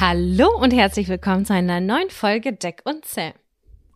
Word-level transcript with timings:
Hallo 0.00 0.48
und 0.58 0.72
herzlich 0.72 1.08
willkommen 1.08 1.44
zu 1.44 1.52
einer 1.52 1.78
neuen 1.78 2.08
Folge 2.08 2.54
Deck 2.54 2.80
und 2.86 3.04
Zell. 3.04 3.34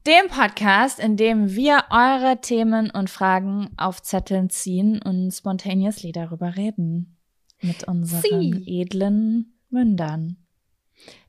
Dem 0.06 0.28
Podcast, 0.28 1.00
in 1.00 1.16
dem 1.16 1.54
wir 1.54 1.84
eure 1.88 2.42
Themen 2.42 2.90
und 2.90 3.08
Fragen 3.08 3.70
auf 3.78 4.02
Zetteln 4.02 4.50
ziehen 4.50 5.00
und 5.00 5.32
spontaneously 5.32 6.12
darüber 6.12 6.56
reden. 6.56 7.16
Mit 7.62 7.88
unseren 7.88 8.20
Sie. 8.20 8.82
edlen 8.82 9.54
Mündern. 9.70 10.36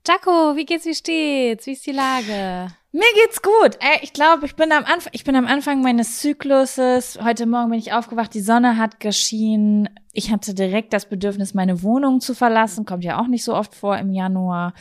Jaco, 0.06 0.58
wie 0.58 0.66
geht's, 0.66 0.86
wie 0.86 0.94
steht's? 0.94 1.68
Wie 1.68 1.72
ist 1.72 1.88
die 1.88 1.94
Lage? 1.94 2.74
Mir 2.95 3.03
geht's 3.13 3.41
gut. 3.41 3.78
Ey, 3.81 4.00
ich 4.03 4.13
glaube, 4.13 4.45
ich 4.45 4.56
bin 4.56 4.72
am 4.72 4.85
Anfang, 4.85 5.11
ich 5.11 5.25
bin 5.25 5.35
am 5.35 5.47
Anfang 5.47 5.81
meines 5.81 6.19
Zykluses. 6.19 7.19
Heute 7.22 7.45
Morgen 7.45 7.72
bin 7.72 7.79
ich 7.79 7.91
aufgewacht, 7.91 8.33
die 8.33 8.39
Sonne 8.39 8.78
hat 8.78 9.01
geschienen. 9.01 9.89
Ich 10.13 10.31
hatte 10.31 10.53
direkt 10.53 10.94
das 10.94 11.09
Bedürfnis, 11.09 11.53
meine 11.53 11.83
Wohnung 11.83 12.22
zu 12.22 12.33
verlassen. 12.33 12.85
Kommt 12.85 13.03
ja 13.03 13.19
auch 13.19 13.28
nicht 13.28 13.44
so 13.44 13.53
oft 13.53 13.75
vor 13.75 13.97
im 13.97 14.13
Januar. 14.13 14.73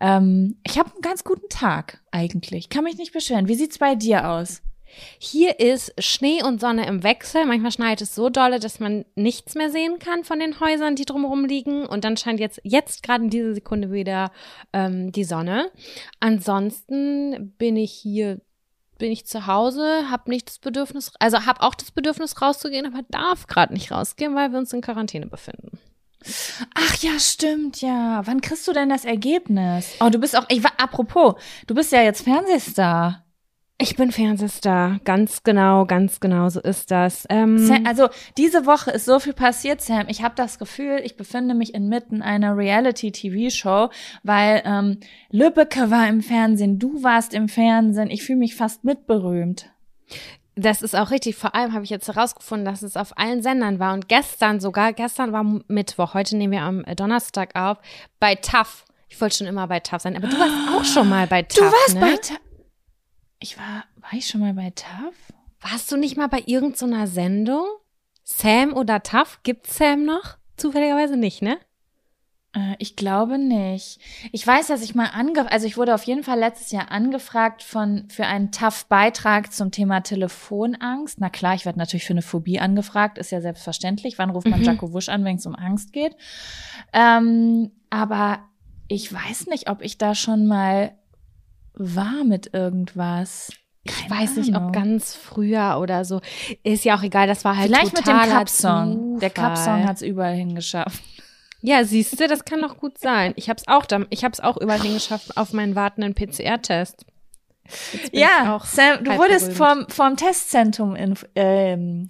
Ähm, 0.00 0.60
ich 0.64 0.78
habe 0.78 0.92
einen 0.92 1.00
ganz 1.00 1.24
guten 1.24 1.48
Tag 1.48 2.04
eigentlich. 2.12 2.68
Kann 2.68 2.84
mich 2.84 2.98
nicht 2.98 3.12
beschweren. 3.12 3.48
Wie 3.48 3.56
sieht's 3.56 3.78
bei 3.78 3.96
dir 3.96 4.28
aus? 4.28 4.62
Hier 5.18 5.60
ist 5.60 5.92
Schnee 6.02 6.42
und 6.42 6.60
Sonne 6.60 6.86
im 6.86 7.02
Wechsel. 7.02 7.44
Manchmal 7.46 7.72
schneit 7.72 8.00
es 8.00 8.14
so 8.14 8.28
dolle, 8.28 8.60
dass 8.60 8.80
man 8.80 9.04
nichts 9.14 9.54
mehr 9.54 9.70
sehen 9.70 9.98
kann 9.98 10.24
von 10.24 10.38
den 10.38 10.60
Häusern, 10.60 10.96
die 10.96 11.04
drumherum 11.04 11.44
liegen. 11.44 11.86
Und 11.86 12.04
dann 12.04 12.16
scheint 12.16 12.40
jetzt, 12.40 12.60
jetzt 12.64 13.02
gerade 13.02 13.24
in 13.24 13.30
dieser 13.30 13.54
Sekunde 13.54 13.92
wieder 13.92 14.30
ähm, 14.72 15.12
die 15.12 15.24
Sonne. 15.24 15.70
Ansonsten 16.20 17.54
bin 17.58 17.76
ich 17.76 17.92
hier, 17.92 18.40
bin 18.98 19.12
ich 19.12 19.26
zu 19.26 19.46
Hause, 19.46 20.10
habe 20.10 20.30
nicht 20.30 20.48
das 20.48 20.58
Bedürfnis, 20.58 21.12
also 21.18 21.44
habe 21.46 21.62
auch 21.62 21.74
das 21.74 21.90
Bedürfnis 21.90 22.40
rauszugehen, 22.40 22.86
aber 22.86 23.04
darf 23.10 23.46
gerade 23.46 23.74
nicht 23.74 23.92
rausgehen, 23.92 24.34
weil 24.34 24.52
wir 24.52 24.58
uns 24.58 24.72
in 24.72 24.80
Quarantäne 24.80 25.26
befinden. 25.26 25.78
Ach 26.74 26.96
ja, 26.96 27.18
stimmt, 27.18 27.82
ja. 27.82 28.22
Wann 28.24 28.40
kriegst 28.40 28.66
du 28.66 28.72
denn 28.72 28.88
das 28.88 29.04
Ergebnis? 29.04 29.94
Oh, 30.00 30.08
du 30.08 30.18
bist 30.18 30.36
auch, 30.36 30.46
ich 30.48 30.64
apropos, 30.64 31.34
du 31.66 31.74
bist 31.74 31.92
ja 31.92 32.02
jetzt 32.02 32.22
Fernsehstar. 32.22 33.25
Ich 33.78 33.94
bin 33.94 34.10
Fernsehstar, 34.10 35.00
ganz 35.04 35.42
genau, 35.42 35.84
ganz 35.84 36.18
genau, 36.20 36.48
so 36.48 36.60
ist 36.60 36.90
das. 36.90 37.26
Ähm, 37.28 37.58
Sam, 37.58 37.86
also 37.86 38.08
diese 38.38 38.64
Woche 38.64 38.90
ist 38.90 39.04
so 39.04 39.20
viel 39.20 39.34
passiert, 39.34 39.82
Sam. 39.82 40.06
Ich 40.08 40.22
habe 40.22 40.34
das 40.34 40.58
Gefühl, 40.58 41.02
ich 41.04 41.18
befinde 41.18 41.54
mich 41.54 41.74
inmitten 41.74 42.22
einer 42.22 42.56
Reality-TV-Show, 42.56 43.90
weil 44.22 44.62
ähm, 44.64 45.00
Lübbecke 45.30 45.90
war 45.90 46.08
im 46.08 46.22
Fernsehen, 46.22 46.78
du 46.78 47.02
warst 47.02 47.34
im 47.34 47.50
Fernsehen. 47.50 48.10
Ich 48.10 48.24
fühle 48.24 48.38
mich 48.38 48.56
fast 48.56 48.84
mitberühmt. 48.84 49.70
Das 50.54 50.80
ist 50.80 50.96
auch 50.96 51.10
richtig. 51.10 51.36
Vor 51.36 51.54
allem 51.54 51.74
habe 51.74 51.84
ich 51.84 51.90
jetzt 51.90 52.08
herausgefunden, 52.08 52.64
dass 52.64 52.80
es 52.80 52.96
auf 52.96 53.18
allen 53.18 53.42
Sendern 53.42 53.78
war. 53.78 53.92
Und 53.92 54.08
gestern 54.08 54.58
sogar, 54.58 54.94
gestern 54.94 55.32
war 55.32 55.44
Mittwoch, 55.68 56.14
heute 56.14 56.38
nehmen 56.38 56.54
wir 56.54 56.62
am 56.62 56.82
Donnerstag 56.96 57.54
auf, 57.54 57.76
bei 58.20 58.36
TAF. 58.36 58.86
Ich 59.10 59.20
wollte 59.20 59.36
schon 59.36 59.46
immer 59.46 59.68
bei 59.68 59.80
TAF 59.80 60.00
sein, 60.00 60.16
aber 60.16 60.28
du 60.28 60.38
warst 60.38 60.54
auch 60.74 60.84
schon 60.84 61.10
mal 61.10 61.26
bei 61.26 61.42
TAF. 61.42 61.58
Du 61.58 61.64
warst 61.64 61.94
ne? 61.94 62.00
bei 62.00 62.16
TAF. 62.16 62.40
Ich 63.38 63.58
war, 63.58 63.84
war 63.96 64.12
ich 64.12 64.26
schon 64.26 64.40
mal 64.40 64.54
bei 64.54 64.70
TAF? 64.74 65.14
Warst 65.60 65.90
du 65.92 65.96
nicht 65.96 66.16
mal 66.16 66.28
bei 66.28 66.42
irgendeiner 66.46 67.06
Sendung? 67.06 67.66
Sam 68.24 68.72
oder 68.72 69.02
TAF? 69.02 69.40
Gibt's 69.42 69.76
Sam 69.76 70.04
noch? 70.04 70.36
Zufälligerweise 70.56 71.16
nicht, 71.16 71.42
ne? 71.42 71.58
Äh, 72.54 72.74
Ich 72.78 72.96
glaube 72.96 73.36
nicht. 73.38 74.00
Ich 74.32 74.46
weiß, 74.46 74.68
dass 74.68 74.82
ich 74.82 74.94
mal 74.94 75.10
ange, 75.12 75.50
also 75.50 75.66
ich 75.66 75.76
wurde 75.76 75.94
auf 75.94 76.04
jeden 76.04 76.24
Fall 76.24 76.38
letztes 76.38 76.72
Jahr 76.72 76.90
angefragt 76.90 77.62
von 77.62 78.08
für 78.08 78.26
einen 78.26 78.52
TAF-Beitrag 78.52 79.52
zum 79.52 79.70
Thema 79.70 80.00
Telefonangst. 80.00 81.20
Na 81.20 81.28
klar, 81.28 81.54
ich 81.54 81.66
werde 81.66 81.78
natürlich 81.78 82.04
für 82.06 82.14
eine 82.14 82.22
Phobie 82.22 82.58
angefragt, 82.58 83.18
ist 83.18 83.32
ja 83.32 83.40
selbstverständlich. 83.42 84.18
Wann 84.18 84.30
ruft 84.30 84.48
man 84.48 84.60
Mhm. 84.60 84.66
Jaco 84.66 84.92
Wusch 84.92 85.08
an, 85.10 85.24
wenn 85.24 85.36
es 85.36 85.46
um 85.46 85.54
Angst 85.54 85.92
geht? 85.92 86.16
Ähm, 86.92 87.70
aber 87.90 88.40
ich 88.88 89.12
weiß 89.12 89.46
nicht, 89.48 89.68
ob 89.68 89.82
ich 89.82 89.98
da 89.98 90.14
schon 90.14 90.46
mal 90.46 90.96
war 91.76 92.24
mit 92.24 92.52
irgendwas. 92.54 93.50
Ich 93.84 93.94
Keine 94.08 94.20
weiß 94.22 94.36
nicht, 94.36 94.54
Ahnung. 94.54 94.68
ob 94.68 94.72
ganz 94.74 95.14
früher 95.14 95.78
oder 95.80 96.04
so. 96.04 96.20
Ist 96.64 96.84
ja 96.84 96.96
auch 96.98 97.02
egal, 97.02 97.26
das 97.28 97.44
war 97.44 97.56
halt 97.56 97.68
Vielleicht 97.68 97.94
mit 97.96 98.06
dem 98.06 98.16
Cup-Song. 98.18 99.18
Der. 99.20 99.30
Cup-Song 99.30 99.84
hat 99.86 99.96
es 99.96 100.02
überall 100.02 100.34
hingeschafft. 100.34 101.00
Ja, 101.62 101.84
siehst 101.84 102.20
du, 102.20 102.26
das 102.28 102.44
kann 102.44 102.60
doch 102.60 102.78
gut 102.78 102.98
sein. 102.98 103.32
Ich 103.36 103.48
hab's 103.48 103.66
auch, 103.66 103.86
dam- 103.86 104.06
ich 104.10 104.24
hab's 104.24 104.40
auch 104.40 104.56
überall 104.56 104.80
hingeschafft 104.80 105.36
auf 105.36 105.52
meinen 105.52 105.74
wartenden 105.74 106.14
PCR-Test. 106.14 107.06
Ich 108.02 108.10
Ja, 108.12 108.54
auch 108.56 108.64
Sam, 108.64 109.02
du 109.04 109.16
wurdest 109.18 109.56
berühmt. 109.56 109.92
vom, 109.92 110.06
vom 110.08 110.16
Testzentrum 110.16 110.94
in, 110.94 111.14
ähm, 111.34 112.08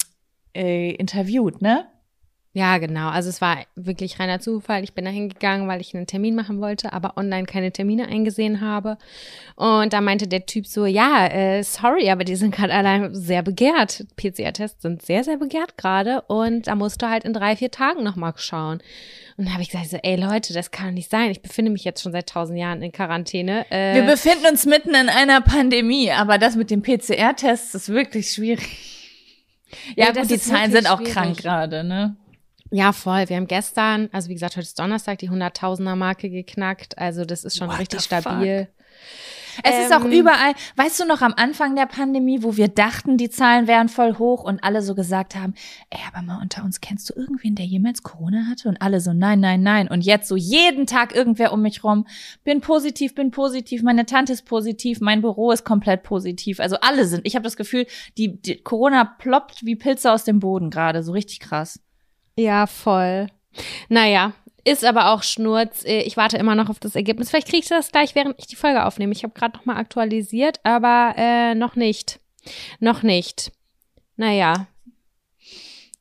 äh, 0.54 0.90
interviewt, 0.92 1.62
ne? 1.62 1.86
Ja, 2.56 2.78
genau. 2.78 3.10
Also 3.10 3.28
es 3.28 3.42
war 3.42 3.58
wirklich 3.74 4.18
reiner 4.18 4.40
Zufall. 4.40 4.82
Ich 4.82 4.94
bin 4.94 5.04
da 5.04 5.10
hingegangen, 5.10 5.68
weil 5.68 5.82
ich 5.82 5.94
einen 5.94 6.06
Termin 6.06 6.34
machen 6.34 6.62
wollte, 6.62 6.90
aber 6.94 7.18
online 7.18 7.44
keine 7.44 7.70
Termine 7.70 8.08
eingesehen 8.08 8.62
habe. 8.62 8.96
Und 9.56 9.92
da 9.92 10.00
meinte 10.00 10.26
der 10.26 10.46
Typ 10.46 10.66
so, 10.66 10.86
ja, 10.86 11.26
äh, 11.26 11.62
sorry, 11.62 12.08
aber 12.08 12.24
die 12.24 12.34
sind 12.34 12.54
gerade 12.54 12.72
allein 12.72 13.14
sehr 13.14 13.42
begehrt. 13.42 14.06
PCR-Tests 14.16 14.80
sind 14.80 15.02
sehr, 15.02 15.22
sehr 15.22 15.36
begehrt 15.36 15.76
gerade. 15.76 16.22
Und 16.28 16.66
da 16.66 16.76
musst 16.76 17.02
du 17.02 17.10
halt 17.10 17.24
in 17.24 17.34
drei, 17.34 17.56
vier 17.56 17.70
Tagen 17.70 18.02
nochmal 18.02 18.32
schauen. 18.36 18.80
Und 19.36 19.48
da 19.48 19.52
habe 19.52 19.60
ich 19.60 19.68
gesagt, 19.68 19.90
so, 19.90 19.98
ey 20.02 20.16
Leute, 20.16 20.54
das 20.54 20.70
kann 20.70 20.86
doch 20.86 20.94
nicht 20.94 21.10
sein. 21.10 21.30
Ich 21.30 21.42
befinde 21.42 21.70
mich 21.70 21.84
jetzt 21.84 22.02
schon 22.02 22.12
seit 22.12 22.26
tausend 22.26 22.58
Jahren 22.58 22.80
in 22.80 22.90
Quarantäne. 22.90 23.70
Äh, 23.70 23.96
Wir 23.96 24.04
befinden 24.04 24.46
uns 24.50 24.64
mitten 24.64 24.94
in 24.94 25.10
einer 25.10 25.42
Pandemie, 25.42 26.10
aber 26.10 26.38
das 26.38 26.56
mit 26.56 26.70
den 26.70 26.80
PCR-Tests 26.80 27.74
ist 27.74 27.90
wirklich 27.90 28.30
schwierig. 28.30 29.02
Ja, 29.94 30.06
Ja, 30.06 30.12
gut, 30.22 30.30
die 30.30 30.38
Zahlen 30.38 30.72
sind 30.72 30.90
auch 30.90 30.96
schwierig. 30.96 31.12
krank 31.12 31.36
gerade, 31.36 31.84
ne? 31.84 32.16
Ja, 32.70 32.92
voll. 32.92 33.28
Wir 33.28 33.36
haben 33.36 33.46
gestern, 33.46 34.08
also 34.12 34.28
wie 34.28 34.34
gesagt, 34.34 34.56
heute 34.56 34.64
ist 34.64 34.78
Donnerstag, 34.78 35.18
die 35.18 35.30
100.000er 35.30 35.96
Marke 35.96 36.30
geknackt. 36.30 36.98
Also 36.98 37.24
das 37.24 37.44
ist 37.44 37.56
schon 37.56 37.68
What 37.68 37.78
richtig 37.78 38.00
stabil. 38.00 38.68
Es 39.62 39.86
ist 39.86 39.92
auch 39.94 40.04
Ähm, 40.04 40.12
überall, 40.12 40.54
weißt 40.76 41.00
du 41.00 41.06
noch 41.06 41.22
am 41.22 41.34
Anfang 41.34 41.76
der 41.76 41.86
Pandemie, 41.86 42.42
wo 42.42 42.56
wir 42.56 42.68
dachten, 42.68 43.16
die 43.16 43.30
Zahlen 43.30 43.66
wären 43.66 43.88
voll 43.88 44.18
hoch 44.18 44.44
und 44.44 44.62
alle 44.62 44.82
so 44.82 44.94
gesagt 44.94 45.34
haben, 45.34 45.54
ey, 45.90 46.00
aber 46.12 46.22
mal 46.22 46.40
unter 46.40 46.64
uns, 46.64 46.80
kennst 46.80 47.08
du 47.08 47.14
irgendwen, 47.14 47.54
der 47.54 47.64
jemals 47.64 48.02
Corona 48.02 48.46
hatte? 48.50 48.68
Und 48.68 48.82
alle 48.82 49.00
so, 49.00 49.12
nein, 49.12 49.40
nein, 49.40 49.62
nein. 49.62 49.88
Und 49.88 50.02
jetzt 50.02 50.28
so 50.28 50.36
jeden 50.36 50.86
Tag 50.86 51.14
irgendwer 51.14 51.52
um 51.52 51.62
mich 51.62 51.84
rum, 51.84 52.06
bin 52.44 52.60
positiv, 52.60 53.14
bin 53.14 53.30
positiv, 53.30 53.82
meine 53.82 54.06
Tante 54.06 54.32
ist 54.32 54.44
positiv, 54.44 55.00
mein 55.00 55.22
Büro 55.22 55.50
ist 55.52 55.64
komplett 55.64 56.02
positiv. 56.02 56.60
Also 56.60 56.76
alle 56.80 57.06
sind. 57.06 57.26
Ich 57.26 57.34
habe 57.34 57.44
das 57.44 57.56
Gefühl, 57.56 57.86
die, 58.18 58.40
die 58.40 58.62
Corona 58.62 59.04
ploppt 59.04 59.64
wie 59.64 59.76
Pilze 59.76 60.12
aus 60.12 60.24
dem 60.24 60.40
Boden 60.40 60.70
gerade, 60.70 61.02
so 61.02 61.12
richtig 61.12 61.40
krass. 61.40 61.80
Ja, 62.36 62.66
voll. 62.66 63.28
Naja, 63.88 64.32
ist 64.64 64.84
aber 64.84 65.12
auch 65.12 65.22
Schnurz. 65.22 65.84
Äh, 65.84 66.02
Ich 66.02 66.16
warte 66.16 66.36
immer 66.36 66.54
noch 66.54 66.68
auf 66.68 66.78
das 66.78 66.94
Ergebnis. 66.94 67.30
Vielleicht 67.30 67.48
kriege 67.48 67.62
ich 67.62 67.68
das 67.68 67.92
gleich, 67.92 68.14
während 68.14 68.38
ich 68.38 68.46
die 68.46 68.56
Folge 68.56 68.84
aufnehme. 68.84 69.12
Ich 69.12 69.22
habe 69.22 69.32
gerade 69.34 69.56
noch 69.56 69.64
mal 69.64 69.76
aktualisiert, 69.76 70.60
aber 70.64 71.14
äh, 71.16 71.54
noch 71.54 71.76
nicht. 71.76 72.20
Noch 72.80 73.02
nicht. 73.02 73.52
Naja. 74.16 74.66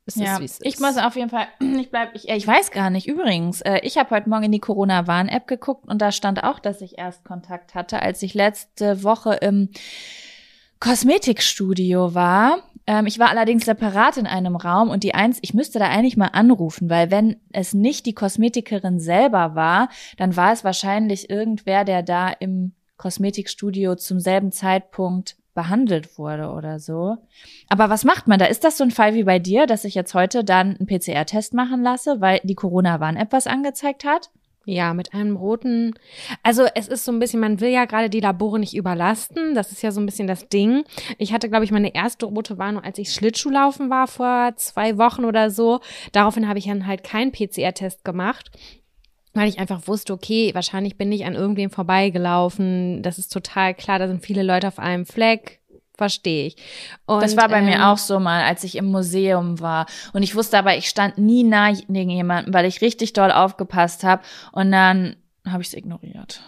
Es 0.07 0.15
ja, 0.15 0.37
ist. 0.37 0.63
ich 0.63 0.79
muss 0.79 0.97
auf 0.97 1.15
jeden 1.15 1.29
Fall, 1.31 1.47
ich 1.59 1.89
bleib, 1.89 2.13
ich, 2.15 2.29
äh, 2.29 2.35
ich 2.35 2.45
weiß 2.45 2.71
gar 2.71 2.89
nicht, 2.91 3.07
übrigens, 3.07 3.61
äh, 3.61 3.79
ich 3.81 3.97
habe 3.97 4.11
heute 4.11 4.29
Morgen 4.29 4.43
in 4.43 4.51
die 4.51 4.59
Corona-Warn-App 4.59 5.47
geguckt 5.47 5.87
und 5.87 5.99
da 5.99 6.11
stand 6.11 6.43
auch, 6.43 6.59
dass 6.59 6.81
ich 6.81 6.97
erst 6.97 7.23
Kontakt 7.23 7.73
hatte, 7.73 8.01
als 8.01 8.21
ich 8.21 8.35
letzte 8.35 9.03
Woche 9.03 9.33
im 9.35 9.69
Kosmetikstudio 10.79 12.13
war. 12.13 12.59
Ähm, 12.87 13.07
ich 13.07 13.19
war 13.19 13.29
allerdings 13.29 13.65
separat 13.65 14.17
in 14.17 14.27
einem 14.27 14.55
Raum 14.55 14.89
und 14.89 15.03
die 15.03 15.15
eins, 15.15 15.39
ich 15.41 15.53
müsste 15.53 15.79
da 15.79 15.89
eigentlich 15.89 16.17
mal 16.17 16.29
anrufen, 16.33 16.89
weil 16.89 17.11
wenn 17.11 17.37
es 17.51 17.73
nicht 17.73 18.05
die 18.05 18.13
Kosmetikerin 18.13 18.99
selber 18.99 19.55
war, 19.55 19.89
dann 20.17 20.35
war 20.35 20.53
es 20.53 20.63
wahrscheinlich 20.63 21.29
irgendwer, 21.29 21.83
der 21.83 22.03
da 22.03 22.29
im 22.29 22.73
Kosmetikstudio 22.97 23.95
zum 23.95 24.19
selben 24.19 24.51
Zeitpunkt 24.51 25.35
behandelt 25.53 26.17
wurde 26.17 26.49
oder 26.51 26.79
so. 26.79 27.17
Aber 27.69 27.89
was 27.89 28.03
macht 28.03 28.27
man 28.27 28.39
da? 28.39 28.45
Ist 28.45 28.63
das 28.63 28.77
so 28.77 28.83
ein 28.83 28.91
Fall 28.91 29.15
wie 29.15 29.23
bei 29.23 29.39
dir, 29.39 29.65
dass 29.65 29.85
ich 29.85 29.95
jetzt 29.95 30.13
heute 30.13 30.43
dann 30.43 30.75
einen 30.75 30.85
PCR-Test 30.85 31.53
machen 31.53 31.81
lasse, 31.81 32.19
weil 32.19 32.41
die 32.43 32.55
Corona-Warn-App 32.55 33.31
was 33.31 33.47
angezeigt 33.47 34.03
hat? 34.05 34.29
Ja, 34.67 34.95
mit 34.95 35.13
einem 35.13 35.35
roten. 35.35 35.93
Also 36.41 36.65
es 36.73 36.87
ist 36.87 37.05
so 37.05 37.11
ein 37.11 37.19
bisschen, 37.19 37.39
man 37.39 37.61
will 37.61 37.69
ja 37.69 37.85
gerade 37.85 38.09
die 38.09 38.19
Labore 38.19 38.59
nicht 38.59 38.75
überlasten. 38.75 39.53
Das 39.53 39.71
ist 39.71 39.83
ja 39.83 39.91
so 39.91 40.01
ein 40.01 40.07
bisschen 40.07 40.27
das 40.27 40.49
Ding. 40.49 40.83
Ich 41.19 41.33
hatte, 41.33 41.49
glaube 41.49 41.65
ich, 41.65 41.71
meine 41.71 41.93
erste 41.93 42.25
rote 42.25 42.57
Warnung, 42.57 42.83
als 42.83 42.97
ich 42.97 43.13
Schlittschuhlaufen 43.13 43.91
war 43.91 44.07
vor 44.07 44.53
zwei 44.55 44.97
Wochen 44.97 45.23
oder 45.23 45.51
so. 45.51 45.81
Daraufhin 46.13 46.47
habe 46.47 46.57
ich 46.57 46.65
dann 46.65 46.87
halt 46.87 47.03
keinen 47.03 47.31
PCR-Test 47.31 48.03
gemacht. 48.03 48.49
Weil 49.35 49.49
ich 49.49 49.59
einfach 49.59 49.87
wusste, 49.87 50.13
okay, 50.13 50.51
wahrscheinlich 50.53 50.97
bin 50.97 51.11
ich 51.11 51.25
an 51.25 51.35
irgendwem 51.35 51.69
vorbeigelaufen. 51.69 53.03
Das 53.03 53.19
ist 53.19 53.33
total 53.33 53.73
klar, 53.73 53.99
da 53.99 54.07
sind 54.07 54.25
viele 54.25 54.43
Leute 54.43 54.67
auf 54.69 54.79
einem 54.79 55.05
Fleck. 55.05 55.59
Verstehe 55.97 56.47
ich. 56.47 56.57
Und, 57.05 57.23
das 57.23 57.37
war 57.37 57.47
bei 57.47 57.59
ähm, 57.59 57.65
mir 57.65 57.87
auch 57.87 57.97
so 57.97 58.19
mal, 58.19 58.43
als 58.43 58.63
ich 58.63 58.75
im 58.75 58.85
Museum 58.85 59.59
war. 59.61 59.85
Und 60.13 60.23
ich 60.23 60.35
wusste 60.35 60.57
aber, 60.57 60.75
ich 60.75 60.89
stand 60.89 61.17
nie 61.17 61.43
nah 61.43 61.71
neben 61.87 62.09
jemandem, 62.09 62.53
weil 62.53 62.65
ich 62.65 62.81
richtig 62.81 63.13
doll 63.13 63.31
aufgepasst 63.31 64.03
habe. 64.03 64.21
Und 64.51 64.71
dann 64.71 65.15
habe 65.47 65.61
ich 65.61 65.69
es 65.69 65.73
ignoriert. 65.73 66.41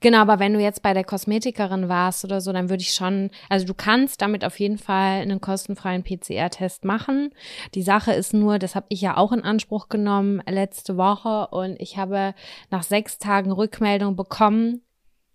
Genau, 0.00 0.18
aber 0.18 0.38
wenn 0.38 0.52
du 0.52 0.60
jetzt 0.60 0.82
bei 0.82 0.94
der 0.94 1.04
Kosmetikerin 1.04 1.88
warst 1.88 2.24
oder 2.24 2.40
so, 2.40 2.52
dann 2.52 2.68
würde 2.68 2.82
ich 2.82 2.92
schon, 2.92 3.30
also 3.48 3.66
du 3.66 3.74
kannst 3.74 4.20
damit 4.20 4.44
auf 4.44 4.60
jeden 4.60 4.78
Fall 4.78 5.22
einen 5.22 5.40
kostenfreien 5.40 6.02
PCR-Test 6.02 6.84
machen. 6.84 7.30
Die 7.74 7.82
Sache 7.82 8.12
ist 8.12 8.34
nur, 8.34 8.58
das 8.58 8.74
habe 8.74 8.86
ich 8.90 9.00
ja 9.00 9.16
auch 9.16 9.32
in 9.32 9.42
Anspruch 9.42 9.88
genommen 9.88 10.42
letzte 10.48 10.96
Woche 10.96 11.48
und 11.48 11.80
ich 11.80 11.96
habe 11.96 12.34
nach 12.70 12.82
sechs 12.82 13.18
Tagen 13.18 13.50
Rückmeldung 13.50 14.14
bekommen, 14.14 14.82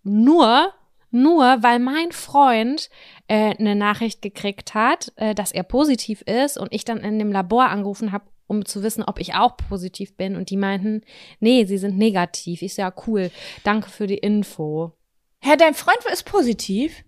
nur 0.04 0.72
nur 1.10 1.62
weil 1.62 1.78
mein 1.78 2.12
Freund 2.12 2.90
äh, 3.28 3.54
eine 3.56 3.74
Nachricht 3.74 4.22
gekriegt 4.22 4.74
hat, 4.74 5.12
äh, 5.16 5.34
dass 5.34 5.52
er 5.52 5.62
positiv 5.62 6.22
ist 6.22 6.58
und 6.58 6.72
ich 6.72 6.84
dann 6.84 6.98
in 6.98 7.18
dem 7.18 7.32
Labor 7.32 7.68
angerufen 7.68 8.12
habe, 8.12 8.24
um 8.46 8.64
zu 8.64 8.82
wissen, 8.82 9.02
ob 9.02 9.18
ich 9.20 9.34
auch 9.34 9.56
positiv 9.56 10.16
bin. 10.16 10.36
Und 10.36 10.50
die 10.50 10.56
meinten, 10.56 11.02
nee, 11.40 11.64
sie 11.66 11.78
sind 11.78 11.96
negativ. 11.98 12.62
Ich 12.62 12.74
so, 12.74 12.82
ja, 12.82 12.92
cool. 13.06 13.30
Danke 13.64 13.90
für 13.90 14.06
die 14.06 14.18
Info. 14.18 14.92
Herr, 15.40 15.56
dein 15.56 15.74
Freund 15.74 15.98
ist 16.12 16.24
positiv, 16.24 17.04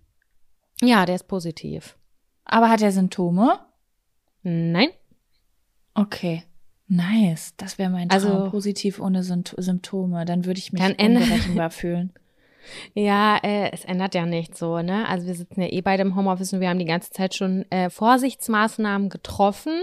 Ja, 0.81 1.05
der 1.05 1.15
ist 1.15 1.27
positiv. 1.27 1.97
aber 2.45 2.69
hat 2.69 2.81
er 2.81 2.91
Symptome? 2.91 3.59
Nein. 4.43 4.89
Okay. 5.93 6.43
Nice. 6.87 7.53
Das 7.57 7.77
wäre 7.77 7.89
mein 7.89 8.09
Traum. 8.09 8.15
Also- 8.21 8.49
positiv 8.49 8.99
ohne 8.99 9.23
Symptome. 9.23 10.25
Dann 10.25 10.45
würde 10.45 10.59
ich 10.59 10.71
mich 10.73 10.81
Dann 10.81 10.93
unberechenbar 10.93 11.69
fühlen. 11.71 12.13
Ja, 12.93 13.37
äh, 13.37 13.71
es 13.71 13.85
ändert 13.85 14.15
ja 14.15 14.25
nichts 14.25 14.59
so, 14.59 14.81
ne? 14.81 15.07
Also 15.07 15.27
wir 15.27 15.35
sitzen 15.35 15.61
ja 15.61 15.67
eh 15.67 15.81
beide 15.81 16.03
im 16.03 16.15
Homeoffice 16.15 16.53
und 16.53 16.59
wir 16.59 16.69
haben 16.69 16.79
die 16.79 16.85
ganze 16.85 17.11
Zeit 17.11 17.35
schon 17.35 17.65
äh, 17.71 17.89
Vorsichtsmaßnahmen 17.89 19.09
getroffen. 19.09 19.81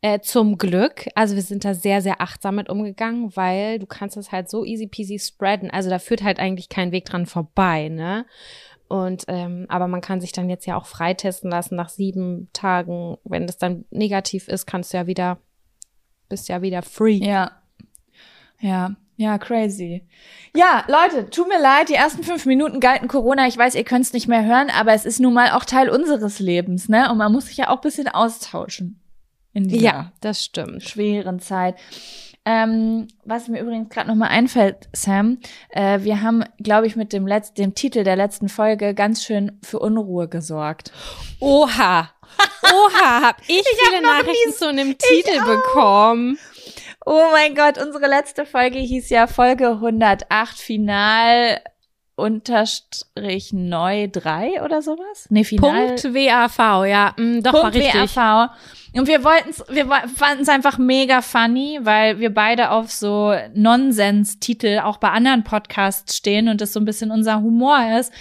Äh, 0.00 0.20
zum 0.20 0.58
Glück. 0.58 1.08
Also 1.14 1.34
wir 1.34 1.42
sind 1.42 1.64
da 1.64 1.74
sehr, 1.74 2.02
sehr 2.02 2.20
achtsam 2.20 2.56
mit 2.56 2.68
umgegangen, 2.68 3.34
weil 3.36 3.78
du 3.78 3.86
kannst 3.86 4.16
es 4.16 4.32
halt 4.32 4.48
so 4.48 4.64
easy 4.64 4.86
peasy 4.86 5.18
spreaden. 5.18 5.70
Also 5.70 5.90
da 5.90 5.98
führt 5.98 6.22
halt 6.22 6.38
eigentlich 6.38 6.68
kein 6.68 6.92
Weg 6.92 7.04
dran 7.04 7.26
vorbei, 7.26 7.88
ne? 7.88 8.26
Und 8.88 9.24
ähm, 9.28 9.66
aber 9.68 9.88
man 9.88 10.00
kann 10.00 10.20
sich 10.20 10.32
dann 10.32 10.50
jetzt 10.50 10.66
ja 10.66 10.76
auch 10.76 10.86
freitesten 10.86 11.50
lassen 11.50 11.74
nach 11.74 11.88
sieben 11.88 12.48
Tagen. 12.52 13.16
Wenn 13.24 13.46
das 13.46 13.56
dann 13.58 13.86
negativ 13.90 14.48
ist, 14.48 14.66
kannst 14.66 14.92
du 14.92 14.98
ja 14.98 15.06
wieder, 15.06 15.38
bist 16.28 16.48
ja 16.48 16.62
wieder 16.62 16.82
free. 16.82 17.16
Ja. 17.16 17.52
Ja. 18.60 18.94
Ja, 19.16 19.38
crazy. 19.38 20.02
Ja, 20.56 20.84
Leute, 20.88 21.30
tut 21.30 21.48
mir 21.48 21.60
leid, 21.60 21.88
die 21.88 21.94
ersten 21.94 22.24
fünf 22.24 22.46
Minuten 22.46 22.80
galten 22.80 23.06
Corona. 23.08 23.46
Ich 23.46 23.56
weiß, 23.56 23.74
ihr 23.76 23.84
könnt 23.84 24.04
es 24.04 24.12
nicht 24.12 24.26
mehr 24.26 24.44
hören, 24.44 24.70
aber 24.70 24.92
es 24.92 25.04
ist 25.04 25.20
nun 25.20 25.34
mal 25.34 25.52
auch 25.52 25.64
Teil 25.64 25.88
unseres 25.88 26.40
Lebens, 26.40 26.88
ne? 26.88 27.10
Und 27.10 27.18
man 27.18 27.32
muss 27.32 27.46
sich 27.46 27.56
ja 27.56 27.68
auch 27.68 27.76
ein 27.76 27.80
bisschen 27.82 28.08
austauschen. 28.08 29.00
In 29.52 29.68
dieser 29.68 29.84
Ja, 29.84 30.12
das 30.20 30.44
stimmt. 30.44 30.82
schweren 30.82 31.38
Zeit. 31.38 31.76
Ähm, 32.44 33.06
was 33.24 33.48
mir 33.48 33.60
übrigens 33.60 33.88
gerade 33.88 34.08
nochmal 34.08 34.28
einfällt, 34.28 34.88
Sam, 34.92 35.38
äh, 35.70 36.00
wir 36.02 36.20
haben, 36.20 36.44
glaube 36.58 36.86
ich, 36.86 36.94
mit 36.94 37.12
dem, 37.14 37.26
Letz 37.26 37.54
dem 37.54 37.74
Titel 37.74 38.04
der 38.04 38.16
letzten 38.16 38.48
Folge 38.50 38.94
ganz 38.94 39.24
schön 39.24 39.58
für 39.62 39.78
Unruhe 39.78 40.28
gesorgt. 40.28 40.92
Oha. 41.40 42.10
Oha, 42.64 43.22
hab 43.22 43.40
ich, 43.46 43.62
viele 43.78 44.02
noch 44.02 44.10
Nachrichten 44.10 44.52
zu 44.52 44.68
einem 44.68 44.98
Titel 44.98 45.40
bekommen. 45.44 46.36
Oh 47.06 47.24
mein 47.32 47.54
Gott, 47.54 47.78
unsere 47.78 48.06
letzte 48.06 48.46
Folge 48.46 48.78
hieß 48.78 49.10
ja 49.10 49.26
Folge 49.26 49.68
108 49.68 50.58
Final 50.58 51.60
unterstrich 52.16 53.52
neu 53.52 54.08
3 54.10 54.62
oder 54.62 54.82
sowas? 54.82 55.26
Nee, 55.30 55.44
Final. 55.44 55.88
Punkt 55.88 56.04
WAV, 56.04 56.86
ja. 56.86 57.12
Mm, 57.16 57.42
doch, 57.42 57.52
war 57.52 57.62
Punkt 57.62 57.76
richtig. 57.76 58.16
WAV. 58.16 58.50
Und 58.94 59.08
wir 59.08 59.24
wollten's, 59.24 59.64
wir 59.68 59.86
fanden 59.86 60.42
es 60.42 60.48
einfach 60.48 60.78
mega 60.78 61.20
funny, 61.20 61.80
weil 61.82 62.20
wir 62.20 62.32
beide 62.32 62.70
auf 62.70 62.92
so 62.92 63.34
Nonsens-Titel 63.54 64.80
auch 64.84 64.98
bei 64.98 65.10
anderen 65.10 65.42
Podcasts 65.42 66.16
stehen 66.16 66.48
und 66.48 66.60
das 66.60 66.72
so 66.72 66.80
ein 66.80 66.84
bisschen 66.84 67.10
unser 67.10 67.40
Humor 67.40 67.98
ist. 67.98 68.12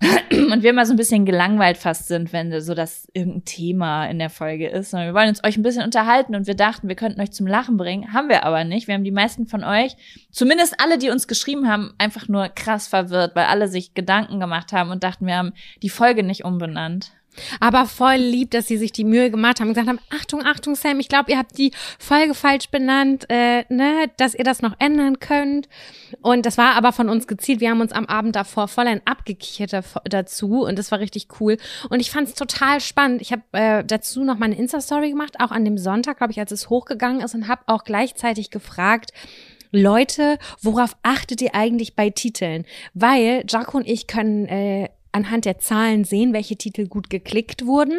Und 0.30 0.62
wir 0.62 0.70
immer 0.70 0.86
so 0.86 0.92
ein 0.92 0.96
bisschen 0.96 1.24
gelangweilt 1.24 1.76
fast 1.76 2.08
sind, 2.08 2.32
wenn 2.32 2.60
so 2.60 2.74
das 2.74 3.08
irgendein 3.12 3.44
Thema 3.44 4.06
in 4.06 4.18
der 4.18 4.30
Folge 4.30 4.68
ist. 4.68 4.92
Und 4.92 5.00
wir 5.00 5.14
wollen 5.14 5.28
uns 5.28 5.42
euch 5.44 5.56
ein 5.56 5.62
bisschen 5.62 5.84
unterhalten 5.84 6.34
und 6.34 6.46
wir 6.46 6.54
dachten, 6.54 6.88
wir 6.88 6.96
könnten 6.96 7.20
euch 7.20 7.32
zum 7.32 7.46
Lachen 7.46 7.76
bringen. 7.76 8.12
Haben 8.12 8.28
wir 8.28 8.44
aber 8.44 8.64
nicht. 8.64 8.88
Wir 8.88 8.94
haben 8.94 9.04
die 9.04 9.10
meisten 9.10 9.46
von 9.46 9.64
euch, 9.64 9.96
zumindest 10.30 10.80
alle, 10.80 10.98
die 10.98 11.10
uns 11.10 11.28
geschrieben 11.28 11.68
haben, 11.68 11.94
einfach 11.98 12.28
nur 12.28 12.48
krass 12.48 12.88
verwirrt, 12.88 13.34
weil 13.34 13.46
alle 13.46 13.68
sich 13.68 13.94
Gedanken 13.94 14.40
gemacht 14.40 14.72
haben 14.72 14.90
und 14.90 15.02
dachten, 15.02 15.26
wir 15.26 15.36
haben 15.36 15.52
die 15.82 15.90
Folge 15.90 16.22
nicht 16.22 16.44
umbenannt. 16.44 17.12
Aber 17.60 17.86
voll 17.86 18.16
lieb, 18.16 18.50
dass 18.50 18.66
sie 18.66 18.76
sich 18.76 18.92
die 18.92 19.04
Mühe 19.04 19.30
gemacht 19.30 19.60
haben 19.60 19.68
und 19.68 19.74
gesagt 19.74 19.88
haben, 19.88 20.00
Achtung, 20.10 20.44
Achtung, 20.44 20.74
Sam, 20.74 21.00
ich 21.00 21.08
glaube, 21.08 21.32
ihr 21.32 21.38
habt 21.38 21.56
die 21.58 21.72
Folge 21.98 22.34
falsch 22.34 22.68
benannt, 22.68 23.26
äh, 23.28 23.64
ne, 23.68 24.10
dass 24.16 24.34
ihr 24.34 24.44
das 24.44 24.62
noch 24.62 24.74
ändern 24.78 25.18
könnt. 25.18 25.68
Und 26.22 26.46
das 26.46 26.58
war 26.58 26.74
aber 26.74 26.92
von 26.92 27.08
uns 27.08 27.26
gezielt. 27.26 27.60
Wir 27.60 27.70
haben 27.70 27.80
uns 27.80 27.92
am 27.92 28.06
Abend 28.06 28.36
davor 28.36 28.68
voll 28.68 28.86
ein 28.86 29.00
abgekichert 29.04 29.84
dazu 30.04 30.64
und 30.64 30.78
das 30.78 30.90
war 30.90 31.00
richtig 31.00 31.28
cool. 31.40 31.56
Und 31.90 32.00
ich 32.00 32.10
fand 32.10 32.28
es 32.28 32.34
total 32.34 32.80
spannend. 32.80 33.22
Ich 33.22 33.32
habe 33.32 33.42
äh, 33.52 33.84
dazu 33.84 34.24
noch 34.24 34.38
mal 34.38 34.46
eine 34.46 34.58
Insta-Story 34.58 35.10
gemacht, 35.10 35.40
auch 35.40 35.50
an 35.50 35.64
dem 35.64 35.78
Sonntag, 35.78 36.18
glaube 36.18 36.32
ich, 36.32 36.40
als 36.40 36.52
es 36.52 36.70
hochgegangen 36.70 37.20
ist 37.20 37.34
und 37.34 37.48
habe 37.48 37.62
auch 37.66 37.84
gleichzeitig 37.84 38.50
gefragt, 38.50 39.12
Leute, 39.72 40.38
worauf 40.62 40.96
achtet 41.02 41.42
ihr 41.42 41.54
eigentlich 41.54 41.96
bei 41.96 42.10
Titeln? 42.10 42.64
Weil 42.94 43.44
Jaco 43.48 43.78
und 43.78 43.86
ich 43.86 44.06
können 44.06 44.46
äh, 44.46 44.88
anhand 45.16 45.46
der 45.46 45.58
Zahlen 45.58 46.04
sehen, 46.04 46.32
welche 46.32 46.56
Titel 46.56 46.86
gut 46.86 47.10
geklickt 47.10 47.66
wurden. 47.66 47.98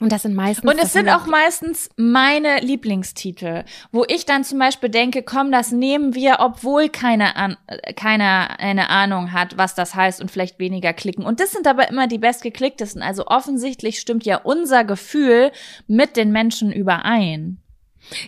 Und 0.00 0.10
das 0.10 0.22
sind 0.22 0.34
meistens. 0.34 0.68
Und 0.68 0.82
es 0.82 0.92
sind 0.92 1.08
auch 1.08 1.26
meistens 1.26 1.88
meine 1.96 2.58
Lieblingstitel, 2.58 3.64
wo 3.92 4.04
ich 4.08 4.26
dann 4.26 4.42
zum 4.42 4.58
Beispiel 4.58 4.88
denke, 4.88 5.22
komm, 5.22 5.52
das 5.52 5.70
nehmen 5.70 6.16
wir, 6.16 6.38
obwohl 6.40 6.88
keiner, 6.88 7.36
an, 7.36 7.56
äh, 7.68 7.92
keiner 7.92 8.58
eine 8.58 8.90
Ahnung 8.90 9.32
hat, 9.32 9.56
was 9.58 9.76
das 9.76 9.94
heißt 9.94 10.20
und 10.20 10.28
vielleicht 10.30 10.58
weniger 10.58 10.92
klicken. 10.92 11.24
Und 11.24 11.38
das 11.38 11.52
sind 11.52 11.68
aber 11.68 11.88
immer 11.88 12.08
die 12.08 12.18
bestgeklicktesten. 12.18 13.00
Also 13.00 13.26
offensichtlich 13.28 14.00
stimmt 14.00 14.24
ja 14.24 14.38
unser 14.38 14.82
Gefühl 14.82 15.52
mit 15.86 16.16
den 16.16 16.32
Menschen 16.32 16.72
überein. 16.72 17.61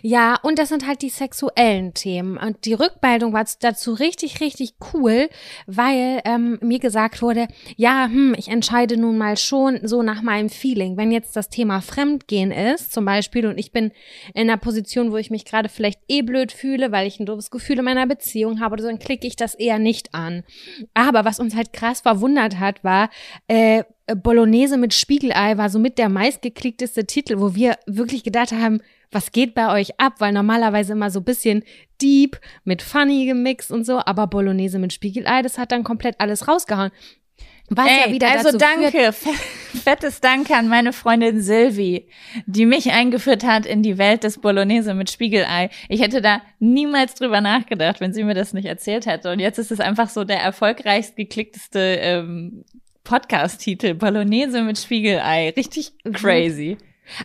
Ja, 0.01 0.37
und 0.41 0.59
das 0.59 0.69
sind 0.69 0.87
halt 0.87 1.01
die 1.01 1.09
sexuellen 1.09 1.93
Themen. 1.93 2.37
Und 2.37 2.65
die 2.65 2.73
Rückmeldung 2.73 3.33
war 3.33 3.45
dazu 3.59 3.93
richtig, 3.93 4.41
richtig 4.41 4.75
cool, 4.93 5.29
weil 5.67 6.21
ähm, 6.25 6.57
mir 6.61 6.79
gesagt 6.79 7.21
wurde, 7.21 7.47
ja, 7.75 8.05
hm, 8.05 8.35
ich 8.37 8.47
entscheide 8.47 8.97
nun 8.97 9.17
mal 9.17 9.37
schon 9.37 9.79
so 9.87 10.03
nach 10.03 10.21
meinem 10.21 10.49
Feeling. 10.49 10.97
Wenn 10.97 11.11
jetzt 11.11 11.35
das 11.35 11.49
Thema 11.49 11.81
Fremdgehen 11.81 12.51
ist, 12.51 12.93
zum 12.93 13.05
Beispiel, 13.05 13.47
und 13.47 13.57
ich 13.57 13.71
bin 13.71 13.91
in 14.33 14.49
einer 14.49 14.57
Position, 14.57 15.11
wo 15.11 15.17
ich 15.17 15.31
mich 15.31 15.45
gerade 15.45 15.69
vielleicht 15.69 15.99
eh 16.07 16.21
blöd 16.21 16.51
fühle, 16.51 16.91
weil 16.91 17.07
ich 17.07 17.19
ein 17.19 17.25
doofes 17.25 17.51
Gefühl 17.51 17.79
in 17.79 17.85
meiner 17.85 18.07
Beziehung 18.07 18.59
habe 18.59 18.75
dann 18.85 18.99
klicke 18.99 19.27
ich 19.27 19.35
das 19.35 19.55
eher 19.55 19.79
nicht 19.79 20.13
an. 20.13 20.43
Aber 20.93 21.25
was 21.25 21.39
uns 21.39 21.55
halt 21.55 21.73
krass 21.73 22.01
verwundert 22.01 22.59
hat, 22.59 22.83
war, 22.83 23.09
äh, 23.47 23.83
Bolognese 24.07 24.77
mit 24.77 24.93
Spiegelei 24.93 25.57
war 25.57 25.69
somit 25.69 25.97
der 25.97 26.09
meistgeklickteste 26.09 27.05
Titel, 27.05 27.39
wo 27.39 27.55
wir 27.55 27.77
wirklich 27.87 28.23
gedacht 28.23 28.51
haben, 28.51 28.81
was 29.11 29.31
geht 29.31 29.53
bei 29.53 29.73
euch 29.73 29.99
ab? 29.99 30.15
Weil 30.19 30.33
normalerweise 30.33 30.93
immer 30.93 31.09
so 31.09 31.21
bisschen 31.21 31.63
deep 32.01 32.39
mit 32.63 32.81
funny 32.81 33.25
gemixt 33.25 33.71
und 33.71 33.85
so, 33.85 33.99
aber 34.05 34.27
Bolognese 34.27 34.79
mit 34.79 34.93
Spiegelei, 34.93 35.41
das 35.41 35.57
hat 35.57 35.71
dann 35.71 35.83
komplett 35.83 36.19
alles 36.19 36.47
rausgehauen. 36.47 36.91
Was 37.69 37.87
Ey, 37.87 38.07
ja 38.07 38.13
wieder 38.13 38.29
also 38.29 38.57
danke, 38.57 39.11
fettes 39.83 40.21
Danke 40.21 40.55
an 40.55 40.67
meine 40.67 40.93
Freundin 40.93 41.41
Silvi, 41.41 42.07
die 42.45 42.67
mich 42.67 42.91
eingeführt 42.91 43.43
hat 43.43 43.65
in 43.65 43.81
die 43.81 43.97
Welt 43.97 44.23
des 44.23 44.39
Bolognese 44.39 44.93
mit 44.93 45.09
Spiegelei. 45.09 45.71
Ich 45.89 46.01
hätte 46.01 46.21
da 46.21 46.41
niemals 46.59 47.15
drüber 47.15 47.41
nachgedacht, 47.41 48.01
wenn 48.01 48.13
sie 48.13 48.23
mir 48.23 48.35
das 48.35 48.53
nicht 48.53 48.65
erzählt 48.65 49.07
hätte. 49.07 49.31
Und 49.31 49.39
jetzt 49.39 49.57
ist 49.57 49.71
es 49.71 49.79
einfach 49.79 50.09
so 50.09 50.23
der 50.23 50.41
erfolgreichst 50.41 51.15
geklickteste 51.15 51.79
ähm, 51.79 52.65
Podcast-Titel, 53.03 53.95
Bolognese 53.95 54.61
mit 54.61 54.77
Spiegelei. 54.77 55.49
Richtig 55.49 55.93
crazy. 56.13 56.77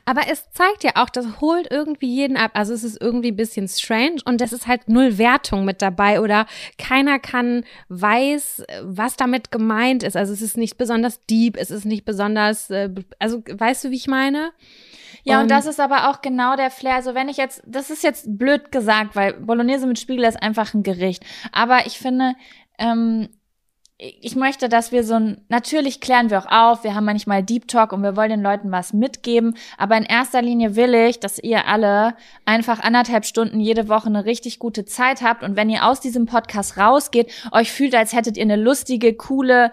Aber 0.05 0.23
es 0.31 0.51
zeigt 0.51 0.85
ja 0.85 0.93
auch, 0.97 1.11
das 1.11 1.41
holt 1.41 1.71
irgendwie 1.71 2.15
jeden 2.15 2.37
ab. 2.37 2.53
Also 2.55 2.75
es 2.75 2.85
ist 2.85 3.01
irgendwie 3.01 3.33
ein 3.33 3.37
bisschen 3.37 3.69
strange 3.69 4.17
und 4.25 4.41
es 4.41 4.53
ist 4.53 4.67
halt 4.67 4.89
null 4.89 5.19
Wertung 5.19 5.65
mit 5.65 5.83
dabei 5.83 6.21
oder 6.21 6.47
keiner 6.79 7.19
kann 7.19 7.65
weiß, 7.89 8.65
was 8.83 9.17
damit 9.17 9.51
gemeint 9.51 10.03
ist. 10.03 10.17
Also 10.17 10.33
es 10.33 10.43
ist 10.43 10.57
nicht 10.57 10.79
besonders 10.79 11.25
deep, 11.27 11.57
es 11.57 11.71
ist 11.71 11.85
nicht 11.85 12.05
besonders, 12.05 12.71
äh, 12.71 12.91
also 13.19 13.43
weißt 13.51 13.85
du, 13.85 13.91
wie 13.91 13.97
ich 13.97 14.07
meine? 14.07 14.53
Ja, 15.25 15.37
und, 15.37 15.45
und, 15.45 15.51
das 15.51 15.67
ist 15.67 15.81
aber 15.81 16.11
auch 16.11 16.23
genau 16.23 16.57
der 16.57 16.71
Flair. 16.71 16.95
Also 16.95 17.15
wenn 17.15 17.29
ich 17.29 17.37
jetzt, 17.37 17.63
das 17.67 17.91
ist 17.91 18.03
jetzt 18.03 18.39
blöd 18.39 18.73
gesagt, 18.73 19.17
weil 19.17 19.35
Bolognese 19.35 19.87
mit 19.87 19.99
Spiegel 19.99 20.25
ist 20.25 20.43
einfach 20.43 20.75
ein 20.75 20.83
Gericht. 20.83 21.25
Aber 21.53 21.87
ich 21.87 21.99
finde, 21.99 22.35
ähm, 22.79 23.29
ich 24.01 24.35
möchte, 24.35 24.71
dass 24.71 24.93
wir 24.93 25.05
so 25.05 25.15
ein, 25.15 25.43
natürlich 25.51 26.01
klären 26.01 26.31
wir 26.31 26.39
auch 26.39 26.51
auf, 26.51 26.85
wir 26.85 26.95
haben 26.95 27.05
manchmal 27.05 27.43
Deep 27.43 27.69
Talk 27.69 27.93
und 27.93 28.03
wir 28.03 28.17
wollen 28.17 28.31
den 28.31 28.43
Leuten 28.43 28.73
was 28.73 28.95
mitgeben, 28.95 29.57
aber 29.77 29.97
in 29.99 30.05
erster 30.05 30.41
Linie 30.41 30.75
will 30.75 30.95
ich, 30.95 31.21
dass 31.21 31.39
ihr 31.39 31.67
alle 31.67 32.15
einfach 32.47 32.81
anderthalb 32.81 33.27
Stunden 33.27 33.61
jede 33.61 33.89
Woche 33.89 34.07
eine 34.07 34.25
richtig 34.25 34.59
gute 34.59 34.87
Zeit 34.87 35.21
habt. 35.21 35.43
Und 35.43 35.55
wenn 35.55 35.69
ihr 35.69 35.87
aus 35.87 36.01
diesem 36.01 36.25
Podcast 36.25 36.79
rausgeht, 36.79 37.31
euch 37.53 37.71
fühlt, 37.71 37.95
als 37.95 38.15
hättet 38.15 38.39
ihr 38.39 38.45
eine 38.45 38.57
lustige, 38.57 39.13
coole, 39.13 39.71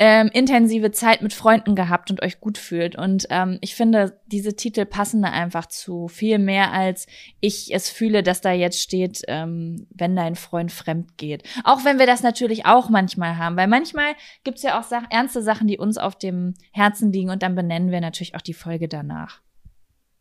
ähm, 0.00 0.28
intensive 0.32 0.90
Zeit 0.90 1.22
mit 1.22 1.32
Freunden 1.32 1.76
gehabt 1.76 2.10
und 2.10 2.20
euch 2.22 2.40
gut 2.40 2.58
fühlt. 2.58 2.96
Und 2.96 3.26
ähm, 3.30 3.58
ich 3.60 3.76
finde, 3.76 4.20
diese 4.26 4.56
Titel 4.56 4.84
passen 4.86 5.22
da 5.22 5.30
einfach 5.30 5.66
zu 5.66 6.08
viel 6.08 6.38
mehr, 6.38 6.72
als 6.72 7.06
ich 7.40 7.72
es 7.72 7.90
fühle, 7.90 8.24
dass 8.24 8.40
da 8.40 8.50
jetzt 8.52 8.82
steht, 8.82 9.22
ähm, 9.28 9.86
wenn 9.90 10.16
dein 10.16 10.34
Freund 10.34 10.72
fremd 10.72 11.16
geht. 11.16 11.44
Auch 11.62 11.84
wenn 11.84 12.00
wir 12.00 12.06
das 12.06 12.22
natürlich 12.22 12.66
auch 12.66 12.88
manchmal 12.88 13.38
haben, 13.38 13.56
weil 13.56 13.68
manchmal 13.68 14.14
gibt's 14.42 14.62
ja 14.62 14.78
auch 14.78 14.82
Sach 14.82 15.04
ernste 15.10 15.42
Sachen, 15.42 15.68
die 15.68 15.78
uns 15.78 15.96
auf 15.96 16.16
dem 16.16 16.54
Herzen 16.72 17.12
liegen 17.12 17.30
und 17.30 17.42
dann 17.42 17.54
benennen 17.54 17.92
wir 17.92 18.00
natürlich 18.00 18.34
auch 18.34 18.42
die 18.42 18.54
Folge 18.54 18.88
danach. 18.88 19.42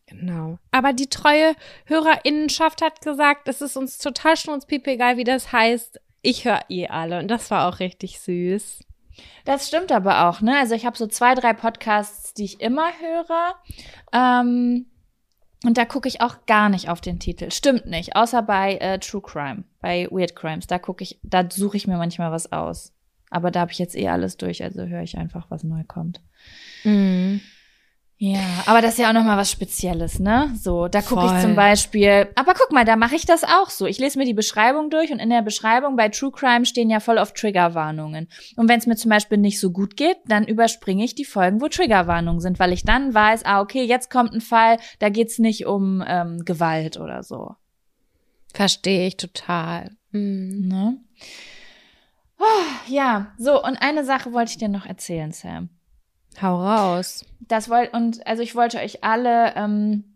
Genau. 0.06 0.60
Aber 0.72 0.94
die 0.94 1.08
treue 1.08 1.56
Hörerinnenschaft 1.86 2.82
hat 2.84 3.02
gesagt, 3.02 3.48
es 3.48 3.62
ist 3.62 3.76
uns 3.76 3.98
total 3.98 4.38
schnurzpiepe 4.38 4.92
egal, 4.92 5.18
wie 5.18 5.24
das 5.24 5.52
heißt. 5.52 6.00
Ich 6.22 6.46
höre 6.46 6.62
eh 6.70 6.88
alle 6.88 7.20
und 7.20 7.30
das 7.30 7.50
war 7.50 7.68
auch 7.68 7.80
richtig 7.80 8.20
süß. 8.20 8.82
Das 9.46 9.68
stimmt 9.68 9.92
aber 9.92 10.28
auch, 10.28 10.42
ne? 10.42 10.58
Also 10.58 10.76
ich 10.76 10.86
habe 10.86 10.98
so 10.98 11.08
zwei, 11.08 11.36
drei 11.36 11.54
Podcasts, 11.54 12.34
die 12.34 12.46
ich 12.46 12.62
immer 12.62 12.88
höre. 13.00 13.56
Ähm, 14.12 14.88
und 15.66 15.78
da 15.78 15.86
gucke 15.86 16.08
ich 16.08 16.22
auch 16.22 16.46
gar 16.46 16.70
nicht 16.70 16.90
auf 16.90 17.00
den 17.00 17.20
Titel. 17.20 17.50
Stimmt 17.52 17.86
nicht, 17.86 18.16
außer 18.16 18.42
bei 18.42 18.76
äh, 18.76 19.00
True 19.00 19.22
Crime, 19.22 19.64
bei 19.80 20.08
Weird 20.12 20.36
Crimes. 20.36 20.68
Da 20.68 20.78
gucke 20.78 21.04
ich, 21.04 21.20
da 21.24 21.50
suche 21.50 21.78
ich 21.78 21.88
mir 21.88 21.98
manchmal 21.98 22.32
was 22.32 22.52
aus. 22.52 22.94
Aber 23.30 23.50
da 23.50 23.62
habe 23.62 23.72
ich 23.72 23.80
jetzt 23.80 23.96
eh 23.96 24.10
alles 24.10 24.38
durch, 24.38 24.64
also 24.64 24.86
höre 24.86 25.02
ich 25.02 25.18
einfach, 25.18 25.50
was 25.50 25.64
neu 25.64 25.84
kommt. 25.88 26.22
Mhm. 26.84 27.42
Ja, 28.26 28.64
aber 28.68 28.82
das 28.82 28.94
ist 28.94 29.00
ja 29.00 29.10
auch 29.10 29.14
noch 29.14 29.26
mal 29.26 29.36
was 29.36 29.52
Spezielles, 29.52 30.18
ne? 30.18 30.50
So, 30.56 30.88
da 30.88 31.02
gucke 31.02 31.26
ich 31.26 31.42
zum 31.42 31.56
Beispiel. 31.58 32.30
Aber 32.36 32.54
guck 32.54 32.72
mal, 32.72 32.86
da 32.86 32.96
mache 32.96 33.18
ich 33.18 33.26
das 33.26 33.44
auch 33.44 33.70
so. 33.70 33.86
Ich 33.86 34.00
lese 34.00 34.18
mir 34.18 34.24
die 34.24 34.34
Beschreibung 34.34 34.90
durch 34.90 35.12
und 35.12 35.20
in 35.20 35.30
der 35.30 35.42
Beschreibung 35.42 35.98
bei 35.98 36.08
True 36.08 36.32
Crime 36.32 36.66
stehen 36.66 36.90
ja 36.90 37.02
voll 37.02 37.18
auf 37.18 37.34
Triggerwarnungen. 37.34 38.30
Und 38.56 38.70
wenn 38.70 38.80
es 38.80 38.88
mir 38.88 38.96
zum 38.96 39.10
Beispiel 39.10 39.38
nicht 39.40 39.60
so 39.60 39.72
gut 39.72 39.98
geht, 39.98 40.16
dann 40.26 40.46
überspringe 40.46 41.04
ich 41.04 41.16
die 41.16 41.26
Folgen, 41.26 41.60
wo 41.60 41.68
Triggerwarnungen 41.68 42.40
sind, 42.40 42.60
weil 42.60 42.72
ich 42.72 42.86
dann 42.86 43.14
weiß, 43.14 43.44
ah 43.44 43.60
okay, 43.60 43.84
jetzt 43.84 44.10
kommt 44.10 44.32
ein 44.32 44.40
Fall, 44.40 44.78
da 45.00 45.10
geht's 45.10 45.38
nicht 45.38 45.66
um 45.66 46.02
ähm, 46.08 46.46
Gewalt 46.46 46.96
oder 46.96 47.24
so. 47.24 47.56
Verstehe 48.54 49.06
ich 49.06 49.18
total. 49.18 49.98
Mhm. 50.12 50.70
Ne? 50.70 50.98
Oh, 52.40 52.88
ja, 52.88 53.34
so 53.38 53.62
und 53.62 53.76
eine 53.82 54.06
Sache 54.06 54.32
wollte 54.32 54.52
ich 54.52 54.58
dir 54.60 54.70
noch 54.70 54.86
erzählen, 54.86 55.34
Sam. 55.34 55.68
Hau 56.42 56.62
raus. 56.62 57.26
Das 57.40 57.70
wollt 57.70 57.94
und 57.94 58.26
also 58.26 58.42
ich 58.42 58.56
wollte 58.56 58.78
euch 58.80 59.04
alle 59.04 59.56
ähm, 59.56 60.14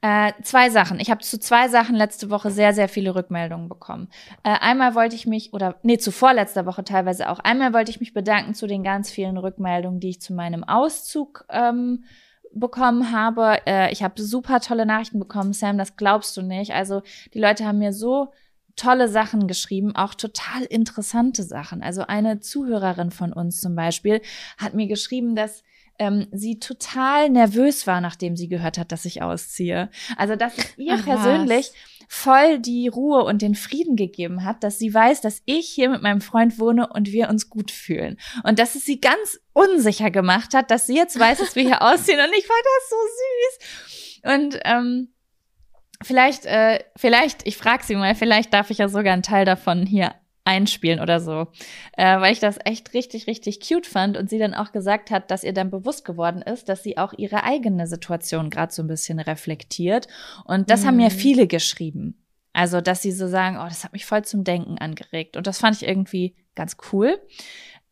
äh, 0.00 0.32
zwei 0.42 0.70
Sachen. 0.70 0.98
Ich 1.00 1.10
habe 1.10 1.20
zu 1.20 1.38
zwei 1.38 1.68
Sachen 1.68 1.94
letzte 1.94 2.30
Woche 2.30 2.50
sehr, 2.50 2.72
sehr 2.72 2.88
viele 2.88 3.14
Rückmeldungen 3.14 3.68
bekommen. 3.68 4.08
Äh, 4.42 4.56
einmal 4.60 4.94
wollte 4.94 5.14
ich 5.14 5.26
mich, 5.26 5.52
oder 5.52 5.76
nee, 5.82 5.98
zuvor 5.98 6.32
letzter 6.32 6.66
Woche 6.66 6.82
teilweise 6.84 7.28
auch, 7.28 7.38
einmal 7.40 7.72
wollte 7.72 7.90
ich 7.90 8.00
mich 8.00 8.14
bedanken 8.14 8.54
zu 8.54 8.66
den 8.66 8.82
ganz 8.82 9.10
vielen 9.10 9.36
Rückmeldungen, 9.36 10.00
die 10.00 10.10
ich 10.10 10.20
zu 10.20 10.32
meinem 10.32 10.64
Auszug 10.64 11.44
ähm, 11.50 12.04
bekommen 12.54 13.12
habe. 13.12 13.58
Äh, 13.66 13.92
ich 13.92 14.02
habe 14.02 14.20
super 14.20 14.60
tolle 14.60 14.86
Nachrichten 14.86 15.18
bekommen, 15.18 15.52
Sam, 15.52 15.78
das 15.78 15.96
glaubst 15.96 16.36
du 16.36 16.42
nicht. 16.42 16.72
Also 16.72 17.02
die 17.34 17.40
Leute 17.40 17.66
haben 17.66 17.78
mir 17.78 17.92
so 17.92 18.32
tolle 18.76 19.08
Sachen 19.08 19.46
geschrieben, 19.46 19.94
auch 19.94 20.14
total 20.14 20.62
interessante 20.62 21.42
Sachen. 21.42 21.82
Also 21.82 22.02
eine 22.06 22.40
Zuhörerin 22.40 23.10
von 23.10 23.32
uns 23.32 23.60
zum 23.60 23.74
Beispiel 23.74 24.20
hat 24.58 24.74
mir 24.74 24.86
geschrieben, 24.86 25.34
dass 25.34 25.62
ähm, 25.98 26.26
sie 26.32 26.58
total 26.58 27.30
nervös 27.30 27.86
war, 27.86 28.00
nachdem 28.00 28.36
sie 28.36 28.48
gehört 28.48 28.78
hat, 28.78 28.92
dass 28.92 29.04
ich 29.04 29.22
ausziehe. 29.22 29.90
Also 30.16 30.36
dass 30.36 30.56
es 30.58 30.78
ihr 30.78 30.94
Ach, 30.98 31.04
persönlich 31.04 31.70
was. 31.70 32.06
voll 32.08 32.58
die 32.58 32.88
Ruhe 32.88 33.24
und 33.24 33.42
den 33.42 33.54
Frieden 33.54 33.96
gegeben 33.96 34.44
hat, 34.44 34.64
dass 34.64 34.78
sie 34.78 34.92
weiß, 34.92 35.20
dass 35.20 35.42
ich 35.44 35.68
hier 35.68 35.90
mit 35.90 36.02
meinem 36.02 36.20
Freund 36.20 36.58
wohne 36.58 36.88
und 36.88 37.12
wir 37.12 37.28
uns 37.28 37.50
gut 37.50 37.70
fühlen. 37.70 38.18
Und 38.42 38.58
dass 38.58 38.74
es 38.74 38.84
sie 38.84 39.00
ganz 39.00 39.38
unsicher 39.52 40.10
gemacht 40.10 40.54
hat, 40.54 40.70
dass 40.70 40.86
sie 40.86 40.96
jetzt 40.96 41.18
weiß, 41.18 41.38
dass 41.38 41.54
wir 41.54 41.62
hier 41.62 41.82
ausziehen. 41.82 42.18
Und 42.18 42.32
ich 42.36 42.46
fand 42.46 42.62
das 42.64 42.90
so 42.90 42.96
süß. 43.20 44.32
Und 44.34 44.60
ähm, 44.64 45.11
vielleicht, 46.02 46.46
äh, 46.46 46.80
vielleicht, 46.96 47.46
ich 47.46 47.56
frage 47.56 47.84
sie 47.84 47.96
mal, 47.96 48.14
vielleicht 48.14 48.52
darf 48.52 48.70
ich 48.70 48.78
ja 48.78 48.88
sogar 48.88 49.12
einen 49.12 49.22
Teil 49.22 49.44
davon 49.44 49.86
hier 49.86 50.14
einspielen 50.44 51.00
oder 51.00 51.20
so, 51.20 51.46
äh, 51.96 52.18
weil 52.18 52.32
ich 52.32 52.40
das 52.40 52.58
echt 52.64 52.94
richtig, 52.94 53.26
richtig 53.26 53.60
cute 53.60 53.86
fand 53.86 54.16
und 54.16 54.28
sie 54.28 54.38
dann 54.38 54.54
auch 54.54 54.72
gesagt 54.72 55.10
hat, 55.10 55.30
dass 55.30 55.44
ihr 55.44 55.52
dann 55.52 55.70
bewusst 55.70 56.04
geworden 56.04 56.42
ist, 56.42 56.68
dass 56.68 56.82
sie 56.82 56.98
auch 56.98 57.12
ihre 57.16 57.44
eigene 57.44 57.86
Situation 57.86 58.50
gerade 58.50 58.72
so 58.72 58.82
ein 58.82 58.88
bisschen 58.88 59.20
reflektiert. 59.20 60.08
Und 60.44 60.70
das 60.70 60.82
mhm. 60.82 60.86
haben 60.86 60.96
mir 60.96 61.10
viele 61.10 61.46
geschrieben. 61.46 62.18
Also, 62.52 62.80
dass 62.80 63.02
sie 63.02 63.12
so 63.12 63.28
sagen, 63.28 63.56
oh, 63.56 63.64
das 63.64 63.84
hat 63.84 63.92
mich 63.92 64.04
voll 64.04 64.24
zum 64.24 64.44
Denken 64.44 64.78
angeregt. 64.78 65.36
Und 65.36 65.46
das 65.46 65.58
fand 65.58 65.76
ich 65.76 65.88
irgendwie 65.88 66.34
ganz 66.54 66.76
cool. 66.92 67.18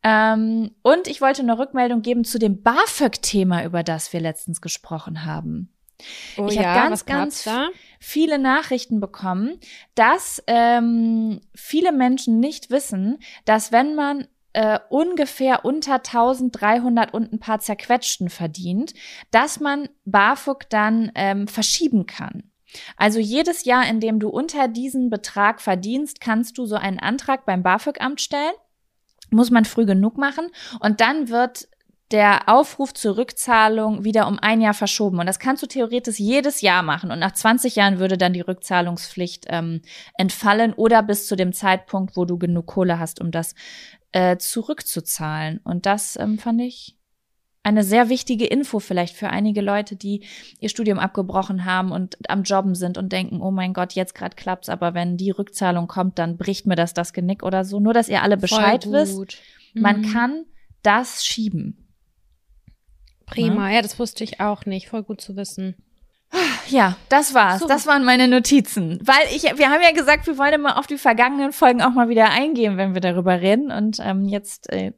Ähm, 0.03 0.71
und 0.83 1.07
ich 1.07 1.21
wollte 1.21 1.41
eine 1.41 1.57
Rückmeldung 1.57 2.01
geben 2.01 2.23
zu 2.23 2.37
dem 2.37 2.61
BAföG-Thema, 2.61 3.63
über 3.63 3.83
das 3.83 4.13
wir 4.13 4.19
letztens 4.19 4.61
gesprochen 4.61 5.25
haben. 5.25 5.73
Oh 6.37 6.47
ich 6.47 6.55
ja, 6.55 6.63
habe 6.63 6.89
ganz, 6.89 7.05
ganz 7.05 7.43
da? 7.43 7.69
Viele 8.01 8.39
Nachrichten 8.39 8.99
bekommen, 8.99 9.59
dass 9.95 10.43
ähm, 10.47 11.39
viele 11.53 11.91
Menschen 11.91 12.39
nicht 12.39 12.71
wissen, 12.71 13.19
dass 13.45 13.71
wenn 13.71 13.95
man 13.95 14.27
äh, 14.53 14.79
ungefähr 14.89 15.63
unter 15.63 15.95
1300 15.95 17.13
und 17.13 17.31
ein 17.31 17.39
paar 17.39 17.59
zerquetschten 17.59 18.29
verdient, 18.29 18.93
dass 19.29 19.59
man 19.59 19.87
BAföG 20.03 20.69
dann 20.69 21.11
ähm, 21.15 21.47
verschieben 21.47 22.07
kann. 22.07 22.51
Also 22.97 23.19
jedes 23.19 23.65
Jahr, 23.65 23.87
in 23.87 23.99
dem 23.99 24.19
du 24.19 24.29
unter 24.29 24.67
diesen 24.67 25.09
Betrag 25.09 25.61
verdienst, 25.61 26.19
kannst 26.19 26.57
du 26.57 26.65
so 26.65 26.75
einen 26.75 26.99
Antrag 26.99 27.45
beim 27.45 27.63
BAföG-Amt 27.63 28.19
stellen 28.19 28.53
muss 29.31 29.49
man 29.49 29.65
früh 29.65 29.85
genug 29.85 30.17
machen 30.17 30.49
und 30.81 31.01
dann 31.01 31.29
wird 31.29 31.67
der 32.11 32.49
Aufruf 32.49 32.93
zur 32.93 33.17
Rückzahlung 33.17 34.03
wieder 34.03 34.27
um 34.27 34.37
ein 34.39 34.61
Jahr 34.61 34.73
verschoben. 34.73 35.19
Und 35.19 35.25
das 35.25 35.39
kannst 35.39 35.63
du 35.63 35.67
theoretisch 35.67 36.19
jedes 36.19 36.61
Jahr 36.61 36.83
machen. 36.83 37.11
Und 37.11 37.19
nach 37.19 37.31
20 37.31 37.75
Jahren 37.75 37.99
würde 37.99 38.17
dann 38.17 38.33
die 38.33 38.41
Rückzahlungspflicht 38.41 39.45
ähm, 39.49 39.81
entfallen 40.17 40.73
oder 40.73 41.03
bis 41.03 41.27
zu 41.27 41.35
dem 41.35 41.53
Zeitpunkt, 41.53 42.17
wo 42.17 42.25
du 42.25 42.37
genug 42.37 42.67
Kohle 42.67 42.99
hast, 42.99 43.21
um 43.21 43.31
das 43.31 43.55
äh, 44.11 44.37
zurückzuzahlen. 44.37 45.59
Und 45.63 45.85
das 45.85 46.17
ähm, 46.19 46.37
fand 46.37 46.61
ich 46.61 46.97
eine 47.63 47.83
sehr 47.83 48.09
wichtige 48.09 48.45
Info 48.45 48.79
vielleicht 48.79 49.15
für 49.15 49.29
einige 49.29 49.61
Leute, 49.61 49.95
die 49.95 50.25
ihr 50.59 50.69
Studium 50.69 50.97
abgebrochen 50.97 51.63
haben 51.63 51.91
und 51.91 52.17
am 52.27 52.43
Jobben 52.43 52.73
sind 52.73 52.97
und 52.97 53.11
denken, 53.11 53.39
oh 53.39 53.51
mein 53.51 53.73
Gott, 53.73 53.93
jetzt 53.93 54.15
gerade 54.15 54.35
klappt's, 54.35 54.67
aber 54.67 54.93
wenn 54.95 55.15
die 55.15 55.29
Rückzahlung 55.29 55.87
kommt, 55.87 56.17
dann 56.17 56.37
bricht 56.37 56.65
mir 56.65 56.75
das 56.75 56.93
das 56.93 57.13
Genick 57.13 57.43
oder 57.43 57.63
so. 57.63 57.79
Nur, 57.79 57.93
dass 57.93 58.09
ihr 58.09 58.23
alle 58.23 58.37
Bescheid 58.37 58.91
wisst, 58.91 59.37
man 59.75 60.01
Mhm. 60.01 60.11
kann 60.11 60.45
das 60.81 61.23
schieben. 61.23 61.77
Prima, 63.31 63.71
ja, 63.71 63.81
das 63.81 63.97
wusste 63.97 64.23
ich 64.23 64.39
auch 64.39 64.65
nicht. 64.65 64.89
Voll 64.89 65.03
gut 65.03 65.21
zu 65.21 65.35
wissen. 65.35 65.75
Ja, 66.67 66.95
das 67.09 67.33
war's. 67.33 67.59
So. 67.59 67.67
Das 67.67 67.87
waren 67.87 68.05
meine 68.05 68.27
Notizen. 68.27 68.99
Weil 69.03 69.35
ich, 69.35 69.43
wir 69.43 69.69
haben 69.69 69.81
ja 69.81 69.91
gesagt, 69.91 70.27
wir 70.27 70.37
wollen 70.37 70.53
immer 70.53 70.77
auf 70.77 70.87
die 70.87 70.97
vergangenen 70.97 71.51
Folgen 71.51 71.81
auch 71.81 71.91
mal 71.91 72.07
wieder 72.07 72.29
eingehen, 72.29 72.77
wenn 72.77 72.93
wir 72.93 73.01
darüber 73.01 73.41
reden. 73.41 73.71
Und 73.71 73.99
ähm, 74.01 74.25
jetzt 74.25 74.71
äh, 74.71 74.93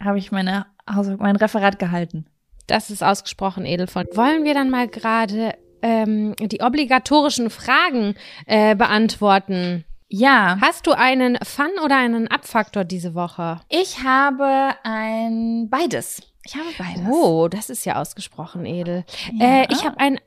habe 0.00 0.18
ich 0.18 0.30
meine 0.30 0.66
Haus 0.88 1.08
mein 1.18 1.36
Referat 1.36 1.78
gehalten. 1.78 2.26
Das 2.68 2.90
ist 2.90 3.02
ausgesprochen 3.02 3.64
edel 3.64 3.86
von. 3.86 4.06
Wollen 4.14 4.44
wir 4.44 4.54
dann 4.54 4.70
mal 4.70 4.86
gerade 4.88 5.54
ähm, 5.82 6.34
die 6.38 6.60
obligatorischen 6.60 7.50
Fragen 7.50 8.14
äh, 8.46 8.76
beantworten? 8.76 9.84
Ja, 10.08 10.58
Hast 10.60 10.86
du 10.86 10.92
einen 10.92 11.36
Fun 11.42 11.70
oder 11.84 11.96
einen 11.96 12.28
Abfaktor 12.28 12.84
diese 12.84 13.14
Woche? 13.14 13.60
ich 13.68 14.04
habe 14.04 14.74
ein 14.84 15.68
beides. 15.68 16.22
Ich 16.46 16.54
habe 16.54 16.68
beides. 16.78 17.02
Oh, 17.10 17.48
das 17.48 17.70
ist 17.70 17.84
ja 17.84 18.00
ausgesprochen 18.00 18.64
edel. 18.66 19.04
Ja. 19.32 19.62
Äh, 19.62 19.66
ich 19.72 19.84
habe 19.84 19.98
ein, 19.98 20.20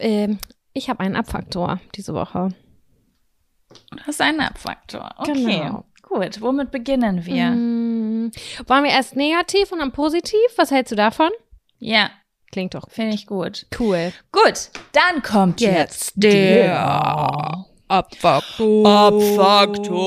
ähm, 0.00 0.38
ich 0.72 0.90
habe 0.90 1.00
einen 1.00 1.14
Abfaktor 1.14 1.80
diese 1.94 2.12
Woche. 2.12 2.48
Du 3.90 3.98
hast 4.06 4.20
einen 4.20 4.40
Abfaktor. 4.40 5.14
Okay. 5.18 5.32
Genau. 5.32 5.84
Gut, 6.02 6.40
womit 6.40 6.70
beginnen 6.72 7.24
wir? 7.24 7.50
Mm, 7.50 8.32
wollen 8.66 8.84
wir 8.84 8.90
erst 8.90 9.16
negativ 9.16 9.70
und 9.72 9.78
dann 9.78 9.92
positiv? 9.92 10.38
Was 10.56 10.70
hältst 10.70 10.92
du 10.92 10.96
davon? 10.96 11.30
Ja, 11.78 12.10
Klingt 12.52 12.74
doch 12.74 12.88
finde 12.90 13.14
ich 13.14 13.26
gut. 13.26 13.66
cool. 13.78 14.12
Gut, 14.32 14.70
dann 14.92 15.22
kommt 15.22 15.60
jetzt 15.60 16.12
der 16.16 17.64
Abfaktor. 17.88 18.88
Abfaktor. 18.88 20.00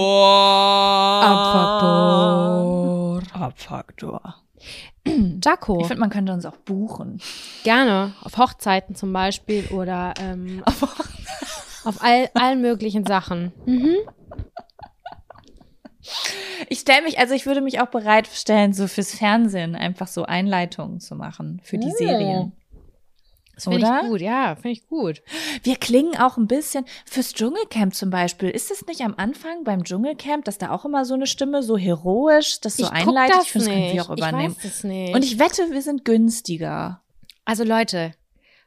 Abfaktor. 3.33 4.35
Jaco. 5.43 5.81
Ich 5.81 5.87
finde, 5.87 6.01
man 6.01 6.09
könnte 6.09 6.33
uns 6.33 6.45
auch 6.45 6.55
buchen. 6.57 7.19
Gerne. 7.63 8.13
Auf 8.21 8.37
Hochzeiten 8.37 8.95
zum 8.95 9.13
Beispiel 9.13 9.65
oder 9.71 10.13
ähm, 10.19 10.63
auf 11.83 12.01
all, 12.03 12.29
allen 12.33 12.61
möglichen 12.61 13.05
Sachen. 13.05 13.51
Mhm. 13.65 13.95
Ich 16.69 16.79
stelle 16.79 17.03
mich, 17.03 17.19
also 17.19 17.33
ich 17.33 17.45
würde 17.45 17.61
mich 17.61 17.79
auch 17.81 17.87
bereitstellen, 17.87 18.73
so 18.73 18.87
fürs 18.87 19.13
Fernsehen 19.13 19.75
einfach 19.75 20.07
so 20.07 20.23
Einleitungen 20.23 20.99
zu 20.99 21.15
machen 21.15 21.61
für 21.63 21.77
die 21.77 21.87
Oh. 21.91 21.97
Serien. 21.97 22.51
Das 23.59 23.65
finde 23.65 23.85
ich 23.85 24.09
gut, 24.09 24.21
ja, 24.21 24.55
finde 24.55 24.69
ich 24.69 24.87
gut. 24.87 25.21
Wir 25.63 25.75
klingen 25.75 26.17
auch 26.17 26.37
ein 26.37 26.47
bisschen 26.47 26.85
fürs 27.05 27.33
Dschungelcamp 27.33 27.93
zum 27.93 28.09
Beispiel. 28.09 28.49
Ist 28.49 28.71
es 28.71 28.85
nicht 28.87 29.01
am 29.01 29.15
Anfang 29.17 29.63
beim 29.65 29.83
Dschungelcamp, 29.83 30.45
dass 30.45 30.57
da 30.57 30.71
auch 30.71 30.85
immer 30.85 31.03
so 31.03 31.13
eine 31.13 31.27
Stimme 31.27 31.61
so 31.61 31.77
heroisch, 31.77 32.61
das 32.61 32.77
so 32.77 32.85
ich 32.85 32.91
einleitet? 32.91 33.35
das 33.35 33.45
ich 33.45 33.51
finde, 33.51 33.67
das 33.67 33.75
können 33.75 33.93
wir 33.93 34.03
auch 34.03 34.09
übernehmen. 34.11 34.55
Ich 34.57 34.63
weiß 34.63 34.73
es 34.73 34.83
nicht. 34.85 35.15
Und 35.15 35.23
ich 35.25 35.39
wette, 35.39 35.71
wir 35.71 35.81
sind 35.81 36.05
günstiger. 36.05 37.01
Also 37.43 37.65
Leute, 37.65 38.13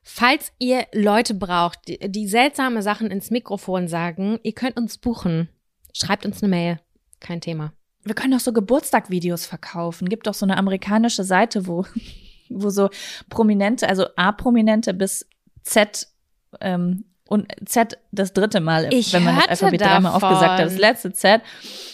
falls 0.02 0.52
ihr 0.58 0.87
Leute 0.92 1.34
braucht, 1.34 1.88
die, 1.88 1.99
die 1.99 2.28
seltsame 2.28 2.82
Sachen 2.82 3.11
ins 3.11 3.30
Mikrofon 3.30 3.88
sagen, 3.88 4.38
ihr 4.42 4.52
könnt 4.52 4.76
uns 4.76 4.99
buchen. 4.99 5.49
Schreibt 5.94 6.26
uns 6.26 6.42
eine 6.42 6.50
Mail. 6.50 6.80
Kein 7.20 7.40
Thema. 7.40 7.72
Wir 8.04 8.14
können 8.14 8.32
doch 8.32 8.40
so 8.40 8.52
Geburtstagvideos 8.52 9.46
verkaufen. 9.46 10.08
Gibt 10.08 10.26
doch 10.26 10.34
so 10.34 10.44
eine 10.44 10.56
amerikanische 10.56 11.25
Seite, 11.25 11.66
wo, 11.66 11.87
wo 12.56 12.71
so 12.71 12.88
Prominente, 13.28 13.88
also 13.88 14.06
A-Prominente 14.16 14.94
bis 14.94 15.26
Z 15.62 16.09
ähm, 16.61 17.04
und 17.28 17.50
Z 17.64 17.97
das 18.11 18.35
dritte 18.35 18.61
Mal, 18.61 18.92
Ich 18.92 19.12
wenn 19.14 19.25
man 19.25 19.37
das 19.37 19.49
Alphabet 19.49 19.80
dreimal 19.80 20.12
davon. 20.12 20.28
aufgesagt 20.28 20.59
hat, 20.61 20.66
das 20.66 20.76
letzte 20.76 21.12
Z. 21.14 21.40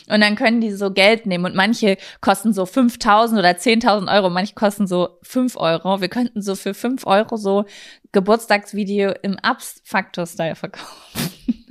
Und 0.08 0.20
dann 0.20 0.34
können 0.34 0.60
die 0.60 0.72
so 0.72 0.90
Geld 0.90 1.26
nehmen 1.26 1.44
und 1.44 1.54
manche 1.54 1.96
kosten 2.20 2.52
so 2.52 2.64
5.000 2.64 3.38
oder 3.38 3.50
10.000 3.50 4.12
Euro, 4.12 4.30
manche 4.30 4.54
kosten 4.54 4.88
so 4.88 5.10
5 5.22 5.56
Euro. 5.56 6.00
Wir 6.00 6.08
könnten 6.08 6.42
so 6.42 6.56
für 6.56 6.74
5 6.74 7.06
Euro 7.06 7.36
so 7.36 7.66
Geburtstagsvideo 8.10 9.12
im 9.22 9.36
Ups-Factor-Style 9.48 10.54
verkaufen. 10.56 11.30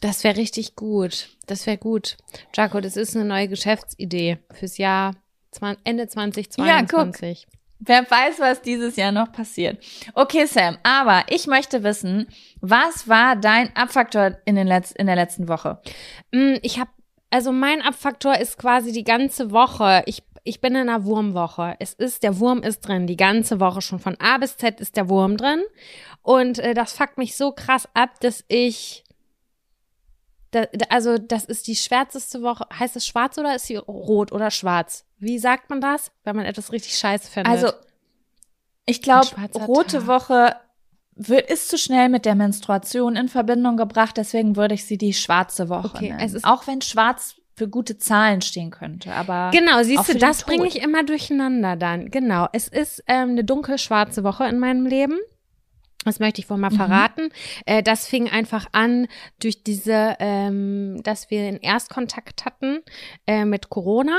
Das 0.00 0.22
wäre 0.22 0.36
richtig 0.36 0.76
gut. 0.76 1.28
Das 1.46 1.66
wäre 1.66 1.76
gut. 1.76 2.18
Jaco, 2.54 2.80
das 2.80 2.96
ist 2.96 3.16
eine 3.16 3.24
neue 3.24 3.48
Geschäftsidee 3.48 4.38
fürs 4.52 4.78
Jahr 4.78 5.16
zwan- 5.50 5.76
Ende 5.82 6.06
2022. 6.06 7.48
Wer 7.80 8.10
weiß, 8.10 8.40
was 8.40 8.60
dieses 8.62 8.96
Jahr 8.96 9.12
noch 9.12 9.30
passiert. 9.30 9.82
Okay, 10.14 10.46
Sam, 10.46 10.78
aber 10.82 11.24
ich 11.28 11.46
möchte 11.46 11.84
wissen, 11.84 12.26
was 12.60 13.08
war 13.08 13.36
dein 13.36 13.74
Abfaktor 13.76 14.38
in, 14.44 14.56
den 14.56 14.66
Letz 14.66 14.90
in 14.90 15.06
der 15.06 15.16
letzten 15.16 15.48
Woche? 15.48 15.80
Mm, 16.32 16.54
Ich 16.62 16.80
habe, 16.80 16.90
also 17.30 17.52
mein 17.52 17.80
Abfaktor 17.82 18.36
ist 18.38 18.58
quasi 18.58 18.92
die 18.92 19.04
ganze 19.04 19.52
Woche. 19.52 20.02
Ich, 20.06 20.24
ich 20.42 20.60
bin 20.60 20.74
in 20.74 20.88
einer 20.88 21.04
Wurmwoche. 21.04 21.76
Es 21.78 21.94
ist, 21.94 22.24
der 22.24 22.40
Wurm 22.40 22.62
ist 22.62 22.80
drin, 22.80 23.06
die 23.06 23.16
ganze 23.16 23.60
Woche 23.60 23.80
schon. 23.80 24.00
Von 24.00 24.16
A 24.18 24.38
bis 24.38 24.56
Z 24.56 24.80
ist 24.80 24.96
der 24.96 25.08
Wurm 25.08 25.36
drin. 25.36 25.62
Und 26.22 26.58
äh, 26.58 26.74
das 26.74 26.92
fuckt 26.94 27.16
mich 27.16 27.36
so 27.36 27.52
krass 27.52 27.88
ab, 27.94 28.18
dass 28.20 28.44
ich. 28.48 29.04
Da, 30.50 30.64
also, 30.88 31.18
das 31.18 31.44
ist 31.44 31.66
die 31.66 31.76
schwärzeste 31.76 32.42
Woche. 32.42 32.66
Heißt 32.78 32.96
es 32.96 33.06
schwarz 33.06 33.36
oder 33.38 33.54
ist 33.54 33.66
sie 33.66 33.76
rot 33.76 34.32
oder 34.32 34.50
schwarz? 34.50 35.04
Wie 35.18 35.38
sagt 35.38 35.68
man 35.70 35.80
das, 35.80 36.10
wenn 36.24 36.36
man 36.36 36.46
etwas 36.46 36.72
richtig 36.72 36.96
scheiße 36.96 37.30
findet? 37.30 37.52
Also, 37.52 37.72
ich 38.86 39.02
glaube, 39.02 39.28
rote 39.66 39.98
Tag. 39.98 40.06
Woche 40.06 40.56
wird, 41.14 41.50
ist 41.50 41.68
zu 41.68 41.76
schnell 41.76 42.08
mit 42.08 42.24
der 42.24 42.34
Menstruation 42.34 43.16
in 43.16 43.28
Verbindung 43.28 43.76
gebracht, 43.76 44.16
deswegen 44.16 44.56
würde 44.56 44.74
ich 44.74 44.84
sie 44.86 44.96
die 44.96 45.12
schwarze 45.12 45.68
Woche 45.68 45.88
Okay, 45.96 46.08
nennen. 46.10 46.20
es 46.20 46.32
ist- 46.34 46.44
Auch 46.44 46.66
wenn 46.66 46.80
schwarz 46.80 47.34
für 47.56 47.68
gute 47.68 47.98
Zahlen 47.98 48.40
stehen 48.40 48.70
könnte, 48.70 49.12
aber 49.12 49.50
Genau, 49.52 49.82
siehst 49.82 50.08
du, 50.08 50.16
das 50.16 50.44
bringe 50.44 50.66
ich 50.68 50.80
immer 50.80 51.02
durcheinander 51.02 51.74
dann. 51.74 52.08
Genau, 52.10 52.46
es 52.52 52.68
ist 52.68 53.02
ähm, 53.08 53.30
eine 53.30 53.42
dunkelschwarze 53.44 54.22
Woche 54.22 54.44
in 54.46 54.60
meinem 54.60 54.86
Leben. 54.86 55.18
Das 56.08 56.18
möchte 56.20 56.40
ich 56.40 56.50
wohl 56.50 56.56
mal 56.56 56.70
Mhm. 56.70 56.76
verraten. 56.76 57.28
Äh, 57.66 57.82
das 57.82 58.06
fing 58.06 58.28
einfach 58.28 58.66
an 58.72 59.06
durch 59.40 59.62
diese, 59.62 60.16
ähm, 60.18 61.00
dass 61.04 61.30
wir 61.30 61.42
einen 61.46 61.58
Erstkontakt 61.60 62.44
hatten 62.44 62.80
äh, 63.26 63.44
mit 63.44 63.68
Corona. 63.70 64.18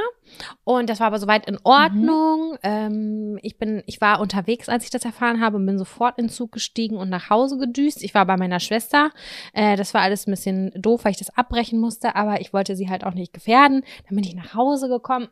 Und 0.64 0.90
das 0.90 1.00
war 1.00 1.08
aber 1.08 1.20
soweit 1.20 1.48
in 1.48 1.58
Ordnung. 1.64 2.58
Ähm, 2.64 3.40
ich 3.42 3.58
bin, 3.58 3.84
ich 3.88 4.00
war 4.00 4.20
unterwegs, 4.22 4.70
als 4.70 4.84
ich 4.84 4.90
das 4.92 5.04
erfahren 5.04 5.42
habe 5.42 5.58
und 5.58 5.66
bin 5.66 5.78
sofort 5.78 6.18
in 6.20 6.26
den 6.26 6.32
Zug 6.32 6.52
gestiegen 6.52 6.98
und 6.98 7.10
nach 7.10 7.30
Hause 7.30 7.58
gedüst. 7.58 8.04
Ich 8.04 8.14
war 8.14 8.26
bei 8.26 8.38
meiner 8.38 8.60
Schwester. 8.60 9.12
Äh, 9.54 9.76
das 9.76 9.94
war 9.94 10.02
alles 10.02 10.28
ein 10.28 10.32
bisschen 10.32 10.72
doof, 10.80 11.04
weil 11.04 11.12
ich 11.12 11.18
das 11.18 11.36
abbrechen 11.36 11.80
musste, 11.80 12.16
aber 12.16 12.40
ich 12.42 12.54
wollte 12.54 12.76
sie 12.76 12.90
halt 12.90 13.04
auch 13.04 13.14
nicht 13.16 13.34
gefährden. 13.34 13.84
Dann 14.08 14.16
bin 14.16 14.24
ich 14.24 14.36
nach 14.36 14.54
Hause 14.54 14.88
gekommen. 14.88 15.28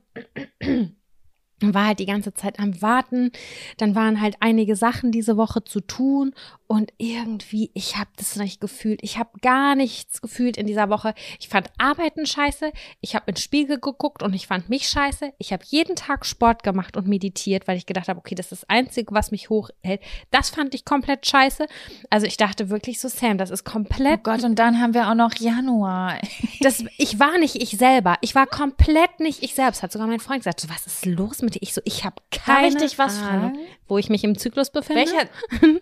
Und 1.62 1.74
war 1.74 1.88
halt 1.88 2.00
die 2.00 2.06
ganze 2.06 2.34
Zeit 2.34 2.60
am 2.60 2.82
Warten. 2.82 3.32
Dann 3.78 3.96
waren 3.96 4.22
halt 4.22 4.36
einige 4.42 4.76
Sachen 4.76 5.12
diese 5.12 5.38
Woche 5.38 5.64
zu 5.64 5.82
tun. 5.82 6.34
Und 6.68 6.92
irgendwie, 6.98 7.72
ich 7.74 7.96
habe 7.96 8.10
das 8.18 8.36
nicht 8.36 8.60
gefühlt. 8.60 9.00
Ich 9.02 9.18
habe 9.18 9.30
gar 9.42 9.76
nichts 9.76 10.22
gefühlt 10.22 10.58
in 10.58 10.68
dieser 10.68 10.90
Woche. 10.90 11.14
Ich 11.40 11.48
fand 11.48 11.70
Arbeiten 11.78 12.26
scheiße. 12.26 12.72
Ich 13.00 13.16
habe 13.16 13.32
ins 13.32 13.42
Spiegel 13.42 13.80
geguckt 13.80 14.22
und 14.22 14.34
ich 14.34 14.48
fand 14.48 14.70
mich 14.70 14.90
scheiße. 14.90 15.32
Ich 15.38 15.54
habe 15.54 15.64
jeden 15.66 15.96
Tag 15.96 16.26
Sport 16.26 16.64
gemacht 16.64 16.98
und 16.98 17.08
meditiert, 17.08 17.68
weil 17.68 17.78
ich 17.78 17.86
gedacht 17.86 18.10
habe, 18.10 18.20
okay, 18.20 18.36
das 18.36 18.52
ist 18.52 18.64
das 18.64 18.70
Einzige, 18.70 19.14
was 19.14 19.32
mich 19.32 19.50
hochhält. 19.50 20.02
Das 20.32 20.50
fand 20.50 20.76
ich 20.76 20.84
komplett 20.84 21.26
scheiße. 21.26 21.68
Also 22.10 22.28
ich 22.28 22.38
dachte 22.38 22.70
wirklich 22.70 23.00
so, 23.00 23.08
Sam, 23.08 23.38
das 23.38 23.50
ist 23.50 23.64
komplett 23.64 24.20
Oh 24.20 24.24
Gott, 24.24 24.44
und 24.44 24.58
dann 24.58 24.82
haben 24.82 24.94
wir 24.94 25.10
auch 25.10 25.16
noch 25.16 25.34
Januar. 25.36 26.20
das, 26.62 26.84
ich 26.98 27.20
war 27.20 27.38
nicht 27.38 27.62
ich 27.62 27.78
selber. 27.78 28.18
Ich 28.22 28.36
war 28.36 28.48
komplett 28.48 29.20
nicht 29.20 29.44
ich 29.44 29.54
selbst. 29.54 29.84
Hat 29.84 29.92
sogar 29.92 30.08
mein 30.08 30.20
Freund 30.20 30.40
gesagt, 30.40 30.60
so, 30.60 30.70
was 30.70 30.86
ist 30.88 31.06
los 31.06 31.42
mit 31.42 31.47
dir? 31.50 31.62
Ich 31.62 31.74
so, 31.74 31.82
ich 31.86 32.04
habe 32.04 32.16
keine 32.32 32.72
Darf 32.72 32.82
ich 32.84 32.90
dich 32.90 33.00
was 33.00 33.22
Ahnung, 33.22 33.54
fragen? 33.54 33.60
wo 33.88 33.98
ich 33.98 34.10
mich 34.10 34.24
im 34.24 34.38
Zyklus 34.38 34.70
befinde. 34.70 35.06
Welcher? 35.06 35.30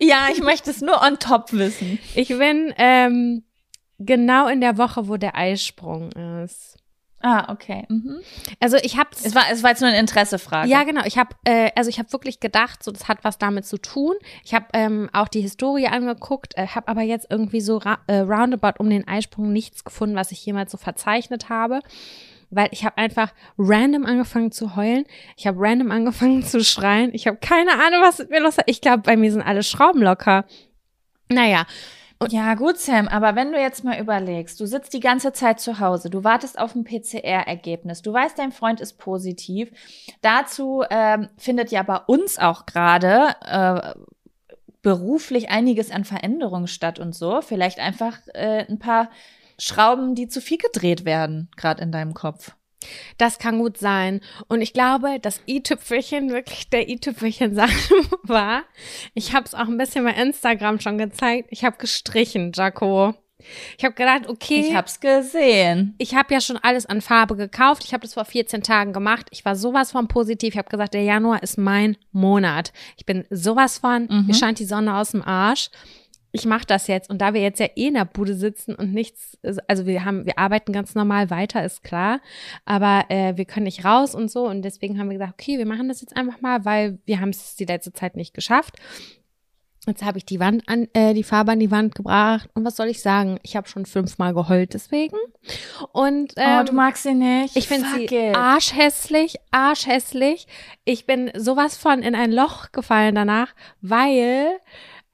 ja, 0.00 0.28
ich 0.32 0.42
möchte 0.42 0.70
es 0.70 0.80
nur 0.80 1.02
on 1.02 1.18
top 1.18 1.52
wissen. 1.52 1.98
Ich 2.14 2.28
bin 2.28 2.72
ähm, 2.78 3.44
genau 3.98 4.48
in 4.48 4.60
der 4.60 4.78
Woche, 4.78 5.08
wo 5.08 5.16
der 5.16 5.36
Eisprung 5.36 6.10
ist. 6.44 6.76
Ah, 7.20 7.50
okay. 7.50 7.84
Mhm. 7.88 8.20
Also 8.60 8.76
ich 8.76 8.98
habe 8.98 9.08
Es 9.12 9.34
war, 9.34 9.44
es 9.50 9.62
war 9.62 9.70
jetzt 9.70 9.80
nur 9.80 9.88
eine 9.88 9.98
Interessefrage. 9.98 10.68
Ja, 10.68 10.84
genau. 10.84 11.02
Ich 11.06 11.18
habe 11.18 11.30
äh, 11.44 11.70
also 11.74 11.88
ich 11.88 11.98
habe 11.98 12.12
wirklich 12.12 12.40
gedacht, 12.40 12.84
so 12.84 12.92
das 12.92 13.08
hat 13.08 13.24
was 13.24 13.38
damit 13.38 13.64
zu 13.66 13.78
tun. 13.78 14.14
Ich 14.44 14.54
habe 14.54 14.66
ähm, 14.74 15.08
auch 15.12 15.26
die 15.26 15.40
Historie 15.40 15.88
angeguckt, 15.88 16.56
äh, 16.56 16.68
habe 16.68 16.88
aber 16.88 17.02
jetzt 17.02 17.26
irgendwie 17.30 17.60
so 17.60 17.78
ra 17.78 17.98
äh, 18.06 18.18
roundabout 18.18 18.74
um 18.78 18.90
den 18.90 19.08
Eisprung 19.08 19.52
nichts 19.52 19.82
gefunden, 19.82 20.14
was 20.14 20.30
ich 20.30 20.44
jemals 20.44 20.70
so 20.70 20.78
verzeichnet 20.78 21.48
habe, 21.48 21.80
weil 22.50 22.68
ich 22.70 22.84
habe 22.84 22.98
einfach 22.98 23.32
random 23.58 24.06
angefangen 24.06 24.52
zu 24.52 24.76
heulen. 24.76 25.04
Ich 25.36 25.46
habe 25.46 25.58
random 25.60 25.90
angefangen 25.90 26.42
zu 26.42 26.62
schreien. 26.64 27.10
Ich 27.14 27.26
habe 27.26 27.38
keine 27.38 27.72
Ahnung, 27.72 28.02
was 28.02 28.18
mit 28.18 28.30
mir 28.30 28.40
los 28.40 28.56
ist. 28.58 28.64
Ich 28.66 28.80
glaube, 28.80 29.02
bei 29.02 29.16
mir 29.16 29.30
sind 29.32 29.42
alle 29.42 29.62
Schrauben 29.62 30.02
locker. 30.02 30.44
Naja, 31.28 31.66
Und 32.18 32.32
ja, 32.32 32.54
gut, 32.54 32.78
Sam, 32.78 33.08
aber 33.08 33.36
wenn 33.36 33.52
du 33.52 33.60
jetzt 33.60 33.84
mal 33.84 34.00
überlegst, 34.00 34.58
du 34.58 34.66
sitzt 34.66 34.94
die 34.94 35.00
ganze 35.00 35.32
Zeit 35.34 35.60
zu 35.60 35.80
Hause, 35.80 36.08
du 36.08 36.24
wartest 36.24 36.58
auf 36.58 36.74
ein 36.74 36.84
PCR-Ergebnis, 36.84 38.00
du 38.00 38.10
weißt, 38.12 38.38
dein 38.38 38.52
Freund 38.52 38.80
ist 38.80 38.94
positiv. 38.98 39.70
Dazu 40.22 40.82
ähm, 40.88 41.28
findet 41.36 41.70
ja 41.70 41.82
bei 41.82 41.98
uns 41.98 42.38
auch 42.38 42.64
gerade 42.64 43.34
äh, 43.44 43.94
beruflich 44.80 45.50
einiges 45.50 45.90
an 45.90 46.04
Veränderungen 46.04 46.68
statt 46.68 46.98
und 46.98 47.14
so. 47.14 47.42
Vielleicht 47.42 47.80
einfach 47.80 48.16
äh, 48.32 48.64
ein 48.66 48.78
paar 48.78 49.10
Schrauben, 49.58 50.14
die 50.14 50.28
zu 50.28 50.40
viel 50.40 50.58
gedreht 50.58 51.04
werden, 51.04 51.48
gerade 51.56 51.82
in 51.82 51.92
deinem 51.92 52.14
Kopf. 52.14 52.52
Das 53.18 53.38
kann 53.38 53.58
gut 53.58 53.78
sein. 53.78 54.20
Und 54.48 54.60
ich 54.60 54.72
glaube, 54.72 55.18
das 55.20 55.40
i-Tüpfelchen, 55.46 56.30
wirklich 56.30 56.70
der 56.70 56.88
i-Tüpfelchen 56.88 57.56
war, 58.22 58.62
ich 59.14 59.34
habe 59.34 59.46
es 59.46 59.54
auch 59.54 59.68
ein 59.68 59.78
bisschen 59.78 60.04
bei 60.04 60.12
Instagram 60.12 60.80
schon 60.80 60.98
gezeigt, 60.98 61.48
ich 61.50 61.64
habe 61.64 61.78
gestrichen, 61.78 62.52
Jaco. 62.54 63.14
Ich 63.76 63.84
habe 63.84 63.94
gedacht, 63.94 64.28
okay. 64.28 64.60
Ich 64.68 64.74
hab's 64.74 64.98
gesehen. 64.98 65.94
Ich 65.98 66.14
habe 66.14 66.32
ja 66.32 66.40
schon 66.40 66.56
alles 66.56 66.86
an 66.86 67.00
Farbe 67.00 67.36
gekauft. 67.36 67.84
Ich 67.84 67.92
habe 67.92 68.02
das 68.02 68.14
vor 68.14 68.24
14 68.24 68.62
Tagen 68.62 68.92
gemacht. 68.92 69.26
Ich 69.30 69.44
war 69.44 69.54
sowas 69.54 69.92
von 69.92 70.08
positiv. 70.08 70.54
Ich 70.54 70.58
habe 70.58 70.70
gesagt, 70.70 70.94
der 70.94 71.02
Januar 71.02 71.42
ist 71.42 71.58
mein 71.58 71.96
Monat. 72.12 72.72
Ich 72.96 73.04
bin 73.04 73.24
sowas 73.30 73.78
von, 73.78 74.08
mhm. 74.10 74.26
mir 74.26 74.34
scheint 74.34 74.58
die 74.58 74.64
Sonne 74.64 74.96
aus 74.96 75.10
dem 75.10 75.22
Arsch 75.22 75.68
ich 76.36 76.46
mache 76.46 76.66
das 76.66 76.86
jetzt. 76.86 77.10
Und 77.10 77.20
da 77.20 77.34
wir 77.34 77.40
jetzt 77.40 77.60
ja 77.60 77.66
eh 77.74 77.88
in 77.88 77.94
der 77.94 78.04
Bude 78.04 78.34
sitzen 78.34 78.74
und 78.74 78.92
nichts, 78.92 79.38
also 79.66 79.86
wir 79.86 80.04
haben, 80.04 80.26
wir 80.26 80.38
arbeiten 80.38 80.72
ganz 80.72 80.94
normal 80.94 81.30
weiter, 81.30 81.64
ist 81.64 81.82
klar, 81.82 82.20
aber 82.64 83.04
äh, 83.08 83.36
wir 83.36 83.44
können 83.44 83.64
nicht 83.64 83.84
raus 83.84 84.14
und 84.14 84.30
so. 84.30 84.46
Und 84.46 84.62
deswegen 84.62 84.98
haben 84.98 85.08
wir 85.08 85.18
gesagt, 85.18 85.34
okay, 85.40 85.58
wir 85.58 85.66
machen 85.66 85.88
das 85.88 86.00
jetzt 86.00 86.16
einfach 86.16 86.40
mal, 86.40 86.64
weil 86.64 86.98
wir 87.06 87.20
haben 87.20 87.30
es 87.30 87.56
die 87.56 87.64
letzte 87.64 87.92
Zeit 87.92 88.16
nicht 88.16 88.34
geschafft. 88.34 88.76
Jetzt 89.88 90.04
habe 90.04 90.18
ich 90.18 90.26
die 90.26 90.40
Wand 90.40 90.64
an, 90.68 90.88
äh, 90.94 91.14
die 91.14 91.22
Farbe 91.22 91.52
an 91.52 91.60
die 91.60 91.70
Wand 91.70 91.94
gebracht. 91.94 92.50
Und 92.54 92.64
was 92.64 92.74
soll 92.74 92.88
ich 92.88 93.00
sagen? 93.00 93.38
Ich 93.42 93.54
habe 93.54 93.68
schon 93.68 93.86
fünfmal 93.86 94.34
geheult 94.34 94.74
deswegen. 94.74 95.16
Und 95.92 96.32
ähm, 96.36 96.58
oh, 96.60 96.64
du 96.64 96.72
magst 96.72 97.04
sie 97.04 97.14
nicht. 97.14 97.56
Ich 97.56 97.68
finde 97.68 97.86
sie 97.94 98.04
it. 98.04 98.36
arschhässlich, 98.36 99.36
arschhässlich. 99.52 100.48
Ich 100.84 101.06
bin 101.06 101.30
sowas 101.36 101.76
von 101.76 102.02
in 102.02 102.16
ein 102.16 102.32
Loch 102.32 102.72
gefallen 102.72 103.14
danach, 103.14 103.54
weil 103.80 104.58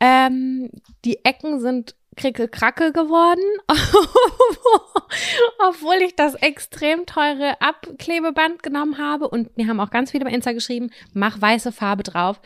ähm, 0.02 0.68
die 1.04 1.24
Ecken 1.24 1.60
sind 1.60 1.94
krickelkrackel 2.16 2.92
geworden, 2.92 3.44
obwohl 5.68 5.94
ich 6.04 6.16
das 6.16 6.34
extrem 6.34 7.06
teure 7.06 7.60
Abklebeband 7.60 8.64
genommen 8.64 8.98
habe. 8.98 9.28
Und 9.28 9.56
mir 9.56 9.68
haben 9.68 9.78
auch 9.78 9.90
ganz 9.90 10.10
viele 10.10 10.24
bei 10.24 10.32
Insta 10.32 10.52
geschrieben, 10.52 10.90
mach 11.14 11.40
weiße 11.40 11.70
Farbe 11.70 12.02
drauf. 12.02 12.40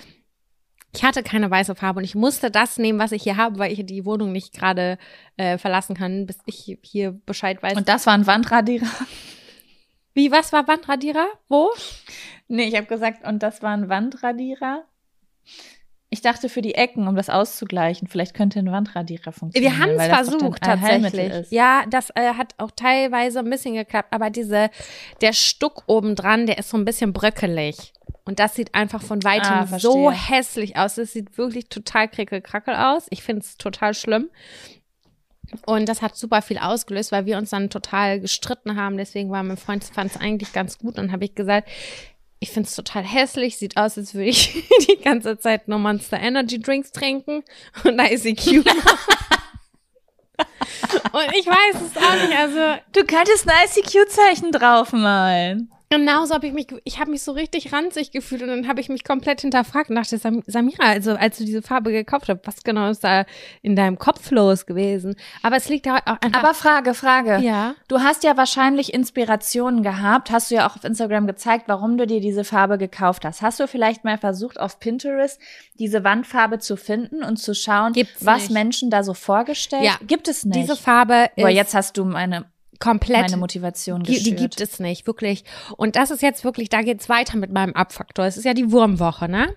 Ich 0.95 1.03
hatte 1.03 1.23
keine 1.23 1.51
weiße 1.51 1.75
Farbe 1.75 1.99
und 1.99 2.05
ich 2.05 2.14
musste 2.14 2.51
das 2.51 2.77
nehmen, 2.77 2.99
was 2.99 3.12
ich 3.12 3.23
hier 3.23 3.38
habe, 3.38 3.59
weil 3.59 3.73
ich 3.73 3.85
die 3.87 4.05
Wohnung 4.05 4.33
nicht 4.33 4.53
gerade 4.53 4.99
äh, 5.38 5.57
verlassen 5.57 5.97
kann, 5.97 6.27
bis 6.27 6.38
ich 6.45 6.79
hier 6.83 7.12
Bescheid 7.25 7.62
weiß. 7.62 7.77
Und 7.77 7.88
das 7.88 8.07
war 8.07 8.12
ein 8.12 8.27
Wandradierer? 8.27 8.87
Wie, 10.12 10.31
was 10.31 10.53
war 10.53 10.69
Wandradierer? 10.69 11.27
Wo? 11.49 11.71
Nee, 12.49 12.69
ich 12.69 12.77
habe 12.77 12.87
gesagt, 12.87 13.27
und 13.27 13.42
das 13.42 13.62
war 13.62 13.73
ein 13.73 13.88
Wandradierer. 13.88 14.85
Ich 16.09 16.21
dachte 16.21 16.49
für 16.49 16.62
die 16.62 16.75
Ecken, 16.75 17.09
um 17.09 17.16
das 17.16 17.29
auszugleichen. 17.29 18.07
Vielleicht 18.07 18.35
könnte 18.35 18.61
ein 18.61 18.71
Wandradierer 18.71 19.33
funktionieren. 19.33 19.73
Wir 19.73 19.83
haben 19.83 19.99
es 19.99 20.07
versucht 20.07 20.62
tatsächlich. 20.62 21.51
Ja, 21.51 21.85
das 21.90 22.11
äh, 22.11 22.35
hat 22.35 22.55
auch 22.59 22.71
teilweise 22.71 23.40
ein 23.40 23.51
bisschen 23.51 23.75
geklappt, 23.75 24.09
aber 24.12 24.31
diese 24.31 24.71
der 25.21 25.33
Stuck 25.33 25.83
obendran, 25.88 26.47
der 26.47 26.59
ist 26.59 26.71
so 26.71 26.77
ein 26.77 26.85
bisschen 26.85 27.12
bröckelig. 27.12 27.92
Und 28.25 28.38
das 28.38 28.55
sieht 28.55 28.75
einfach 28.75 29.03
von 29.03 29.23
weitem 29.25 29.53
ah, 29.53 29.79
so 29.79 30.11
hässlich 30.11 30.77
aus. 30.77 30.99
Es 30.99 31.12
sieht 31.12 31.38
wirklich 31.38 31.69
total 31.69 32.09
krickelkrackel 32.09 32.75
aus. 32.75 33.07
Ich 33.11 33.23
finde 33.23 33.42
es 33.42 33.57
total 33.57 33.95
schlimm. 33.95 34.31
Und 35.64 35.88
das 35.88 36.03
hat 36.03 36.16
super 36.16 36.42
viel 36.42 36.59
ausgelöst, 36.59 37.12
weil 37.12 37.27
wir 37.27 37.38
uns 37.38 37.51
dann 37.51 37.71
total 37.71 38.21
gestritten 38.21 38.77
haben. 38.77 38.97
Deswegen 38.97 39.31
war 39.31 39.42
mein 39.42 39.57
Freund 39.57 39.85
fand 39.85 40.11
es 40.11 40.21
eigentlich 40.21 40.53
ganz 40.53 40.79
gut 40.79 40.99
und 40.99 41.12
habe 41.12 41.25
ich 41.25 41.35
gesagt, 41.35 41.69
ich 42.46 42.52
finde 42.52 42.68
es 42.68 42.76
total 42.76 43.02
hässlich. 43.02 43.59
Sieht 43.59 43.76
aus, 43.76 43.98
als 43.98 44.14
würde 44.14 44.28
ich 44.28 44.64
die 44.88 45.02
ganze 45.02 45.37
Zeit 45.38 45.66
nur 45.68 45.78
Monster 45.78 46.18
Energy 46.18 46.61
Drinks 46.61 46.92
trinken 46.92 47.42
und 47.85 47.98
ICQ. 47.98 48.46
und 51.12 51.35
ich 51.35 51.46
weiß 51.46 51.74
es 51.74 51.96
auch 51.96 52.14
nicht. 52.22 52.38
Also 52.38 52.80
du 52.92 53.04
könntest 53.04 53.48
ein 53.48 53.66
ICQ-Zeichen 53.66 54.52
draufmalen. 54.52 55.72
Genauso 55.88 56.35
habe 56.35 56.49
ich 56.49 56.53
mich, 56.53 56.66
ich 56.83 56.99
habe 56.99 57.12
mich 57.12 57.22
so 57.22 57.31
richtig 57.31 57.72
ranzig 57.72 58.11
gefühlt 58.11 58.42
und 58.42 58.49
dann 58.49 58.66
habe 58.66 58.81
ich 58.81 58.88
mich 58.88 59.05
komplett 59.05 59.42
hinterfragt 59.42 59.88
und 59.88 59.94
dachte, 59.94 60.18
Samira, 60.18 60.83
also 60.83 61.12
als 61.12 61.38
du 61.38 61.44
diese 61.44 61.62
Farbe 61.62 61.92
gekauft 61.92 62.29
hast, 62.29 62.40
was 62.44 62.64
genau 62.64 62.90
ist 62.90 63.05
da 63.05 63.25
in 63.62 63.77
deinem 63.77 63.96
Kopf 63.96 64.33
los 64.33 64.66
gewesen? 64.66 65.14
Aber 65.42 65.57
es 65.57 65.68
liegt 65.68 65.87
da 65.87 65.99
auch 65.99 66.20
einfach. 66.20 66.42
Aber 66.42 66.55
Frage, 66.55 66.92
Frage. 66.92 67.38
Ja. 67.38 67.77
Du 67.87 68.01
hast 68.01 68.25
ja 68.25 68.37
wahrscheinlich 68.37 68.92
Inspirationen 68.94 69.85
gehabt, 69.85 70.33
hast 70.33 70.51
du 70.51 70.57
ja 70.57 70.68
auch 70.68 70.75
auf 70.75 70.83
Instagram 70.83 71.29
gezeigt, 71.29 71.68
warum 71.68 71.99
du 71.99 72.07
dir 72.07 72.20
diese 72.20 72.42
Farbe 72.42 72.79
gekauft 72.79 73.25
hast. 73.25 73.40
Hast 73.40 73.61
du 73.61 73.68
vielleicht 73.68 74.03
mal 74.03 74.18
versucht, 74.18 74.59
auf 74.59 74.81
Pinterest 74.81 75.40
diese 75.79 76.03
Wandfarbe 76.03 76.59
zu 76.59 76.77
finden 76.77 77.22
und 77.22 77.37
zu 77.37 77.55
schauen, 77.55 77.92
Gibt's 77.92 78.27
was 78.27 78.42
nicht. 78.42 78.51
Menschen 78.51 78.90
da 78.90 79.05
so 79.05 79.14
vorgestellt? 79.14 79.85
Ja. 79.85 79.96
Gibt 80.05 80.27
es 80.27 80.44
nicht. 80.44 80.57
Diese 80.57 80.75
Farbe 80.75 81.31
ist. 81.37 81.44
Aber 81.44 81.51
jetzt 81.51 81.75
hast 81.75 81.96
du 81.96 82.05
meine 82.05 82.46
komplett 82.81 83.23
meine 83.23 83.37
Motivation 83.37 84.03
geschürt. 84.03 84.27
Die 84.27 84.35
gibt 84.35 84.61
es 84.61 84.81
nicht, 84.81 85.07
wirklich. 85.07 85.45
Und 85.77 85.97
das 85.97 86.11
ist 86.11 86.23
jetzt 86.23 86.45
wirklich, 86.45 86.69
da 86.69 86.83
geht's 86.83 87.09
weiter 87.09 87.37
mit 87.37 87.53
meinem 87.53 87.75
Abfaktor. 87.75 88.25
Es 88.25 88.37
ist 88.37 88.45
ja 88.45 88.55
die 88.55 88.73
Wurmwoche, 88.73 89.29
ne? 89.29 89.55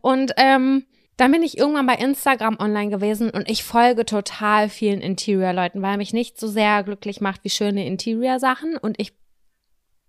Und 0.00 0.32
ähm, 0.36 0.84
dann 1.16 1.32
bin 1.32 1.42
ich 1.42 1.58
irgendwann 1.58 1.86
bei 1.86 1.96
Instagram 1.96 2.56
online 2.58 2.90
gewesen 2.90 3.28
und 3.28 3.50
ich 3.50 3.62
folge 3.62 4.06
total 4.06 4.70
vielen 4.70 5.02
Interior-Leuten, 5.02 5.82
weil 5.82 5.98
mich 5.98 6.14
nicht 6.14 6.40
so 6.40 6.48
sehr 6.48 6.82
glücklich 6.82 7.20
macht 7.20 7.44
wie 7.44 7.50
schöne 7.50 7.86
Interior-Sachen. 7.86 8.78
Und 8.78 8.98
ich 8.98 9.12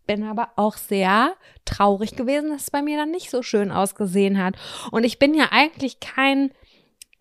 bin 0.08 0.24
aber 0.24 0.52
auch 0.56 0.78
sehr 0.78 1.34
traurig 1.66 2.16
gewesen, 2.16 2.52
dass 2.52 2.64
es 2.64 2.72
bei 2.72 2.82
mir 2.82 2.98
dann 2.98 3.12
nicht 3.12 3.30
so 3.30 3.44
schön 3.44 3.72
ausgesehen 3.72 4.42
hat. 4.42 4.56
Und 4.92 5.04
ich 5.04 5.20
bin 5.20 5.34
ja 5.34 5.50
eigentlich 5.52 6.00
kein 6.00 6.52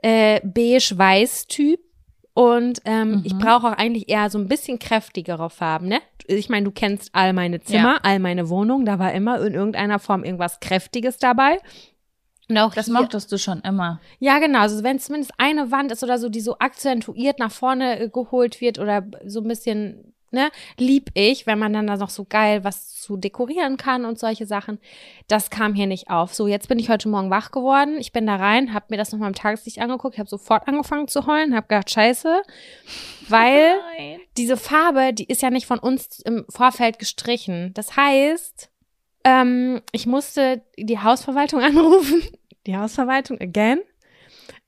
äh, 0.02 0.40
beige-weiß-Typ 0.44 1.80
und 2.34 2.80
ähm, 2.84 3.10
mhm. 3.10 3.22
ich 3.24 3.36
brauche 3.36 3.68
auch 3.68 3.72
eigentlich 3.72 4.08
eher 4.08 4.30
so 4.30 4.38
ein 4.38 4.48
bisschen 4.48 4.78
kräftigere 4.78 5.50
Farben, 5.50 5.88
ne? 5.88 6.00
Ich 6.26 6.48
meine, 6.48 6.64
du 6.64 6.70
kennst 6.70 7.10
all 7.12 7.32
meine 7.32 7.60
Zimmer, 7.60 7.94
ja. 7.94 8.00
all 8.02 8.20
meine 8.20 8.48
Wohnungen, 8.48 8.86
da 8.86 8.98
war 8.98 9.12
immer 9.12 9.44
in 9.44 9.54
irgendeiner 9.54 9.98
Form 9.98 10.22
irgendwas 10.22 10.60
Kräftiges 10.60 11.18
dabei. 11.18 11.58
Und 12.48 12.58
auch 12.58 12.74
das 12.74 12.86
hier, 12.86 12.94
mochtest 12.94 13.30
du 13.32 13.38
schon 13.38 13.60
immer. 13.60 14.00
Ja, 14.18 14.38
genau. 14.38 14.60
Also 14.60 14.82
wenn 14.82 14.98
zumindest 14.98 15.32
eine 15.38 15.70
Wand 15.70 15.92
ist 15.92 16.02
oder 16.02 16.18
so, 16.18 16.28
die 16.28 16.40
so 16.40 16.58
akzentuiert 16.58 17.38
nach 17.38 17.52
vorne 17.52 18.00
äh, 18.00 18.08
geholt 18.08 18.60
wird 18.60 18.78
oder 18.78 19.06
so 19.24 19.40
ein 19.40 19.48
bisschen 19.48 20.12
ne, 20.30 20.50
lieb 20.78 21.10
ich, 21.14 21.46
wenn 21.46 21.58
man 21.58 21.72
dann 21.72 21.86
da 21.86 21.96
noch 21.96 22.10
so 22.10 22.24
geil 22.24 22.64
was 22.64 22.94
zu 23.00 23.16
dekorieren 23.16 23.76
kann 23.76 24.04
und 24.04 24.18
solche 24.18 24.46
Sachen. 24.46 24.78
Das 25.28 25.50
kam 25.50 25.74
hier 25.74 25.86
nicht 25.86 26.10
auf. 26.10 26.34
So, 26.34 26.46
jetzt 26.46 26.68
bin 26.68 26.78
ich 26.78 26.88
heute 26.88 27.08
Morgen 27.08 27.30
wach 27.30 27.50
geworden. 27.50 27.96
Ich 27.98 28.12
bin 28.12 28.26
da 28.26 28.36
rein, 28.36 28.72
habe 28.72 28.86
mir 28.90 28.96
das 28.96 29.12
nochmal 29.12 29.28
im 29.28 29.34
Tageslicht 29.34 29.80
angeguckt, 29.80 30.18
habe 30.18 30.28
sofort 30.28 30.68
angefangen 30.68 31.08
zu 31.08 31.26
heulen, 31.26 31.54
habe 31.54 31.66
gedacht, 31.68 31.90
scheiße, 31.90 32.42
weil 33.28 33.76
Nein. 33.98 34.20
diese 34.36 34.56
Farbe, 34.56 35.12
die 35.12 35.24
ist 35.24 35.42
ja 35.42 35.50
nicht 35.50 35.66
von 35.66 35.78
uns 35.78 36.20
im 36.20 36.44
Vorfeld 36.48 36.98
gestrichen. 36.98 37.72
Das 37.74 37.96
heißt, 37.96 38.70
ähm, 39.24 39.80
ich 39.92 40.06
musste 40.06 40.62
die 40.78 40.98
Hausverwaltung 40.98 41.60
anrufen. 41.62 42.22
Die 42.66 42.76
Hausverwaltung 42.76 43.40
again 43.40 43.80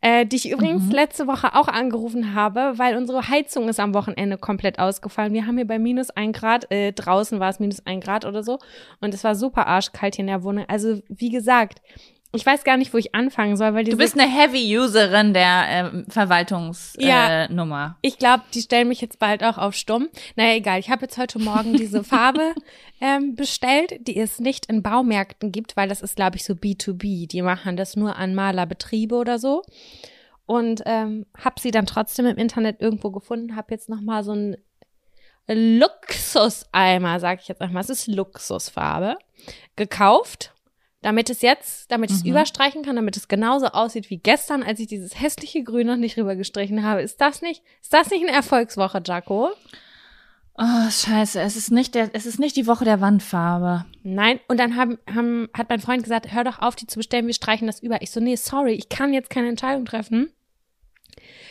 äh, 0.02 0.26
die 0.26 0.36
ich 0.36 0.50
übrigens 0.50 0.84
mhm. 0.84 0.90
letzte 0.90 1.26
Woche 1.26 1.54
auch 1.54 1.68
angerufen 1.68 2.34
habe, 2.34 2.74
weil 2.76 2.96
unsere 2.96 3.28
Heizung 3.28 3.68
ist 3.68 3.80
am 3.80 3.94
Wochenende 3.94 4.36
komplett 4.36 4.78
ausgefallen. 4.78 5.32
Wir 5.32 5.46
haben 5.46 5.56
hier 5.56 5.66
bei 5.66 5.78
minus 5.78 6.10
ein 6.10 6.32
Grad, 6.32 6.70
äh, 6.70 6.92
draußen 6.92 7.40
war 7.40 7.48
es 7.48 7.60
minus 7.60 7.86
ein 7.86 8.00
Grad 8.00 8.24
oder 8.24 8.42
so 8.42 8.58
und 9.00 9.14
es 9.14 9.24
war 9.24 9.34
super 9.34 9.66
arschkalt 9.68 10.16
hier 10.16 10.24
in 10.24 10.26
der 10.26 10.42
Wohnung. 10.42 10.64
Also 10.68 11.00
wie 11.08 11.30
gesagt, 11.30 11.80
ich 12.34 12.46
weiß 12.46 12.64
gar 12.64 12.78
nicht, 12.78 12.94
wo 12.94 12.98
ich 12.98 13.14
anfangen 13.14 13.56
soll, 13.56 13.74
weil 13.74 13.84
Du 13.84 13.96
bist 13.96 14.18
eine 14.18 14.30
Heavy-Userin 14.30 15.34
der 15.34 15.64
ähm, 15.68 16.06
Verwaltungsnummer. 16.08 17.06
Ja, 17.06 17.86
äh, 17.90 17.94
ich 18.00 18.18
glaube, 18.18 18.44
die 18.54 18.62
stellen 18.62 18.88
mich 18.88 19.02
jetzt 19.02 19.18
bald 19.18 19.44
auch 19.44 19.58
auf 19.58 19.74
stumm. 19.74 20.08
Naja, 20.34 20.54
egal. 20.54 20.80
Ich 20.80 20.88
habe 20.88 21.02
jetzt 21.02 21.18
heute 21.18 21.38
Morgen 21.38 21.74
diese 21.74 22.02
Farbe 22.04 22.54
ähm, 23.02 23.34
bestellt, 23.34 24.06
die 24.06 24.18
es 24.18 24.40
nicht 24.40 24.66
in 24.66 24.82
Baumärkten 24.82 25.52
gibt, 25.52 25.76
weil 25.76 25.90
das 25.90 26.00
ist, 26.00 26.16
glaube 26.16 26.36
ich, 26.36 26.44
so 26.44 26.54
B2B. 26.54 27.28
Die 27.28 27.42
machen 27.42 27.76
das 27.76 27.96
nur 27.96 28.16
an 28.16 28.34
Malerbetriebe 28.34 29.14
oder 29.14 29.38
so. 29.38 29.62
Und 30.46 30.82
ähm, 30.86 31.26
habe 31.38 31.60
sie 31.60 31.70
dann 31.70 31.84
trotzdem 31.84 32.24
im 32.24 32.38
Internet 32.38 32.80
irgendwo 32.80 33.10
gefunden, 33.10 33.56
habe 33.56 33.72
jetzt 33.74 33.90
noch 33.90 34.00
mal 34.00 34.24
so 34.24 34.32
ein 34.32 34.56
Luxuseimer, 35.48 37.20
sage 37.20 37.40
ich 37.42 37.48
jetzt 37.48 37.60
einmal, 37.60 37.82
es 37.82 37.90
ist 37.90 38.06
Luxusfarbe, 38.06 39.18
gekauft 39.76 40.52
damit 41.02 41.28
es 41.30 41.42
jetzt, 41.42 41.90
damit 41.90 42.10
ich 42.10 42.16
es 42.16 42.24
mhm. 42.24 42.30
überstreichen 42.30 42.82
kann, 42.82 42.96
damit 42.96 43.16
es 43.16 43.28
genauso 43.28 43.66
aussieht 43.66 44.08
wie 44.08 44.18
gestern, 44.18 44.62
als 44.62 44.80
ich 44.80 44.86
dieses 44.86 45.20
hässliche 45.20 45.62
Grün 45.62 45.88
noch 45.88 45.96
nicht 45.96 46.16
rübergestrichen 46.16 46.82
habe. 46.84 47.02
Ist 47.02 47.20
das 47.20 47.42
nicht, 47.42 47.62
ist 47.82 47.92
das 47.92 48.10
nicht 48.10 48.22
eine 48.22 48.32
Erfolgswoche, 48.32 49.02
Jaco? 49.04 49.50
Oh, 50.58 50.90
scheiße, 50.90 51.40
es 51.40 51.56
ist 51.56 51.70
nicht 51.70 51.94
der, 51.94 52.10
es 52.12 52.26
ist 52.26 52.38
nicht 52.38 52.56
die 52.56 52.66
Woche 52.66 52.84
der 52.84 53.00
Wandfarbe. 53.00 53.86
Nein, 54.02 54.38
und 54.48 54.60
dann 54.60 54.76
haben, 54.76 54.98
haben, 55.12 55.48
hat 55.54 55.68
mein 55.68 55.80
Freund 55.80 56.02
gesagt, 56.02 56.32
hör 56.32 56.44
doch 56.44 56.60
auf, 56.60 56.76
die 56.76 56.86
zu 56.86 56.98
bestellen, 56.98 57.26
wir 57.26 57.34
streichen 57.34 57.66
das 57.66 57.82
über. 57.82 58.02
Ich 58.02 58.10
so, 58.10 58.20
nee, 58.20 58.36
sorry, 58.36 58.72
ich 58.72 58.88
kann 58.88 59.14
jetzt 59.14 59.30
keine 59.30 59.48
Entscheidung 59.48 59.86
treffen. 59.86 60.30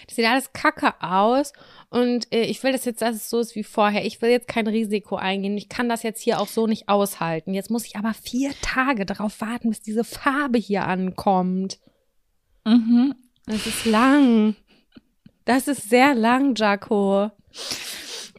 Das 0.07 0.15
sieht 0.15 0.25
alles 0.25 0.53
kacke 0.53 0.93
aus 1.01 1.53
und 1.89 2.31
äh, 2.33 2.43
ich 2.43 2.63
will 2.63 2.71
das 2.71 2.85
jetzt, 2.85 3.01
dass 3.01 3.15
es 3.15 3.29
so 3.29 3.39
ist 3.39 3.55
wie 3.55 3.63
vorher. 3.63 4.05
Ich 4.05 4.21
will 4.21 4.29
jetzt 4.29 4.47
kein 4.47 4.67
Risiko 4.67 5.15
eingehen. 5.15 5.57
Ich 5.57 5.69
kann 5.69 5.89
das 5.89 6.03
jetzt 6.03 6.21
hier 6.21 6.39
auch 6.39 6.47
so 6.47 6.67
nicht 6.67 6.89
aushalten. 6.89 7.53
Jetzt 7.53 7.69
muss 7.69 7.85
ich 7.85 7.95
aber 7.95 8.13
vier 8.13 8.51
Tage 8.61 9.05
darauf 9.05 9.41
warten, 9.41 9.69
bis 9.69 9.81
diese 9.81 10.03
Farbe 10.03 10.57
hier 10.57 10.85
ankommt. 10.85 11.79
Mhm. 12.65 13.15
Das 13.45 13.65
ist 13.65 13.85
lang. 13.85 14.55
Das 15.45 15.67
ist 15.67 15.89
sehr 15.89 16.13
lang, 16.15 16.55
Jaco. 16.55 17.31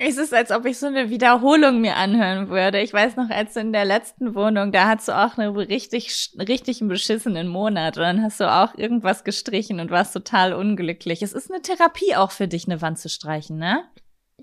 Es 0.05 0.19
ist, 0.19 0.35
als 0.35 0.51
ob 0.51 0.67
ich 0.67 0.79
so 0.79 0.87
eine 0.89 1.11
Wiederholung 1.11 1.81
mir 1.81 1.97
anhören 1.97 2.49
würde. 2.49 2.81
Ich 2.81 2.93
weiß 2.93 3.15
noch, 3.15 3.31
als 3.31 3.55
du 3.55 3.61
in 3.61 3.73
der 3.73 3.85
letzten 3.85 4.35
Wohnung, 4.35 4.73
da 4.73 4.89
hast 4.89 5.07
du 5.07 5.13
auch 5.13 5.39
einen 5.39 5.57
richtig, 5.57 6.33
richtig 6.37 6.81
beschissenen 6.83 7.47
Monat 7.47 7.97
und 7.97 8.03
dann 8.03 8.23
hast 8.23 8.41
du 8.41 8.51
auch 8.51 8.77
irgendwas 8.77 9.23
gestrichen 9.23 9.79
und 9.79 9.93
warst 9.93 10.13
total 10.13 10.55
unglücklich. 10.55 11.23
Es 11.23 11.33
ist 11.33 11.53
eine 11.53 11.63
Therapie 11.63 12.17
auch 12.17 12.33
für 12.33 12.49
dich, 12.49 12.67
eine 12.67 12.83
Wand 12.83 12.99
zu 12.99 13.09
streichen, 13.09 13.59
ne? 13.59 13.85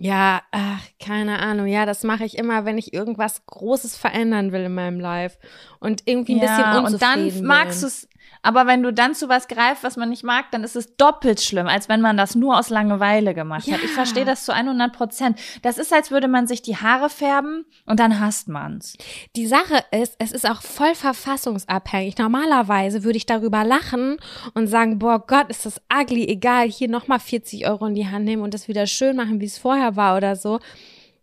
Ja, 0.01 0.41
ach, 0.51 0.81
keine 0.97 1.39
Ahnung. 1.39 1.67
Ja, 1.67 1.85
das 1.85 2.03
mache 2.03 2.23
ich 2.23 2.37
immer, 2.37 2.63
wenn 2.63 2.77
ich 2.77 2.93
irgendwas 2.93 3.45
Großes 3.45 3.97
verändern 3.97 4.53
will 4.53 4.61
in 4.61 4.73
meinem 4.73 5.01
Life 5.01 5.37
und 5.81 6.03
irgendwie 6.05 6.35
ein 6.35 6.41
ja, 6.41 6.45
bisschen 6.45 6.85
unzufrieden 6.85 7.25
Und 7.25 7.39
dann 7.39 7.45
magst 7.45 7.83
du 7.83 7.87
es, 7.87 8.08
aber 8.41 8.67
wenn 8.67 8.84
du 8.84 8.93
dann 8.93 9.13
zu 9.15 9.27
was 9.29 9.47
greifst, 9.47 9.84
was 9.84 9.97
man 9.97 10.10
nicht 10.10 10.23
mag, 10.23 10.45
dann 10.51 10.63
ist 10.63 10.75
es 10.75 10.95
doppelt 10.95 11.41
schlimm, 11.41 11.67
als 11.67 11.89
wenn 11.89 12.01
man 12.01 12.17
das 12.17 12.36
nur 12.36 12.58
aus 12.58 12.69
Langeweile 12.69 13.34
gemacht 13.34 13.67
Ja. 13.67 13.75
hat. 13.75 13.84
Ich 13.84 13.91
verstehe 13.91 14.25
das 14.25 14.45
zu 14.45 14.53
100 14.53 14.93
Prozent. 14.93 15.39
Das 15.62 15.77
ist, 15.77 15.93
als 15.93 16.12
würde 16.12 16.27
man 16.27 16.47
sich 16.47 16.62
die 16.62 16.77
Haare 16.77 17.10
färben 17.10 17.65
und 17.86 17.99
dann 17.99 18.19
hasst 18.19 18.47
man's. 18.47 18.95
Die 19.36 19.47
Sache 19.47 19.84
ist, 19.91 20.15
es 20.19 20.32
ist 20.32 20.49
auch 20.49 20.62
voll 20.62 20.95
verfassungsabhängig. 20.95 22.17
Normalerweise 22.17 23.03
würde 23.03 23.17
ich 23.17 23.25
darüber 23.25 23.63
lachen 23.63 24.17
und 24.53 24.67
sagen, 24.67 24.99
boah 24.99 25.19
Gott, 25.25 25.49
ist 25.49 25.65
das 25.65 25.82
ugly, 25.93 26.27
egal, 26.27 26.69
hier 26.69 26.89
nochmal 26.89 27.19
40 27.19 27.67
Euro 27.67 27.86
in 27.88 27.95
die 27.95 28.08
Hand 28.08 28.25
nehmen 28.25 28.43
und 28.43 28.53
das 28.53 28.67
wieder 28.67 28.88
schön 28.88 29.15
machen, 29.15 29.39
wie 29.41 29.45
es 29.45 29.58
vorher 29.58 29.95
war 29.95 30.15
oder 30.17 30.36
so. 30.36 30.60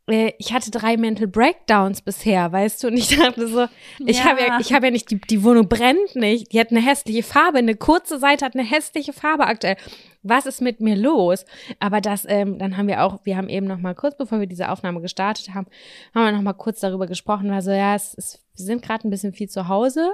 Äh, 0.09 0.33
Ich 0.39 0.53
hatte 0.53 0.71
drei 0.71 0.97
Mental 0.97 1.27
Breakdowns 1.27 2.01
bisher, 2.03 2.51
weißt 2.53 2.83
du, 2.85 2.89
und 2.89 2.97
ich 2.97 3.17
dachte 3.17 3.47
so, 3.49 3.67
ich 4.07 4.19
Ja. 4.19 4.25
habe 4.27 4.41
ja, 4.41 4.59
ich 4.61 4.73
habe 4.73 4.87
ja 4.87 4.93
nicht, 4.93 5.11
die, 5.11 5.21
die 5.21 5.43
Wohnung 5.43 5.69
brennt 5.69 6.15
nicht, 6.15 6.53
die 6.53 6.61
hat 6.61 6.71
eine 6.71 6.81
hässliche 6.81 7.23
Farbe, 7.23 7.59
eine 7.59 7.75
kurze 7.77 8.19
Seite 8.19 8.45
hat 8.45 8.55
eine 8.55 8.65
hässliche 8.65 9.13
Farbe 9.13 9.47
aktuell. 9.47 9.77
Was 10.23 10.47
ist 10.47 10.61
mit 10.61 10.81
mir 10.81 10.97
los? 10.97 11.45
Aber 11.79 12.01
das, 12.01 12.25
ähm, 12.29 12.59
dann 12.59 12.77
haben 12.77 12.89
wir 12.89 13.05
auch, 13.05 13.21
wir 13.25 13.37
haben 13.37 13.49
eben 13.49 13.67
noch 13.67 13.79
mal 13.79 13.95
kurz, 13.95 14.17
bevor 14.17 14.41
wir 14.41 14.47
diese 14.47 14.71
Aufnahme 14.71 15.01
gestartet 15.01 15.55
haben, 15.55 15.67
haben 16.15 16.25
wir 16.25 16.33
noch 16.33 16.43
mal 16.43 16.53
kurz 16.53 16.81
darüber 16.81 17.07
gesprochen, 17.07 17.51
weil 17.51 17.63
so, 17.63 17.71
ja, 17.71 17.95
es 17.95 18.15
ist, 18.15 18.41
wir 18.57 18.65
sind 18.65 18.83
gerade 18.83 19.07
ein 19.07 19.11
bisschen 19.11 19.33
viel 19.33 19.49
zu 19.49 19.69
Hause. 19.69 20.13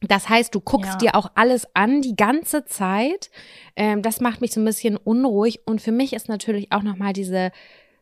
Das 0.00 0.28
heißt, 0.28 0.54
du 0.54 0.60
guckst 0.60 0.92
Ja. 0.92 0.98
dir 0.98 1.14
auch 1.16 1.32
alles 1.34 1.66
an 1.74 2.02
die 2.02 2.14
ganze 2.14 2.64
Zeit. 2.64 3.30
Ähm, 3.74 4.00
das 4.00 4.20
macht 4.20 4.40
mich 4.40 4.52
so 4.52 4.60
ein 4.60 4.64
bisschen 4.64 4.96
unruhig. 4.96 5.60
Und 5.66 5.82
für 5.82 5.90
mich 5.92 6.12
ist 6.12 6.28
natürlich 6.28 6.70
auch 6.70 6.82
noch 6.84 6.96
mal 6.96 7.12
diese 7.12 7.50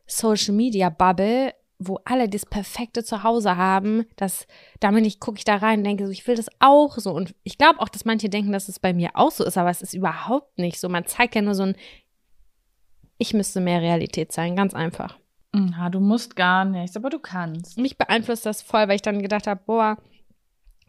Social 0.07 0.55
Media 0.55 0.89
Bubble, 0.89 1.53
wo 1.79 1.99
alle 2.05 2.27
das 2.27 2.45
perfekte 2.45 3.03
Zuhause 3.03 3.55
haben, 3.55 4.05
das, 4.15 4.47
damit 4.79 5.05
ich 5.05 5.19
gucke 5.19 5.37
ich 5.37 5.43
da 5.43 5.57
rein 5.57 5.79
und 5.79 5.83
denke 5.83 6.05
so, 6.05 6.11
ich 6.11 6.25
will 6.25 6.35
das 6.35 6.49
auch 6.59 6.97
so. 6.97 7.11
Und 7.11 7.35
ich 7.43 7.57
glaube 7.57 7.79
auch, 7.79 7.89
dass 7.89 8.05
manche 8.05 8.29
denken, 8.29 8.51
dass 8.51 8.67
es 8.67 8.79
bei 8.79 8.93
mir 8.93 9.11
auch 9.13 9.31
so 9.31 9.43
ist, 9.43 9.57
aber 9.57 9.69
es 9.69 9.81
ist 9.81 9.93
überhaupt 9.93 10.57
nicht 10.57 10.79
so. 10.79 10.89
Man 10.89 11.05
zeigt 11.05 11.35
ja 11.35 11.41
nur 11.41 11.53
so 11.53 11.63
ein, 11.63 11.75
ich 13.19 13.33
müsste 13.33 13.59
mehr 13.59 13.81
Realität 13.81 14.31
sein, 14.31 14.55
ganz 14.55 14.73
einfach. 14.73 15.17
Ja, 15.53 15.89
du 15.89 15.99
musst 15.99 16.35
gar 16.35 16.65
nichts, 16.65 16.95
aber 16.95 17.09
du 17.09 17.19
kannst. 17.19 17.77
Mich 17.77 17.97
beeinflusst 17.97 18.45
das 18.45 18.61
voll, 18.61 18.87
weil 18.87 18.95
ich 18.95 19.01
dann 19.01 19.21
gedacht 19.21 19.47
habe, 19.47 19.61
boah, 19.65 19.97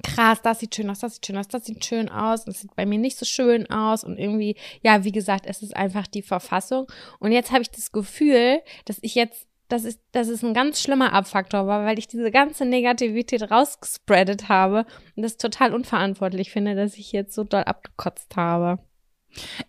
krass, 0.02 0.42
das 0.42 0.60
sieht 0.60 0.74
schön 0.74 0.90
aus, 0.90 1.00
das 1.00 1.14
sieht 1.14 1.26
schön 1.26 1.36
aus, 1.38 1.48
das 1.48 1.64
sieht 1.64 1.84
schön 1.84 2.08
aus, 2.08 2.44
das 2.44 2.60
sieht 2.60 2.74
bei 2.76 2.86
mir 2.86 2.98
nicht 2.98 3.18
so 3.18 3.24
schön 3.24 3.68
aus 3.70 4.04
und 4.04 4.18
irgendwie, 4.18 4.56
ja, 4.82 5.04
wie 5.04 5.12
gesagt, 5.12 5.46
es 5.46 5.62
ist 5.62 5.76
einfach 5.76 6.06
die 6.06 6.22
Verfassung 6.22 6.86
und 7.18 7.32
jetzt 7.32 7.50
habe 7.50 7.62
ich 7.62 7.70
das 7.70 7.92
Gefühl, 7.92 8.60
dass 8.84 8.98
ich 9.02 9.14
jetzt 9.14 9.46
das 9.68 9.84
ist, 9.84 10.00
das 10.12 10.28
ist 10.28 10.42
ein 10.42 10.54
ganz 10.54 10.80
schlimmer 10.80 11.12
Abfaktor 11.12 11.66
war, 11.66 11.84
weil 11.84 11.98
ich 11.98 12.08
diese 12.08 12.30
ganze 12.30 12.64
Negativität 12.64 13.50
rausgespreadet 13.50 14.48
habe 14.48 14.86
und 15.14 15.22
das 15.22 15.36
total 15.36 15.74
unverantwortlich 15.74 16.50
finde, 16.50 16.74
dass 16.74 16.96
ich 16.96 17.12
jetzt 17.12 17.34
so 17.34 17.44
doll 17.44 17.64
abgekotzt 17.64 18.34
habe. 18.36 18.78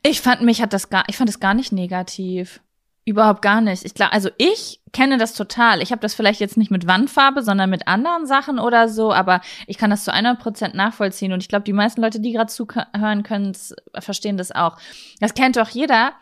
Ich 0.01 0.21
fand 0.21 0.41
mich 0.41 0.61
hat 0.61 0.71
das 0.71 0.89
gar, 0.89 1.03
ich 1.09 1.17
fand 1.17 1.29
es 1.29 1.41
gar 1.41 1.53
nicht 1.53 1.73
negativ. 1.73 2.61
Überhaupt 3.10 3.41
gar 3.41 3.60
nicht. 3.60 3.86
Ich 3.86 3.95
glaube, 3.95 4.13
also 4.13 4.30
ich 4.38 4.82
kenne 4.93 5.17
das 5.17 5.34
total. 5.34 5.82
Ich 5.82 5.91
habe 5.91 6.00
das 6.00 6.13
vielleicht 6.13 6.39
jetzt 6.39 6.58
nicht 6.58 6.69
mit 6.69 6.86
Wandfarbe, 6.86 7.41
sondern 7.41 7.67
mit 7.72 7.88
anderen 7.88 8.28
Sachen 8.28 8.60
oder 8.60 8.88
so, 8.88 9.12
aber 9.12 9.41
ich 9.65 9.80
kann 9.80 9.89
das 9.89 10.04
zu 10.04 10.13
100 10.13 10.38
Prozent 10.38 10.76
nachvollziehen 10.76 11.34
und 11.34 11.41
ich 11.41 11.50
glaube, 11.50 11.63
die 11.63 11.74
meisten 11.74 12.02
Leute, 12.02 12.19
die 12.19 12.34
gerade 12.34 12.52
zuhören 12.52 13.24
können, 13.24 13.58
verstehen 13.98 14.38
das 14.38 14.52
auch. 14.52 14.78
Das 15.19 15.34
kennt 15.34 15.58
doch 15.58 15.69
jeder. 15.69 16.13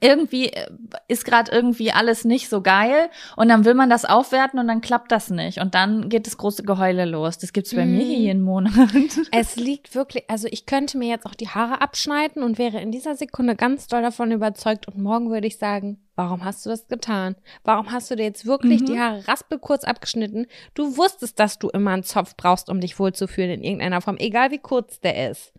Irgendwie 0.00 0.46
äh, 0.48 0.66
ist 1.08 1.24
gerade 1.24 1.52
irgendwie 1.52 1.92
alles 1.92 2.24
nicht 2.24 2.48
so 2.48 2.62
geil 2.62 3.10
und 3.36 3.48
dann 3.48 3.64
will 3.64 3.74
man 3.74 3.90
das 3.90 4.04
aufwerten 4.04 4.58
und 4.58 4.66
dann 4.68 4.80
klappt 4.80 5.12
das 5.12 5.30
nicht 5.30 5.58
und 5.60 5.74
dann 5.74 6.08
geht 6.08 6.26
das 6.26 6.36
große 6.38 6.62
Geheule 6.62 7.04
los. 7.04 7.38
Das 7.38 7.52
gibt's 7.52 7.74
bei 7.74 7.84
Mm. 7.84 7.92
mir 7.92 8.04
hier 8.04 8.18
jeden 8.18 8.42
Monat. 8.42 8.72
Es 9.32 9.56
liegt 9.56 9.94
wirklich, 9.94 10.24
also 10.28 10.48
ich 10.50 10.66
könnte 10.66 10.98
mir 10.98 11.08
jetzt 11.08 11.26
auch 11.26 11.34
die 11.34 11.48
Haare 11.48 11.80
abschneiden 11.80 12.42
und 12.42 12.58
wäre 12.58 12.80
in 12.80 12.90
dieser 12.90 13.16
Sekunde 13.16 13.54
ganz 13.56 13.86
doll 13.86 14.02
davon 14.02 14.30
überzeugt 14.32 14.88
und 14.88 14.98
morgen 14.98 15.30
würde 15.30 15.46
ich 15.46 15.58
sagen, 15.58 15.98
warum 16.16 16.44
hast 16.44 16.64
du 16.64 16.70
das 16.70 16.88
getan? 16.88 17.36
Warum 17.64 17.90
hast 17.92 18.10
du 18.10 18.16
dir 18.16 18.24
jetzt 18.24 18.46
wirklich 18.46 18.82
Mhm. 18.82 18.86
die 18.86 18.98
Haare 19.00 19.26
raspelkurz 19.28 19.84
abgeschnitten? 19.84 20.46
Du 20.74 20.96
wusstest, 20.96 21.38
dass 21.40 21.58
du 21.58 21.68
immer 21.68 21.92
einen 21.92 22.02
Zopf 22.02 22.36
brauchst, 22.36 22.68
um 22.68 22.80
dich 22.80 22.98
wohlzufühlen 22.98 23.50
in 23.50 23.62
irgendeiner 23.64 24.00
Form, 24.00 24.16
egal 24.18 24.50
wie 24.50 24.58
kurz 24.58 25.00
der 25.00 25.30
ist. 25.30 25.51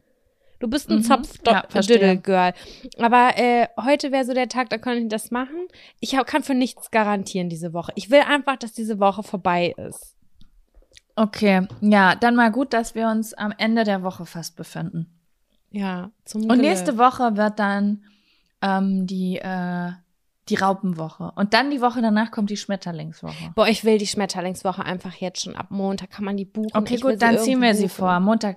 Du 0.64 0.70
bist 0.70 0.90
ein 0.90 1.00
Mhm. 1.00 1.04
zopf 1.04 1.40
Ja, 1.46 1.66
verstehe. 1.68 2.18
girl 2.20 2.54
Aber 2.98 3.38
äh, 3.38 3.68
heute 3.82 4.14
wäre 4.14 4.24
so 4.24 4.34
der 4.34 4.48
Tag, 4.48 4.70
da 4.70 4.78
könnte 4.78 5.02
ich 5.02 5.10
das 5.10 5.30
machen. 5.30 5.68
Ich 6.00 6.16
hab, 6.16 6.26
kann 6.26 6.42
für 6.42 6.54
nichts 6.54 6.90
garantieren 6.90 7.50
diese 7.50 7.74
Woche. 7.74 7.92
Ich 7.96 8.10
will 8.10 8.22
einfach, 8.22 8.56
dass 8.56 8.72
diese 8.72 8.98
Woche 8.98 9.24
vorbei 9.24 9.76
ist. 9.90 10.16
Okay, 11.18 11.68
ja, 11.82 12.16
dann 12.16 12.36
mal 12.36 12.50
gut, 12.50 12.72
dass 12.72 12.96
wir 12.96 13.10
uns 13.10 13.34
am 13.34 13.54
Ende 13.58 13.84
der 13.84 14.04
Woche 14.04 14.26
fast 14.26 14.56
befinden. 14.56 15.08
Ja, 15.70 16.12
zum 16.24 16.44
Und 16.44 16.48
Glück. 16.48 16.62
nächste 16.62 16.98
Woche 16.98 17.36
wird 17.36 17.60
dann 17.60 18.06
ähm, 18.62 19.06
die, 19.06 19.40
äh, 19.40 19.92
die 20.48 20.56
Raupenwoche. 20.56 21.32
Und 21.36 21.54
dann 21.54 21.72
die 21.72 21.82
Woche 21.82 22.02
danach 22.02 22.32
kommt 22.32 22.50
die 22.52 22.58
Schmetterlingswoche. 22.58 23.52
Boah, 23.54 23.68
ich 23.68 23.84
will 23.84 23.98
die 23.98 24.08
Schmetterlingswoche 24.08 24.86
einfach 24.86 25.14
jetzt 25.16 25.42
schon 25.44 25.56
ab 25.58 25.68
Montag. 25.72 26.10
Kann 26.12 26.24
man 26.24 26.38
die 26.38 26.46
buchen? 26.46 26.72
Okay, 26.74 26.96
Ich 26.96 27.02
gut, 27.02 27.22
dann 27.22 27.38
ziehen 27.38 27.62
wir 27.62 27.76
sie 27.76 27.84
buchen. 27.88 27.96
vor. 27.96 28.20
Montag. 28.22 28.56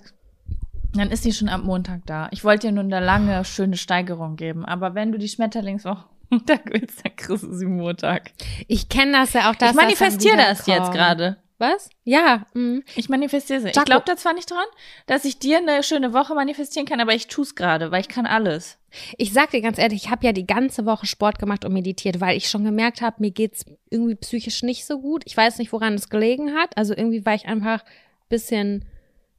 Dann 0.97 1.11
ist 1.11 1.23
sie 1.23 1.33
schon 1.33 1.49
ab 1.49 1.63
Montag 1.63 2.01
da. 2.07 2.29
Ich 2.31 2.45
wollte 2.45 2.69
dir 2.69 2.73
nur 2.73 2.85
eine 2.85 3.01
lange, 3.01 3.45
schöne 3.45 3.77
Steigerung 3.77 4.37
geben. 4.37 4.65
Aber 4.65 4.95
wenn 4.95 5.13
du 5.13 5.19
die 5.19 5.29
Schmetterlingswoche 5.29 6.05
Montag 6.31 6.63
willst, 6.67 7.05
dann 7.05 7.15
kriegst 7.17 7.45
du 7.45 7.53
sie 7.53 7.67
Montag. 7.67 8.31
Ich 8.69 8.89
kenne 8.89 9.13
das 9.13 9.33
ja 9.33 9.51
auch, 9.51 9.55
dass 9.55 9.71
ich 9.71 9.77
manifestiere 9.77 10.37
das, 10.37 10.59
das, 10.59 10.67
jetzt 10.67 10.93
gerade. 10.93 11.37
Was? 11.59 11.89
Ja. 12.05 12.47
mm. 12.53 12.81
Ich 12.97 13.09
manifestiere 13.09 13.61
es. 13.61 13.65
Ich 13.65 13.73
glaube 13.73 14.03
da 14.05 14.17
zwar 14.17 14.35
nicht 14.35 14.51
dran, 14.51 14.67
dass 15.07 15.25
ich 15.25 15.39
dir 15.39 15.59
eine 15.59 15.83
schöne 15.83 16.13
Woche 16.13 16.35
manifestieren 16.35 16.87
kann, 16.87 17.01
aber 17.01 17.15
ich 17.15 17.29
tue 17.29 17.45
es 17.45 17.55
gerade, 17.55 17.91
weil 17.91 18.03
ich 18.03 18.09
kann 18.09 18.27
alles. 18.27 18.79
Ich 19.17 19.33
sag 19.33 19.51
dir 19.53 19.63
ganz 19.63 19.79
ehrlich, 19.79 20.05
ich 20.05 20.11
habe 20.11 20.27
ja 20.27 20.33
die 20.33 20.47
ganze 20.47 20.85
Woche 20.85 21.07
Sport 21.07 21.39
gemacht 21.39 21.65
und 21.65 21.73
meditiert, 21.73 22.21
weil 22.21 22.37
ich 22.37 22.51
schon 22.51 22.65
gemerkt 22.65 23.01
habe, 23.01 23.17
mir 23.21 23.31
geht's 23.31 23.65
irgendwie 23.91 24.17
psychisch 24.17 24.63
nicht 24.63 24.85
so 24.85 25.01
gut. 25.01 25.23
Ich 25.25 25.37
weiß 25.37 25.59
nicht, 25.59 25.73
woran 25.73 25.95
es 25.95 26.11
gelegen 26.11 26.55
hat. 26.55 26.77
Also 26.77 26.95
irgendwie 26.95 27.25
war 27.25 27.35
ich 27.35 27.47
einfach 27.47 27.83
bisschen 28.29 28.85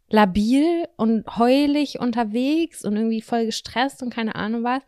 labil 0.10 0.88
und 0.96 1.26
heulig 1.38 2.00
unterwegs 2.00 2.86
und 2.86 2.96
irgendwie 2.96 3.22
voll 3.22 3.46
gestresst 3.46 4.02
und 4.02 4.14
keine 4.14 4.36
Ahnung 4.36 4.64
was. 4.64 4.82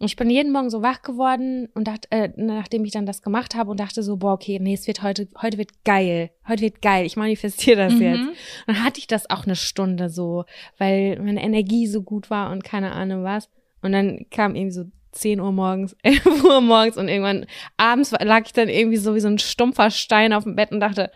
Und 0.00 0.06
ich 0.06 0.16
bin 0.16 0.30
jeden 0.30 0.52
Morgen 0.52 0.70
so 0.70 0.80
wach 0.82 1.02
geworden 1.02 1.68
und 1.74 1.88
dachte, 1.88 2.08
äh, 2.10 2.30
nachdem 2.36 2.84
ich 2.84 2.92
dann 2.92 3.06
das 3.06 3.22
gemacht 3.22 3.54
habe 3.56 3.70
und 3.70 3.80
dachte 3.80 4.02
so, 4.02 4.16
boah, 4.16 4.32
okay, 4.34 4.58
nee, 4.60 4.74
es 4.74 4.86
wird 4.86 5.02
heute, 5.02 5.26
heute 5.42 5.58
wird 5.58 5.84
geil. 5.84 6.30
Heute 6.46 6.62
wird 6.62 6.82
geil. 6.82 7.04
Ich 7.04 7.16
manifestiere 7.16 7.76
das 7.88 7.94
Mhm. 7.94 8.02
jetzt. 8.02 8.20
Und 8.20 8.36
dann 8.68 8.84
hatte 8.84 9.00
ich 9.00 9.06
das 9.08 9.28
auch 9.30 9.44
eine 9.44 9.56
Stunde 9.56 10.08
so, 10.08 10.44
weil 10.78 11.18
meine 11.20 11.42
Energie 11.42 11.86
so 11.88 12.02
gut 12.02 12.30
war 12.30 12.52
und 12.52 12.62
keine 12.62 12.92
Ahnung 12.92 13.24
was. 13.24 13.48
Und 13.82 13.92
dann 13.92 14.26
kam 14.30 14.54
irgendwie 14.54 14.72
so 14.74 14.84
10 15.12 15.40
Uhr 15.40 15.50
morgens, 15.52 15.96
11 16.02 16.44
Uhr 16.44 16.60
morgens 16.60 16.96
und 16.96 17.08
irgendwann 17.08 17.46
abends 17.76 18.12
lag 18.20 18.42
ich 18.46 18.52
dann 18.52 18.68
irgendwie 18.68 18.98
so 18.98 19.14
wie 19.16 19.20
so 19.20 19.28
ein 19.28 19.38
stumpfer 19.38 19.90
Stein 19.90 20.32
auf 20.32 20.44
dem 20.44 20.54
Bett 20.54 20.70
und 20.70 20.78
dachte, 20.80 21.10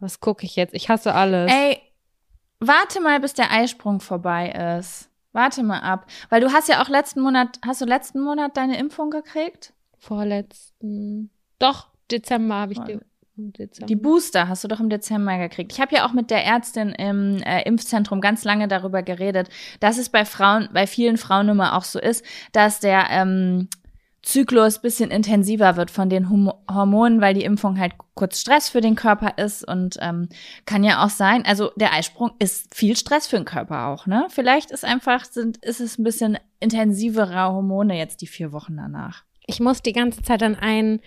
was 0.00 0.18
gucke 0.18 0.44
ich 0.44 0.56
jetzt? 0.56 0.74
Ich 0.74 0.88
hasse 0.88 1.14
alles. 1.14 1.52
Ey, 1.52 1.78
warte 2.68 3.00
mal, 3.00 3.20
bis 3.20 3.34
der 3.34 3.50
Eisprung 3.50 4.00
vorbei 4.00 4.78
ist. 4.78 5.10
Warte 5.32 5.62
mal 5.62 5.80
ab. 5.80 6.06
Weil 6.28 6.40
du 6.40 6.52
hast 6.52 6.68
ja 6.68 6.82
auch 6.82 6.88
letzten 6.88 7.20
Monat, 7.20 7.58
hast 7.66 7.80
du 7.80 7.86
letzten 7.86 8.20
Monat 8.20 8.56
deine 8.56 8.78
Impfung 8.78 9.10
gekriegt? 9.10 9.72
Vorletzten. 9.98 11.30
Doch, 11.58 11.88
Dezember 12.10 12.54
habe 12.54 12.72
ich 12.72 12.78
die. 12.80 13.00
Dezember. 13.36 13.86
Die 13.86 13.96
Booster 13.96 14.48
hast 14.48 14.62
du 14.62 14.68
doch 14.68 14.78
im 14.78 14.88
Dezember 14.88 15.38
gekriegt. 15.38 15.72
Ich 15.72 15.80
habe 15.80 15.96
ja 15.96 16.06
auch 16.06 16.12
mit 16.12 16.30
der 16.30 16.44
Ärztin 16.44 16.90
im 16.90 17.42
äh, 17.42 17.62
Impfzentrum 17.62 18.20
ganz 18.20 18.44
lange 18.44 18.68
darüber 18.68 19.02
geredet, 19.02 19.48
dass 19.80 19.98
es 19.98 20.08
bei 20.08 20.24
Frauen, 20.24 20.68
bei 20.72 20.86
vielen 20.86 21.16
Frauen 21.16 21.48
immer 21.48 21.76
auch 21.76 21.82
so 21.82 21.98
ist, 21.98 22.24
dass 22.52 22.78
der 22.78 23.06
ähm, 23.10 23.68
Zyklus 24.24 24.80
bisschen 24.80 25.10
intensiver 25.10 25.76
wird 25.76 25.90
von 25.90 26.08
den 26.08 26.30
Hum 26.30 26.50
Hormonen, 26.70 27.20
weil 27.20 27.34
die 27.34 27.44
Impfung 27.44 27.78
halt 27.78 27.92
kurz 28.14 28.40
Stress 28.40 28.70
für 28.70 28.80
den 28.80 28.94
Körper 28.94 29.36
ist 29.36 29.66
und 29.66 29.96
ähm, 30.00 30.28
kann 30.64 30.82
ja 30.82 31.04
auch 31.04 31.10
sein, 31.10 31.44
also 31.44 31.70
der 31.76 31.92
Eisprung 31.92 32.30
ist 32.38 32.74
viel 32.74 32.96
Stress 32.96 33.26
für 33.26 33.36
den 33.36 33.44
Körper 33.44 33.88
auch, 33.88 34.06
ne? 34.06 34.26
Vielleicht 34.30 34.70
ist 34.70 34.84
einfach, 34.84 35.26
sind, 35.26 35.58
ist 35.58 35.80
es 35.80 35.98
ein 35.98 36.04
bisschen 36.04 36.38
intensivere 36.58 37.52
Hormone 37.52 37.98
jetzt 37.98 38.22
die 38.22 38.26
vier 38.26 38.52
Wochen 38.52 38.76
danach. 38.76 39.24
Ich 39.46 39.60
muss 39.60 39.82
die 39.82 39.92
ganze 39.92 40.22
Zeit 40.22 40.42
an 40.42 40.56
ein 40.56 41.00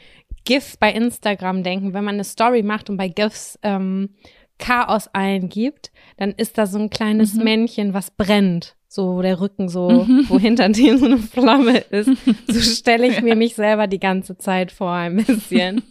GIF 0.45 0.77
bei 0.79 0.93
Instagram 0.93 1.63
denken, 1.63 1.93
wenn 1.93 2.03
man 2.03 2.15
eine 2.15 2.23
Story 2.23 2.61
macht 2.61 2.89
und 2.89 2.97
bei 2.97 3.07
GIFs 3.07 3.57
ähm, 3.63 4.15
Chaos 4.57 5.09
eingibt, 5.13 5.91
dann 6.17 6.31
ist 6.31 6.57
da 6.57 6.65
so 6.65 6.79
ein 6.79 6.89
kleines 6.89 7.33
mhm. 7.33 7.43
Männchen, 7.43 7.93
was 7.93 8.11
brennt 8.11 8.77
so 8.87 9.21
der 9.21 9.39
Rücken 9.39 9.69
so, 9.69 9.89
mhm. 9.89 10.25
wo 10.27 10.39
hinter 10.39 10.69
dem 10.69 10.97
so 10.97 11.05
eine 11.05 11.17
Flamme 11.17 11.77
ist. 11.77 12.09
So 12.47 12.59
stelle 12.75 13.07
ich 13.07 13.21
mir 13.21 13.35
mich 13.35 13.55
selber 13.55 13.87
die 13.87 13.99
ganze 13.99 14.37
Zeit 14.37 14.71
vor, 14.71 14.91
ein 14.91 15.17
bisschen. 15.17 15.83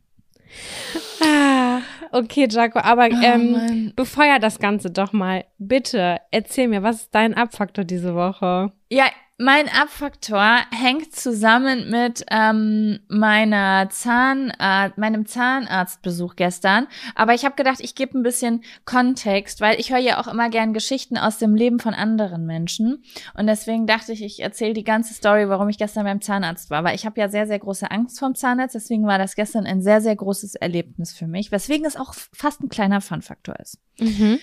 ah, 1.22 1.80
okay, 2.12 2.46
Jaco, 2.50 2.80
aber 2.80 3.08
oh, 3.10 3.24
ähm, 3.24 3.92
befeuer 3.96 4.38
das 4.38 4.58
Ganze 4.58 4.90
doch 4.90 5.12
mal. 5.12 5.44
Bitte, 5.58 6.18
erzähl 6.30 6.68
mir, 6.68 6.82
was 6.82 7.02
ist 7.02 7.14
dein 7.14 7.34
Abfaktor 7.34 7.84
diese 7.84 8.14
Woche? 8.14 8.72
Ja, 8.90 9.06
mein 9.40 9.68
Abfaktor 9.68 10.58
hängt 10.72 11.14
zusammen 11.14 11.90
mit 11.90 12.26
ähm, 12.28 12.98
meiner 13.06 13.88
Zahnarzt, 13.88 14.98
meinem 14.98 15.26
Zahnarztbesuch 15.26 16.34
gestern. 16.34 16.88
Aber 17.14 17.34
ich 17.34 17.44
habe 17.44 17.54
gedacht, 17.54 17.78
ich 17.78 17.94
gebe 17.94 18.18
ein 18.18 18.24
bisschen 18.24 18.64
Kontext, 18.84 19.60
weil 19.60 19.78
ich 19.78 19.92
höre 19.92 20.00
ja 20.00 20.20
auch 20.20 20.26
immer 20.26 20.50
gern 20.50 20.72
Geschichten 20.72 21.16
aus 21.16 21.38
dem 21.38 21.54
Leben 21.54 21.78
von 21.78 21.94
anderen 21.94 22.46
Menschen. 22.46 23.04
Und 23.34 23.46
deswegen 23.46 23.86
dachte 23.86 24.12
ich, 24.12 24.24
ich 24.24 24.40
erzähle 24.40 24.74
die 24.74 24.82
ganze 24.82 25.14
Story, 25.14 25.48
warum 25.48 25.68
ich 25.68 25.78
gestern 25.78 26.02
beim 26.02 26.20
Zahnarzt 26.20 26.68
war. 26.70 26.82
Weil 26.82 26.96
ich 26.96 27.06
habe 27.06 27.20
ja 27.20 27.28
sehr, 27.28 27.46
sehr 27.46 27.60
große 27.60 27.92
Angst 27.92 28.18
vom 28.18 28.34
Zahnarzt. 28.34 28.74
Deswegen 28.74 29.06
war 29.06 29.18
das 29.18 29.36
gestern 29.36 29.66
ein 29.66 29.82
sehr, 29.82 30.00
sehr 30.00 30.16
großes 30.16 30.56
Erlebnis 30.56 31.12
für 31.12 31.28
mich. 31.28 31.52
Weswegen 31.52 31.86
es 31.86 31.96
auch 31.96 32.12
fast 32.12 32.60
ein 32.60 32.68
kleiner 32.68 33.00
Fun-Faktor 33.00 33.54
ist. 33.60 33.78
Mhm. 34.00 34.40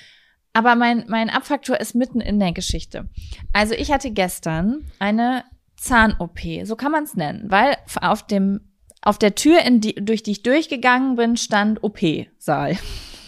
Aber 0.55 0.75
mein, 0.75 1.03
mein 1.09 1.29
Abfaktor 1.29 1.81
ist 1.81 1.95
mitten 1.95 2.21
in 2.21 2.39
der 2.39 2.53
Geschichte. 2.53 3.09
Also 3.51 3.73
ich 3.73 3.91
hatte 3.91 4.09
gestern 4.11 4.89
eine 4.99 5.43
Zahn-OP, 5.75 6.39
so 6.63 6.77
kann 6.77 6.93
man 6.93 7.03
es 7.03 7.15
nennen, 7.15 7.51
weil 7.51 7.75
auf 8.01 8.25
dem 8.25 8.61
auf 9.01 9.19
der 9.19 9.35
Tür, 9.35 9.61
in 9.61 9.81
die, 9.81 9.93
durch 9.93 10.23
die 10.23 10.31
ich 10.31 10.41
durchgegangen 10.41 11.15
bin, 11.15 11.37
stand 11.37 11.83
OP-Saal. 11.83 12.75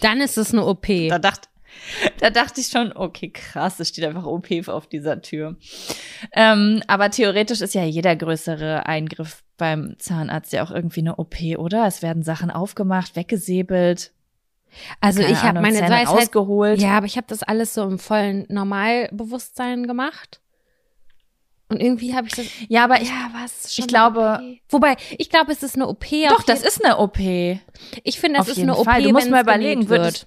Dann 0.00 0.20
ist 0.20 0.36
es 0.36 0.52
eine 0.52 0.64
OP. 0.64 0.86
Da 1.08 1.20
dachte, 1.20 1.48
da 2.18 2.30
dachte 2.30 2.60
ich 2.60 2.68
schon, 2.68 2.92
okay, 2.92 3.30
krass, 3.30 3.78
es 3.78 3.90
steht 3.90 4.04
einfach 4.04 4.26
OP 4.26 4.48
auf 4.66 4.88
dieser 4.88 5.22
Tür. 5.22 5.56
Ähm, 6.32 6.82
aber 6.88 7.10
theoretisch 7.10 7.60
ist 7.60 7.74
ja 7.74 7.84
jeder 7.84 8.16
größere 8.16 8.86
Eingriff 8.86 9.44
beim 9.56 9.94
Zahnarzt 9.98 10.52
ja 10.52 10.64
auch 10.64 10.70
irgendwie 10.72 11.00
eine 11.00 11.16
OP, 11.16 11.36
oder? 11.58 11.86
Es 11.86 12.02
werden 12.02 12.24
Sachen 12.24 12.50
aufgemacht, 12.50 13.14
weggesäbelt. 13.14 14.12
Also 15.00 15.20
Keine 15.20 15.32
ich 15.32 15.42
habe 15.42 15.60
meine 15.60 15.76
Zähne 15.76 15.90
Weisheit, 15.90 16.08
rausgeholt. 16.08 16.80
Ja, 16.80 16.96
aber 16.96 17.06
ich 17.06 17.16
habe 17.16 17.26
das 17.28 17.42
alles 17.42 17.74
so 17.74 17.82
im 17.82 17.98
vollen 17.98 18.46
Normalbewusstsein 18.48 19.86
gemacht. 19.86 20.40
Und 21.70 21.82
irgendwie 21.82 22.14
habe 22.14 22.26
ich 22.28 22.34
das. 22.34 22.46
Ja, 22.68 22.84
aber 22.84 23.00
ich, 23.00 23.08
ja, 23.08 23.30
was? 23.34 23.76
ich 23.76 23.86
glaube. 23.86 24.40
Wobei, 24.70 24.96
ich 25.18 25.28
glaube, 25.28 25.52
es 25.52 25.62
ist 25.62 25.74
eine 25.74 25.86
OP. 25.86 26.06
Doch, 26.28 26.42
das 26.42 26.62
ist 26.62 26.82
eine 26.82 26.96
OP. 26.98 27.18
Ich 27.18 28.20
finde, 28.20 28.40
es 28.40 28.48
ist 28.48 28.58
eine 28.58 28.76
OP. 28.76 28.84
Fall. 28.84 29.02
Du 29.02 29.12
musst 29.12 29.28
mal 29.28 29.42
überlegen, 29.42 29.88
würdest, 29.88 30.26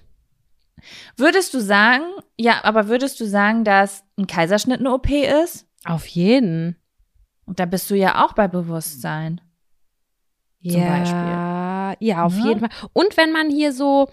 würdest 1.16 1.52
du 1.52 1.60
sagen, 1.60 2.04
ja, 2.38 2.62
aber 2.62 2.88
würdest 2.88 3.18
du 3.18 3.26
sagen, 3.26 3.64
dass 3.64 4.04
ein 4.16 4.28
Kaiserschnitt 4.28 4.78
eine 4.78 4.92
OP 4.92 5.10
ist? 5.10 5.66
Auf 5.84 6.06
jeden. 6.06 6.76
Und 7.44 7.58
da 7.58 7.66
bist 7.66 7.90
du 7.90 7.96
ja 7.96 8.24
auch 8.24 8.34
bei 8.34 8.46
Bewusstsein. 8.46 9.40
Zum 10.62 10.80
ja. 10.80 10.88
Beispiel 10.88 11.61
ja, 12.00 12.24
auf 12.24 12.36
ja. 12.38 12.46
jeden 12.46 12.60
Fall. 12.60 12.70
Und 12.92 13.16
wenn 13.16 13.32
man 13.32 13.50
hier 13.50 13.72
so, 13.72 14.08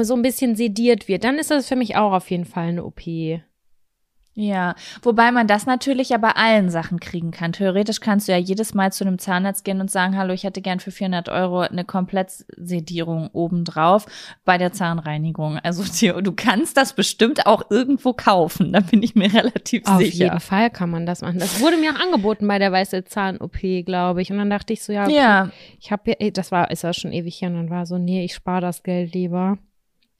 so 0.00 0.14
ein 0.14 0.22
bisschen 0.22 0.56
sediert 0.56 1.08
wird, 1.08 1.24
dann 1.24 1.38
ist 1.38 1.50
das 1.50 1.68
für 1.68 1.76
mich 1.76 1.96
auch 1.96 2.12
auf 2.12 2.30
jeden 2.30 2.44
Fall 2.44 2.68
eine 2.68 2.84
OP. 2.84 3.02
Ja, 4.36 4.74
wobei 5.02 5.30
man 5.30 5.46
das 5.46 5.64
natürlich 5.64 6.08
ja 6.08 6.18
bei 6.18 6.32
allen 6.32 6.68
Sachen 6.68 6.98
kriegen 6.98 7.30
kann. 7.30 7.52
Theoretisch 7.52 8.00
kannst 8.00 8.26
du 8.26 8.32
ja 8.32 8.38
jedes 8.38 8.74
Mal 8.74 8.92
zu 8.92 9.04
einem 9.04 9.20
Zahnarzt 9.20 9.64
gehen 9.64 9.80
und 9.80 9.92
sagen, 9.92 10.18
hallo, 10.18 10.32
ich 10.32 10.42
hätte 10.42 10.60
gern 10.60 10.80
für 10.80 10.90
400 10.90 11.28
Euro 11.28 11.60
eine 11.60 11.84
Komplettsedierung 11.84 13.30
obendrauf 13.32 14.06
bei 14.44 14.58
der 14.58 14.72
Zahnreinigung. 14.72 15.58
Also 15.58 15.84
du 16.20 16.32
kannst 16.32 16.76
das 16.76 16.94
bestimmt 16.94 17.46
auch 17.46 17.70
irgendwo 17.70 18.12
kaufen, 18.12 18.72
da 18.72 18.80
bin 18.80 19.04
ich 19.04 19.14
mir 19.14 19.32
relativ 19.32 19.86
Auf 19.86 19.98
sicher. 19.98 20.26
Auf 20.26 20.32
jeden 20.32 20.40
Fall 20.40 20.70
kann 20.70 20.90
man 20.90 21.06
das 21.06 21.20
machen. 21.20 21.38
Das 21.38 21.60
wurde 21.60 21.76
mir 21.76 21.92
auch 21.92 22.00
angeboten 22.00 22.48
bei 22.48 22.58
der 22.58 22.72
weiße 22.72 23.04
Zahn-OP, 23.04 23.58
glaube 23.86 24.20
ich. 24.20 24.32
Und 24.32 24.38
dann 24.38 24.50
dachte 24.50 24.72
ich 24.72 24.82
so, 24.82 24.92
ja, 24.92 25.04
okay, 25.04 25.14
ja. 25.14 25.50
ich 25.80 25.92
habe, 25.92 26.16
das 26.32 26.50
war, 26.50 26.72
ist 26.72 26.82
ja 26.82 26.92
schon 26.92 27.12
ewig 27.12 27.40
her 27.40 27.50
und 27.50 27.56
dann 27.56 27.70
war 27.70 27.86
so, 27.86 27.98
nee, 27.98 28.24
ich 28.24 28.34
spare 28.34 28.60
das 28.60 28.82
Geld 28.82 29.14
lieber. 29.14 29.58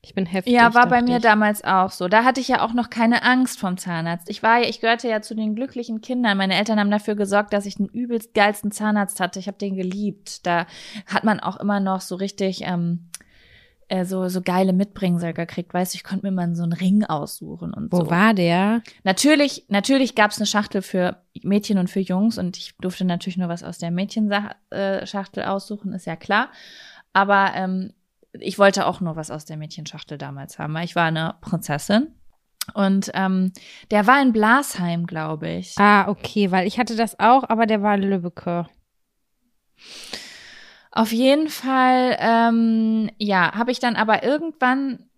Ich 0.04 0.14
bin 0.14 0.26
heftig. 0.26 0.52
Ja, 0.52 0.74
war 0.74 0.86
bei 0.86 1.02
mir 1.02 1.16
ich. 1.16 1.22
damals 1.22 1.64
auch 1.64 1.90
so. 1.90 2.08
Da 2.08 2.24
hatte 2.24 2.40
ich 2.40 2.48
ja 2.48 2.62
auch 2.62 2.74
noch 2.74 2.90
keine 2.90 3.22
Angst 3.22 3.58
vom 3.58 3.78
Zahnarzt. 3.78 4.28
Ich 4.28 4.42
war 4.42 4.60
ja, 4.60 4.68
ich 4.68 4.80
gehörte 4.80 5.08
ja 5.08 5.22
zu 5.22 5.34
den 5.34 5.54
glücklichen 5.54 6.02
Kindern. 6.02 6.36
Meine 6.36 6.56
Eltern 6.56 6.78
haben 6.78 6.90
dafür 6.90 7.14
gesorgt, 7.14 7.52
dass 7.52 7.66
ich 7.66 7.76
den 7.76 7.86
übelst 7.86 8.34
geilsten 8.34 8.70
Zahnarzt 8.70 9.18
hatte. 9.18 9.38
Ich 9.38 9.46
habe 9.46 9.56
den 9.58 9.76
geliebt. 9.76 10.46
Da 10.46 10.66
hat 11.06 11.24
man 11.24 11.40
auch 11.40 11.56
immer 11.56 11.80
noch 11.80 12.02
so 12.02 12.16
richtig 12.16 12.62
ähm, 12.64 13.08
äh, 13.88 14.04
so 14.04 14.28
so 14.28 14.42
geile 14.42 14.74
Mitbringsel 14.74 15.32
gekriegt. 15.32 15.72
Weißt 15.72 15.94
du, 15.94 15.96
ich 15.96 16.04
konnte 16.04 16.26
mir 16.26 16.32
mal 16.32 16.54
so 16.54 16.64
einen 16.64 16.74
Ring 16.74 17.04
aussuchen 17.04 17.72
und 17.72 17.90
Wo 17.90 17.98
so. 17.98 18.06
Wo 18.06 18.10
war 18.10 18.34
der? 18.34 18.82
Natürlich, 19.04 19.64
natürlich 19.68 20.14
gab's 20.14 20.38
eine 20.38 20.46
Schachtel 20.46 20.82
für 20.82 21.16
Mädchen 21.42 21.78
und 21.78 21.88
für 21.88 22.00
Jungs 22.00 22.36
und 22.36 22.56
ich 22.58 22.74
durfte 22.78 23.04
natürlich 23.04 23.38
nur 23.38 23.48
was 23.48 23.62
aus 23.62 23.78
der 23.78 23.90
Mädchenschachtel 23.90 25.42
äh, 25.42 25.46
aussuchen, 25.46 25.92
ist 25.92 26.06
ja 26.06 26.16
klar. 26.16 26.50
Aber 27.12 27.52
ähm, 27.54 27.92
ich 28.40 28.58
wollte 28.58 28.86
auch 28.86 29.00
nur 29.00 29.16
was 29.16 29.30
aus 29.30 29.44
der 29.44 29.56
Mädchenschachtel 29.56 30.18
damals 30.18 30.58
haben, 30.58 30.74
weil 30.74 30.84
ich 30.84 30.96
war 30.96 31.06
eine 31.06 31.36
Prinzessin. 31.40 32.14
Und 32.72 33.10
ähm, 33.14 33.52
der 33.90 34.06
war 34.06 34.22
in 34.22 34.32
Blasheim, 34.32 35.06
glaube 35.06 35.50
ich. 35.50 35.74
Ah, 35.78 36.08
okay, 36.08 36.50
weil 36.50 36.66
ich 36.66 36.78
hatte 36.78 36.96
das 36.96 37.18
auch, 37.20 37.44
aber 37.48 37.66
der 37.66 37.82
war 37.82 37.94
in 37.94 38.02
Lübbecke. 38.02 38.66
Auf 40.90 41.12
jeden 41.12 41.48
Fall, 41.48 42.16
ähm, 42.20 43.10
ja, 43.18 43.52
habe 43.54 43.70
ich 43.70 43.80
dann 43.80 43.96
aber 43.96 44.22
irgendwann 44.22 45.10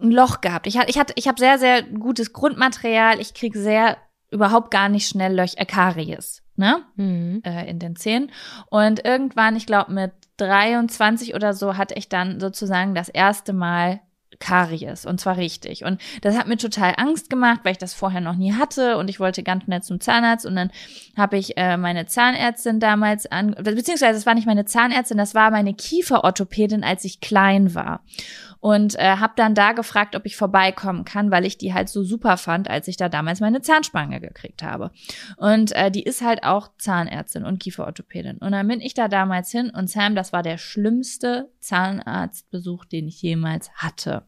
ein 0.00 0.10
Loch 0.10 0.40
gehabt. 0.40 0.66
Ich 0.66 0.76
ich 0.76 0.98
hatte, 0.98 1.12
ich 1.16 1.28
habe 1.28 1.38
sehr, 1.38 1.58
sehr 1.58 1.82
gutes 1.82 2.32
Grundmaterial. 2.32 3.20
Ich 3.20 3.34
kriege 3.34 3.58
sehr 3.58 3.98
überhaupt 4.30 4.70
gar 4.70 4.88
nicht 4.88 5.06
schnell 5.06 5.34
Löch, 5.34 5.54
äh, 5.56 5.66
Karies, 5.66 6.42
ne, 6.56 6.82
mhm. 6.96 7.42
äh, 7.44 7.68
in 7.68 7.78
den 7.78 7.94
Zähnen. 7.94 8.32
Und 8.70 9.04
irgendwann, 9.04 9.54
ich 9.54 9.66
glaube 9.66 9.92
mit 9.92 10.12
23 10.46 11.34
oder 11.34 11.54
so 11.54 11.76
hatte 11.76 11.94
ich 11.94 12.08
dann 12.08 12.40
sozusagen 12.40 12.94
das 12.94 13.08
erste 13.08 13.52
Mal 13.52 14.00
Karies 14.38 15.06
und 15.06 15.20
zwar 15.20 15.36
richtig. 15.36 15.84
Und 15.84 16.00
das 16.22 16.36
hat 16.36 16.48
mir 16.48 16.56
total 16.56 16.94
Angst 16.96 17.30
gemacht, 17.30 17.60
weil 17.62 17.72
ich 17.72 17.78
das 17.78 17.94
vorher 17.94 18.20
noch 18.20 18.34
nie 18.34 18.52
hatte 18.52 18.98
und 18.98 19.08
ich 19.08 19.20
wollte 19.20 19.42
ganz 19.42 19.64
schnell 19.64 19.82
zum 19.82 20.00
Zahnarzt 20.00 20.46
und 20.46 20.56
dann 20.56 20.70
habe 21.16 21.36
ich 21.38 21.56
äh, 21.56 21.76
meine 21.76 22.06
Zahnärztin 22.06 22.80
damals 22.80 23.30
an, 23.30 23.54
beziehungsweise 23.62 24.18
es 24.18 24.26
war 24.26 24.34
nicht 24.34 24.46
meine 24.46 24.64
Zahnärztin, 24.64 25.16
das 25.16 25.34
war 25.34 25.50
meine 25.50 25.74
Kieferorthopädin, 25.74 26.82
als 26.82 27.04
ich 27.04 27.20
klein 27.20 27.74
war 27.74 28.00
und 28.62 28.96
äh, 28.96 29.16
habe 29.16 29.32
dann 29.34 29.56
da 29.56 29.72
gefragt, 29.72 30.14
ob 30.14 30.24
ich 30.24 30.36
vorbeikommen 30.36 31.04
kann, 31.04 31.32
weil 31.32 31.44
ich 31.44 31.58
die 31.58 31.74
halt 31.74 31.88
so 31.88 32.04
super 32.04 32.36
fand, 32.36 32.70
als 32.70 32.86
ich 32.86 32.96
da 32.96 33.08
damals 33.08 33.40
meine 33.40 33.60
Zahnspange 33.60 34.20
gekriegt 34.20 34.62
habe. 34.62 34.92
Und 35.36 35.72
äh, 35.72 35.90
die 35.90 36.04
ist 36.04 36.22
halt 36.22 36.44
auch 36.44 36.70
Zahnärztin 36.78 37.44
und 37.44 37.58
Kieferorthopädin. 37.58 38.38
Und 38.38 38.52
dann 38.52 38.68
bin 38.68 38.80
ich 38.80 38.94
da 38.94 39.08
damals 39.08 39.50
hin 39.50 39.68
und 39.68 39.90
Sam, 39.90 40.14
das 40.14 40.32
war 40.32 40.44
der 40.44 40.58
schlimmste 40.58 41.50
Zahnarztbesuch, 41.58 42.84
den 42.84 43.08
ich 43.08 43.20
jemals 43.20 43.72
hatte. 43.74 44.26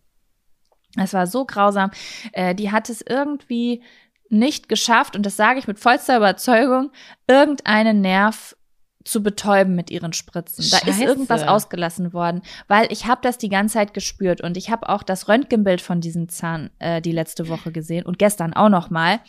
Es 0.96 1.12
war 1.14 1.28
so 1.28 1.44
grausam. 1.44 1.92
Äh, 2.32 2.56
die 2.56 2.72
hat 2.72 2.90
es 2.90 3.02
irgendwie 3.08 3.84
nicht 4.30 4.68
geschafft, 4.68 5.14
und 5.14 5.24
das 5.24 5.36
sage 5.36 5.60
ich 5.60 5.68
mit 5.68 5.78
vollster 5.78 6.16
Überzeugung, 6.16 6.90
irgendeinen 7.28 8.00
Nerv 8.00 8.56
zu 9.04 9.22
betäuben 9.22 9.74
mit 9.74 9.90
ihren 9.90 10.12
Spritzen. 10.12 10.64
Scheiße. 10.64 10.84
Da 10.84 10.90
ist 10.90 11.00
irgendwas 11.00 11.42
ausgelassen 11.42 12.12
worden, 12.12 12.42
weil 12.68 12.90
ich 12.90 13.06
habe 13.06 13.20
das 13.22 13.36
die 13.36 13.50
ganze 13.50 13.74
Zeit 13.74 13.94
gespürt 13.94 14.40
und 14.40 14.56
ich 14.56 14.70
habe 14.70 14.88
auch 14.88 15.02
das 15.02 15.28
Röntgenbild 15.28 15.82
von 15.82 16.00
diesem 16.00 16.28
Zahn 16.28 16.70
äh, 16.78 17.02
die 17.02 17.12
letzte 17.12 17.48
Woche 17.48 17.70
gesehen 17.70 18.06
und 18.06 18.18
gestern 18.18 18.54
auch 18.54 18.70
noch 18.70 18.90
mal. 18.90 19.20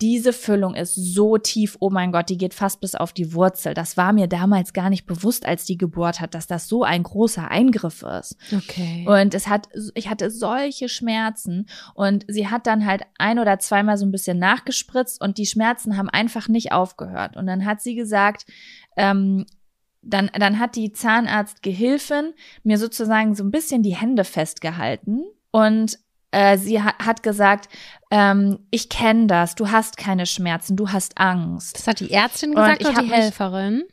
Diese 0.00 0.32
Füllung 0.32 0.74
ist 0.74 0.94
so 0.94 1.38
tief, 1.38 1.76
oh 1.80 1.88
mein 1.88 2.12
Gott, 2.12 2.28
die 2.28 2.36
geht 2.36 2.52
fast 2.52 2.80
bis 2.80 2.94
auf 2.94 3.12
die 3.12 3.32
Wurzel. 3.32 3.74
Das 3.74 3.96
war 3.96 4.12
mir 4.12 4.26
damals 4.26 4.72
gar 4.72 4.90
nicht 4.90 5.06
bewusst, 5.06 5.46
als 5.46 5.64
die 5.64 5.78
gebohrt 5.78 6.20
hat, 6.20 6.34
dass 6.34 6.46
das 6.46 6.68
so 6.68 6.82
ein 6.82 7.04
großer 7.04 7.48
Eingriff 7.48 8.02
ist. 8.02 8.36
Okay. 8.52 9.06
Und 9.08 9.34
es 9.34 9.46
hat, 9.46 9.68
ich 9.94 10.10
hatte 10.10 10.30
solche 10.30 10.88
Schmerzen 10.88 11.66
und 11.94 12.26
sie 12.28 12.48
hat 12.48 12.66
dann 12.66 12.84
halt 12.84 13.02
ein 13.18 13.38
oder 13.38 13.58
zweimal 13.60 13.96
so 13.96 14.04
ein 14.04 14.10
bisschen 14.10 14.38
nachgespritzt 14.38 15.22
und 15.22 15.38
die 15.38 15.46
Schmerzen 15.46 15.96
haben 15.96 16.10
einfach 16.10 16.48
nicht 16.48 16.72
aufgehört. 16.72 17.36
Und 17.36 17.46
dann 17.46 17.64
hat 17.64 17.80
sie 17.80 17.94
gesagt, 17.94 18.44
ähm, 18.96 19.46
dann, 20.02 20.30
dann 20.38 20.58
hat 20.58 20.76
die 20.76 20.92
Zahnarztgehilfin 20.92 22.34
mir 22.62 22.78
sozusagen 22.78 23.34
so 23.34 23.42
ein 23.42 23.50
bisschen 23.50 23.82
die 23.82 23.96
Hände 23.96 24.24
festgehalten 24.24 25.24
und 25.50 25.98
äh, 26.30 26.58
sie 26.58 26.82
ha 26.82 26.94
hat 26.98 27.22
gesagt, 27.22 27.68
ähm, 28.10 28.58
ich 28.70 28.88
kenne 28.88 29.26
das, 29.26 29.54
du 29.54 29.70
hast 29.70 29.96
keine 29.96 30.26
Schmerzen, 30.26 30.76
du 30.76 30.90
hast 30.90 31.18
Angst. 31.18 31.78
Das 31.78 31.86
hat 31.86 32.00
die 32.00 32.10
Ärztin 32.10 32.54
gesagt 32.54 32.84
oder 32.84 33.02
die 33.02 33.10
Helferin? 33.10 33.84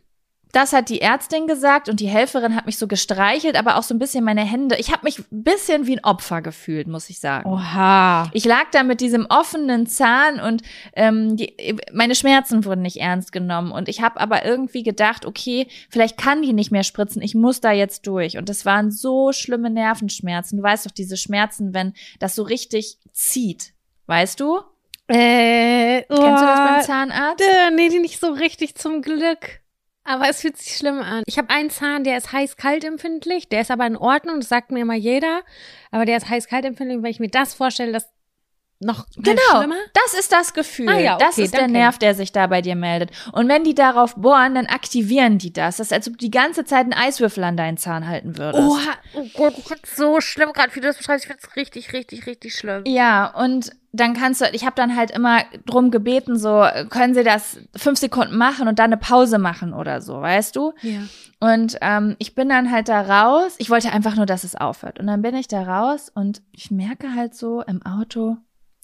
Das 0.52 0.74
hat 0.74 0.90
die 0.90 1.02
Ärztin 1.02 1.48
gesagt 1.48 1.88
und 1.88 2.00
die 2.00 2.08
Helferin 2.08 2.56
hat 2.56 2.66
mich 2.66 2.78
so 2.78 2.88
gestreichelt, 2.88 3.56
aber 3.56 3.78
auch 3.78 3.84
so 3.84 3.94
ein 3.94 4.00
bisschen 4.00 4.24
meine 4.24 4.44
Hände. 4.44 4.76
Ich 4.78 4.92
habe 4.92 5.04
mich 5.04 5.20
ein 5.20 5.44
bisschen 5.44 5.88
wie 5.88 5.98
ein 5.98 6.04
Opfer 6.04 6.42
gefühlt, 6.42 6.88
muss 6.88 7.10
ich 7.10 7.20
sagen. 7.20 7.50
Oha. 7.50 8.30
Ich 8.34 8.46
lag 8.46 8.66
da 8.72 8.84
mit 8.84 9.02
diesem 9.02 9.26
offenen 9.30 9.88
Zahn 9.88 10.40
und 10.40 10.62
ähm, 10.94 11.38
die, 11.38 11.78
meine 11.94 12.16
Schmerzen 12.16 12.66
wurden 12.66 12.82
nicht 12.82 12.98
ernst 12.98 13.32
genommen. 13.32 13.72
Und 13.72 13.88
ich 13.88 14.02
habe 14.02 14.20
aber 14.20 14.46
irgendwie 14.46 14.84
gedacht, 14.84 15.26
okay, 15.26 15.68
vielleicht 15.90 16.18
kann 16.18 16.42
die 16.42 16.54
nicht 16.54 16.72
mehr 16.72 16.84
spritzen, 16.84 17.22
ich 17.22 17.36
muss 17.36 17.62
da 17.62 17.72
jetzt 17.72 18.06
durch. 18.08 18.38
Und 18.38 18.50
das 18.50 18.66
waren 18.66 18.92
so 18.92 19.32
schlimme 19.32 19.70
Nervenschmerzen. 19.70 20.58
Du 20.58 20.64
weißt 20.64 20.86
doch, 20.86 20.92
diese 20.92 21.18
Schmerzen, 21.18 21.74
wenn 21.74 21.94
das 22.20 22.36
so 22.36 22.44
richtig 22.44 22.98
zieht. 23.14 23.74
Weißt 24.08 24.40
du? 24.40 24.60
Äh, 25.08 26.04
Kennst 26.04 26.20
du 26.20 26.46
das 26.46 26.60
beim 26.60 26.80
oh, 26.80 26.84
Zahnarzt? 26.84 27.44
äh, 27.44 27.72
Nee, 27.72 27.90
die 27.90 28.00
nicht 28.00 28.20
so 28.20 28.32
richtig 28.32 28.76
zum 28.76 29.02
Glück. 29.02 29.61
Aber 30.04 30.28
es 30.30 30.42
fühlt 30.42 30.58
sich 30.58 30.76
schlimm 30.76 31.00
an. 31.00 31.24
Ich 31.28 31.38
habe 31.38 31.50
einen 31.52 31.70
Zahn, 31.70 32.04
der 32.04 32.18
ist 32.18 32.32
heiß-kalt 32.32 32.84
empfindlich. 32.84 33.50
Der 33.50 33.62
ist 33.62 33.72
aber 33.72 33.86
in 33.86 33.96
Ordnung, 33.96 34.40
das 34.40 34.50
sagt 34.50 34.72
mir 34.72 34.82
immer 34.82 34.96
jeder. 34.96 35.42
Aber 35.92 36.06
der 36.06 36.18
ist 36.18 36.28
heiß-kalt 36.30 36.66
empfindlich. 36.66 37.02
Wenn 37.04 37.12
ich 37.12 37.20
mir 37.20 37.30
das 37.30 37.54
vorstelle, 37.54 37.92
das 37.92 38.10
noch 38.84 39.06
Genau, 39.16 39.40
schlimmer. 39.60 39.76
das 39.94 40.16
ist 40.20 40.32
das 40.32 40.56
Gefühl. 40.56 40.90
Ah 40.90 40.98
ja, 41.00 41.18
das 41.20 41.34
okay, 41.34 41.44
ist 41.44 41.54
der 41.54 41.62
danke. 41.62 41.74
Nerv, 41.78 42.00
der 42.00 42.16
sich 42.16 42.32
da 42.32 42.48
bei 42.48 42.64
dir 42.64 42.76
meldet. 42.76 43.12
Und 43.32 43.48
wenn 43.48 43.64
die 43.64 43.76
darauf 43.76 44.16
bohren, 44.16 44.56
dann 44.56 44.66
aktivieren 44.66 45.38
die 45.38 45.54
das. 45.54 45.78
Das 45.78 45.88
ist, 45.88 45.94
als 45.94 46.08
ob 46.08 46.14
du 46.14 46.26
die 46.26 46.32
ganze 46.32 46.66
Zeit 46.66 46.86
einen 46.86 46.94
Eiswürfel 46.94 47.44
an 47.44 47.58
deinen 47.58 47.78
Zahn 47.78 48.08
halten 48.08 48.40
würdest. 48.40 48.64
Oha, 48.68 48.94
oh 49.14 49.28
Gott, 49.36 49.54
find's 49.54 49.96
so 49.96 50.20
schlimm, 50.20 50.52
gerade 50.52 50.74
wie 50.74 50.80
du 50.80 50.88
das 50.88 50.98
beschreibst. 50.98 51.26
Ich 51.26 51.30
find's 51.32 51.56
richtig, 51.56 51.94
richtig, 51.94 52.26
richtig 52.26 52.56
schlimm. 52.56 52.84
Ja, 52.88 53.28
und 53.28 53.72
dann 53.94 54.14
kannst 54.14 54.42
du, 54.42 54.46
ich 54.54 54.66
habe 54.66 54.76
dann 54.76 54.96
halt 54.96 55.12
immer 55.12 55.44
drum 55.66 55.92
gebeten, 55.92 56.38
so, 56.38 56.66
können 56.90 57.14
Sie 57.14 57.24
das 57.24 57.58
fünf 57.76 58.00
Sekunden 58.00 58.38
machen 58.38 58.68
und 58.68 58.80
dann 58.80 58.86
eine 58.86 58.98
Pause 58.98 59.38
machen 59.38 59.74
oder 59.74 60.02
so, 60.02 60.22
weißt 60.22 60.56
du? 60.56 60.74
Ja. 60.82 61.02
Und 61.40 61.78
ähm, 61.82 62.16
ich 62.20 62.34
bin 62.34 62.48
dann 62.48 62.72
halt 62.72 62.88
da 62.88 63.02
raus. 63.02 63.56
Ich 63.58 63.70
wollte 63.70 63.92
einfach 63.92 64.16
nur, 64.16 64.26
dass 64.26 64.44
es 64.44 64.56
aufhört. 64.56 65.00
Und 65.00 65.08
dann 65.08 65.22
bin 65.22 65.36
ich 65.36 65.48
da 65.48 65.64
raus 65.64 66.12
und 66.14 66.42
ich 66.52 66.72
merke 66.72 67.16
halt 67.16 67.36
so 67.36 67.62
im 67.64 67.82
Auto, 67.86 68.38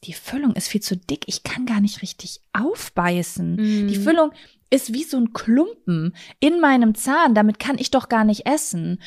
die 0.04 0.14
Füllung 0.14 0.54
ist 0.54 0.68
viel 0.68 0.82
zu 0.82 0.98
dick. 0.98 1.24
Ich 1.28 1.44
kann 1.44 1.66
gar 1.66 1.80
nicht 1.80 2.02
richtig 2.02 2.42
aufbeißen. 2.54 3.56
Mhm. 3.56 3.88
Die 3.88 3.96
Füllung 3.96 4.32
ist 4.70 4.94
wie 4.94 5.04
so 5.04 5.18
ein 5.18 5.34
Klumpen 5.34 6.16
in 6.40 6.60
meinem 6.60 6.96
Zahn. 6.96 7.34
Damit 7.34 7.60
kann 7.60 7.78
ich 7.78 7.92
doch 7.92 8.10
gar 8.10 8.26
nicht 8.26 8.46
essen. 8.46 9.00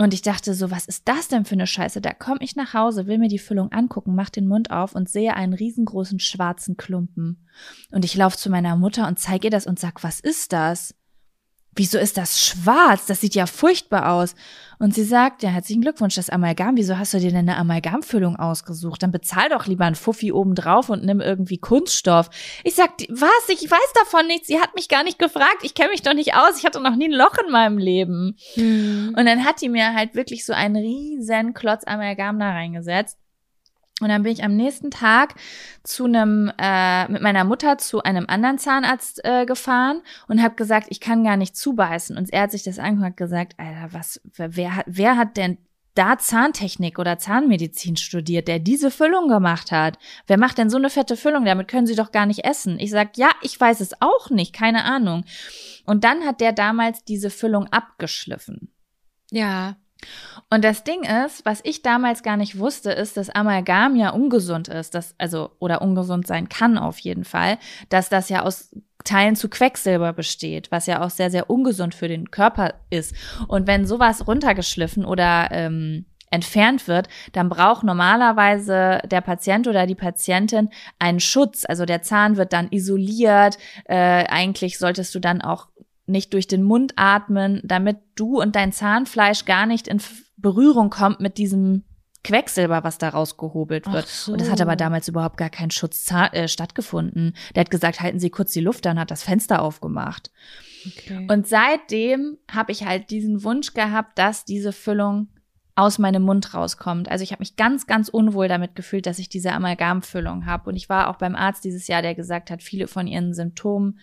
Und 0.00 0.14
ich 0.14 0.22
dachte 0.22 0.54
so, 0.54 0.70
was 0.70 0.86
ist 0.86 1.06
das 1.08 1.28
denn 1.28 1.44
für 1.44 1.52
eine 1.52 1.66
Scheiße? 1.66 2.00
Da 2.00 2.14
komme 2.14 2.38
ich 2.40 2.56
nach 2.56 2.72
Hause, 2.72 3.06
will 3.06 3.18
mir 3.18 3.28
die 3.28 3.38
Füllung 3.38 3.70
angucken, 3.70 4.14
mach 4.14 4.30
den 4.30 4.48
Mund 4.48 4.70
auf 4.70 4.94
und 4.94 5.10
sehe 5.10 5.36
einen 5.36 5.52
riesengroßen 5.52 6.20
schwarzen 6.20 6.78
Klumpen. 6.78 7.46
Und 7.92 8.06
ich 8.06 8.14
laufe 8.14 8.38
zu 8.38 8.48
meiner 8.48 8.76
Mutter 8.76 9.06
und 9.06 9.18
zeige 9.18 9.48
ihr 9.48 9.50
das 9.50 9.66
und 9.66 9.78
sag, 9.78 10.02
was 10.02 10.18
ist 10.20 10.54
das? 10.54 10.94
Wieso 11.76 11.98
ist 11.98 12.16
das 12.16 12.44
schwarz? 12.44 13.06
Das 13.06 13.20
sieht 13.20 13.34
ja 13.34 13.46
furchtbar 13.46 14.12
aus. 14.12 14.34
Und 14.80 14.94
sie 14.94 15.04
sagt, 15.04 15.42
ja, 15.42 15.50
herzlichen 15.50 15.82
Glückwunsch, 15.82 16.14
das 16.14 16.30
Amalgam. 16.30 16.76
Wieso 16.76 16.98
hast 16.98 17.14
du 17.14 17.20
dir 17.20 17.30
denn 17.30 17.48
eine 17.48 17.58
Amalgamfüllung 17.58 18.36
ausgesucht? 18.36 19.02
Dann 19.02 19.12
bezahl 19.12 19.50
doch 19.50 19.66
lieber 19.66 19.84
einen 19.84 19.94
Fuffi 19.94 20.32
obendrauf 20.32 20.88
und 20.88 21.04
nimm 21.04 21.20
irgendwie 21.20 21.58
Kunststoff. 21.58 22.30
Ich 22.64 22.74
sag, 22.74 22.90
was? 23.10 23.48
Ich 23.48 23.70
weiß 23.70 23.92
davon 23.94 24.26
nichts. 24.26 24.48
Sie 24.48 24.58
hat 24.58 24.74
mich 24.74 24.88
gar 24.88 25.04
nicht 25.04 25.18
gefragt. 25.18 25.58
Ich 25.62 25.74
kenne 25.74 25.90
mich 25.90 26.02
doch 26.02 26.14
nicht 26.14 26.34
aus. 26.34 26.58
Ich 26.58 26.64
hatte 26.64 26.80
noch 26.80 26.96
nie 26.96 27.08
ein 27.08 27.12
Loch 27.12 27.36
in 27.44 27.52
meinem 27.52 27.78
Leben. 27.78 28.36
Mhm. 28.56 29.14
Und 29.16 29.26
dann 29.26 29.44
hat 29.44 29.60
die 29.60 29.68
mir 29.68 29.94
halt 29.94 30.14
wirklich 30.14 30.44
so 30.46 30.54
einen 30.54 30.76
riesen 30.76 31.54
Klotz 31.54 31.82
Amalgam 31.86 32.38
da 32.38 32.50
reingesetzt. 32.50 33.19
Und 34.00 34.08
dann 34.08 34.22
bin 34.22 34.32
ich 34.32 34.42
am 34.42 34.56
nächsten 34.56 34.90
Tag 34.90 35.34
zu 35.82 36.04
einem 36.04 36.50
äh, 36.58 37.08
mit 37.08 37.22
meiner 37.22 37.44
Mutter 37.44 37.78
zu 37.78 38.02
einem 38.02 38.26
anderen 38.28 38.58
Zahnarzt 38.58 39.24
äh, 39.24 39.46
gefahren 39.46 40.02
und 40.28 40.42
habe 40.42 40.54
gesagt, 40.54 40.86
ich 40.90 41.00
kann 41.00 41.24
gar 41.24 41.36
nicht 41.36 41.56
zubeißen. 41.56 42.16
Und 42.16 42.32
er 42.32 42.42
hat 42.42 42.50
sich 42.50 42.62
das 42.62 42.78
angehört 42.78 43.12
und 43.12 43.16
gesagt, 43.16 43.54
Alter, 43.58 43.92
was, 43.92 44.20
wer 44.36 44.76
hat, 44.76 44.86
wer 44.88 45.16
hat 45.16 45.36
denn 45.36 45.58
da 45.94 46.18
Zahntechnik 46.18 46.98
oder 46.98 47.18
Zahnmedizin 47.18 47.96
studiert, 47.96 48.48
der 48.48 48.58
diese 48.58 48.90
Füllung 48.90 49.28
gemacht 49.28 49.72
hat? 49.72 49.98
Wer 50.26 50.38
macht 50.38 50.58
denn 50.58 50.70
so 50.70 50.78
eine 50.78 50.90
fette 50.90 51.16
Füllung? 51.16 51.44
Damit 51.44 51.68
können 51.68 51.86
Sie 51.86 51.96
doch 51.96 52.12
gar 52.12 52.26
nicht 52.26 52.44
essen. 52.44 52.78
Ich 52.78 52.90
sag, 52.90 53.16
ja, 53.16 53.30
ich 53.42 53.58
weiß 53.58 53.80
es 53.80 54.00
auch 54.00 54.30
nicht, 54.30 54.54
keine 54.54 54.84
Ahnung. 54.84 55.24
Und 55.84 56.04
dann 56.04 56.24
hat 56.24 56.40
der 56.40 56.52
damals 56.52 57.04
diese 57.04 57.30
Füllung 57.30 57.66
abgeschliffen. 57.66 58.72
Ja. 59.30 59.76
Und 60.50 60.64
das 60.64 60.82
Ding 60.82 61.04
ist, 61.04 61.44
was 61.44 61.60
ich 61.62 61.82
damals 61.82 62.22
gar 62.22 62.36
nicht 62.36 62.58
wusste, 62.58 62.90
ist, 62.90 63.16
dass 63.16 63.30
Amalgam 63.30 63.96
ja 63.96 64.10
ungesund 64.10 64.68
ist, 64.68 64.94
dass, 64.94 65.14
also, 65.18 65.50
oder 65.58 65.82
ungesund 65.82 66.26
sein 66.26 66.48
kann 66.48 66.76
auf 66.78 66.98
jeden 66.98 67.24
Fall, 67.24 67.58
dass 67.88 68.08
das 68.08 68.28
ja 68.28 68.42
aus 68.42 68.70
Teilen 69.04 69.36
zu 69.36 69.48
Quecksilber 69.48 70.12
besteht, 70.12 70.70
was 70.70 70.86
ja 70.86 71.02
auch 71.02 71.10
sehr, 71.10 71.30
sehr 71.30 71.48
ungesund 71.48 71.94
für 71.94 72.08
den 72.08 72.30
Körper 72.30 72.74
ist. 72.90 73.14
Und 73.48 73.66
wenn 73.66 73.86
sowas 73.86 74.26
runtergeschliffen 74.26 75.04
oder 75.04 75.48
ähm, 75.52 76.04
entfernt 76.30 76.86
wird, 76.86 77.08
dann 77.32 77.48
braucht 77.48 77.82
normalerweise 77.82 79.00
der 79.04 79.20
Patient 79.20 79.66
oder 79.66 79.86
die 79.86 79.94
Patientin 79.94 80.70
einen 80.98 81.20
Schutz. 81.20 81.64
Also 81.64 81.86
der 81.86 82.02
Zahn 82.02 82.36
wird 82.36 82.52
dann 82.52 82.68
isoliert. 82.70 83.58
Äh, 83.84 84.26
eigentlich 84.26 84.78
solltest 84.78 85.14
du 85.14 85.18
dann 85.18 85.42
auch 85.42 85.68
nicht 86.06 86.32
durch 86.34 86.46
den 86.46 86.62
Mund 86.62 86.94
atmen, 86.96 87.60
damit 87.64 87.98
du 88.14 88.40
und 88.40 88.56
dein 88.56 88.72
Zahnfleisch 88.72 89.44
gar 89.44 89.66
nicht 89.66 89.88
in 89.88 90.00
Berührung 90.36 90.90
kommt 90.90 91.20
mit 91.20 91.38
diesem 91.38 91.84
Quecksilber, 92.22 92.84
was 92.84 92.98
da 92.98 93.10
rausgehobelt 93.10 93.90
wird. 93.90 94.06
So. 94.06 94.32
Und 94.32 94.40
das 94.40 94.50
hat 94.50 94.60
aber 94.60 94.76
damals 94.76 95.08
überhaupt 95.08 95.38
gar 95.38 95.48
kein 95.48 95.70
Schutz 95.70 96.10
äh, 96.10 96.48
stattgefunden. 96.48 97.34
Der 97.54 97.62
hat 97.62 97.70
gesagt, 97.70 98.00
halten 98.00 98.20
Sie 98.20 98.30
kurz 98.30 98.52
die 98.52 98.60
Luft 98.60 98.86
an, 98.86 98.98
hat 98.98 99.10
das 99.10 99.22
Fenster 99.22 99.62
aufgemacht. 99.62 100.30
Okay. 100.86 101.26
Und 101.30 101.46
seitdem 101.46 102.38
habe 102.50 102.72
ich 102.72 102.84
halt 102.84 103.10
diesen 103.10 103.42
Wunsch 103.42 103.72
gehabt, 103.72 104.18
dass 104.18 104.44
diese 104.44 104.72
Füllung 104.72 105.28
aus 105.76 105.98
meinem 105.98 106.22
Mund 106.22 106.52
rauskommt. 106.52 107.10
Also 107.10 107.22
ich 107.22 107.32
habe 107.32 107.40
mich 107.40 107.56
ganz, 107.56 107.86
ganz 107.86 108.10
unwohl 108.10 108.48
damit 108.48 108.74
gefühlt, 108.74 109.06
dass 109.06 109.18
ich 109.18 109.30
diese 109.30 109.52
Amalgamfüllung 109.52 110.44
habe. 110.44 110.68
Und 110.68 110.76
ich 110.76 110.90
war 110.90 111.08
auch 111.08 111.16
beim 111.16 111.34
Arzt 111.34 111.64
dieses 111.64 111.86
Jahr, 111.86 112.02
der 112.02 112.14
gesagt 112.14 112.50
hat, 112.50 112.62
viele 112.62 112.86
von 112.86 113.06
ihren 113.06 113.32
Symptomen 113.32 113.98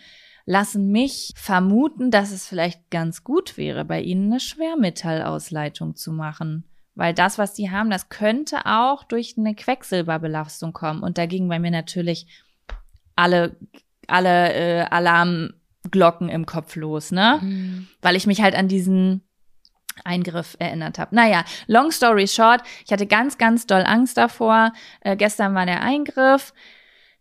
lassen 0.48 0.92
mich 0.92 1.34
vermuten, 1.36 2.10
dass 2.10 2.32
es 2.32 2.48
vielleicht 2.48 2.90
ganz 2.90 3.26
gut 3.26 3.58
wäre, 3.58 3.84
bei 3.84 4.02
ihnen 4.02 4.32
eine 4.32 4.40
Schwermetallausleitung 4.40 5.96
zu 5.96 6.14
machen. 6.14 6.64
Weil 6.96 7.14
das, 7.14 7.38
was 7.38 7.54
die 7.54 7.70
haben, 7.70 7.90
das 7.92 8.10
könnte 8.10 8.66
auch 8.66 9.04
durch 9.04 9.36
eine 9.38 9.54
Quecksilberbelastung 9.54 10.72
kommen. 10.72 11.04
Und 11.04 11.18
da 11.18 11.26
gingen 11.26 11.50
bei 11.50 11.60
mir 11.60 11.70
natürlich 11.70 12.44
alle, 13.16 13.58
alle 14.08 14.54
äh, 14.54 14.82
Alarmglocken 14.86 16.30
im 16.30 16.46
Kopf 16.46 16.78
los, 16.78 17.12
ne? 17.12 17.40
Mhm. 17.42 17.88
weil 18.02 18.16
ich 18.16 18.26
mich 18.26 18.42
halt 18.42 18.56
an 18.56 18.70
diesen 18.70 19.28
Eingriff 20.06 20.56
erinnert 20.60 20.98
habe. 20.98 21.14
Naja, 21.14 21.44
long 21.68 21.92
story 21.92 22.28
short, 22.28 22.62
ich 22.86 22.92
hatte 22.94 23.06
ganz, 23.06 23.38
ganz 23.38 23.68
doll 23.68 23.84
Angst 23.86 24.18
davor. 24.18 24.72
Äh, 25.02 25.18
gestern 25.18 25.54
war 25.56 25.66
der 25.66 25.82
Eingriff. 25.82 26.54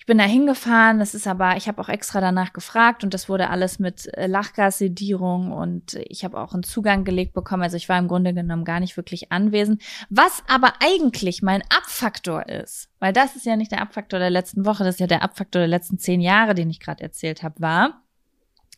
Ich 0.07 0.09
bin 0.09 0.18
da 0.18 0.24
hingefahren, 0.24 1.00
das 1.00 1.16
ist 1.16 1.26
aber, 1.26 1.57
ich 1.57 1.66
habe 1.66 1.82
auch 1.82 1.88
extra 1.88 2.20
danach 2.20 2.52
gefragt 2.52 3.02
und 3.02 3.12
das 3.12 3.28
wurde 3.28 3.50
alles 3.50 3.80
mit 3.80 4.07
äh, 4.14 4.28
Lachgassedierung 4.28 5.50
und 5.50 5.94
ich 5.94 6.24
habe 6.24 6.38
auch 6.38 6.54
einen 6.54 6.62
Zugang 6.62 7.02
gelegt 7.02 7.34
bekommen. 7.34 7.64
Also 7.64 7.76
ich 7.76 7.88
war 7.88 7.98
im 7.98 8.07
Grunde 8.07 8.32
genommen 8.32 8.64
gar 8.64 8.78
nicht 8.78 8.96
wirklich 8.96 9.32
anwesend. 9.32 9.82
Was 10.09 10.44
aber 10.46 10.74
eigentlich 10.78 11.42
mein 11.42 11.62
Abfaktor 11.76 12.48
ist, 12.48 12.88
weil 13.00 13.12
das 13.12 13.34
ist 13.34 13.46
ja 13.46 13.57
nicht 13.57 13.72
der 13.72 13.82
Abfaktor 13.82 14.20
der 14.20 14.30
letzten 14.30 14.64
Woche, 14.64 14.84
das 14.84 14.94
ist 14.94 15.00
ja 15.00 15.09
der 15.09 15.24
Abfaktor 15.24 15.59
der 15.59 15.68
letzten 15.68 15.98
zehn 15.98 16.20
Jahre, 16.20 16.54
den 16.54 16.70
ich 16.70 16.78
gerade 16.78 17.02
erzählt 17.02 17.42
habe, 17.42 17.61
war, 17.61 18.04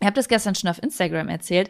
ich 0.01 0.07
habe 0.07 0.17
das 0.17 0.29
gestern 0.29 0.55
schon 0.55 0.71
auf 0.71 0.83
Instagram 0.83 1.29
erzählt. 1.29 1.69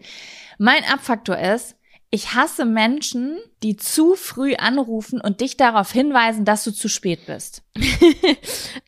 Mein 0.58 0.84
Abfaktor 0.84 1.36
ist, 1.36 1.76
ich 2.10 2.34
hasse 2.34 2.64
Menschen, 2.64 3.38
die 3.62 3.76
zu 3.76 4.14
früh 4.14 4.54
anrufen 4.54 5.20
und 5.20 5.40
dich 5.40 5.56
darauf 5.56 5.92
hinweisen, 5.92 6.44
dass 6.44 6.64
du 6.64 6.72
zu 6.72 6.88
spät 6.88 7.26
bist. 7.26 7.62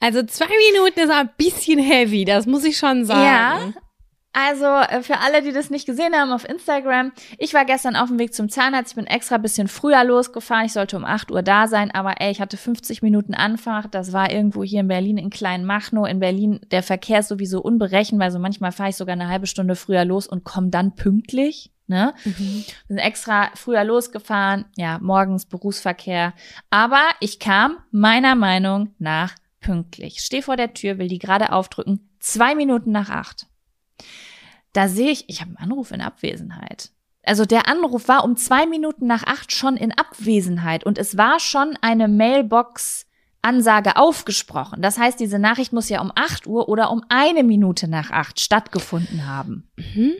Also 0.03 0.23
zwei 0.23 0.47
Minuten 0.47 1.01
ist 1.01 1.11
ein 1.11 1.29
bisschen 1.37 1.79
heavy, 1.79 2.25
das 2.25 2.47
muss 2.47 2.64
ich 2.64 2.79
schon 2.79 3.05
sagen. 3.05 3.75
Ja. 3.75 3.83
Also 4.33 4.64
äh, 4.64 5.03
für 5.03 5.18
alle, 5.18 5.43
die 5.43 5.53
das 5.53 5.71
nicht 5.71 5.87
gesehen 5.87 6.14
haben 6.14 6.33
auf 6.33 6.49
Instagram, 6.49 7.12
ich 7.37 7.53
war 7.53 7.64
gestern 7.64 7.97
auf 7.97 8.09
dem 8.09 8.18
Weg 8.18 8.33
zum 8.33 8.49
Zahnarzt. 8.49 8.93
Ich 8.93 8.97
bin 8.97 9.07
extra 9.07 9.35
ein 9.35 9.43
bisschen 9.43 9.68
früher 9.68 10.03
losgefahren. 10.05 10.66
Ich 10.66 10.73
sollte 10.73 10.97
um 10.97 11.05
8 11.05 11.33
Uhr 11.33 11.43
da 11.43 11.66
sein, 11.66 11.91
aber 11.91 12.21
ey, 12.21 12.31
ich 12.31 12.41
hatte 12.41 12.57
50 12.57 13.03
Minuten 13.03 13.35
Anfahrt. 13.35 13.95
Das 13.95 14.12
war 14.12 14.31
irgendwo 14.31 14.62
hier 14.62 14.81
in 14.81 14.89
Berlin 14.89 15.18
in 15.18 15.31
Kleinmachnow. 15.31 16.07
In 16.09 16.21
Berlin, 16.21 16.61
der 16.71 16.83
Verkehr 16.83 17.21
ist 17.21 17.29
sowieso 17.29 17.61
unberechenbar. 17.61 18.31
So 18.31 18.39
manchmal 18.39 18.73
fahre 18.73 18.91
ich 18.91 18.97
sogar 18.97 19.14
eine 19.14 19.29
halbe 19.29 19.49
Stunde 19.49 19.75
früher 19.75 20.05
los 20.05 20.29
und 20.29 20.45
komme 20.45 20.71
dann 20.71 20.95
pünktlich. 20.95 21.73
Ne? 21.91 22.14
Mhm. 22.24 22.64
sind 22.86 22.99
extra 22.99 23.51
früher 23.57 23.82
losgefahren, 23.82 24.64
ja, 24.76 25.01
morgens 25.01 25.45
Berufsverkehr. 25.45 26.34
Aber 26.70 27.03
ich 27.18 27.41
kam 27.41 27.78
meiner 27.91 28.36
Meinung 28.36 28.95
nach 29.01 29.34
pünktlich. 29.59 30.20
Steh 30.20 30.41
vor 30.41 30.57
der 30.57 30.72
Tür, 30.72 30.99
will 30.99 31.09
die 31.09 31.18
gerade 31.18 31.51
aufdrücken, 31.51 32.09
zwei 32.20 32.55
Minuten 32.55 32.93
nach 32.93 33.11
acht. 33.11 33.49
Da 34.72 34.86
sehe 34.86 35.11
ich, 35.11 35.28
ich 35.28 35.41
habe 35.41 35.49
einen 35.49 35.72
Anruf 35.72 35.91
in 35.91 36.01
Abwesenheit. 36.01 36.91
Also 37.24 37.45
der 37.45 37.66
Anruf 37.66 38.07
war 38.07 38.22
um 38.22 38.36
zwei 38.36 38.66
Minuten 38.66 39.09
nach 39.09 39.24
acht 39.24 39.51
schon 39.51 39.76
in 39.76 39.91
Abwesenheit 39.91 40.86
und 40.86 40.97
es 40.97 41.16
war 41.16 41.41
schon 41.41 41.76
eine 41.80 42.07
Mailbox 42.07 43.07
Ansage 43.43 43.97
aufgesprochen. 43.97 44.82
Das 44.82 44.99
heißt, 44.99 45.18
diese 45.18 45.38
Nachricht 45.38 45.72
muss 45.72 45.88
ja 45.88 46.01
um 46.01 46.12
8 46.14 46.47
Uhr 46.47 46.68
oder 46.68 46.91
um 46.91 47.03
eine 47.09 47.43
Minute 47.43 47.88
nach 47.88 48.11
8 48.11 48.38
stattgefunden 48.38 49.26
haben. 49.26 49.68
Mhm. 49.76 50.12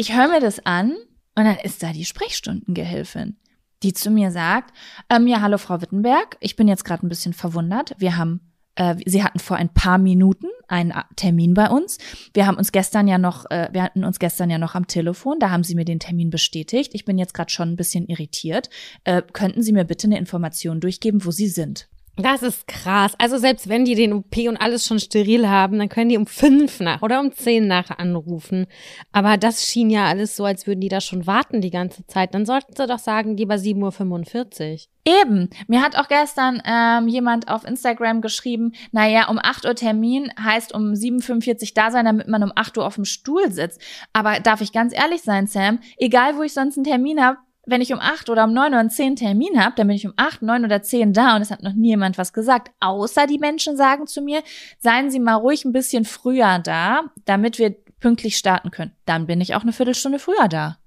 Ich 0.00 0.16
höre 0.16 0.28
mir 0.28 0.38
das 0.38 0.64
an 0.64 0.92
und 1.34 1.44
dann 1.44 1.56
ist 1.56 1.82
da 1.82 1.92
die 1.92 2.04
Sprechstundengehilfin, 2.04 3.36
die 3.82 3.92
zu 3.92 4.12
mir 4.12 4.30
sagt, 4.30 4.72
ähm, 5.10 5.26
ja, 5.26 5.40
hallo 5.40 5.58
Frau 5.58 5.80
Wittenberg, 5.80 6.36
ich 6.38 6.54
bin 6.54 6.68
jetzt 6.68 6.84
gerade 6.84 7.04
ein 7.04 7.08
bisschen 7.08 7.32
verwundert. 7.32 7.96
Wir 7.98 8.16
haben, 8.16 8.52
äh, 8.76 8.94
Sie 9.06 9.24
hatten 9.24 9.40
vor 9.40 9.56
ein 9.56 9.74
paar 9.74 9.98
Minuten 9.98 10.46
einen 10.68 10.94
Termin 11.16 11.52
bei 11.52 11.68
uns. 11.68 11.98
Wir 12.32 12.46
haben 12.46 12.58
uns 12.58 12.70
gestern 12.70 13.08
ja 13.08 13.18
noch, 13.18 13.50
äh, 13.50 13.70
wir 13.72 13.82
hatten 13.82 14.04
uns 14.04 14.20
gestern 14.20 14.50
ja 14.50 14.58
noch 14.58 14.76
am 14.76 14.86
Telefon, 14.86 15.40
da 15.40 15.50
haben 15.50 15.64
Sie 15.64 15.74
mir 15.74 15.84
den 15.84 15.98
Termin 15.98 16.30
bestätigt. 16.30 16.94
Ich 16.94 17.04
bin 17.04 17.18
jetzt 17.18 17.34
gerade 17.34 17.50
schon 17.50 17.70
ein 17.70 17.76
bisschen 17.76 18.06
irritiert. 18.06 18.70
Äh, 19.02 19.22
könnten 19.32 19.62
Sie 19.62 19.72
mir 19.72 19.84
bitte 19.84 20.06
eine 20.06 20.18
Information 20.18 20.78
durchgeben, 20.78 21.24
wo 21.24 21.32
Sie 21.32 21.48
sind? 21.48 21.88
Das 22.18 22.42
ist 22.42 22.66
krass. 22.66 23.12
Also 23.18 23.38
selbst 23.38 23.68
wenn 23.68 23.84
die 23.84 23.94
den 23.94 24.12
OP 24.12 24.36
und 24.48 24.56
alles 24.56 24.86
schon 24.86 24.98
steril 24.98 25.48
haben, 25.48 25.78
dann 25.78 25.88
können 25.88 26.08
die 26.08 26.16
um 26.16 26.26
fünf 26.26 26.80
nach 26.80 27.02
oder 27.02 27.20
um 27.20 27.32
zehn 27.32 27.68
nach 27.68 27.90
anrufen. 27.96 28.66
Aber 29.12 29.36
das 29.36 29.64
schien 29.64 29.88
ja 29.88 30.06
alles 30.06 30.34
so, 30.34 30.44
als 30.44 30.66
würden 30.66 30.80
die 30.80 30.88
da 30.88 31.00
schon 31.00 31.26
warten 31.28 31.60
die 31.60 31.70
ganze 31.70 32.06
Zeit. 32.06 32.34
Dann 32.34 32.44
sollten 32.44 32.74
sie 32.74 32.86
doch 32.86 32.98
sagen, 32.98 33.36
lieber 33.36 33.54
7.45 33.54 34.72
Uhr. 34.72 34.78
Eben. 35.04 35.48
Mir 35.68 35.80
hat 35.80 35.96
auch 35.96 36.08
gestern 36.08 36.60
ähm, 36.66 37.08
jemand 37.08 37.48
auf 37.48 37.64
Instagram 37.64 38.20
geschrieben, 38.20 38.72
naja, 38.92 39.28
um 39.28 39.38
8 39.38 39.64
Uhr 39.64 39.74
Termin 39.74 40.30
heißt 40.42 40.74
um 40.74 40.92
7.45 40.92 41.62
Uhr 41.62 41.68
da 41.74 41.90
sein, 41.90 42.04
damit 42.04 42.28
man 42.28 42.42
um 42.42 42.52
8 42.54 42.76
Uhr 42.78 42.86
auf 42.86 42.96
dem 42.96 43.04
Stuhl 43.04 43.50
sitzt. 43.50 43.80
Aber 44.12 44.40
darf 44.40 44.60
ich 44.60 44.72
ganz 44.72 44.92
ehrlich 44.94 45.22
sein, 45.22 45.46
Sam, 45.46 45.78
egal 45.96 46.36
wo 46.36 46.42
ich 46.42 46.52
sonst 46.52 46.76
einen 46.76 46.84
Termin 46.84 47.24
habe, 47.24 47.38
wenn 47.68 47.80
ich 47.80 47.92
um 47.92 48.00
acht 48.00 48.30
oder 48.30 48.44
um 48.44 48.52
neun 48.52 48.72
oder 48.72 48.88
zehn 48.88 49.16
Termin 49.16 49.62
habe, 49.62 49.74
dann 49.76 49.86
bin 49.86 49.96
ich 49.96 50.06
um 50.06 50.14
acht, 50.16 50.42
neun 50.42 50.64
oder 50.64 50.82
zehn 50.82 51.12
da 51.12 51.36
und 51.36 51.42
es 51.42 51.50
hat 51.50 51.62
noch 51.62 51.74
nie 51.74 51.88
jemand 51.88 52.18
was 52.18 52.32
gesagt. 52.32 52.72
Außer 52.80 53.26
die 53.26 53.38
Menschen 53.38 53.76
sagen 53.76 54.06
zu 54.06 54.22
mir, 54.22 54.42
seien 54.78 55.10
Sie 55.10 55.20
mal 55.20 55.34
ruhig 55.34 55.64
ein 55.64 55.72
bisschen 55.72 56.04
früher 56.04 56.58
da, 56.58 57.02
damit 57.24 57.58
wir 57.58 57.76
pünktlich 58.00 58.36
starten 58.36 58.70
können. 58.70 58.92
Dann 59.04 59.26
bin 59.26 59.40
ich 59.40 59.54
auch 59.54 59.62
eine 59.62 59.72
Viertelstunde 59.72 60.18
früher 60.18 60.48
da. 60.48 60.78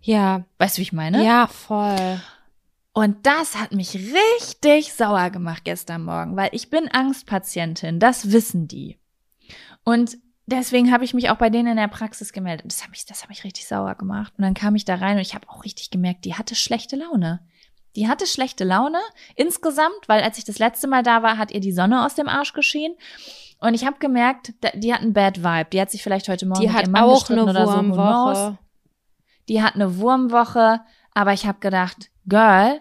Ja. 0.00 0.44
Weißt 0.58 0.76
du, 0.76 0.78
wie 0.78 0.82
ich 0.84 0.92
meine? 0.92 1.24
Ja, 1.24 1.46
voll. 1.46 2.20
Und 2.92 3.26
das 3.26 3.56
hat 3.56 3.72
mich 3.72 3.94
richtig 3.94 4.92
sauer 4.92 5.30
gemacht 5.30 5.64
gestern 5.64 6.04
Morgen, 6.04 6.36
weil 6.36 6.50
ich 6.52 6.68
bin 6.68 6.88
Angstpatientin, 6.88 7.98
das 7.98 8.32
wissen 8.32 8.68
die. 8.68 8.98
Und 9.84 10.18
deswegen 10.46 10.92
habe 10.92 11.04
ich 11.04 11.14
mich 11.14 11.30
auch 11.30 11.36
bei 11.36 11.50
denen 11.50 11.68
in 11.68 11.76
der 11.76 11.88
Praxis 11.88 12.32
gemeldet. 12.32 12.66
Das 12.66 12.82
hat 12.82 12.90
mich, 12.90 13.06
das 13.06 13.22
hat 13.22 13.28
mich 13.28 13.44
richtig 13.44 13.66
sauer 13.66 13.94
gemacht. 13.94 14.32
Und 14.36 14.44
dann 14.44 14.54
kam 14.54 14.74
ich 14.74 14.84
da 14.84 14.96
rein 14.96 15.16
und 15.16 15.22
ich 15.22 15.34
habe 15.34 15.48
auch 15.48 15.64
richtig 15.64 15.90
gemerkt, 15.90 16.24
die 16.24 16.34
hatte 16.34 16.54
schlechte 16.54 16.96
Laune. 16.96 17.40
Die 17.94 18.08
hatte 18.08 18.26
schlechte 18.26 18.64
Laune 18.64 19.00
insgesamt, 19.36 20.08
weil 20.08 20.22
als 20.22 20.38
ich 20.38 20.44
das 20.44 20.58
letzte 20.58 20.88
Mal 20.88 21.02
da 21.02 21.22
war, 21.22 21.36
hat 21.36 21.50
ihr 21.50 21.60
die 21.60 21.72
Sonne 21.72 22.06
aus 22.06 22.14
dem 22.14 22.28
Arsch 22.28 22.54
geschienen. 22.54 22.96
Und 23.58 23.74
ich 23.74 23.86
habe 23.86 23.98
gemerkt, 23.98 24.54
die 24.74 24.92
hat 24.92 25.02
einen 25.02 25.12
Bad 25.12 25.44
Vibe. 25.44 25.68
Die 25.72 25.80
hat 25.80 25.90
sich 25.90 26.02
vielleicht 26.02 26.28
heute 26.28 26.46
Morgen 26.46 26.60
die 26.60 26.66
mit 26.66 26.74
hat 26.74 26.82
ihrem 26.84 26.92
Mann 26.92 27.04
auch 27.04 27.30
eine 27.30 27.44
oder 27.44 27.66
so. 27.66 27.72
Wurmwoche. 27.74 28.32
knows. 28.34 28.54
Die 29.48 29.62
hat 29.62 29.74
eine 29.74 29.98
Wurmwoche, 29.98 30.80
aber 31.14 31.32
ich 31.32 31.46
habe 31.46 31.60
gedacht, 31.60 32.10
Girl, 32.26 32.80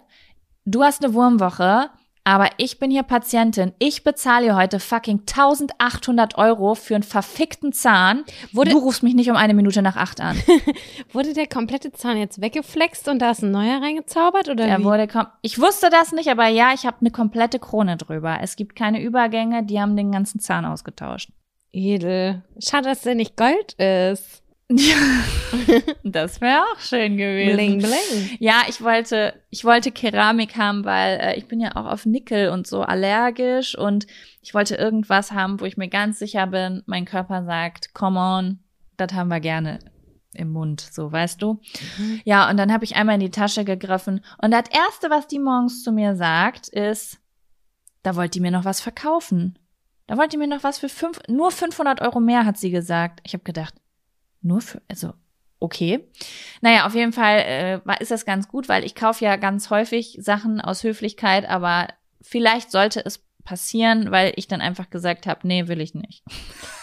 du 0.66 0.84
hast 0.84 1.04
eine 1.04 1.14
Wurmwoche, 1.14 1.90
aber 2.24 2.50
ich 2.58 2.78
bin 2.80 2.92
hier 2.92 3.04
Patientin. 3.04 3.74
Ich 3.80 4.04
bezahle 4.04 4.46
hier 4.46 4.56
heute 4.56 4.80
fucking 4.80 5.22
1800 5.22 6.38
Euro 6.38 6.76
für 6.76 6.96
einen 6.96 7.04
verfickten 7.04 7.74
Zahn. 7.74 8.24
Wurde- 8.52 8.72
du 8.72 8.78
rufst 8.78 9.04
mich 9.04 9.14
nicht 9.16 9.30
um 9.30 9.36
eine 9.36 9.54
Minute 9.54 9.82
nach 9.82 9.96
acht 9.96 10.22
an. 10.22 10.38
Wurde 11.14 11.34
der 11.34 11.48
komplette 11.48 11.92
Zahn 11.92 12.18
jetzt 12.18 12.40
weggeflext 12.42 13.08
und 13.08 13.20
da 13.20 13.32
ist 13.32 13.42
ein 13.42 13.52
neuer 13.52 13.82
reingezaubert 13.82 14.50
oder 14.50 14.66
Der 14.68 14.80
wie? 14.80 14.84
wurde 14.84 15.08
kom 15.08 15.28
ich 15.42 15.60
wusste 15.60 15.90
das 15.90 16.12
nicht, 16.12 16.30
aber 16.30 16.48
ja, 16.48 16.72
ich 16.74 16.86
habe 16.86 16.98
eine 17.02 17.12
komplette 17.12 17.60
Krone 17.60 17.98
drüber. 17.98 18.38
Es 18.42 18.56
gibt 18.56 18.76
keine 18.76 19.02
Übergänge, 19.02 19.64
die 19.64 19.80
haben 19.82 19.96
den 19.96 20.12
ganzen 20.12 20.40
Zahn 20.40 20.66
ausgetauscht. 20.66 21.32
Edel. 21.74 22.44
Schade, 22.64 22.90
dass 22.90 23.02
der 23.02 23.16
nicht 23.16 23.38
Gold 23.38 23.74
ist. 23.74 24.44
Das 26.04 26.42
wäre 26.42 26.62
auch 26.62 26.80
schön 26.80 27.18
gewesen. 27.18 27.56
Bling, 27.56 27.78
bling. 27.80 28.38
Ja, 28.40 28.64
ich 28.68 28.82
wollte, 28.82 29.34
ich 29.50 29.64
wollte 29.64 29.92
Keramik 29.92 30.58
haben, 30.58 30.86
weil 30.86 31.20
äh, 31.20 31.38
ich 31.38 31.48
bin 31.48 31.60
ja 31.60 31.76
auch 31.76 31.86
auf 31.86 32.06
Nickel 32.06 32.50
und 32.50 32.68
so 32.68 32.82
allergisch 32.82 33.78
und 33.78 34.08
ich 34.42 34.54
wollte 34.54 34.76
irgendwas 34.76 35.32
haben, 35.32 35.60
wo 35.60 35.66
ich 35.66 35.78
mir 35.78 35.88
ganz 35.88 36.20
sicher 36.20 36.48
bin, 36.48 36.84
mein 36.86 37.06
Körper 37.06 37.44
sagt, 37.44 37.94
come 37.94 38.20
on, 38.20 38.60
das 38.98 39.14
haben 39.14 39.30
wir 39.30 39.40
gerne 39.40 39.80
im 40.34 40.52
Mund, 40.52 40.82
so 40.82 41.12
weißt 41.12 41.42
du. 41.42 41.60
Ja, 42.24 42.50
und 42.50 42.58
dann 42.58 42.72
habe 42.72 42.86
ich 42.86 42.96
einmal 42.96 43.16
in 43.16 43.22
die 43.22 43.32
Tasche 43.32 43.66
gegriffen 43.66 44.22
und 44.42 44.52
das 44.52 44.66
erste, 44.72 45.10
was 45.10 45.28
die 45.28 45.40
morgens 45.40 45.84
zu 45.84 45.92
mir 45.92 46.16
sagt, 46.16 46.70
ist, 46.70 47.20
da 48.04 48.16
wollt 48.16 48.36
ihr 48.36 48.42
mir 48.42 48.52
noch 48.52 48.66
was 48.66 48.82
verkaufen. 48.82 49.60
Da 50.08 50.18
wollt 50.18 50.34
ihr 50.34 50.40
mir 50.40 50.48
noch 50.48 50.64
was 50.64 50.80
für 50.80 50.90
fünf, 50.90 51.20
nur 51.28 51.52
500 51.52 52.02
Euro 52.02 52.20
mehr, 52.20 52.46
hat 52.46 52.58
sie 52.58 52.72
gesagt. 52.72 53.22
Ich 53.24 53.34
habe 53.34 53.44
gedacht, 53.44 53.76
nur 54.42 54.62
für, 54.62 54.82
also 54.88 55.14
okay. 55.60 56.08
Naja, 56.62 56.86
auf 56.86 56.96
jeden 56.96 57.14
Fall 57.14 57.38
äh, 57.40 57.80
ist 58.00 58.12
das 58.12 58.26
ganz 58.26 58.48
gut, 58.48 58.68
weil 58.70 58.84
ich 58.84 58.96
kaufe 58.96 59.24
ja 59.24 59.36
ganz 59.36 59.70
häufig 59.70 60.18
Sachen 60.20 60.60
aus 60.62 60.84
Höflichkeit, 60.84 61.48
aber 61.48 61.88
vielleicht 62.22 62.72
sollte 62.72 63.04
es 63.06 63.24
passieren, 63.44 64.12
weil 64.12 64.34
ich 64.36 64.48
dann 64.48 64.62
einfach 64.62 64.90
gesagt 64.92 65.26
habe, 65.26 65.48
nee, 65.48 65.68
will 65.68 65.82
ich 65.82 65.96
nicht. 65.96 66.24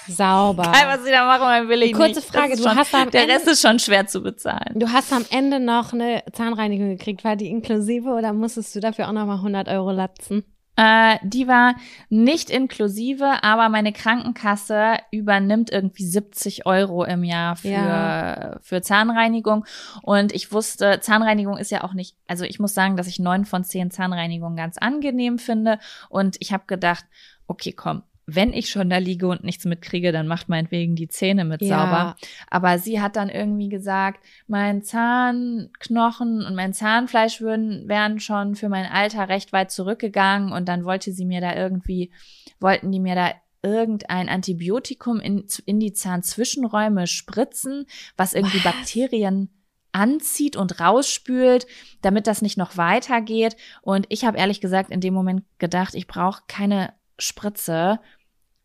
Sauber. 0.09 0.63
Egal, 0.75 0.99
was 0.99 1.07
ich 1.07 1.13
da 1.13 1.25
mache, 1.27 1.43
aber 1.45 1.69
will 1.69 1.83
ich 1.83 1.93
Kurze 1.93 2.07
nicht. 2.09 2.17
Das 2.17 2.25
Frage, 2.27 2.57
du 2.57 2.63
schon, 2.65 2.77
hast 2.77 2.95
am 2.95 3.11
Der 3.11 3.23
Ende- 3.23 3.35
Rest 3.35 3.47
ist 3.47 3.63
schon 3.63 3.79
schwer 3.79 4.07
zu 4.09 4.23
bezahlen. 4.23 4.75
Du 4.75 4.89
hast 4.91 5.13
am 5.13 5.25
Ende 5.31 5.61
noch 5.61 5.93
eine 5.93 6.25
Zahnreinigung 6.33 6.89
gekriegt. 6.97 7.23
War 7.25 7.37
die 7.37 7.49
inklusive 7.49 8.09
oder 8.11 8.33
musstest 8.33 8.75
du 8.75 8.81
dafür 8.81 9.09
auch 9.09 9.13
nochmal 9.13 9.37
100 9.37 9.69
Euro 9.69 9.93
latzen? 9.93 10.45
Äh, 10.79 11.19
die 11.25 11.49
war 11.49 11.75
nicht 12.09 12.51
inklusive, 12.51 13.43
aber 13.43 13.69
meine 13.69 13.93
Krankenkasse 13.93 14.99
übernimmt 15.11 15.73
irgendwie 15.73 16.05
70 16.07 16.67
Euro 16.67 17.03
im 17.03 17.25
Jahr 17.25 17.57
für, 17.57 17.69
Ja. 17.69 18.57
für 18.63 18.81
Zahnreinigung. 18.81 19.65
Und 20.03 20.33
ich 20.33 20.53
wusste, 20.53 21.01
Zahnreinigung 21.01 21.57
ist 21.59 21.73
ja 21.73 21.83
auch 21.83 21.95
nicht, 21.95 22.17
also 22.29 22.45
ich 22.45 22.61
muss 22.61 22.75
sagen, 22.75 22.97
dass 22.97 23.09
ich 23.09 23.19
neun 23.19 23.45
von 23.45 23.65
zehn 23.65 23.91
Zahnreinigungen 23.91 24.57
ganz 24.57 24.79
angenehm 24.79 25.41
finde. 25.41 25.81
Und 26.11 26.37
ich 26.39 26.53
habe 26.53 26.63
gedacht, 26.69 27.05
okay, 27.49 27.73
komm. 27.73 28.03
Wenn 28.31 28.53
ich 28.53 28.69
schon 28.69 28.91
da 28.91 28.99
liege 28.99 29.27
und 29.27 29.43
nichts 29.43 29.65
mitkriege, 29.65 30.13
dann 30.13 30.27
macht 30.29 30.51
meinetwegen 30.51 30.97
die 30.97 31.09
Zähne 31.09 31.47
mit 31.47 31.63
Ja. 31.63 31.69
sauber. 31.69 32.17
Aber 32.51 32.79
sie 32.79 33.01
hat 33.01 33.17
dann 33.17 33.31
irgendwie 33.31 33.71
gesagt, 33.71 34.23
mein 34.47 34.83
Zahnknochen 34.83 36.45
und 36.45 36.55
mein 36.55 36.75
Zahnfleisch 36.75 37.41
würden, 37.41 37.89
wären 37.89 38.21
schon 38.21 38.55
für 38.55 38.69
mein 38.69 38.85
Alter 38.85 39.31
recht 39.31 39.53
weit 39.53 39.71
zurückgegangen 39.71 40.53
und 40.53 40.69
dann 40.69 40.85
wollte 40.85 41.13
sie 41.13 41.25
mir 41.25 41.41
da 41.41 41.57
irgendwie, 41.57 42.13
wollten 42.61 42.93
die 42.93 43.01
mir 43.01 43.15
da 43.15 43.33
irgendein 43.63 44.29
Antibiotikum 44.29 45.21
in, 45.21 45.47
in 45.65 45.81
die 45.81 45.93
Zahnzwischenräume 45.93 47.07
spritzen, 47.07 47.87
was 48.17 48.35
irgendwie 48.35 48.63
Was? 48.65 48.75
Bakterien 48.75 49.49
anzieht 49.93 50.55
und 50.57 50.81
rausspült, 50.81 51.67
damit 52.03 52.27
das 52.27 52.43
nicht 52.43 52.59
noch 52.59 52.77
weitergeht. 52.77 53.57
Und 53.83 54.07
ich 54.11 54.25
habe 54.25 54.39
ehrlich 54.39 54.61
gesagt 54.61 54.91
in 54.91 55.01
dem 55.01 55.15
Moment 55.15 55.45
gedacht, 55.59 55.95
ich 55.95 56.07
brauche 56.07 56.43
keine 56.47 56.93
Spritze 57.19 57.99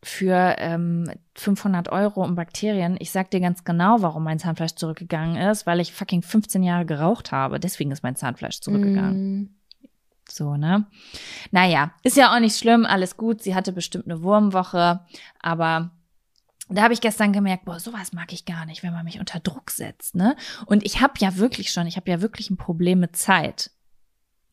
für 0.04 0.56
ähm, 0.58 1.10
500 1.34 1.88
Euro 1.90 2.22
um 2.22 2.34
Bakterien. 2.34 2.96
Ich 3.00 3.10
sag 3.10 3.30
dir 3.30 3.40
ganz 3.40 3.64
genau, 3.64 4.02
warum 4.02 4.22
mein 4.24 4.38
Zahnfleisch 4.38 4.74
zurückgegangen 4.74 5.36
ist, 5.36 5.66
weil 5.66 5.80
ich 5.80 5.92
fucking 5.92 6.22
15 6.22 6.62
Jahre 6.62 6.84
geraucht 6.84 7.32
habe. 7.32 7.58
Deswegen 7.58 7.90
ist 7.90 8.02
mein 8.02 8.14
Zahnfleisch 8.14 8.60
zurückgegangen. 8.60 9.40
Mm. 9.40 9.54
So, 10.28 10.56
ne? 10.56 10.86
Naja, 11.50 11.92
ist 12.02 12.16
ja 12.16 12.34
auch 12.34 12.40
nicht 12.40 12.56
schlimm, 12.56 12.86
alles 12.86 13.16
gut. 13.16 13.42
Sie 13.42 13.54
hatte 13.54 13.72
bestimmt 13.72 14.06
eine 14.06 14.22
Wurmwoche, 14.22 15.00
aber 15.40 15.90
da 16.68 16.82
habe 16.82 16.94
ich 16.94 17.00
gestern 17.00 17.32
gemerkt, 17.32 17.66
boah, 17.66 17.78
sowas 17.78 18.12
mag 18.12 18.32
ich 18.32 18.46
gar 18.46 18.64
nicht, 18.66 18.82
wenn 18.82 18.92
man 18.92 19.04
mich 19.04 19.20
unter 19.20 19.40
Druck 19.40 19.70
setzt, 19.70 20.14
ne? 20.14 20.34
Und 20.66 20.84
ich 20.84 21.00
habe 21.02 21.14
ja 21.18 21.36
wirklich 21.36 21.72
schon, 21.72 21.86
ich 21.86 21.96
habe 21.96 22.10
ja 22.10 22.22
wirklich 22.22 22.50
ein 22.50 22.56
Problem 22.56 23.00
mit 23.00 23.16
Zeit. 23.16 23.70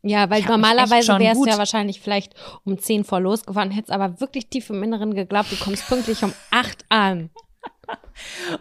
Ja, 0.03 0.29
weil 0.29 0.41
normalerweise 0.43 1.19
wärst 1.19 1.45
du 1.45 1.45
ja 1.45 1.57
wahrscheinlich 1.57 2.01
vielleicht 2.01 2.33
um 2.63 2.77
10 2.79 3.03
vor 3.03 3.19
losgefahren, 3.19 3.69
hättest 3.69 3.91
aber 3.91 4.19
wirklich 4.19 4.47
tief 4.47 4.69
im 4.71 4.81
Inneren 4.81 5.13
geglaubt, 5.13 5.51
du 5.51 5.55
kommst 5.57 5.87
pünktlich 5.87 6.23
um 6.23 6.33
8 6.49 6.85
an. 6.89 7.29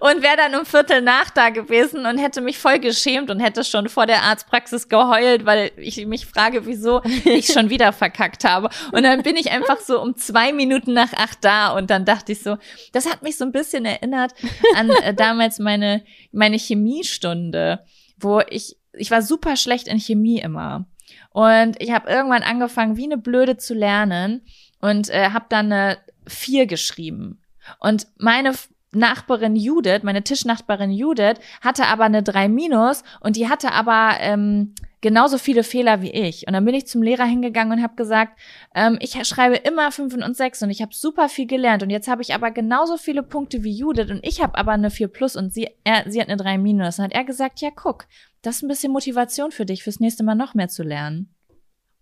Und 0.01 0.23
wäre 0.23 0.37
dann 0.37 0.55
um 0.55 0.67
Viertel 0.67 1.03
nach 1.03 1.31
da 1.31 1.51
gewesen 1.51 2.07
und 2.07 2.19
hätte 2.19 2.41
mich 2.41 2.59
voll 2.59 2.79
geschämt 2.79 3.31
und 3.31 3.41
hätte 3.41 3.63
schon 3.63 3.89
vor 3.89 4.07
der 4.07 4.23
Arztpraxis 4.23 4.89
geheult, 4.89 5.45
weil 5.45 5.71
ich 5.77 6.05
mich 6.07 6.27
frage, 6.27 6.67
wieso 6.67 7.03
ich 7.25 7.47
schon 7.47 7.71
wieder 7.71 7.93
verkackt 7.93 8.45
habe. 8.45 8.71
Und 8.93 9.03
dann 9.03 9.23
bin 9.23 9.37
ich 9.37 9.51
einfach 9.51 9.79
so 9.79 10.01
um 10.01 10.17
zwei 10.17 10.53
Minuten 10.53 10.95
nach 10.95 11.13
acht 11.13 11.45
da 11.45 11.77
und 11.77 11.91
dann 11.91 12.05
dachte 12.05 12.33
ich 12.33 12.43
so, 12.43 12.57
das 12.93 13.09
hat 13.09 13.23
mich 13.23 13.37
so 13.37 13.45
ein 13.45 13.53
bisschen 13.53 13.85
erinnert 13.85 14.33
an 14.75 14.91
äh, 14.91 15.15
damals 15.15 15.59
meine, 15.59 16.05
meine 16.33 16.57
Chemiestunde, 16.57 17.85
wo 18.19 18.41
ich, 18.49 18.77
ich 18.95 19.11
war 19.11 19.23
super 19.23 19.57
schlecht 19.57 19.89
in 19.89 20.01
Chemie 20.01 20.41
immer. 20.41 20.87
Und 21.31 21.81
ich 21.81 21.93
habe 21.93 22.11
irgendwann 22.11 22.43
angefangen, 22.43 22.97
wie 22.97 23.05
eine 23.05 23.19
Blöde 23.19 23.57
zu 23.57 23.75
lernen 23.75 24.43
und 24.81 25.11
äh, 25.11 25.31
habe 25.31 25.47
dann 25.49 25.73
eine 25.73 25.99
vier 26.27 26.67
geschrieben. 26.67 27.41
Und 27.79 28.07
meine 28.19 28.53
Nachbarin 28.93 29.55
Judith, 29.55 30.03
meine 30.03 30.25
Tischnachbarin 30.25 30.91
Judith, 30.91 31.37
hatte 31.61 31.87
aber 31.87 32.05
eine 32.05 32.23
3 32.23 32.49
minus 32.49 33.05
und 33.21 33.37
die 33.37 33.49
hatte 33.49 33.73
aber 33.73 34.17
ähm, 34.19 34.75
genauso 35.01 35.39
viele 35.39 35.63
Fehler 35.63 36.03
wie 36.03 36.11
ich. 36.11 36.47
Und 36.47 36.55
dann 36.55 36.65
bin 36.65 36.75
ich 36.75 36.87
zum 36.87 37.03
Lehrer 37.03 37.25
hingegangen 37.25 37.79
und 37.79 37.85
habe 37.85 37.95
gesagt, 37.95 38.39
ähm, 38.75 38.99
ich 39.01 39.13
schreibe 39.27 39.57
immer 39.57 39.93
Fünfen 39.93 40.23
und 40.23 40.37
Sechs 40.37 40.63
und 40.63 40.71
ich 40.71 40.83
habe 40.83 40.93
super 40.93 41.29
viel 41.29 41.47
gelernt. 41.47 41.83
Und 41.83 41.91
jetzt 41.91 42.09
habe 42.09 42.23
ich 42.23 42.35
aber 42.35 42.51
genauso 42.51 42.97
viele 42.97 43.23
Punkte 43.23 43.63
wie 43.63 43.73
Judith 43.73 44.11
und 44.11 44.27
ich 44.27 44.43
habe 44.43 44.59
aber 44.59 44.73
eine 44.73 44.91
4 44.91 45.09
plus 45.09 45.37
und 45.37 45.55
sie, 45.55 45.69
er, 45.85 46.11
sie 46.11 46.21
hat 46.21 46.29
eine 46.29 46.37
3 46.37 46.59
minus. 46.59 46.99
Und 46.99 47.05
dann 47.05 47.11
hat 47.11 47.17
er 47.17 47.25
gesagt, 47.25 47.61
ja, 47.61 47.71
guck, 47.75 48.07
das 48.43 48.57
ist 48.57 48.63
ein 48.63 48.69
bisschen 48.69 48.93
Motivation 48.93 49.53
für 49.53 49.67
dich, 49.67 49.83
fürs 49.83 50.01
nächste 50.01 50.25
Mal 50.25 50.35
noch 50.35 50.55
mehr 50.55 50.69
zu 50.69 50.83
lernen. 50.83 51.35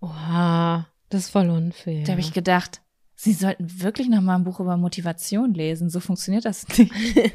Oha, 0.01 0.89
das 1.09 1.25
ist 1.25 1.31
voll 1.31 1.51
unfair. 1.51 2.05
Da 2.05 2.13
habe 2.13 2.21
ich 2.21 2.33
gedacht, 2.33 2.83
Sie 3.21 3.33
sollten 3.33 3.81
wirklich 3.83 4.09
noch 4.09 4.21
mal 4.21 4.37
ein 4.37 4.45
Buch 4.45 4.61
über 4.61 4.77
Motivation 4.77 5.53
lesen. 5.53 5.91
So 5.91 5.99
funktioniert 5.99 6.45
das 6.45 6.69
nicht. 6.69 6.93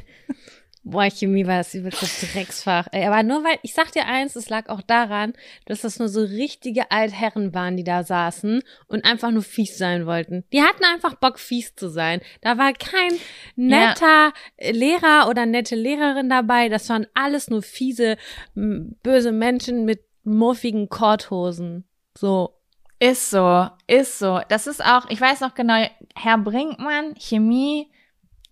Boah, 0.86 1.10
Chemie 1.10 1.46
war 1.46 1.58
das 1.58 1.74
übelste 1.74 2.26
Drecksfach. 2.26 2.88
Ey, 2.92 3.06
aber 3.06 3.22
nur 3.22 3.42
weil, 3.42 3.58
ich 3.62 3.72
sag 3.72 3.90
dir 3.92 4.04
eins, 4.04 4.36
es 4.36 4.50
lag 4.50 4.68
auch 4.68 4.82
daran, 4.82 5.32
dass 5.64 5.80
das 5.80 5.98
nur 5.98 6.08
so 6.08 6.20
richtige 6.20 6.90
Altherren 6.90 7.54
waren, 7.54 7.78
die 7.78 7.84
da 7.84 8.04
saßen 8.04 8.62
und 8.86 9.04
einfach 9.06 9.30
nur 9.30 9.42
fies 9.42 9.78
sein 9.78 10.04
wollten. 10.04 10.44
Die 10.52 10.60
hatten 10.60 10.84
einfach 10.84 11.14
Bock, 11.14 11.38
fies 11.38 11.74
zu 11.74 11.88
sein. 11.88 12.20
Da 12.42 12.58
war 12.58 12.74
kein 12.74 13.12
netter 13.56 14.32
ja. 14.60 14.70
Lehrer 14.72 15.28
oder 15.30 15.46
nette 15.46 15.74
Lehrerin 15.74 16.28
dabei. 16.28 16.68
Das 16.68 16.88
waren 16.90 17.06
alles 17.14 17.48
nur 17.48 17.62
fiese, 17.62 18.18
böse 18.54 19.32
Menschen 19.32 19.86
mit 19.86 20.04
muffigen 20.22 20.90
Korthosen. 20.90 21.84
So. 22.16 22.60
Ist 23.00 23.30
so, 23.30 23.68
ist 23.86 24.18
so. 24.18 24.40
Das 24.48 24.66
ist 24.66 24.82
auch, 24.82 25.10
ich 25.10 25.20
weiß 25.20 25.40
noch 25.40 25.54
genau, 25.54 25.84
Herr 26.14 26.38
Brinkmann, 26.38 27.14
Chemie, 27.18 27.90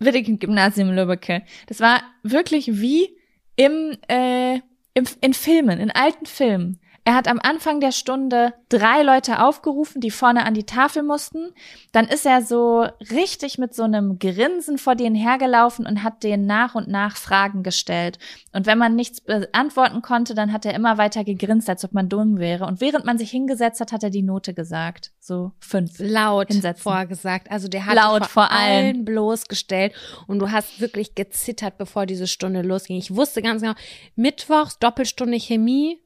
Wittigen 0.04 0.38
Gymnasium 0.38 0.90
Lübbecke. 0.90 1.42
Das 1.66 1.80
war 1.80 2.02
wirklich 2.22 2.80
wie 2.80 3.16
im, 3.56 3.96
äh, 4.08 4.56
im, 4.94 5.04
in 5.20 5.34
Filmen, 5.34 5.80
in 5.80 5.90
alten 5.90 6.26
Filmen. 6.26 6.80
Er 7.04 7.14
hat 7.14 7.26
am 7.26 7.40
Anfang 7.42 7.80
der 7.80 7.90
Stunde 7.90 8.54
drei 8.68 9.02
Leute 9.02 9.42
aufgerufen, 9.42 10.00
die 10.00 10.12
vorne 10.12 10.44
an 10.44 10.54
die 10.54 10.66
Tafel 10.66 11.02
mussten. 11.02 11.52
Dann 11.90 12.06
ist 12.06 12.24
er 12.24 12.42
so 12.42 12.86
richtig 13.10 13.58
mit 13.58 13.74
so 13.74 13.82
einem 13.82 14.20
Grinsen 14.20 14.78
vor 14.78 14.94
denen 14.94 15.16
hergelaufen 15.16 15.84
und 15.84 16.04
hat 16.04 16.22
denen 16.22 16.46
nach 16.46 16.76
und 16.76 16.86
nach 16.86 17.16
Fragen 17.16 17.64
gestellt. 17.64 18.20
Und 18.52 18.66
wenn 18.66 18.78
man 18.78 18.94
nichts 18.94 19.20
beantworten 19.20 20.00
konnte, 20.00 20.36
dann 20.36 20.52
hat 20.52 20.64
er 20.64 20.74
immer 20.74 20.96
weiter 20.96 21.24
gegrinst, 21.24 21.68
als 21.68 21.84
ob 21.84 21.92
man 21.92 22.08
dumm 22.08 22.38
wäre. 22.38 22.66
Und 22.66 22.80
während 22.80 23.04
man 23.04 23.18
sich 23.18 23.32
hingesetzt 23.32 23.80
hat, 23.80 23.90
hat 23.90 24.04
er 24.04 24.10
die 24.10 24.22
Note 24.22 24.54
gesagt. 24.54 25.10
So 25.18 25.50
fünf. 25.58 25.98
Laut 25.98 26.48
hinsetzen. 26.48 26.82
vorgesagt. 26.82 27.50
Also 27.50 27.66
der 27.66 27.86
hat 27.86 27.96
Laut 27.96 28.26
vor, 28.26 28.44
vor 28.44 28.52
allen 28.52 29.04
bloßgestellt. 29.04 29.92
Und 30.28 30.38
du 30.38 30.52
hast 30.52 30.80
wirklich 30.80 31.16
gezittert, 31.16 31.78
bevor 31.78 32.06
diese 32.06 32.28
Stunde 32.28 32.62
losging. 32.62 32.96
Ich 32.96 33.12
wusste 33.14 33.42
ganz 33.42 33.62
genau, 33.62 33.74
Mittwochs, 34.14 34.78
Doppelstunde 34.78 35.40
Chemie, 35.40 36.01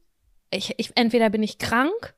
ich, 0.50 0.74
ich 0.76 0.92
entweder 0.94 1.30
bin 1.30 1.42
ich 1.42 1.58
krank 1.58 2.14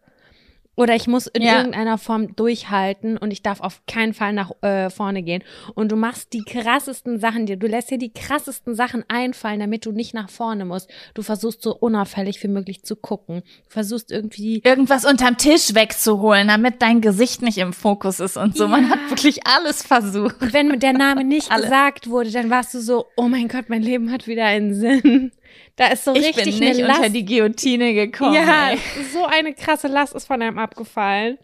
oder 0.79 0.95
ich 0.95 1.09
muss 1.09 1.27
in 1.27 1.43
ja. 1.43 1.57
irgendeiner 1.57 1.99
Form 1.99 2.37
durchhalten 2.37 3.19
und 3.19 3.33
ich 3.33 3.43
darf 3.43 3.61
auf 3.61 3.83
keinen 3.89 4.15
Fall 4.15 4.33
nach 4.33 4.53
äh, 4.63 4.91
vorne 4.91 5.25
gehen. 5.25 5.43
Und 5.75 5.91
du 5.91 5.97
machst 5.97 6.33
die 6.33 6.45
krassesten 6.45 7.19
Sachen 7.19 7.47
dir. 7.47 7.57
Du 7.57 7.67
lässt 7.67 7.91
dir 7.91 7.99
die 7.99 8.13
krassesten 8.13 8.77
Sachen 8.77 9.03
einfallen, 9.09 9.59
damit 9.59 9.87
du 9.87 9.91
nicht 9.91 10.15
nach 10.15 10.31
vorne 10.31 10.65
musst. 10.65 10.89
Du 11.15 11.23
versuchst 11.23 11.63
so 11.63 11.75
unauffällig 11.75 12.41
wie 12.45 12.49
möglich 12.49 12.85
zu 12.85 12.95
gucken. 12.95 13.43
Du 13.65 13.71
versuchst 13.71 14.13
irgendwie. 14.13 14.63
Irgendwas 14.65 15.05
unterm 15.05 15.37
Tisch 15.37 15.75
wegzuholen, 15.75 16.47
damit 16.47 16.81
dein 16.81 17.01
Gesicht 17.01 17.43
nicht 17.43 17.59
im 17.59 17.73
Fokus 17.73 18.21
ist 18.21 18.37
und 18.37 18.57
so. 18.57 18.65
Ja. 18.67 18.71
Man 18.71 18.89
hat 18.89 19.01
wirklich 19.11 19.49
alles 19.49 19.83
versucht. 19.83 20.41
Und 20.41 20.53
wenn 20.53 20.79
der 20.79 20.93
Name 20.93 21.25
nicht 21.25 21.51
gesagt 21.57 22.09
wurde, 22.09 22.31
dann 22.31 22.51
warst 22.51 22.73
du 22.75 22.81
so, 22.81 23.07
oh 23.17 23.27
mein 23.27 23.49
Gott, 23.49 23.65
mein 23.67 23.83
Leben 23.83 24.13
hat 24.13 24.29
wieder 24.29 24.45
einen 24.45 24.75
Sinn. 24.75 25.33
Da 25.77 25.87
ist 25.89 26.05
so 26.05 26.15
ich 26.15 26.27
richtig 26.27 26.59
bin 26.59 26.69
nicht 26.69 26.83
unter 26.83 27.09
die 27.09 27.25
Guillotine 27.25 27.95
gekommen. 27.95 28.35
Ja, 28.35 28.71
ey. 28.71 28.79
so 29.13 29.25
eine 29.25 29.55
krasse 29.55 29.89
Last 29.89 30.15
ist 30.15 30.27
von 30.27 30.43
einem 30.43 30.59
abgefallen. 30.59 31.39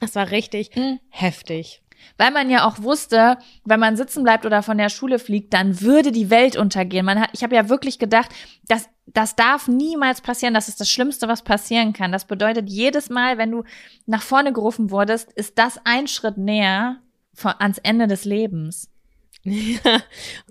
Das 0.00 0.14
war 0.14 0.30
richtig 0.30 0.74
mhm. 0.74 0.98
heftig. 1.08 1.82
Weil 2.18 2.30
man 2.30 2.50
ja 2.50 2.66
auch 2.66 2.82
wusste, 2.82 3.38
wenn 3.64 3.80
man 3.80 3.96
sitzen 3.96 4.22
bleibt 4.22 4.44
oder 4.44 4.62
von 4.62 4.78
der 4.78 4.88
Schule 4.88 5.18
fliegt, 5.18 5.54
dann 5.54 5.80
würde 5.80 6.12
die 6.12 6.30
Welt 6.30 6.56
untergehen. 6.56 7.06
Man 7.06 7.20
hat, 7.20 7.30
ich 7.32 7.42
habe 7.42 7.54
ja 7.54 7.68
wirklich 7.68 7.98
gedacht, 7.98 8.30
dass 8.68 8.88
das 9.06 9.36
darf 9.36 9.68
niemals 9.68 10.20
passieren. 10.20 10.54
Das 10.54 10.68
ist 10.68 10.80
das 10.80 10.90
Schlimmste, 10.90 11.28
was 11.28 11.42
passieren 11.42 11.92
kann. 11.92 12.12
Das 12.12 12.26
bedeutet, 12.26 12.68
jedes 12.68 13.10
Mal, 13.10 13.38
wenn 13.38 13.50
du 13.50 13.64
nach 14.06 14.22
vorne 14.22 14.52
gerufen 14.52 14.90
wurdest, 14.90 15.32
ist 15.32 15.58
das 15.58 15.80
ein 15.84 16.06
Schritt 16.06 16.36
näher 16.38 17.00
von, 17.32 17.54
ans 17.58 17.78
Ende 17.78 18.06
des 18.06 18.24
Lebens. 18.24 18.90
Ja, 19.44 20.00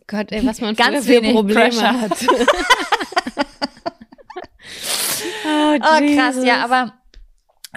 Gott, 0.07 0.31
ey, 0.31 0.45
was 0.45 0.61
man 0.61 0.75
ganz 0.75 1.05
für 1.05 1.21
Probleme 1.21 1.69
Pressure. 1.69 2.01
hat. 2.01 2.11
oh, 5.45 5.75
oh, 5.75 6.15
krass, 6.15 6.37
ja, 6.43 6.63
aber 6.63 6.93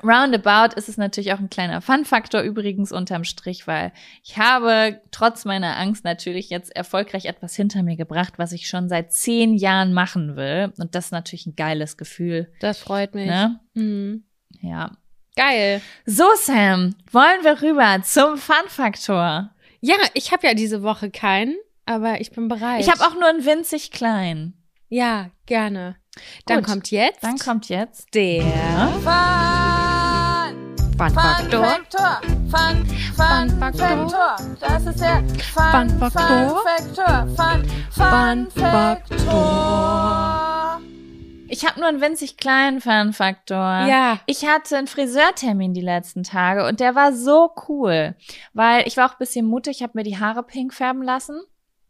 Roundabout 0.03 0.77
ist 0.77 0.89
es 0.89 0.99
natürlich 0.99 1.33
auch 1.33 1.39
ein 1.39 1.49
kleiner 1.49 1.81
Fun-Faktor 1.81 2.43
übrigens 2.43 2.93
unterm 2.93 3.25
Strich, 3.25 3.67
weil 3.67 3.93
ich 4.23 4.37
habe 4.37 5.01
trotz 5.11 5.45
meiner 5.45 5.79
Angst 5.79 6.05
natürlich 6.05 6.51
jetzt 6.51 6.75
erfolgreich 6.75 7.25
etwas 7.25 7.57
hinter 7.57 7.83
mir 7.83 7.97
gebracht, 7.97 8.35
was 8.37 8.53
ich 8.53 8.69
schon 8.69 8.89
seit 8.89 9.13
zehn 9.13 9.55
Jahren 9.55 9.95
machen 9.95 10.37
will. 10.37 10.73
Und 10.79 10.95
das 10.95 11.07
ist 11.07 11.13
natürlich 11.13 11.47
ein 11.47 11.57
geiles 11.57 11.97
Gefühl. 11.97 12.53
Das 12.61 12.79
freut 12.79 13.15
mich. 13.15 13.27
Ne? 13.27 13.59
Mhm. 13.75 14.25
Ja. 14.61 14.93
Geil. 15.35 15.81
So, 16.05 16.25
Sam, 16.37 16.95
wollen 17.11 17.43
wir 17.43 17.63
rüber 17.63 18.03
zum 18.03 18.37
Fun-Faktor. 18.37 19.51
Ja, 19.81 19.95
ich 20.15 20.33
habe 20.33 20.47
ja 20.47 20.55
diese 20.55 20.83
Woche 20.83 21.11
keinen, 21.11 21.57
aber 21.87 22.21
ich 22.21 22.33
bin 22.33 22.49
bereit. 22.49 22.81
Ich 22.81 22.91
habe 22.91 23.01
auch 23.01 23.15
nur 23.15 23.27
einen 23.27 23.45
winzig 23.45 23.91
kleinen. 23.91 24.63
Ja, 24.89 25.31
gerne. 25.47 25.97
Dann 26.47 26.59
Gut, 26.59 26.67
kommt 26.67 26.91
jetzt. 26.91 27.23
Dann 27.25 27.39
kommt 27.39 27.69
jetzt 27.69 28.15
der 28.15 28.43
Fun, 29.03 30.79
Fun 30.99 31.11
Faktor. 31.11 31.81
Fun, 32.49 32.51
Fun, 32.51 32.87
Fun 33.17 33.51
Faktor. 33.59 34.37
Das 34.61 34.87
ist 34.87 35.01
der 35.01 35.23
Fun, 35.53 35.91
Fun 35.91 35.99
Faktor. 35.99 37.27
Fun, 37.37 37.65
Fun, 37.91 38.51
Fun 38.51 38.51
Faktor. 38.51 40.17
Ich 41.49 41.65
habe 41.65 41.79
nur 41.79 41.89
einen 41.89 42.01
winzig 42.01 42.37
kleinen 42.37 42.81
Fun-Faktor. 42.81 43.57
Ja. 43.57 44.19
Ich 44.27 44.47
hatte 44.47 44.77
einen 44.77 44.89
Friseurtermin 44.89 45.75
die 45.75 45.81
letzten 45.81 46.25
Tage 46.25 46.67
und 46.67 46.81
der 46.81 46.97
war 46.97 47.13
so 47.13 47.53
cool, 47.69 48.17
weil 48.53 48.87
ich 48.87 48.97
war 48.97 49.09
auch 49.09 49.13
ein 49.15 49.19
bisschen 49.21 49.47
mutig, 49.47 49.77
ich 49.77 49.83
habe 49.83 49.93
mir 49.95 50.03
die 50.03 50.19
Haare 50.19 50.43
pink 50.43 50.75
färben 50.75 51.03
lassen. 51.03 51.41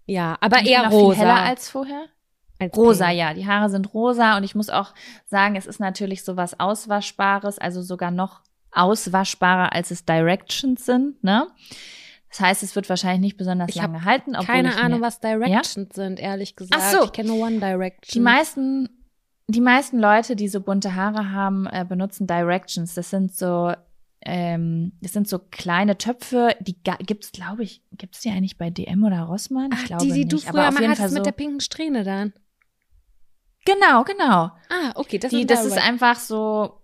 Ja, 0.06 0.36
aber 0.40 0.64
eher 0.64 0.88
rosa. 0.88 1.14
Viel 1.14 1.24
heller 1.24 1.42
als 1.42 1.68
vorher. 1.68 2.04
Als 2.58 2.76
rosa, 2.76 3.08
pink. 3.08 3.18
ja. 3.18 3.34
Die 3.34 3.46
Haare 3.46 3.68
sind 3.68 3.92
rosa 3.92 4.36
und 4.36 4.44
ich 4.44 4.54
muss 4.54 4.70
auch 4.70 4.94
sagen, 5.26 5.56
es 5.56 5.66
ist 5.66 5.80
natürlich 5.80 6.24
sowas 6.24 6.58
Auswaschbares, 6.58 7.58
also 7.58 7.82
sogar 7.82 8.10
noch 8.10 8.40
auswaschbarer, 8.72 9.72
als 9.72 9.90
es 9.90 10.04
Directions 10.04 10.84
sind, 10.84 11.22
ne? 11.22 11.48
Das 12.28 12.40
heißt, 12.40 12.62
es 12.62 12.76
wird 12.76 12.88
wahrscheinlich 12.88 13.20
nicht 13.20 13.36
besonders 13.36 13.70
ich 13.70 13.76
lange 13.76 14.04
halten. 14.04 14.34
Keine 14.34 14.76
Ahnung, 14.76 15.00
was 15.00 15.20
Directions 15.20 15.96
ja? 15.96 16.04
sind, 16.04 16.20
ehrlich 16.20 16.56
gesagt. 16.56 16.82
Ach 16.84 16.92
so. 16.92 17.04
Ich 17.04 17.12
kenne 17.12 17.28
nur 17.28 17.46
One 17.46 17.60
Direction. 17.60 18.12
Die 18.12 18.20
meisten 18.20 18.88
die 19.48 19.60
meisten 19.60 19.98
Leute, 19.98 20.34
die 20.34 20.48
so 20.48 20.60
bunte 20.60 20.94
Haare 20.94 21.30
haben, 21.30 21.66
äh, 21.66 21.84
benutzen 21.88 22.26
Directions. 22.26 22.94
Das 22.94 23.10
sind 23.10 23.34
so, 23.34 23.72
ähm, 24.28 24.92
das 25.00 25.12
sind 25.12 25.28
so 25.28 25.38
kleine 25.38 25.98
Töpfe, 25.98 26.56
die 26.60 26.76
gibt's, 27.00 27.30
glaube 27.30 27.62
ich, 27.62 27.80
gibt's 27.92 28.20
die 28.20 28.30
eigentlich 28.30 28.58
bei 28.58 28.70
DM 28.70 29.04
oder 29.04 29.22
Rossmann? 29.22 29.70
Ich 29.72 29.78
Ach, 29.82 29.86
glaube 29.86 30.04
die, 30.04 30.12
die 30.12 30.24
nicht. 30.24 30.32
du 30.32 30.38
früher 30.38 30.72
mal 30.72 30.88
hattest 30.88 31.10
so 31.10 31.14
mit 31.14 31.26
der 31.26 31.32
pinken 31.32 31.60
Strähne 31.60 32.02
dann. 32.02 32.32
Genau, 33.64 34.02
genau. 34.02 34.50
Ah, 34.68 34.92
okay, 34.96 35.18
das, 35.18 35.30
die, 35.30 35.46
das 35.46 35.64
ist 35.64 35.78
einfach 35.78 36.18
so 36.18 36.82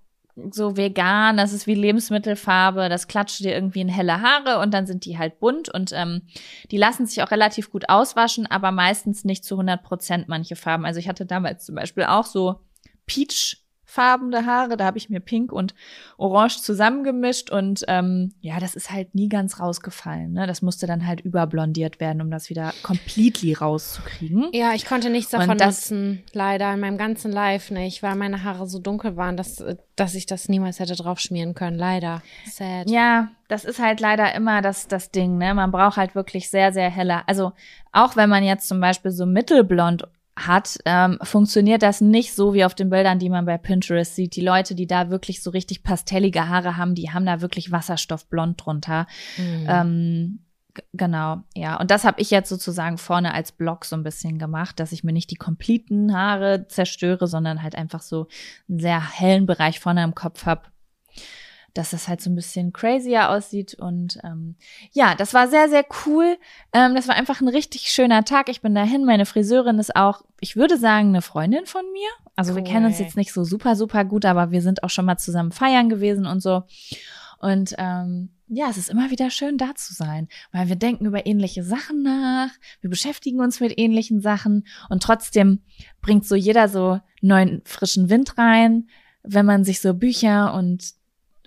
so 0.50 0.76
vegan, 0.76 1.36
das 1.36 1.52
ist 1.52 1.66
wie 1.66 1.74
Lebensmittelfarbe, 1.74 2.88
das 2.88 3.06
klatscht 3.06 3.40
dir 3.40 3.52
irgendwie 3.52 3.82
in 3.82 3.88
helle 3.88 4.22
Haare 4.22 4.60
und 4.60 4.72
dann 4.72 4.86
sind 4.86 5.04
die 5.04 5.18
halt 5.18 5.40
bunt 5.40 5.68
und 5.68 5.92
ähm, 5.92 6.22
die 6.70 6.78
lassen 6.78 7.06
sich 7.06 7.22
auch 7.22 7.30
relativ 7.30 7.70
gut 7.70 7.90
auswaschen, 7.90 8.46
aber 8.46 8.72
meistens 8.72 9.24
nicht 9.24 9.44
zu 9.44 9.56
100 9.56 9.82
Prozent 9.82 10.28
manche 10.28 10.56
Farben. 10.56 10.86
Also 10.86 11.00
ich 11.00 11.08
hatte 11.08 11.26
damals 11.26 11.66
zum 11.66 11.74
Beispiel 11.74 12.04
auch 12.04 12.24
so 12.24 12.60
Peach 13.04 13.61
farbene 13.92 14.46
Haare. 14.46 14.76
Da 14.76 14.86
habe 14.86 14.96
ich 14.96 15.10
mir 15.10 15.20
Pink 15.20 15.52
und 15.52 15.74
Orange 16.16 16.62
zusammengemischt 16.62 17.50
und 17.50 17.84
ähm, 17.88 18.32
ja, 18.40 18.58
das 18.58 18.74
ist 18.74 18.90
halt 18.90 19.14
nie 19.14 19.28
ganz 19.28 19.60
rausgefallen. 19.60 20.32
Ne? 20.32 20.46
Das 20.46 20.62
musste 20.62 20.86
dann 20.86 21.06
halt 21.06 21.20
überblondiert 21.20 22.00
werden, 22.00 22.22
um 22.22 22.30
das 22.30 22.48
wieder 22.48 22.72
completely 22.82 23.52
rauszukriegen. 23.52 24.48
Ja, 24.52 24.72
ich 24.72 24.86
konnte 24.86 25.10
nichts 25.10 25.30
davon 25.30 25.58
das, 25.58 25.90
nutzen, 25.90 26.22
leider 26.32 26.72
in 26.72 26.80
meinem 26.80 26.96
ganzen 26.96 27.30
Life 27.32 27.72
nicht, 27.74 28.02
weil 28.02 28.16
meine 28.16 28.42
Haare 28.42 28.66
so 28.66 28.78
dunkel 28.78 29.16
waren, 29.16 29.36
dass, 29.36 29.62
dass 29.94 30.14
ich 30.14 30.24
das 30.24 30.48
niemals 30.48 30.80
hätte 30.80 30.96
drauf 30.96 31.20
schmieren 31.20 31.54
können. 31.54 31.76
Leider. 31.76 32.22
Sad. 32.50 32.88
Ja, 32.88 33.28
das 33.48 33.66
ist 33.66 33.78
halt 33.78 34.00
leider 34.00 34.34
immer 34.34 34.62
das, 34.62 34.88
das 34.88 35.10
Ding, 35.10 35.36
ne? 35.36 35.52
Man 35.52 35.70
braucht 35.70 35.98
halt 35.98 36.14
wirklich 36.14 36.48
sehr, 36.48 36.72
sehr 36.72 36.88
heller. 36.88 37.24
Also 37.26 37.52
auch 37.92 38.16
wenn 38.16 38.30
man 38.30 38.42
jetzt 38.42 38.68
zum 38.68 38.80
Beispiel 38.80 39.10
so 39.10 39.26
mittelblond 39.26 40.08
hat, 40.46 40.78
ähm, 40.84 41.18
funktioniert 41.22 41.82
das 41.82 42.00
nicht 42.00 42.34
so 42.34 42.54
wie 42.54 42.64
auf 42.64 42.74
den 42.74 42.90
Bildern, 42.90 43.18
die 43.18 43.30
man 43.30 43.46
bei 43.46 43.58
Pinterest 43.58 44.14
sieht. 44.14 44.36
Die 44.36 44.40
Leute, 44.44 44.74
die 44.74 44.86
da 44.86 45.10
wirklich 45.10 45.42
so 45.42 45.50
richtig 45.50 45.82
pastellige 45.82 46.48
Haare 46.48 46.76
haben, 46.76 46.94
die 46.94 47.10
haben 47.10 47.26
da 47.26 47.40
wirklich 47.40 47.72
Wasserstoffblond 47.72 48.64
drunter. 48.64 49.06
Mhm. 49.36 49.66
Ähm, 49.68 50.38
Genau, 50.94 51.42
ja. 51.54 51.78
Und 51.78 51.90
das 51.90 52.04
habe 52.04 52.20
ich 52.20 52.30
jetzt 52.30 52.48
sozusagen 52.48 52.96
vorne 52.96 53.34
als 53.34 53.52
Block 53.52 53.84
so 53.84 53.94
ein 53.94 54.02
bisschen 54.02 54.38
gemacht, 54.38 54.80
dass 54.80 54.92
ich 54.92 55.04
mir 55.04 55.12
nicht 55.12 55.30
die 55.30 55.36
kompletten 55.36 56.16
Haare 56.16 56.66
zerstöre, 56.68 57.26
sondern 57.26 57.62
halt 57.62 57.74
einfach 57.74 58.00
so 58.00 58.28
einen 58.68 58.78
sehr 58.78 59.18
hellen 59.18 59.44
Bereich 59.44 59.80
vorne 59.80 60.02
im 60.02 60.14
Kopf 60.14 60.46
habe, 60.46 60.62
dass 61.74 61.90
das 61.90 62.08
halt 62.08 62.20
so 62.20 62.30
ein 62.30 62.34
bisschen 62.34 62.72
crazier 62.72 63.30
aussieht. 63.30 63.74
Und 63.74 64.18
ähm, 64.24 64.56
ja, 64.92 65.14
das 65.14 65.34
war 65.34 65.48
sehr, 65.48 65.68
sehr 65.68 65.84
cool. 66.06 66.36
Ähm, 66.72 66.94
das 66.94 67.08
war 67.08 67.14
einfach 67.14 67.40
ein 67.40 67.48
richtig 67.48 67.88
schöner 67.88 68.24
Tag. 68.24 68.48
Ich 68.48 68.60
bin 68.60 68.74
dahin. 68.74 69.04
Meine 69.04 69.26
Friseurin 69.26 69.78
ist 69.78 69.96
auch, 69.96 70.22
ich 70.40 70.56
würde 70.56 70.76
sagen, 70.76 71.08
eine 71.08 71.22
Freundin 71.22 71.66
von 71.66 71.84
mir. 71.92 72.08
Also 72.36 72.54
wir 72.54 72.62
kennen 72.62 72.86
uns 72.86 72.98
Cool. 72.98 73.04
jetzt 73.04 73.16
nicht 73.16 73.32
so 73.32 73.44
super, 73.44 73.76
super 73.76 74.04
gut, 74.04 74.24
aber 74.24 74.50
wir 74.50 74.62
sind 74.62 74.82
auch 74.82 74.90
schon 74.90 75.04
mal 75.04 75.18
zusammen 75.18 75.52
feiern 75.52 75.88
gewesen 75.88 76.26
und 76.26 76.40
so. 76.40 76.62
Und 77.38 77.74
ähm, 77.78 78.30
ja, 78.46 78.68
es 78.68 78.76
ist 78.76 78.90
immer 78.90 79.10
wieder 79.10 79.30
schön, 79.30 79.56
da 79.58 79.74
zu 79.74 79.94
sein, 79.94 80.28
weil 80.52 80.68
wir 80.68 80.76
denken 80.76 81.06
über 81.06 81.26
ähnliche 81.26 81.64
Sachen 81.64 82.02
nach, 82.02 82.50
wir 82.82 82.90
beschäftigen 82.90 83.40
uns 83.40 83.60
mit 83.60 83.78
ähnlichen 83.78 84.20
Sachen 84.20 84.66
und 84.90 85.02
trotzdem 85.02 85.62
bringt 86.02 86.26
so 86.26 86.34
jeder 86.34 86.68
so 86.68 87.00
neuen 87.22 87.62
frischen 87.64 88.10
Wind 88.10 88.36
rein, 88.36 88.88
wenn 89.22 89.46
man 89.46 89.64
sich 89.64 89.80
so 89.80 89.94
Bücher 89.94 90.54
und 90.54 90.92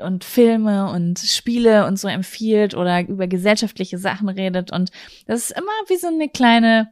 und 0.01 0.23
Filme 0.23 0.89
und 0.91 1.19
Spiele 1.19 1.85
und 1.85 1.97
so 1.99 2.07
empfiehlt 2.07 2.75
oder 2.75 3.01
über 3.01 3.27
gesellschaftliche 3.27 3.97
Sachen 3.97 4.29
redet 4.29 4.71
und 4.71 4.91
das 5.25 5.49
ist 5.49 5.57
immer 5.57 5.71
wie 5.87 5.97
so 5.97 6.07
eine 6.07 6.29
kleine 6.29 6.89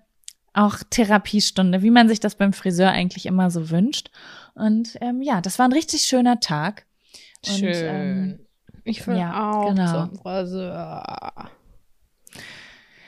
auch 0.53 0.77
Therapiestunde, 0.89 1.81
wie 1.81 1.89
man 1.89 2.07
sich 2.07 2.19
das 2.19 2.35
beim 2.35 2.53
Friseur 2.53 2.89
eigentlich 2.89 3.25
immer 3.25 3.49
so 3.49 3.71
wünscht. 3.71 4.11
Und 4.53 4.97
ähm, 5.01 5.21
ja, 5.21 5.41
das 5.41 5.57
war 5.57 5.67
ein 5.67 5.73
richtig 5.73 6.03
schöner 6.03 6.39
Tag. 6.39 6.85
Und, 7.47 7.57
Schön. 7.57 7.73
ähm, 7.73 8.39
ich 8.83 9.05
will 9.07 9.17
ja, 9.17 9.51
auch 9.51 9.69
genau. 9.69 10.07
zum 10.07 10.15
Friseur. 10.17 11.49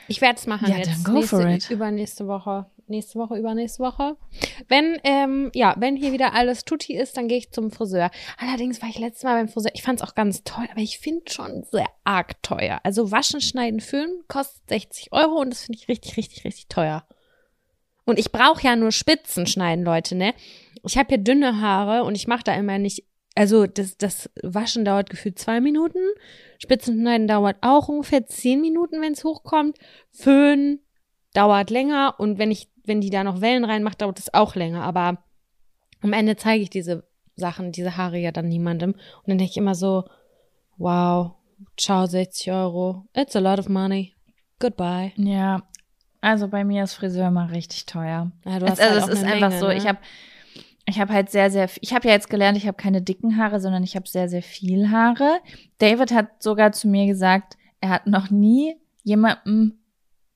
Ich 0.08 0.20
werde 0.20 0.38
es 0.38 0.46
machen 0.46 0.68
Ja, 0.68 0.78
jetzt. 0.78 1.08
nächste. 1.08 1.72
Übernächste 1.74 2.26
Woche. 2.26 2.66
Nächste 2.88 3.18
Woche, 3.18 3.36
übernächste 3.36 3.82
Woche. 3.82 4.16
Wenn, 4.68 4.98
ähm, 5.02 5.50
ja, 5.54 5.74
wenn 5.78 5.96
hier 5.96 6.12
wieder 6.12 6.34
alles 6.34 6.64
tutti 6.64 6.96
ist, 6.96 7.16
dann 7.16 7.26
gehe 7.26 7.38
ich 7.38 7.50
zum 7.50 7.72
Friseur. 7.72 8.10
Allerdings 8.38 8.80
war 8.80 8.88
ich 8.88 8.98
letztes 8.98 9.24
Mal 9.24 9.34
beim 9.34 9.48
Friseur. 9.48 9.72
Ich 9.74 9.82
fand 9.82 10.00
es 10.00 10.08
auch 10.08 10.14
ganz 10.14 10.44
toll, 10.44 10.66
aber 10.70 10.80
ich 10.80 11.00
finde 11.00 11.30
schon 11.30 11.64
sehr 11.64 11.88
arg 12.04 12.40
teuer. 12.42 12.80
Also 12.84 13.10
waschen, 13.10 13.40
schneiden, 13.40 13.80
föhnen 13.80 14.22
kostet 14.28 14.68
60 14.68 15.12
Euro 15.12 15.40
und 15.40 15.50
das 15.50 15.64
finde 15.64 15.80
ich 15.80 15.88
richtig, 15.88 16.16
richtig, 16.16 16.44
richtig 16.44 16.68
teuer. 16.68 17.04
Und 18.04 18.20
ich 18.20 18.30
brauche 18.30 18.62
ja 18.62 18.76
nur 18.76 18.92
Spitzen 18.92 19.46
schneiden, 19.48 19.84
Leute, 19.84 20.14
ne? 20.14 20.32
Ich 20.84 20.96
habe 20.96 21.08
hier 21.08 21.18
dünne 21.18 21.60
Haare 21.60 22.04
und 22.04 22.14
ich 22.14 22.28
mache 22.28 22.44
da 22.44 22.54
immer 22.54 22.78
nicht. 22.78 23.04
Also 23.34 23.66
das, 23.66 23.98
das 23.98 24.30
Waschen 24.42 24.84
dauert 24.84 25.10
gefühlt 25.10 25.38
zwei 25.38 25.60
Minuten. 25.60 25.98
Spitzenschneiden 26.58 27.26
dauert 27.26 27.56
auch 27.60 27.88
ungefähr 27.88 28.26
zehn 28.26 28.60
Minuten, 28.60 29.02
wenn 29.02 29.12
es 29.12 29.24
hochkommt. 29.24 29.76
Föhn 30.12 30.78
dauert 31.34 31.70
länger 31.70 32.14
und 32.18 32.38
wenn 32.38 32.50
ich, 32.50 32.70
wenn 32.86 33.00
die 33.00 33.10
da 33.10 33.24
noch 33.24 33.40
Wellen 33.40 33.64
reinmacht, 33.64 34.02
dauert 34.02 34.18
es 34.18 34.32
auch 34.32 34.54
länger. 34.54 34.82
Aber 34.82 35.18
am 36.00 36.12
Ende 36.12 36.36
zeige 36.36 36.62
ich 36.62 36.70
diese 36.70 37.04
Sachen, 37.34 37.72
diese 37.72 37.96
Haare 37.96 38.18
ja 38.18 38.32
dann 38.32 38.48
niemandem. 38.48 38.92
Und 38.92 39.28
dann 39.28 39.38
denke 39.38 39.50
ich 39.50 39.56
immer 39.56 39.74
so, 39.74 40.04
wow, 40.78 41.32
ciao, 41.76 42.06
60 42.06 42.52
Euro. 42.52 43.06
It's 43.14 43.36
a 43.36 43.40
lot 43.40 43.58
of 43.58 43.68
money. 43.68 44.14
Goodbye. 44.58 45.12
Ja, 45.16 45.62
also 46.20 46.48
bei 46.48 46.64
mir 46.64 46.84
ist 46.84 46.94
Friseur 46.94 47.28
immer 47.28 47.50
richtig 47.50 47.86
teuer. 47.86 48.32
Ja, 48.44 48.60
hast 48.60 48.80
also 48.80 49.00
halt 49.00 49.12
es 49.12 49.18
ist 49.18 49.24
einfach 49.24 49.50
Menge, 49.50 49.60
so, 49.60 49.68
ne? 49.68 49.76
ich 49.76 49.86
habe 49.86 49.98
ich 50.88 51.00
habe 51.00 51.12
halt 51.12 51.30
sehr, 51.30 51.50
sehr, 51.50 51.68
ich 51.80 51.92
habe 51.92 52.06
ja 52.06 52.14
jetzt 52.14 52.30
gelernt, 52.30 52.56
ich 52.56 52.66
habe 52.66 52.76
keine 52.76 53.02
dicken 53.02 53.36
Haare, 53.36 53.60
sondern 53.60 53.82
ich 53.82 53.96
habe 53.96 54.08
sehr, 54.08 54.28
sehr 54.28 54.42
viel 54.42 54.90
Haare. 54.90 55.40
David 55.78 56.12
hat 56.12 56.42
sogar 56.42 56.70
zu 56.72 56.86
mir 56.86 57.06
gesagt, 57.06 57.56
er 57.80 57.88
hat 57.88 58.06
noch 58.06 58.30
nie 58.30 58.76
jemandem 59.02 59.80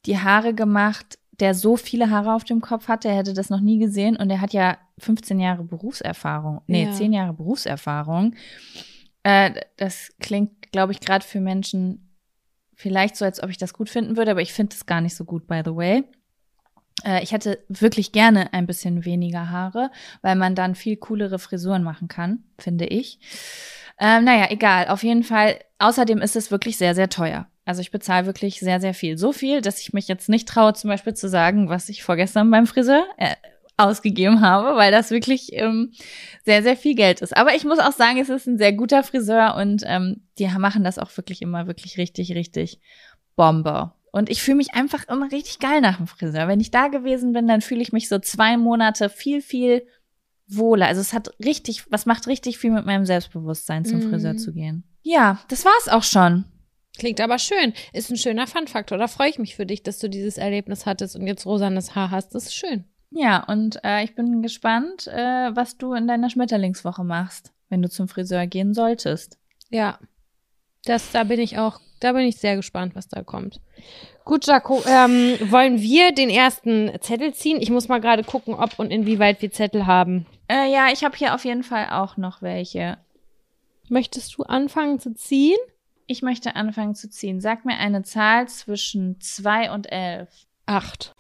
die 0.07 0.18
Haare 0.18 0.53
gemacht, 0.53 1.19
der 1.41 1.55
so 1.55 1.76
viele 1.76 2.11
Haare 2.11 2.34
auf 2.34 2.45
dem 2.45 2.61
Kopf 2.61 2.88
hatte. 2.88 3.09
Er 3.09 3.16
hätte 3.16 3.34
das 3.34 3.51
noch 3.51 3.61
nie 3.61 3.78
gesehen 3.78 4.16
und 4.16 4.30
er 4.30 4.41
hat 4.41 4.53
ja 4.53 4.78
15 4.99 5.41
Jahre 5.41 5.64
Berufserfahrung, 5.64 6.62
nee, 6.66 6.84
Ja. 6.84 6.93
10 6.93 7.12
Jahre 7.12 7.32
Berufserfahrung. 7.32 8.34
Äh, 9.22 9.53
das 9.76 10.12
klingt, 10.20 10.72
glaube 10.72 10.93
ich, 10.93 11.01
gerade 11.01 11.24
für 11.24 11.41
Menschen 11.41 12.07
vielleicht 12.74 13.16
so, 13.16 13.24
als 13.24 13.43
ob 13.43 13.51
ich 13.51 13.59
das 13.59 13.74
gut 13.74 13.91
finden 13.91 14.16
würde, 14.16 14.30
aber 14.30 14.41
ich 14.43 14.53
finde 14.53 14.74
es 14.74 14.86
gar 14.86 15.01
nicht 15.01 15.14
so 15.14 15.24
gut, 15.24 15.47
by 15.47 15.62
the 15.64 15.74
way. 15.74 16.05
Äh, 17.05 17.22
ich 17.22 17.32
hätte 17.32 17.62
wirklich 17.68 18.12
gerne 18.12 18.53
ein 18.53 18.66
bisschen 18.66 19.05
weniger 19.05 19.51
Haare, 19.51 19.91
weil 20.22 20.36
man 20.36 20.55
dann 20.55 20.74
viel 20.74 20.97
coolere 20.97 21.38
Frisuren 21.38 21.82
machen 21.82 22.09
kann, 22.09 22.45
finde 22.59 22.86
ich. 22.86 23.18
Ähm, 23.99 24.24
naja, 24.24 24.47
egal. 24.51 24.88
Auf 24.88 25.03
jeden 25.03 25.22
Fall. 25.24 25.59
Außerdem 25.78 26.18
ist 26.22 26.36
es 26.36 26.51
wirklich 26.51 26.78
sehr, 26.78 26.95
sehr 26.95 27.11
teuer. 27.11 27.47
Also 27.70 27.82
ich 27.82 27.92
bezahle 27.92 28.26
wirklich 28.26 28.58
sehr, 28.58 28.80
sehr 28.80 28.94
viel. 28.94 29.16
So 29.16 29.30
viel, 29.32 29.60
dass 29.60 29.80
ich 29.80 29.92
mich 29.92 30.08
jetzt 30.08 30.28
nicht 30.28 30.48
traue, 30.48 30.72
zum 30.72 30.90
Beispiel 30.90 31.14
zu 31.14 31.28
sagen, 31.28 31.68
was 31.68 31.88
ich 31.88 32.02
vorgestern 32.02 32.50
beim 32.50 32.66
Friseur 32.66 33.04
äh, 33.16 33.36
ausgegeben 33.76 34.40
habe, 34.40 34.76
weil 34.76 34.90
das 34.90 35.12
wirklich 35.12 35.52
ähm, 35.52 35.92
sehr, 36.44 36.64
sehr 36.64 36.76
viel 36.76 36.96
Geld 36.96 37.20
ist. 37.20 37.36
Aber 37.36 37.54
ich 37.54 37.64
muss 37.64 37.78
auch 37.78 37.92
sagen, 37.92 38.18
es 38.18 38.28
ist 38.28 38.48
ein 38.48 38.58
sehr 38.58 38.72
guter 38.72 39.04
Friseur 39.04 39.54
und 39.54 39.84
ähm, 39.86 40.22
die 40.40 40.48
machen 40.48 40.82
das 40.82 40.98
auch 40.98 41.16
wirklich 41.16 41.42
immer 41.42 41.68
wirklich 41.68 41.96
richtig, 41.96 42.32
richtig 42.34 42.80
Bombe. 43.36 43.92
Und 44.10 44.30
ich 44.30 44.42
fühle 44.42 44.56
mich 44.56 44.74
einfach 44.74 45.06
immer 45.06 45.30
richtig 45.30 45.60
geil 45.60 45.80
nach 45.80 45.98
dem 45.98 46.08
Friseur. 46.08 46.48
Wenn 46.48 46.58
ich 46.58 46.72
da 46.72 46.88
gewesen 46.88 47.32
bin, 47.32 47.46
dann 47.46 47.60
fühle 47.60 47.82
ich 47.82 47.92
mich 47.92 48.08
so 48.08 48.18
zwei 48.18 48.56
Monate 48.56 49.10
viel, 49.10 49.42
viel 49.42 49.86
wohler. 50.48 50.88
Also 50.88 51.00
es 51.00 51.12
hat 51.12 51.30
richtig, 51.38 51.84
was 51.92 52.04
macht 52.04 52.26
richtig 52.26 52.58
viel 52.58 52.72
mit 52.72 52.84
meinem 52.84 53.06
Selbstbewusstsein, 53.06 53.84
zum 53.84 54.00
Mhm. 54.00 54.10
Friseur 54.10 54.36
zu 54.36 54.52
gehen. 54.52 54.82
Ja, 55.02 55.38
das 55.46 55.64
war's 55.64 55.88
auch 55.88 56.02
schon. 56.02 56.46
Klingt 57.01 57.20
aber 57.22 57.38
schön. 57.38 57.72
Ist 57.94 58.11
ein 58.11 58.18
schöner 58.18 58.46
Fun-Faktor. 58.46 58.98
Da 58.98 59.09
freue 59.09 59.30
ich 59.30 59.38
mich 59.38 59.57
für 59.57 59.64
dich, 59.64 59.82
dass 59.82 60.01
du 60.01 60.11
dieses 60.11 60.36
Erlebnis 60.36 60.84
hattest 60.84 61.16
und 61.16 61.26
jetzt 61.26 61.46
rosanes 61.46 61.94
Haar 61.94 62.11
hast. 62.11 62.34
Das 62.34 62.44
ist 62.44 62.55
schön. 62.55 62.84
Ja, 63.11 63.42
und 63.44 63.82
äh, 63.82 64.05
ich 64.05 64.14
bin 64.14 64.42
gespannt, 64.42 65.07
äh, 65.07 65.57
was 65.57 65.78
du 65.78 65.94
in 65.94 66.07
deiner 66.07 66.28
Schmetterlingswoche 66.28 67.03
machst, 67.03 67.55
wenn 67.70 67.80
du 67.80 67.88
zum 67.88 68.07
Friseur 68.07 68.46
gehen 68.46 68.74
solltest. 68.74 69.38
Ja. 69.70 69.98
Das, 70.84 71.11
da 71.11 71.24
bin 71.24 71.40
ich 71.40 71.57
auch, 71.57 71.80
da 72.01 72.12
bin 72.12 72.26
ich 72.26 72.36
sehr 72.36 72.57
gespannt, 72.57 72.94
was 72.94 73.09
da 73.09 73.22
kommt. 73.22 73.62
Gut, 74.26 74.46
Jaco, 74.46 74.82
ähm, 74.86 75.38
wollen 75.51 75.80
wir 75.80 76.12
den 76.12 76.28
ersten 76.28 76.90
Zettel 77.01 77.32
ziehen? 77.32 77.62
Ich 77.62 77.70
muss 77.70 77.88
mal 77.88 78.03
gerade 78.03 78.24
gucken, 78.24 78.53
ob 78.53 78.78
und 78.78 78.90
inwieweit 78.90 79.40
wir 79.40 79.51
Zettel 79.51 79.86
haben. 79.86 80.26
Äh, 80.48 80.70
ja, 80.70 80.88
ich 80.92 81.03
habe 81.03 81.16
hier 81.16 81.34
auf 81.34 81.46
jeden 81.46 81.62
Fall 81.62 81.88
auch 81.92 82.18
noch 82.18 82.42
welche. 82.42 82.98
Möchtest 83.88 84.36
du 84.36 84.42
anfangen 84.42 85.01
zu 85.01 85.14
ziehen? 85.14 85.57
Ich 86.12 86.22
möchte 86.22 86.56
anfangen 86.56 86.96
zu 86.96 87.08
ziehen. 87.08 87.40
Sag 87.40 87.64
mir 87.64 87.78
eine 87.78 88.02
Zahl 88.02 88.48
zwischen 88.48 89.20
2 89.20 89.70
und 89.70 89.92
11. 89.92 90.28
Acht. 90.66 91.14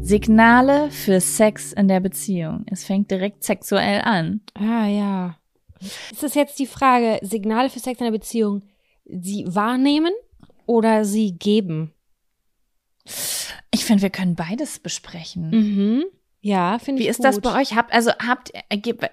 Signale 0.00 0.90
für 0.90 1.20
Sex 1.20 1.74
in 1.74 1.88
der 1.88 2.00
Beziehung. 2.00 2.64
Es 2.70 2.84
fängt 2.84 3.10
direkt 3.10 3.44
sexuell 3.44 4.00
an. 4.00 4.40
Ah, 4.54 4.86
ja. 4.86 5.36
Ist 5.82 6.22
das 6.22 6.32
jetzt 6.32 6.58
die 6.58 6.66
Frage, 6.66 7.18
Signale 7.20 7.68
für 7.68 7.80
Sex 7.80 8.00
in 8.00 8.06
der 8.06 8.12
Beziehung, 8.12 8.62
sie 9.04 9.44
wahrnehmen 9.46 10.14
oder 10.64 11.04
sie 11.04 11.32
geben? 11.32 11.92
Ich 13.70 13.84
finde, 13.84 14.02
wir 14.02 14.10
können 14.10 14.34
beides 14.34 14.78
besprechen. 14.78 15.50
Mhm. 15.50 16.04
Ja, 16.40 16.78
finde 16.78 17.02
ich 17.02 17.06
Wie 17.06 17.10
ist 17.10 17.16
gut. 17.18 17.26
das 17.26 17.40
bei 17.40 17.60
euch? 17.60 17.74
Habt, 17.74 17.92
also 17.92 18.12
habt, 18.12 18.52
äh, 18.68 18.76
gibt- 18.78 19.04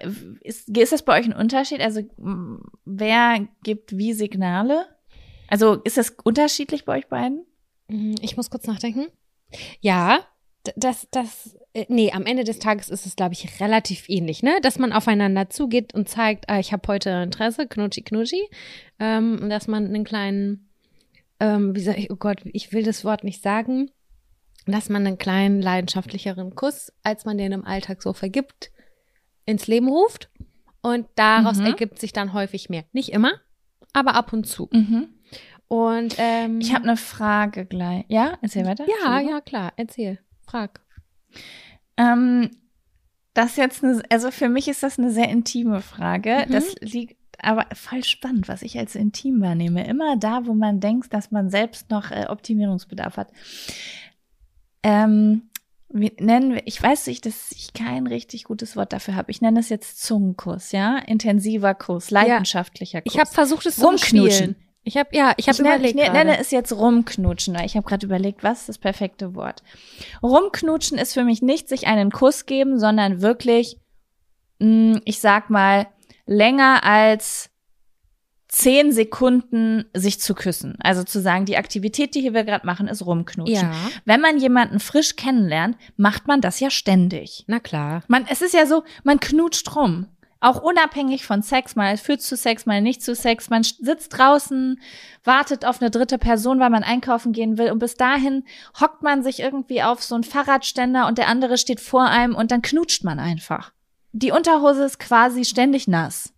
ist, 0.42 0.68
ist 0.68 0.92
das 0.92 1.02
bei 1.04 1.18
euch 1.18 1.26
ein 1.26 1.32
Unterschied? 1.32 1.80
Also 1.80 2.02
wer 2.84 3.46
gibt 3.64 3.96
wie 3.98 4.12
Signale? 4.12 4.86
Also 5.48 5.74
ist 5.74 5.96
das 5.96 6.14
unterschiedlich 6.24 6.84
bei 6.84 6.98
euch 6.98 7.08
beiden? 7.08 7.44
Mhm, 7.88 8.14
Ich 8.20 8.36
muss 8.36 8.50
kurz 8.50 8.66
nachdenken. 8.66 9.06
Ja, 9.80 10.20
das, 10.76 11.06
das, 11.12 11.56
äh, 11.74 11.86
nee, 11.88 12.10
am 12.12 12.26
Ende 12.26 12.42
des 12.44 12.58
Tages 12.58 12.88
ist 12.90 13.06
es, 13.06 13.14
glaube 13.16 13.34
ich, 13.34 13.60
relativ 13.60 14.08
ähnlich, 14.08 14.42
ne? 14.42 14.58
Dass 14.62 14.78
man 14.78 14.92
aufeinander 14.92 15.48
zugeht 15.50 15.94
und 15.94 16.08
zeigt, 16.08 16.48
ah, 16.48 16.58
ich 16.58 16.72
habe 16.72 16.88
heute 16.88 17.10
Interesse, 17.22 17.66
knutschi, 17.68 18.02
knutschi. 18.02 18.42
Ähm, 18.98 19.38
und 19.42 19.50
dass 19.50 19.68
man 19.68 19.84
einen 19.86 20.02
kleinen, 20.04 20.65
ähm, 21.40 21.74
wie 21.74 21.80
sag 21.80 21.98
ich, 21.98 22.10
oh 22.10 22.16
Gott, 22.16 22.40
ich 22.44 22.72
will 22.72 22.82
das 22.82 23.04
Wort 23.04 23.24
nicht 23.24 23.42
sagen, 23.42 23.90
dass 24.66 24.88
man 24.88 25.06
einen 25.06 25.18
kleinen, 25.18 25.62
leidenschaftlicheren 25.62 26.54
Kuss, 26.54 26.92
als 27.02 27.24
man 27.24 27.38
den 27.38 27.52
im 27.52 27.64
Alltag 27.64 28.02
so 28.02 28.12
vergibt, 28.12 28.72
ins 29.44 29.66
Leben 29.66 29.88
ruft. 29.88 30.30
Und 30.82 31.06
daraus 31.16 31.58
Mhm. 31.58 31.66
ergibt 31.66 31.98
sich 31.98 32.12
dann 32.12 32.32
häufig 32.32 32.68
mehr. 32.68 32.84
Nicht 32.92 33.10
immer, 33.10 33.32
aber 33.92 34.14
ab 34.14 34.32
und 34.32 34.46
zu. 34.46 34.68
Mhm. 34.72 35.08
Und 35.68 36.14
ähm, 36.18 36.60
Ich 36.60 36.72
habe 36.74 36.84
eine 36.84 36.96
Frage 36.96 37.66
gleich. 37.66 38.04
Ja, 38.08 38.38
erzähl 38.40 38.64
weiter. 38.64 38.86
ja, 39.04 39.20
ja, 39.20 39.40
klar, 39.40 39.72
erzähl, 39.76 40.18
frag. 40.46 40.80
Ähm, 41.96 42.50
das 43.34 43.56
jetzt 43.56 43.84
eine, 43.84 44.02
also 44.10 44.30
für 44.30 44.48
mich 44.48 44.68
ist 44.68 44.82
das 44.82 44.98
eine 44.98 45.10
sehr 45.10 45.28
intime 45.28 45.80
Frage. 45.80 46.44
Mhm. 46.46 46.52
Das 46.52 46.74
liegt 46.80 47.16
aber 47.42 47.66
voll 47.74 48.04
spannend, 48.04 48.48
was 48.48 48.62
ich 48.62 48.78
als 48.78 48.94
intim 48.94 49.40
wahrnehme. 49.40 49.86
Immer 49.86 50.16
da, 50.16 50.46
wo 50.46 50.54
man 50.54 50.80
denkt, 50.80 51.12
dass 51.12 51.30
man 51.30 51.50
selbst 51.50 51.90
noch 51.90 52.10
äh, 52.10 52.26
Optimierungsbedarf 52.28 53.16
hat. 53.16 53.28
Ähm, 54.82 55.50
wie 55.88 56.12
nennen 56.18 56.54
wir, 56.54 56.66
ich 56.66 56.82
weiß 56.82 57.06
nicht, 57.06 57.26
dass 57.26 57.52
ich 57.52 57.72
kein 57.72 58.06
richtig 58.06 58.44
gutes 58.44 58.76
Wort 58.76 58.92
dafür 58.92 59.14
habe. 59.14 59.30
Ich 59.30 59.40
nenne 59.40 59.60
es 59.60 59.68
jetzt 59.68 60.02
Zungenkuss, 60.02 60.72
ja? 60.72 60.98
Intensiver 60.98 61.74
Kuss, 61.74 62.10
leidenschaftlicher 62.10 63.02
Kuss. 63.02 63.14
Ich 63.14 63.20
habe 63.20 63.30
versucht, 63.30 63.66
es 63.66 63.76
zu 63.76 63.86
Rumknutschen. 63.86 64.20
umspielen. 64.24 64.56
Ich 64.82 64.96
habe 64.96 65.08
ja, 65.12 65.34
ich 65.36 65.48
habe 65.48 65.56
ich 65.56 65.62
nenne, 65.62 65.86
ich 65.86 65.94
überlegt. 65.94 66.12
nenne 66.12 66.30
gerade. 66.30 66.40
es 66.40 66.52
jetzt 66.52 66.72
rumknutschen, 66.72 67.56
weil 67.56 67.66
ich 67.66 67.76
habe 67.76 67.86
gerade 67.88 68.06
überlegt, 68.06 68.44
was 68.44 68.60
ist 68.60 68.68
das 68.68 68.78
perfekte 68.78 69.34
Wort. 69.34 69.64
Rumknutschen 70.22 70.96
ist 70.96 71.12
für 71.12 71.24
mich 71.24 71.42
nicht 71.42 71.68
sich 71.68 71.88
einen 71.88 72.12
Kuss 72.12 72.46
geben, 72.46 72.78
sondern 72.78 73.20
wirklich, 73.20 73.78
mh, 74.60 75.00
ich 75.04 75.18
sag 75.18 75.50
mal, 75.50 75.88
länger 76.26 76.84
als 76.84 77.50
zehn 78.48 78.92
Sekunden 78.92 79.84
sich 79.92 80.20
zu 80.20 80.34
küssen. 80.34 80.76
Also 80.80 81.04
zu 81.04 81.20
sagen, 81.20 81.44
die 81.44 81.56
Aktivität, 81.56 82.14
die 82.14 82.20
hier 82.20 82.32
wir 82.34 82.44
gerade 82.44 82.66
machen, 82.66 82.88
ist 82.88 83.04
rumknutschen. 83.04 83.54
Ja, 83.54 83.72
Wenn 84.04 84.20
man 84.20 84.38
jemanden 84.38 84.80
frisch 84.80 85.16
kennenlernt, 85.16 85.76
macht 85.96 86.26
man 86.26 86.40
das 86.40 86.60
ja 86.60 86.70
ständig. 86.70 87.44
na 87.48 87.60
klar. 87.60 88.02
Man, 88.08 88.24
es 88.28 88.42
ist 88.42 88.54
ja 88.54 88.66
so, 88.66 88.84
man 89.04 89.20
knutscht 89.20 89.74
rum. 89.74 90.06
Auch 90.38 90.60
unabhängig 90.62 91.24
von 91.24 91.42
Sex, 91.42 91.76
mal 91.76 91.96
führt 91.96 92.20
zu 92.20 92.36
Sex, 92.36 92.66
mal 92.66 92.82
nicht 92.82 93.02
zu 93.02 93.14
Sex. 93.14 93.48
Man 93.48 93.62
sitzt 93.62 94.16
draußen, 94.16 94.78
wartet 95.24 95.64
auf 95.64 95.80
eine 95.80 95.90
dritte 95.90 96.18
Person, 96.18 96.60
weil 96.60 96.70
man 96.70 96.82
einkaufen 96.84 97.32
gehen 97.32 97.58
will. 97.58 97.72
Und 97.72 97.78
bis 97.78 97.94
dahin 97.96 98.44
hockt 98.80 99.02
man 99.02 99.22
sich 99.24 99.40
irgendwie 99.40 99.82
auf 99.82 100.02
so 100.02 100.14
einen 100.14 100.24
Fahrradständer 100.24 101.06
und 101.08 101.18
der 101.18 101.28
andere 101.28 101.56
steht 101.56 101.80
vor 101.80 102.04
einem 102.04 102.34
und 102.34 102.50
dann 102.50 102.62
knutscht 102.62 103.02
man 103.02 103.18
einfach. 103.18 103.72
Die 104.18 104.32
Unterhose 104.32 104.84
ist 104.84 104.98
quasi 104.98 105.44
ständig 105.44 105.88
nass. 105.88 106.32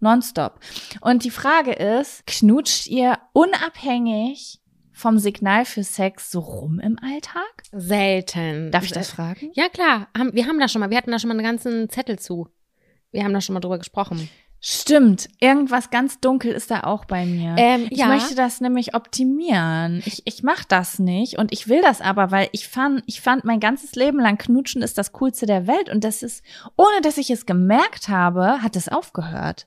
Nonstop. 0.00 0.60
Und 1.00 1.24
die 1.24 1.30
Frage 1.30 1.72
ist, 1.72 2.26
knutscht 2.26 2.88
ihr 2.88 3.18
unabhängig 3.32 4.60
vom 4.92 5.18
Signal 5.18 5.64
für 5.64 5.82
Sex 5.82 6.30
so 6.30 6.40
rum 6.40 6.78
im 6.78 6.98
Alltag? 6.98 7.62
Selten. 7.72 8.70
Darf 8.70 8.84
ich 8.84 8.92
das 8.92 9.12
fragen? 9.12 9.50
Ja, 9.54 9.70
klar. 9.70 10.08
Wir 10.32 10.46
haben 10.46 10.60
da 10.60 10.68
schon 10.68 10.80
mal, 10.80 10.90
wir 10.90 10.98
hatten 10.98 11.10
da 11.10 11.18
schon 11.18 11.28
mal 11.28 11.38
einen 11.38 11.42
ganzen 11.42 11.88
Zettel 11.88 12.18
zu. 12.18 12.48
Wir 13.12 13.24
haben 13.24 13.32
da 13.32 13.40
schon 13.40 13.54
mal 13.54 13.60
drüber 13.60 13.78
gesprochen. 13.78 14.28
Stimmt, 14.62 15.28
irgendwas 15.40 15.88
ganz 15.88 16.20
dunkel 16.20 16.52
ist 16.52 16.70
da 16.70 16.82
auch 16.82 17.06
bei 17.06 17.24
mir. 17.24 17.54
Ähm, 17.56 17.86
ich 17.88 17.98
ja. 17.98 18.08
möchte 18.08 18.34
das 18.34 18.60
nämlich 18.60 18.94
optimieren. 18.94 20.02
Ich, 20.04 20.22
ich 20.26 20.42
mache 20.42 20.64
das 20.68 20.98
nicht 20.98 21.38
und 21.38 21.50
ich 21.50 21.68
will 21.68 21.80
das 21.80 22.02
aber, 22.02 22.30
weil 22.30 22.50
ich 22.52 22.68
fand, 22.68 23.02
ich 23.06 23.22
fand 23.22 23.44
mein 23.44 23.58
ganzes 23.58 23.94
Leben 23.94 24.20
lang 24.20 24.36
Knutschen 24.36 24.82
ist 24.82 24.98
das 24.98 25.12
coolste 25.12 25.46
der 25.46 25.66
Welt 25.66 25.88
und 25.88 26.04
das 26.04 26.22
ist, 26.22 26.44
ohne 26.76 27.00
dass 27.02 27.16
ich 27.16 27.30
es 27.30 27.46
gemerkt 27.46 28.08
habe, 28.08 28.62
hat 28.62 28.76
es 28.76 28.88
aufgehört. 28.88 29.66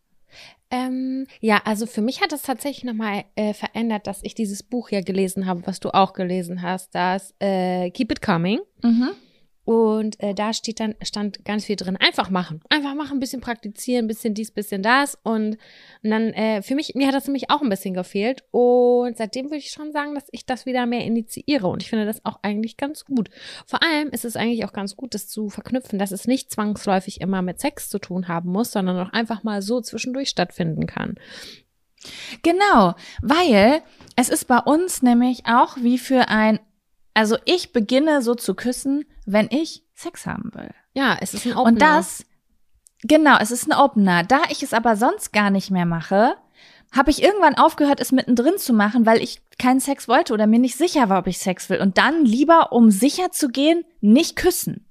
Ähm, 0.70 1.26
ja, 1.40 1.62
also 1.66 1.88
für 1.88 2.02
mich 2.02 2.22
hat 2.22 2.32
es 2.32 2.44
tatsächlich 2.44 2.84
nochmal 2.84 3.26
äh, 3.36 3.54
verändert, 3.54 4.06
dass 4.06 4.24
ich 4.24 4.36
dieses 4.36 4.62
Buch 4.62 4.90
ja 4.90 5.02
gelesen 5.02 5.48
habe, 5.48 5.66
was 5.66 5.80
du 5.80 5.92
auch 5.92 6.14
gelesen 6.14 6.62
hast, 6.62 6.94
das 6.94 7.34
äh, 7.40 7.90
Keep 7.92 8.12
It 8.12 8.22
Coming. 8.22 8.60
Mhm. 8.84 9.12
Und 9.66 10.20
äh, 10.20 10.34
da 10.34 10.54
steht 10.54 10.80
dann, 10.80 10.96
stand 11.02 11.46
ganz 11.46 11.66
viel 11.66 11.78
drin. 11.78 11.98
Einfach 11.98 12.30
machen. 12.30 12.62
Einfach 12.70 12.96
machen, 12.96 13.18
ein 13.18 13.20
bisschen 13.20 13.42
praktizieren, 13.42 14.06
ein 14.06 14.08
bisschen 14.08 14.34
dies, 14.34 14.52
bisschen 14.52 14.84
das. 14.84 15.18
Und, 15.24 15.58
und 16.04 16.10
dann, 16.10 16.34
äh, 16.34 16.62
für 16.62 16.76
mich, 16.76 16.96
mir 16.96 17.08
hat 17.08 17.16
das 17.16 17.28
nämlich 17.28 17.50
auch 17.50 17.62
ein 17.62 17.70
bisschen 17.70 17.94
gefehlt. 17.94 18.44
Und 18.52 19.18
seitdem 19.18 19.46
würde 19.46 19.58
ich 19.58 19.72
schon 19.72 19.92
sagen, 19.94 20.16
dass 20.16 20.26
ich 20.32 20.46
das 20.46 20.66
wieder 20.66 20.86
mehr 20.86 21.06
initiiere. 21.06 21.68
Und 21.68 21.82
ich 21.82 21.90
finde 21.90 22.06
das 22.06 22.26
auch 22.26 22.40
eigentlich 22.42 22.76
ganz 22.76 23.06
gut. 23.06 23.30
Vor 23.66 23.82
allem 23.82 24.10
ist 24.10 24.26
es 24.26 24.36
eigentlich 24.36 24.66
auch 24.66 24.74
ganz 24.74 24.98
gut, 24.98 25.14
das 25.14 25.30
zu 25.30 25.50
verknüpfen, 25.50 25.98
dass 25.98 26.12
es 26.12 26.28
nicht 26.28 26.52
zwangsläufig 26.52 27.22
immer 27.22 27.42
mit 27.42 27.62
Sex 27.62 27.90
zu 27.90 28.00
tun 28.00 28.28
haben 28.28 28.52
muss, 28.52 28.72
sondern 28.72 29.00
auch 29.00 29.14
einfach 29.14 29.44
mal 29.44 29.62
so 29.62 29.80
zwischendurch 29.80 30.30
stattfinden 30.30 30.88
kann. 30.88 31.16
Genau, 32.42 32.96
weil 33.22 33.82
es 34.16 34.30
ist 34.30 34.46
bei 34.46 34.60
uns 34.60 35.02
nämlich 35.02 35.46
auch 35.46 35.78
wie 35.78 35.98
für 35.98 36.28
ein, 36.28 36.60
also 37.14 37.38
ich 37.46 37.74
beginne 37.74 38.22
so 38.22 38.36
zu 38.36 38.56
küssen, 38.56 39.06
wenn 39.26 39.48
ich 39.52 39.84
Sex 39.94 40.26
haben 40.26 40.52
will. 40.54 40.72
Ja, 40.94 41.18
es 41.22 41.34
ist 41.34 41.46
ein 41.46 41.54
Opener. 41.54 41.66
Und 41.68 41.82
das, 41.82 42.26
genau, 43.04 43.38
es 43.40 43.52
ist 43.52 43.68
ein 43.68 43.78
Opener. 43.78 44.24
Da 44.24 44.42
ich 44.50 44.64
es 44.64 44.74
aber 44.74 44.96
sonst 44.96 45.34
gar 45.34 45.50
nicht 45.50 45.72
mehr 45.72 45.86
mache, 45.86 46.36
habe 46.96 47.10
ich 47.10 47.24
irgendwann 47.24 47.56
aufgehört, 47.56 48.00
es 48.00 48.12
mittendrin 48.12 48.58
zu 48.58 48.74
machen, 48.74 49.06
weil 49.06 49.22
ich 49.22 49.42
keinen 49.58 49.80
Sex 49.80 50.08
wollte 50.08 50.34
oder 50.34 50.48
mir 50.48 50.60
nicht 50.60 50.78
sicher 50.78 51.10
war, 51.10 51.20
ob 51.20 51.28
ich 51.28 51.40
Sex 51.40 51.70
will. 51.70 51.82
Und 51.82 51.98
dann 51.98 52.26
lieber, 52.26 52.72
um 52.72 52.92
sicher 52.92 53.32
zu 53.32 53.50
gehen, 53.50 53.84
nicht 54.02 54.36
küssen. 54.36 54.86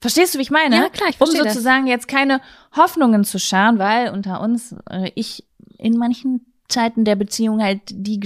Verstehst 0.00 0.34
du, 0.34 0.38
wie 0.38 0.42
ich 0.42 0.50
meine? 0.50 0.76
Ja, 0.76 0.88
klar, 0.88 1.08
ich 1.10 1.16
Um 1.20 1.26
verstehe 1.26 1.42
das. 1.44 1.54
sozusagen 1.54 1.86
jetzt 1.86 2.08
keine 2.08 2.40
Hoffnungen 2.74 3.24
zu 3.24 3.38
scharen, 3.38 3.78
weil 3.78 4.10
unter 4.10 4.40
uns 4.40 4.74
äh, 4.88 5.10
ich 5.14 5.44
in 5.76 5.96
manchen 5.98 6.46
Zeiten 6.68 7.04
der 7.04 7.16
Beziehung 7.16 7.62
halt 7.62 7.80
die 7.90 8.20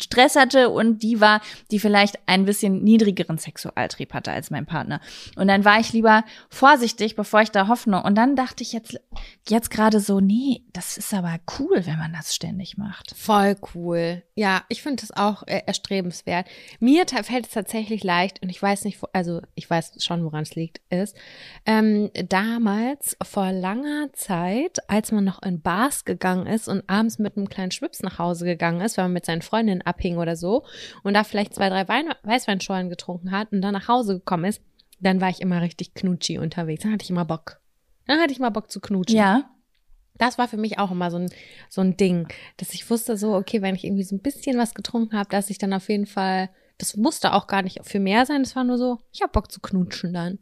Stress 0.00 0.36
hatte 0.36 0.70
und 0.70 1.02
die 1.02 1.20
war, 1.20 1.40
die 1.70 1.78
vielleicht 1.78 2.18
ein 2.26 2.44
bisschen 2.44 2.82
niedrigeren 2.82 3.38
Sexualtrieb 3.38 4.12
hatte 4.14 4.32
als 4.32 4.50
mein 4.50 4.66
Partner. 4.66 5.00
Und 5.36 5.48
dann 5.48 5.64
war 5.64 5.80
ich 5.80 5.92
lieber 5.92 6.24
vorsichtig, 6.48 7.16
bevor 7.16 7.42
ich 7.42 7.50
da 7.50 7.68
Hoffnung. 7.68 8.02
Und 8.02 8.14
dann 8.16 8.36
dachte 8.36 8.62
ich 8.62 8.72
jetzt, 8.72 8.98
jetzt 9.48 9.70
gerade 9.70 10.00
so, 10.00 10.20
nee, 10.20 10.62
das 10.72 10.96
ist 10.96 11.12
aber 11.14 11.38
cool, 11.58 11.82
wenn 11.86 11.98
man 11.98 12.12
das 12.12 12.34
ständig 12.34 12.76
macht. 12.76 13.14
Voll 13.16 13.56
cool. 13.74 14.22
Ja, 14.34 14.62
ich 14.68 14.82
finde 14.82 15.02
das 15.02 15.16
auch 15.16 15.42
äh, 15.46 15.62
erstrebenswert. 15.66 16.46
Mir 16.78 17.04
fällt 17.06 17.46
es 17.46 17.52
tatsächlich 17.52 18.04
leicht, 18.04 18.42
und 18.42 18.48
ich 18.48 18.60
weiß 18.60 18.84
nicht, 18.84 18.98
also 19.12 19.40
ich 19.54 19.68
weiß 19.68 20.02
schon, 20.02 20.24
woran 20.24 20.42
es 20.42 20.54
liegt, 20.54 20.80
ist, 20.90 21.16
ähm, 21.66 22.10
damals 22.28 23.16
vor 23.22 23.52
langer 23.52 24.12
Zeit, 24.12 24.78
als 24.88 25.12
man 25.12 25.24
noch 25.24 25.42
in 25.42 25.60
Bars 25.60 26.04
gegangen 26.04 26.46
ist 26.46 26.68
und 26.68 26.88
abends 26.88 27.18
mit 27.18 27.36
einem 27.36 27.48
kleinen 27.48 27.70
Schwips 27.70 28.02
nach 28.02 28.18
Hause 28.18 28.44
gegangen 28.44 28.80
ist, 28.80 28.96
weil 28.96 29.06
man 29.06 29.14
mit 29.14 29.24
seinen 29.30 29.42
Freundinnen 29.42 29.82
abhing 29.82 30.18
oder 30.18 30.36
so, 30.36 30.64
und 31.02 31.14
da 31.14 31.24
vielleicht 31.24 31.54
zwei, 31.54 31.68
drei 31.68 31.86
Wein 31.88 32.06
Weißweinschorlen 32.22 32.90
getrunken 32.90 33.30
hat 33.30 33.52
und 33.52 33.62
dann 33.62 33.72
nach 33.72 33.88
Hause 33.88 34.18
gekommen 34.18 34.44
ist, 34.44 34.62
dann 35.00 35.20
war 35.20 35.30
ich 35.30 35.40
immer 35.40 35.62
richtig 35.62 35.94
knutschi 35.94 36.38
unterwegs. 36.38 36.82
Dann 36.82 36.92
hatte 36.92 37.04
ich 37.04 37.10
immer 37.10 37.24
Bock. 37.24 37.60
Dann 38.06 38.18
hatte 38.20 38.32
ich 38.32 38.38
mal 38.40 38.50
Bock 38.50 38.70
zu 38.70 38.80
knutschen. 38.80 39.16
Ja. 39.16 39.50
Das 40.18 40.36
war 40.36 40.48
für 40.48 40.58
mich 40.58 40.78
auch 40.78 40.90
immer 40.90 41.10
so 41.10 41.16
ein, 41.16 41.30
so 41.70 41.80
ein 41.80 41.96
Ding, 41.96 42.28
dass 42.58 42.74
ich 42.74 42.90
wusste 42.90 43.16
so, 43.16 43.34
okay, 43.34 43.62
wenn 43.62 43.74
ich 43.74 43.84
irgendwie 43.84 44.02
so 44.02 44.14
ein 44.14 44.20
bisschen 44.20 44.58
was 44.58 44.74
getrunken 44.74 45.16
habe, 45.16 45.30
dass 45.30 45.48
ich 45.48 45.56
dann 45.56 45.72
auf 45.72 45.88
jeden 45.88 46.04
Fall, 46.06 46.50
das 46.76 46.96
musste 46.96 47.32
auch 47.32 47.46
gar 47.46 47.62
nicht 47.62 47.78
für 47.84 48.00
mehr 48.00 48.26
sein, 48.26 48.42
das 48.42 48.54
war 48.54 48.64
nur 48.64 48.76
so, 48.76 48.98
ich 49.12 49.22
hab 49.22 49.32
Bock 49.32 49.50
zu 49.50 49.60
knutschen 49.60 50.12
dann. 50.12 50.38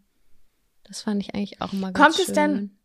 Das 0.83 1.03
fand 1.03 1.23
ich 1.23 1.35
eigentlich 1.35 1.61
auch 1.63 1.73
immer 1.73 1.93
ganz 1.93 2.17
Kommt 2.17 2.19
es 2.19 2.35
schön. 2.35 2.35
denn- 2.35 2.78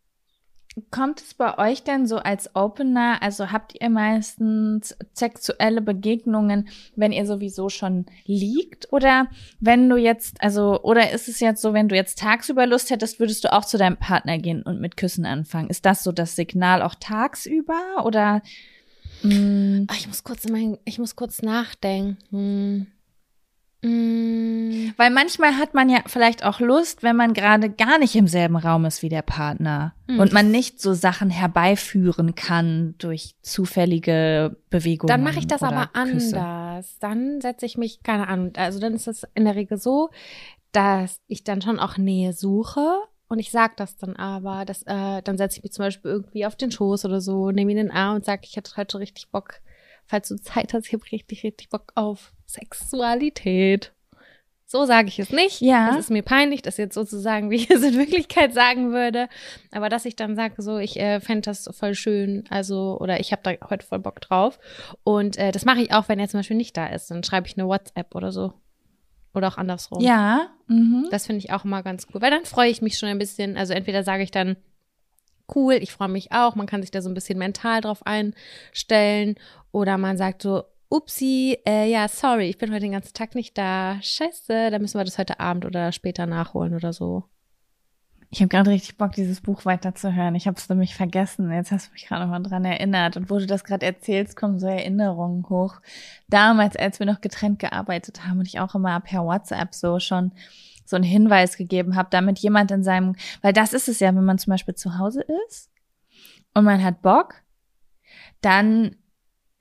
Kommt 0.90 1.20
es 1.20 1.34
bei 1.34 1.56
euch 1.56 1.84
denn 1.84 2.04
so 2.08 2.16
als 2.16 2.56
Opener, 2.56 3.22
also 3.22 3.52
habt 3.52 3.80
ihr 3.80 3.88
meistens 3.88 4.96
sexuelle 5.12 5.80
Begegnungen, 5.80 6.68
wenn 6.96 7.12
ihr 7.12 7.26
sowieso 7.26 7.68
schon 7.68 8.06
liegt? 8.24 8.92
Oder 8.92 9.28
wenn 9.60 9.88
du 9.88 9.96
jetzt, 9.96 10.42
also, 10.42 10.82
oder 10.82 11.12
ist 11.12 11.28
es 11.28 11.38
jetzt 11.38 11.62
so, 11.62 11.74
wenn 11.74 11.88
du 11.88 11.94
jetzt 11.94 12.18
tagsüber 12.18 12.66
Lust 12.66 12.90
hättest, 12.90 13.20
würdest 13.20 13.44
du 13.44 13.52
auch 13.52 13.64
zu 13.64 13.78
deinem 13.78 13.98
Partner 13.98 14.38
gehen 14.38 14.62
und 14.62 14.80
mit 14.80 14.96
Küssen 14.96 15.26
anfangen? 15.26 15.70
Ist 15.70 15.86
das 15.86 16.02
so 16.02 16.10
das 16.10 16.34
Signal 16.34 16.82
auch 16.82 16.96
tagsüber? 16.96 18.04
Oder 18.04 18.42
mh, 19.22 19.84
Ach, 19.86 19.96
ich 19.96 20.08
muss 20.08 20.24
kurz 20.24 20.44
in 20.44 20.52
mein, 20.52 20.78
ich 20.84 20.98
muss 20.98 21.14
kurz 21.14 21.40
nachdenken. 21.40 22.88
Mm. 23.84 24.92
weil 24.96 25.10
manchmal 25.10 25.56
hat 25.58 25.74
man 25.74 25.90
ja 25.90 25.98
vielleicht 26.06 26.44
auch 26.44 26.58
Lust, 26.60 27.02
wenn 27.02 27.16
man 27.16 27.34
gerade 27.34 27.68
gar 27.70 27.98
nicht 27.98 28.14
im 28.16 28.26
selben 28.26 28.56
Raum 28.56 28.84
ist 28.86 29.02
wie 29.02 29.08
der 29.08 29.22
Partner 29.22 29.94
Hm, 30.08 30.20
und 30.20 30.32
man 30.32 30.50
nicht 30.50 30.80
so 30.80 30.92
Sachen 30.94 31.30
herbeiführen 31.30 32.34
kann 32.34 32.94
durch 32.98 33.34
zufällige 33.42 34.56
Bewegungen. 34.70 35.08
Dann 35.08 35.22
mache 35.22 35.38
ich 35.38 35.46
das 35.46 35.62
aber 35.62 35.86
Küsse. 35.92 36.38
anders. 36.40 36.98
Dann 36.98 37.40
setze 37.40 37.66
ich 37.66 37.78
mich, 37.78 38.02
keine 38.02 38.28
Ahnung, 38.28 38.52
also 38.56 38.80
dann 38.80 38.94
ist 38.94 39.06
es 39.08 39.26
in 39.34 39.44
der 39.44 39.54
Regel 39.54 39.78
so, 39.78 40.10
dass 40.72 41.20
ich 41.26 41.44
dann 41.44 41.62
schon 41.62 41.78
auch 41.78 41.96
Nähe 41.96 42.32
suche 42.32 42.96
und 43.28 43.38
ich 43.38 43.50
sag 43.50 43.76
das 43.76 43.96
dann 43.96 44.16
aber, 44.16 44.64
dass, 44.64 44.82
äh, 44.82 45.22
dann 45.22 45.38
setze 45.38 45.58
ich 45.58 45.62
mich 45.62 45.72
zum 45.72 45.84
Beispiel 45.84 46.10
irgendwie 46.10 46.46
auf 46.46 46.56
den 46.56 46.70
Schoß 46.70 47.04
oder 47.04 47.20
so, 47.20 47.50
nehme 47.50 47.72
ihn 47.72 47.78
in 47.78 47.86
den 47.88 47.96
Arm 47.96 48.16
und 48.16 48.24
sage, 48.24 48.42
ich 48.44 48.56
hätte 48.56 48.76
heute 48.76 48.98
richtig 48.98 49.30
Bock, 49.30 49.60
falls 50.06 50.28
du 50.28 50.36
Zeit 50.36 50.74
hast, 50.74 50.86
ich 50.86 50.92
habe 50.92 51.04
richtig, 51.10 51.44
richtig 51.44 51.68
Bock 51.68 51.92
auf 51.94 52.32
Sexualität. 52.46 53.92
So 54.66 54.86
sage 54.86 55.08
ich 55.08 55.18
es 55.18 55.30
nicht. 55.30 55.60
Ja. 55.60 55.90
Es 55.90 55.96
ist 55.96 56.10
mir 56.10 56.22
peinlich, 56.22 56.62
das 56.62 56.78
jetzt 56.78 56.94
sozusagen, 56.94 57.50
wie 57.50 57.56
ich 57.56 57.70
es 57.70 57.82
in 57.82 57.96
Wirklichkeit 57.96 58.54
sagen 58.54 58.92
würde. 58.92 59.28
Aber 59.70 59.88
dass 59.88 60.04
ich 60.04 60.16
dann 60.16 60.36
sage, 60.36 60.60
so, 60.62 60.78
ich 60.78 60.98
äh, 60.98 61.20
fände 61.20 61.42
das 61.42 61.68
voll 61.72 61.94
schön, 61.94 62.44
also, 62.50 62.98
oder 63.00 63.20
ich 63.20 63.32
habe 63.32 63.42
da 63.42 63.68
heute 63.68 63.86
voll 63.86 63.98
Bock 63.98 64.20
drauf. 64.20 64.58
Und 65.04 65.36
äh, 65.36 65.52
das 65.52 65.64
mache 65.64 65.82
ich 65.82 65.92
auch, 65.92 66.08
wenn 66.08 66.18
er 66.18 66.28
zum 66.28 66.40
Beispiel 66.40 66.56
nicht 66.56 66.76
da 66.76 66.86
ist. 66.86 67.10
Dann 67.10 67.22
schreibe 67.22 67.46
ich 67.46 67.58
eine 67.58 67.68
WhatsApp 67.68 68.14
oder 68.14 68.32
so. 68.32 68.54
Oder 69.34 69.48
auch 69.48 69.58
andersrum. 69.58 70.00
Ja. 70.00 70.48
Mhm. 70.68 71.08
Das 71.10 71.26
finde 71.26 71.38
ich 71.38 71.52
auch 71.52 71.64
immer 71.64 71.82
ganz 71.82 72.06
cool, 72.12 72.22
weil 72.22 72.30
dann 72.30 72.44
freue 72.44 72.70
ich 72.70 72.82
mich 72.82 72.98
schon 72.98 73.08
ein 73.08 73.18
bisschen. 73.18 73.56
Also 73.56 73.74
entweder 73.74 74.04
sage 74.04 74.22
ich 74.22 74.30
dann, 74.30 74.56
cool, 75.54 75.74
ich 75.74 75.92
freue 75.92 76.08
mich 76.08 76.32
auch, 76.32 76.54
man 76.54 76.66
kann 76.66 76.82
sich 76.82 76.90
da 76.90 77.02
so 77.02 77.10
ein 77.10 77.14
bisschen 77.14 77.38
mental 77.38 77.80
drauf 77.80 78.06
einstellen. 78.06 79.36
Oder 79.74 79.98
man 79.98 80.16
sagt 80.16 80.42
so, 80.42 80.62
upsi, 80.88 81.58
äh, 81.66 81.90
ja, 81.90 82.06
sorry, 82.06 82.48
ich 82.48 82.58
bin 82.58 82.70
heute 82.70 82.82
den 82.82 82.92
ganzen 82.92 83.12
Tag 83.12 83.34
nicht 83.34 83.58
da. 83.58 83.98
Scheiße, 84.00 84.70
dann 84.70 84.80
müssen 84.80 85.00
wir 85.00 85.04
das 85.04 85.18
heute 85.18 85.40
Abend 85.40 85.64
oder 85.64 85.90
später 85.90 86.26
nachholen 86.26 86.76
oder 86.76 86.92
so. 86.92 87.24
Ich 88.30 88.40
habe 88.40 88.50
gerade 88.50 88.70
richtig 88.70 88.96
Bock, 88.98 89.10
dieses 89.12 89.40
Buch 89.40 89.64
weiterzuhören. 89.64 90.36
Ich 90.36 90.46
habe 90.46 90.56
es 90.56 90.68
nämlich 90.68 90.94
vergessen. 90.94 91.50
Jetzt 91.50 91.72
hast 91.72 91.88
du 91.88 91.92
mich 91.92 92.06
gerade 92.06 92.22
nochmal 92.22 92.44
dran 92.44 92.64
erinnert. 92.64 93.16
Und 93.16 93.30
wo 93.30 93.38
du 93.40 93.46
das 93.46 93.64
gerade 93.64 93.84
erzählst, 93.84 94.36
kommen 94.36 94.60
so 94.60 94.68
Erinnerungen 94.68 95.48
hoch. 95.48 95.80
Damals, 96.28 96.76
als 96.76 97.00
wir 97.00 97.06
noch 97.06 97.20
getrennt 97.20 97.58
gearbeitet 97.58 98.24
haben 98.24 98.38
und 98.38 98.46
ich 98.46 98.60
auch 98.60 98.76
immer 98.76 99.00
per 99.00 99.24
WhatsApp 99.24 99.74
so 99.74 99.98
schon 99.98 100.30
so 100.84 100.94
einen 100.94 101.04
Hinweis 101.04 101.56
gegeben 101.56 101.96
habe, 101.96 102.10
damit 102.12 102.38
jemand 102.38 102.70
in 102.70 102.84
seinem, 102.84 103.16
weil 103.42 103.52
das 103.52 103.72
ist 103.72 103.88
es 103.88 103.98
ja, 103.98 104.14
wenn 104.14 104.24
man 104.24 104.38
zum 104.38 104.52
Beispiel 104.52 104.76
zu 104.76 104.98
Hause 104.98 105.24
ist 105.48 105.68
und 106.54 106.62
man 106.62 106.84
hat 106.84 107.02
Bock, 107.02 107.42
dann 108.40 108.94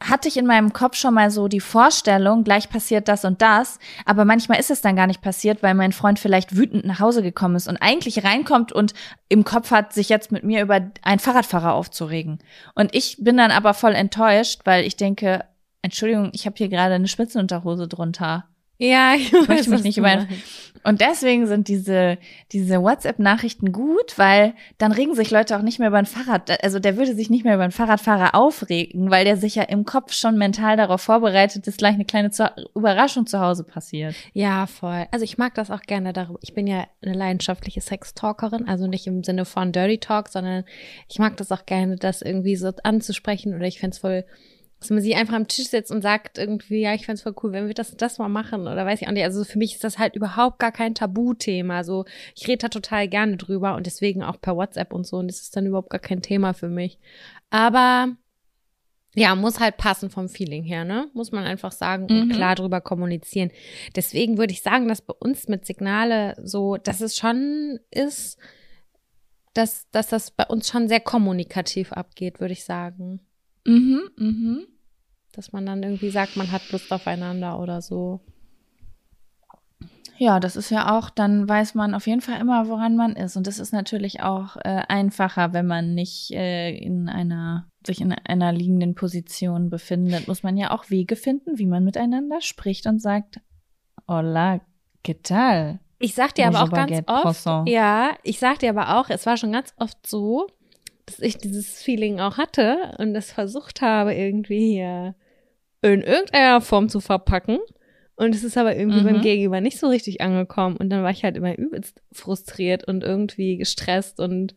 hatte 0.10 0.28
ich 0.28 0.38
in 0.38 0.46
meinem 0.46 0.74
Kopf 0.74 0.96
schon 0.96 1.14
mal 1.14 1.32
so 1.32 1.48
die 1.48 1.60
Vorstellung, 1.60 2.44
gleich 2.44 2.70
passiert 2.70 3.08
das 3.08 3.26
und 3.26 3.42
das, 3.42 3.80
aber 4.06 4.26
manchmal 4.26 4.60
ist 4.60 4.72
es 4.72 4.82
dann 4.82 4.96
gar 4.96 5.08
nicht 5.08 5.22
passiert, 5.22 5.64
weil 5.64 5.74
mein 5.74 5.94
Freund 5.94 6.20
vielleicht 6.20 6.56
wütend 6.56 6.86
nach 6.86 7.00
Hause 7.00 7.24
gekommen 7.24 7.56
ist 7.56 7.68
und 7.68 7.78
eigentlich 7.78 8.24
reinkommt 8.24 8.72
und 8.72 8.94
im 9.30 9.44
Kopf 9.44 9.72
hat, 9.72 9.94
sich 9.94 10.10
jetzt 10.10 10.32
mit 10.32 10.44
mir 10.44 10.62
über 10.62 10.82
einen 11.02 11.20
Fahrradfahrer 11.20 11.74
aufzuregen. 11.74 12.40
Und 12.76 12.94
ich 12.94 13.18
bin 13.20 13.38
dann 13.38 13.52
aber 13.52 13.74
voll 13.74 13.94
enttäuscht, 13.94 14.62
weil 14.66 14.86
ich 14.86 14.98
denke, 14.98 15.46
Entschuldigung, 15.82 16.32
ich 16.34 16.46
habe 16.46 16.56
hier 16.58 16.70
gerade 16.70 16.96
eine 16.96 17.08
Spitzenunterhose 17.08 17.88
drunter. 17.88 18.46
Ja, 18.84 19.14
ich, 19.18 19.32
ich 19.32 19.48
möchte 19.48 19.70
mich 19.70 19.84
nicht 19.84 19.98
über. 19.98 20.28
Und 20.86 21.00
deswegen 21.00 21.48
sind 21.48 21.70
diese, 21.70 22.18
diese 22.52 22.82
WhatsApp-Nachrichten 22.82 23.72
gut, 23.72 24.18
weil 24.18 24.54
dann 24.78 24.92
regen 24.92 25.16
sich 25.16 25.32
Leute 25.32 25.58
auch 25.58 25.62
nicht 25.62 25.80
mehr 25.80 25.88
über 25.88 25.98
ein 25.98 26.06
Fahrrad, 26.06 26.62
also 26.62 26.80
der 26.80 26.98
würde 26.98 27.16
sich 27.16 27.30
nicht 27.30 27.46
mehr 27.46 27.54
über 27.54 27.64
einen 27.64 27.72
Fahrradfahrer 27.72 28.36
aufregen, 28.36 29.10
weil 29.10 29.24
der 29.24 29.38
sich 29.38 29.56
ja 29.56 29.64
im 29.64 29.86
Kopf 29.86 30.12
schon 30.12 30.38
mental 30.38 30.76
darauf 30.76 31.00
vorbereitet, 31.00 31.68
dass 31.68 31.78
gleich 31.78 31.94
eine 31.94 32.04
kleine 32.04 32.32
Überraschung 32.76 33.26
zu 33.26 33.40
Hause 33.40 33.64
passiert. 33.64 34.14
Ja, 34.34 34.68
voll. 34.68 35.06
Also 35.12 35.24
ich 35.24 35.38
mag 35.38 35.56
das 35.56 35.72
auch 35.72 35.82
gerne 35.82 36.12
darüber. 36.12 36.40
Ich 36.42 36.54
bin 36.54 36.68
ja 36.68 36.86
eine 37.02 37.14
leidenschaftliche 37.14 37.80
Sextalkerin, 37.80 38.68
also 38.68 38.88
nicht 38.88 39.08
im 39.08 39.24
Sinne 39.24 39.46
von 39.46 39.72
Dirty 39.72 40.00
Talk, 40.00 40.28
sondern 40.28 40.66
ich 41.08 41.18
mag 41.18 41.38
das 41.38 41.54
auch 41.54 41.66
gerne, 41.66 41.96
das 41.96 42.22
irgendwie 42.22 42.58
so 42.58 42.72
anzusprechen 42.84 43.56
oder 43.56 43.68
ich 43.68 43.80
fände 43.80 43.98
voll 43.98 44.26
dass 44.84 44.90
man 44.90 45.02
sie 45.02 45.16
einfach 45.16 45.36
am 45.36 45.48
Tisch 45.48 45.70
setzt 45.70 45.92
und 45.92 46.02
sagt 46.02 46.38
irgendwie, 46.38 46.82
ja, 46.82 46.94
ich 46.94 47.06
fände 47.06 47.22
voll 47.22 47.34
cool, 47.42 47.54
wenn 47.54 47.68
wir 47.68 47.74
das 47.74 47.96
das 47.96 48.18
mal 48.18 48.28
machen 48.28 48.64
oder 48.64 48.86
weiß 48.86 49.02
ich 49.02 49.08
auch 49.08 49.14
nicht. 49.14 49.24
Also 49.24 49.46
für 49.46 49.58
mich 49.58 49.76
ist 49.76 49.84
das 49.86 49.98
halt 49.98 50.18
überhaupt 50.18 50.60
gar 50.60 50.74
kein 50.74 50.94
Tabuthema. 50.94 51.86
So, 51.86 52.04
ich 52.36 52.46
rede 52.50 52.58
da 52.58 52.68
total 52.68 53.08
gerne 53.08 53.38
drüber 53.38 53.76
und 53.76 53.86
deswegen 53.86 54.24
auch 54.24 54.42
per 54.42 54.58
WhatsApp 54.58 54.92
und 54.92 55.08
so 55.08 55.18
und 55.18 55.30
das 55.30 55.40
ist 55.40 55.56
dann 55.56 55.66
überhaupt 55.66 55.90
gar 55.90 56.02
kein 56.02 56.22
Thema 56.22 56.54
für 56.54 56.68
mich. 56.68 57.00
Aber 57.50 58.10
ja, 59.16 59.36
muss 59.36 59.62
halt 59.62 59.78
passen 59.78 60.10
vom 60.10 60.28
Feeling 60.28 60.64
her, 60.64 60.84
ne? 60.84 61.10
Muss 61.14 61.32
man 61.32 61.46
einfach 61.46 61.72
sagen 61.72 62.08
und 62.10 62.28
mhm. 62.28 62.32
klar 62.32 62.56
drüber 62.56 62.82
kommunizieren. 62.82 63.52
Deswegen 63.96 64.38
würde 64.38 64.52
ich 64.52 64.64
sagen, 64.64 64.90
dass 64.90 65.02
bei 65.02 65.14
uns 65.18 65.48
mit 65.48 65.66
Signale 65.66 66.36
so, 66.44 66.76
dass 66.76 67.00
es 67.00 67.16
schon 67.16 67.80
ist, 67.90 68.38
dass, 69.54 69.90
dass 69.92 70.08
das 70.08 70.32
bei 70.32 70.46
uns 70.46 70.68
schon 70.68 70.90
sehr 70.90 71.00
kommunikativ 71.00 71.94
abgeht, 71.94 72.42
würde 72.42 72.52
ich 72.52 72.66
sagen. 72.66 73.22
Mhm, 73.66 74.10
mhm 74.18 74.68
dass 75.34 75.52
man 75.52 75.66
dann 75.66 75.84
irgendwie 75.84 76.10
sagt, 76.10 76.38
man 76.38 76.52
hat 76.52 76.72
Lust 76.72 76.92
aufeinander 76.92 77.60
oder 77.60 77.82
so. 77.82 78.22
Ja, 80.18 80.40
das 80.40 80.56
ist 80.56 80.70
ja 80.70 80.98
auch, 80.98 81.10
dann 81.10 81.50
weiß 81.50 81.74
man 81.74 81.96
auf 81.96 82.08
jeden 82.08 82.22
Fall 82.22 82.40
immer, 82.40 82.68
woran 82.70 82.96
man 82.96 83.16
ist. 83.16 83.36
Und 83.36 83.48
das 83.48 83.60
ist 83.60 83.74
natürlich 83.74 84.22
auch 84.22 84.56
äh, 84.58 84.82
einfacher, 84.88 85.54
wenn 85.54 85.66
man 85.66 85.96
nicht 85.96 86.32
äh, 86.32 86.70
in 86.70 87.10
einer, 87.10 87.68
sich 87.86 88.00
in 88.00 88.14
einer 88.14 88.54
liegenden 88.54 88.94
Position 88.96 89.70
befindet, 89.70 90.28
muss 90.28 90.44
man 90.44 90.56
ja 90.56 90.72
auch 90.72 90.90
Wege 90.90 91.16
finden, 91.16 91.58
wie 91.58 91.66
man 91.66 91.84
miteinander 91.84 92.42
spricht 92.42 92.86
und 92.86 93.02
sagt, 93.02 93.42
hola, 94.08 94.62
¿qué 95.04 95.16
tal? 95.22 95.80
Ich 95.98 96.14
sag 96.14 96.36
dir 96.36 96.48
aber 96.48 96.64
auch 96.64 96.72
ganz 96.72 97.02
oft, 97.08 97.24
Poisson. 97.24 97.66
ja, 97.66 98.12
ich 98.24 98.38
sag 98.38 98.60
dir 98.60 98.70
aber 98.70 99.00
auch, 99.00 99.10
es 99.10 99.26
war 99.26 99.38
schon 99.38 99.52
ganz 99.52 99.74
oft 99.78 100.06
so, 100.06 100.48
dass 101.06 101.20
ich 101.20 101.38
dieses 101.38 101.82
Feeling 101.82 102.20
auch 102.20 102.38
hatte 102.38 102.96
und 102.98 103.14
das 103.14 103.32
versucht 103.32 103.82
habe, 103.82 104.14
irgendwie 104.14 104.74
hier 104.74 105.16
in 105.92 106.02
irgendeiner 106.02 106.62
Form 106.62 106.90
zu 106.90 107.00
verpacken. 107.00 107.60
Und 108.16 108.36
es 108.36 108.44
ist 108.44 108.58
aber 108.58 108.76
irgendwie 108.76 109.02
mhm. 109.02 109.06
beim 109.06 109.22
Gegenüber 109.22 109.60
nicht 109.60 109.80
so 109.80 109.88
richtig 109.88 110.22
angekommen. 110.22 110.78
Und 110.78 110.90
dann 110.90 111.04
war 111.04 111.12
ich 111.12 111.24
halt 111.24 111.36
immer 111.36 111.58
übelst 111.58 112.02
frustriert 112.12 112.88
und 112.88 113.04
irgendwie 113.04 113.58
gestresst 113.58 114.20
und 114.20 114.54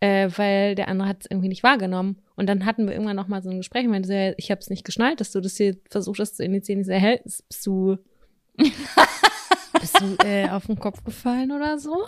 äh, 0.00 0.28
weil 0.36 0.74
der 0.74 0.88
andere 0.88 1.08
hat 1.08 1.18
es 1.20 1.30
irgendwie 1.30 1.48
nicht 1.48 1.62
wahrgenommen. 1.62 2.22
Und 2.36 2.48
dann 2.48 2.66
hatten 2.66 2.86
wir 2.86 2.94
irgendwann 2.94 3.16
noch 3.16 3.28
mal 3.28 3.42
so 3.42 3.50
ein 3.50 3.58
Gespräch 3.58 3.84
und 3.84 3.90
meinte 3.90 4.08
so, 4.08 4.34
ich 4.36 4.50
habe 4.50 4.60
es 4.60 4.70
nicht 4.70 4.84
geschnallt, 4.84 5.20
dass 5.20 5.32
du 5.32 5.40
das 5.40 5.56
hier 5.56 5.76
versucht 5.90 6.20
hast 6.20 6.36
zu 6.36 6.44
initiieren. 6.44 6.80
Ich 6.80 6.86
so, 6.86 6.92
hä, 6.92 7.20
bist 7.24 7.66
du, 7.66 7.96
bist 9.80 10.00
du 10.00 10.16
äh, 10.24 10.48
auf 10.50 10.66
den 10.66 10.78
Kopf 10.78 11.02
gefallen 11.04 11.52
oder 11.52 11.78
so? 11.78 12.06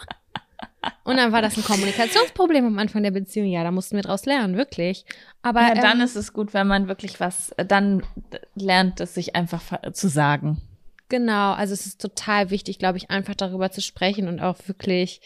Und 1.04 1.16
dann 1.16 1.32
war 1.32 1.42
das 1.42 1.56
ein 1.56 1.64
Kommunikationsproblem 1.64 2.66
am 2.66 2.78
Anfang 2.78 3.02
der 3.02 3.10
Beziehung. 3.10 3.48
Ja, 3.48 3.64
da 3.64 3.70
mussten 3.70 3.96
wir 3.96 4.02
draus 4.02 4.24
lernen, 4.24 4.56
wirklich. 4.56 5.04
Aber 5.42 5.62
ja, 5.62 5.74
dann 5.74 5.98
ähm, 5.98 6.04
ist 6.04 6.16
es 6.16 6.32
gut, 6.32 6.54
wenn 6.54 6.66
man 6.66 6.88
wirklich 6.88 7.18
was, 7.20 7.54
dann 7.56 8.02
lernt 8.54 9.00
es 9.00 9.14
sich 9.14 9.34
einfach 9.34 9.62
zu 9.92 10.08
sagen. 10.08 10.60
Genau, 11.08 11.52
also 11.52 11.72
es 11.72 11.86
ist 11.86 12.00
total 12.00 12.50
wichtig, 12.50 12.78
glaube 12.78 12.98
ich, 12.98 13.10
einfach 13.10 13.34
darüber 13.34 13.70
zu 13.70 13.80
sprechen 13.80 14.26
und 14.26 14.40
auch 14.40 14.56
wirklich, 14.66 15.20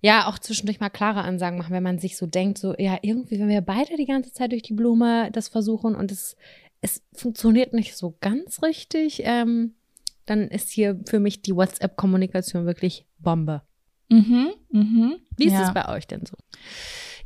ja, 0.00 0.26
auch 0.26 0.38
zwischendurch 0.38 0.80
mal 0.80 0.90
klare 0.90 1.22
Ansagen 1.22 1.58
machen, 1.58 1.72
wenn 1.72 1.82
man 1.82 1.98
sich 1.98 2.16
so 2.16 2.26
denkt, 2.26 2.58
so, 2.58 2.74
ja, 2.76 2.98
irgendwie, 3.00 3.38
wenn 3.38 3.48
wir 3.48 3.62
beide 3.62 3.96
die 3.96 4.06
ganze 4.06 4.32
Zeit 4.32 4.52
durch 4.52 4.62
die 4.62 4.74
Blume 4.74 5.30
das 5.32 5.48
versuchen 5.48 5.94
und 5.94 6.12
es, 6.12 6.36
es 6.82 7.02
funktioniert 7.14 7.72
nicht 7.72 7.96
so 7.96 8.16
ganz 8.20 8.62
richtig, 8.62 9.22
ähm, 9.24 9.74
dann 10.26 10.48
ist 10.48 10.70
hier 10.70 11.00
für 11.08 11.20
mich 11.20 11.40
die 11.40 11.56
WhatsApp-Kommunikation 11.56 12.66
wirklich 12.66 13.06
Bombe. 13.18 13.62
Mhm, 14.08 14.52
mhm. 14.70 15.16
Wie 15.36 15.46
ist 15.46 15.52
ja. 15.52 15.62
es 15.62 15.74
bei 15.74 15.88
euch 15.88 16.06
denn 16.06 16.24
so? 16.24 16.36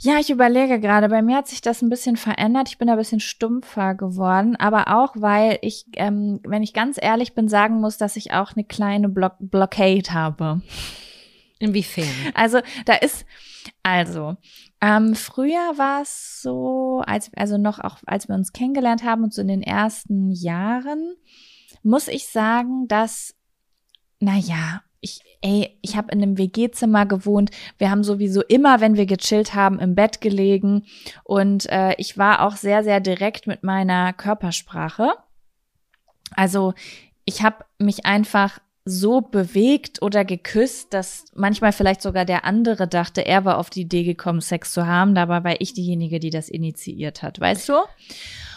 Ja, 0.01 0.19
ich 0.19 0.31
überlege 0.31 0.81
gerade. 0.81 1.09
Bei 1.09 1.23
mir 1.23 1.37
hat 1.37 1.47
sich 1.47 1.61
das 1.61 1.81
ein 1.81 1.89
bisschen 1.89 2.17
verändert. 2.17 2.69
Ich 2.69 2.79
bin 2.79 2.89
ein 2.89 2.97
bisschen 2.97 3.21
stumpfer 3.21 3.95
geworden, 3.95 4.57
aber 4.57 4.89
auch, 4.89 5.15
weil 5.15 5.59
ich, 5.63 5.87
ähm, 5.95 6.41
wenn 6.43 6.65
ich 6.65 6.75
ganz 6.75 6.99
ehrlich 7.01 7.35
bin, 7.35 7.47
sagen 7.47 7.81
muss, 7.81 7.99
dass 7.99 8.17
ich 8.17 8.33
auch 8.33 8.57
eine 8.57 8.65
kleine 8.65 9.09
Block 9.09 9.35
Blockade 9.39 10.13
habe. 10.13 10.61
Inwiefern? 11.61 12.33
Also 12.35 12.59
da 12.85 12.95
ist, 12.95 13.25
also 13.85 14.37
ähm, 14.81 15.15
früher 15.15 15.79
war 15.79 16.03
es 16.03 16.43
so, 16.43 17.05
als 17.07 17.31
also 17.37 17.57
noch 17.57 17.79
auch, 17.79 17.99
als 18.05 18.27
wir 18.27 18.35
uns 18.35 18.53
kennengelernt 18.53 19.05
haben 19.05 19.23
und 19.23 19.33
so 19.33 19.41
in 19.41 19.47
den 19.49 19.63
ersten 19.63 20.33
Jahren, 20.33 21.15
muss 21.85 22.09
ich 22.09 22.27
sagen, 22.27 22.89
dass, 22.89 23.37
na 24.19 24.37
ja, 24.37 24.83
ich, 25.03 25.21
ey, 25.43 25.77
ich 25.83 25.97
habe 25.97 26.13
in 26.13 26.23
einem 26.23 26.39
WG-Zimmer 26.39 27.05
gewohnt. 27.05 27.51
Wir 27.77 27.91
haben 27.91 28.05
sowieso 28.05 28.41
immer, 28.41 28.81
wenn 28.81 28.97
wir 28.97 29.05
gechillt 29.05 29.55
haben, 29.55 29.81
im 29.81 29.95
Bett 29.95 30.21
gelegen. 30.21 30.87
Und 31.25 31.69
äh, 31.71 31.95
ich 31.99 32.17
war 32.17 32.47
auch 32.47 32.57
sehr, 32.57 32.85
sehr 32.85 33.01
direkt 33.01 33.47
mit 33.47 33.65
meiner 33.65 34.13
Körpersprache. 34.13 35.13
Also 36.35 36.73
ich 37.25 37.43
habe 37.43 37.65
mich 37.79 38.07
einfach 38.07 38.61
so 38.85 39.21
bewegt 39.21 40.03
oder 40.03 40.25
geküsst, 40.25 40.93
dass 40.93 41.27
manchmal 41.35 41.73
vielleicht 41.73 42.03
sogar 42.03 42.25
der 42.25 42.45
andere 42.45 42.89
dachte, 42.89 43.25
er 43.25 43.45
war 43.45 43.59
auf 43.59 43.71
die 43.71 43.83
Idee 43.83 44.03
gekommen, 44.03 44.41
Sex 44.41 44.73
zu 44.73 44.87
haben. 44.87 45.15
Dabei 45.15 45.45
war 45.45 45.61
ich 45.61 45.73
diejenige, 45.73 46.19
die 46.19 46.31
das 46.31 46.49
initiiert 46.49 47.23
hat, 47.23 47.39
weißt 47.39 47.69
du? 47.69 47.75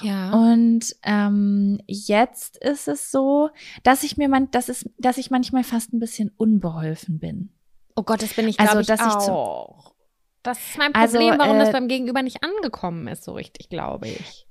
Ja. 0.02 0.32
Und 0.32 0.96
ähm, 1.04 1.80
jetzt 1.88 2.58
ist 2.58 2.88
es 2.88 3.12
so, 3.12 3.50
dass 3.84 4.04
ich 4.04 4.18
mir 4.18 4.28
man, 4.28 4.50
dass 4.52 4.70
es, 4.70 4.90
dass 4.98 5.18
ich 5.18 5.30
manchmal 5.30 5.64
fast 5.64 5.94
ein 5.94 6.00
bisschen 6.00 6.32
unbeholfen 6.38 7.20
bin. 7.20 7.50
Oh 7.96 8.04
Gott, 8.04 8.22
das 8.22 8.34
bin 8.34 8.48
ich, 8.48 8.60
also, 8.60 8.80
ich, 8.80 8.88
dass 8.88 9.00
auch. 9.00 9.90
Ich 9.90 9.96
das 10.44 10.60
ist 10.60 10.78
mein 10.78 10.94
also, 10.94 11.18
Problem, 11.18 11.34
also, 11.34 11.44
warum 11.44 11.58
äh, 11.58 11.60
das 11.60 11.72
beim 11.72 11.88
Gegenüber 11.88 12.22
nicht 12.22 12.44
angekommen 12.44 13.08
ist, 13.08 13.24
so 13.24 13.34
richtig, 13.34 13.70
glaube 13.70 14.08
ich. 14.08 14.48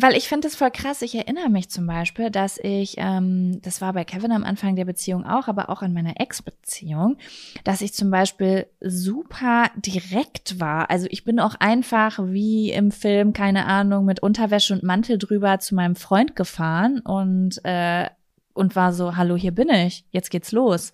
Weil 0.00 0.16
ich 0.16 0.28
finde 0.28 0.46
es 0.46 0.54
voll 0.54 0.70
krass. 0.70 1.02
Ich 1.02 1.14
erinnere 1.14 1.48
mich 1.48 1.70
zum 1.70 1.86
Beispiel, 1.86 2.30
dass 2.30 2.58
ich, 2.58 2.94
ähm, 2.98 3.60
das 3.62 3.80
war 3.80 3.92
bei 3.92 4.04
Kevin 4.04 4.32
am 4.32 4.44
Anfang 4.44 4.76
der 4.76 4.84
Beziehung 4.84 5.24
auch, 5.24 5.48
aber 5.48 5.70
auch 5.70 5.82
in 5.82 5.92
meiner 5.92 6.20
Ex-Beziehung, 6.20 7.16
dass 7.64 7.80
ich 7.80 7.94
zum 7.94 8.10
Beispiel 8.10 8.66
super 8.80 9.70
direkt 9.76 10.60
war. 10.60 10.90
Also 10.90 11.06
ich 11.10 11.24
bin 11.24 11.40
auch 11.40 11.56
einfach 11.58 12.20
wie 12.22 12.70
im 12.70 12.92
Film, 12.92 13.32
keine 13.32 13.66
Ahnung, 13.66 14.04
mit 14.04 14.22
Unterwäsche 14.22 14.74
und 14.74 14.84
Mantel 14.84 15.18
drüber 15.18 15.58
zu 15.58 15.74
meinem 15.74 15.96
Freund 15.96 16.36
gefahren 16.36 17.00
und, 17.00 17.64
äh, 17.64 18.08
und 18.54 18.76
war 18.76 18.92
so, 18.92 19.16
hallo, 19.16 19.36
hier 19.36 19.52
bin 19.52 19.68
ich, 19.68 20.04
jetzt 20.12 20.30
geht's 20.30 20.52
los. 20.52 20.92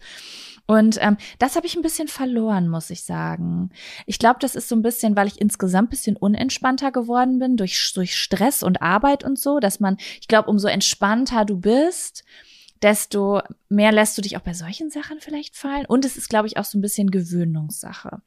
Und 0.67 0.99
ähm, 1.01 1.19
das 1.39 1.57
habe 1.57 1.67
ich 1.67 1.77
ein 1.77 1.83
bisschen 1.83 2.09
verloren, 2.09 2.69
muss 2.69 2.91
ich 2.91 3.03
sagen. 3.03 3.71
Ich 4.07 4.19
glaube, 4.19 4.39
das 4.41 4.55
ist 4.55 4.69
so 4.69 4.75
ein 4.75 4.83
bisschen, 4.83 5.15
weil 5.15 5.27
ich 5.27 5.41
insgesamt 5.41 5.91
bisschen 5.91 6.17
unentspannter 6.17 6.91
geworden 6.91 7.39
bin 7.39 7.57
durch, 7.57 7.93
durch 7.95 8.17
Stress 8.17 8.63
und 8.63 8.81
Arbeit 8.81 9.25
und 9.25 9.39
so, 9.39 9.61
dass 9.61 9.79
man, 9.81 9.99
ich 10.21 10.29
glaube, 10.29 10.49
umso 10.49 10.69
entspannter 10.69 11.45
du 11.45 11.59
bist, 11.59 12.25
desto 12.83 13.41
mehr 13.69 13.93
lässt 13.93 14.17
du 14.17 14.23
dich 14.23 14.37
auch 14.37 14.43
bei 14.43 14.55
solchen 14.55 14.91
Sachen 14.91 15.21
vielleicht 15.21 15.57
fallen. 15.57 15.87
Und 15.87 16.05
es 16.05 16.17
ist, 16.17 16.29
glaube 16.29 16.47
ich, 16.47 16.57
auch 16.57 16.65
so 16.65 16.79
ein 16.79 16.83
bisschen 16.83 17.11
Gewöhnungssache. 17.11 18.23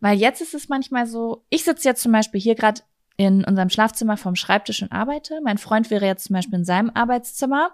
Weil 0.00 0.18
jetzt 0.18 0.40
ist 0.40 0.54
es 0.54 0.68
manchmal 0.68 1.06
so, 1.06 1.44
ich 1.50 1.64
sitze 1.64 1.88
jetzt 1.88 2.02
zum 2.02 2.12
Beispiel 2.12 2.40
hier 2.40 2.54
gerade 2.54 2.82
in 3.16 3.44
unserem 3.44 3.68
Schlafzimmer 3.68 4.16
vom 4.16 4.34
Schreibtisch 4.34 4.82
und 4.82 4.92
arbeite, 4.92 5.40
mein 5.42 5.58
Freund 5.58 5.90
wäre 5.90 6.06
jetzt 6.06 6.24
zum 6.24 6.34
Beispiel 6.34 6.58
in 6.58 6.64
seinem 6.64 6.90
Arbeitszimmer, 6.94 7.70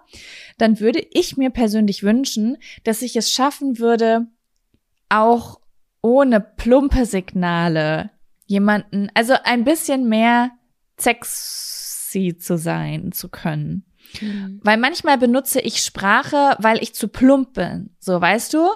dann 0.57 0.79
würde 0.79 1.05
ich 1.11 1.37
mir 1.37 1.49
persönlich 1.49 2.03
wünschen, 2.03 2.57
dass 2.83 3.01
ich 3.01 3.15
es 3.15 3.31
schaffen 3.31 3.79
würde, 3.79 4.27
auch 5.09 5.59
ohne 6.01 6.39
plumpe 6.39 7.05
Signale 7.05 8.11
jemanden, 8.45 9.09
also 9.13 9.35
ein 9.43 9.63
bisschen 9.63 10.09
mehr 10.09 10.51
sexy 10.97 12.37
zu 12.37 12.57
sein 12.57 13.11
zu 13.11 13.29
können. 13.29 13.85
Mhm. 14.21 14.59
Weil 14.63 14.77
manchmal 14.77 15.17
benutze 15.17 15.61
ich 15.61 15.81
Sprache, 15.81 16.55
weil 16.59 16.81
ich 16.81 16.95
zu 16.95 17.07
plump 17.07 17.53
bin. 17.53 17.95
So, 17.99 18.19
weißt 18.19 18.53
du? 18.53 18.67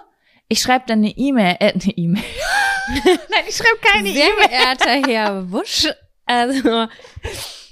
Ich 0.47 0.61
schreibe 0.61 0.85
dann 0.87 0.99
eine 0.99 1.09
E-Mail, 1.09 1.55
äh, 1.59 1.73
eine 1.73 1.97
E-Mail. 1.97 2.23
Nein, 3.05 3.43
ich 3.47 3.55
schreibe 3.55 3.79
keine 3.81 4.09
E-Mail. 4.09 4.23
Sehr 4.39 4.47
geehrter 4.47 5.09
Herr 5.09 5.51
Wusch, 5.51 5.87
also 6.25 6.87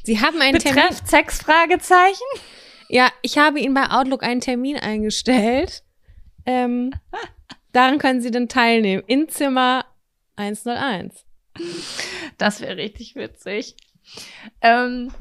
Sie 0.03 0.19
haben 0.19 0.41
einen 0.41 0.57
Betreff 0.57 0.73
Termin. 0.75 1.05
Sex 1.05 1.41
Fragezeichen? 1.41 2.25
Ja, 2.89 3.09
ich 3.21 3.37
habe 3.37 3.59
Ihnen 3.59 3.73
bei 3.73 3.89
Outlook 3.89 4.23
einen 4.23 4.41
Termin 4.41 4.77
eingestellt. 4.77 5.83
Ähm, 6.45 6.91
daran 7.71 7.99
können 7.99 8.21
Sie 8.21 8.31
dann 8.31 8.49
teilnehmen. 8.49 9.03
In 9.07 9.29
Zimmer 9.29 9.85
101. 10.35 11.25
Das 12.37 12.61
wäre 12.61 12.77
richtig 12.77 13.15
witzig. 13.15 13.75
Ähm, 14.61 15.11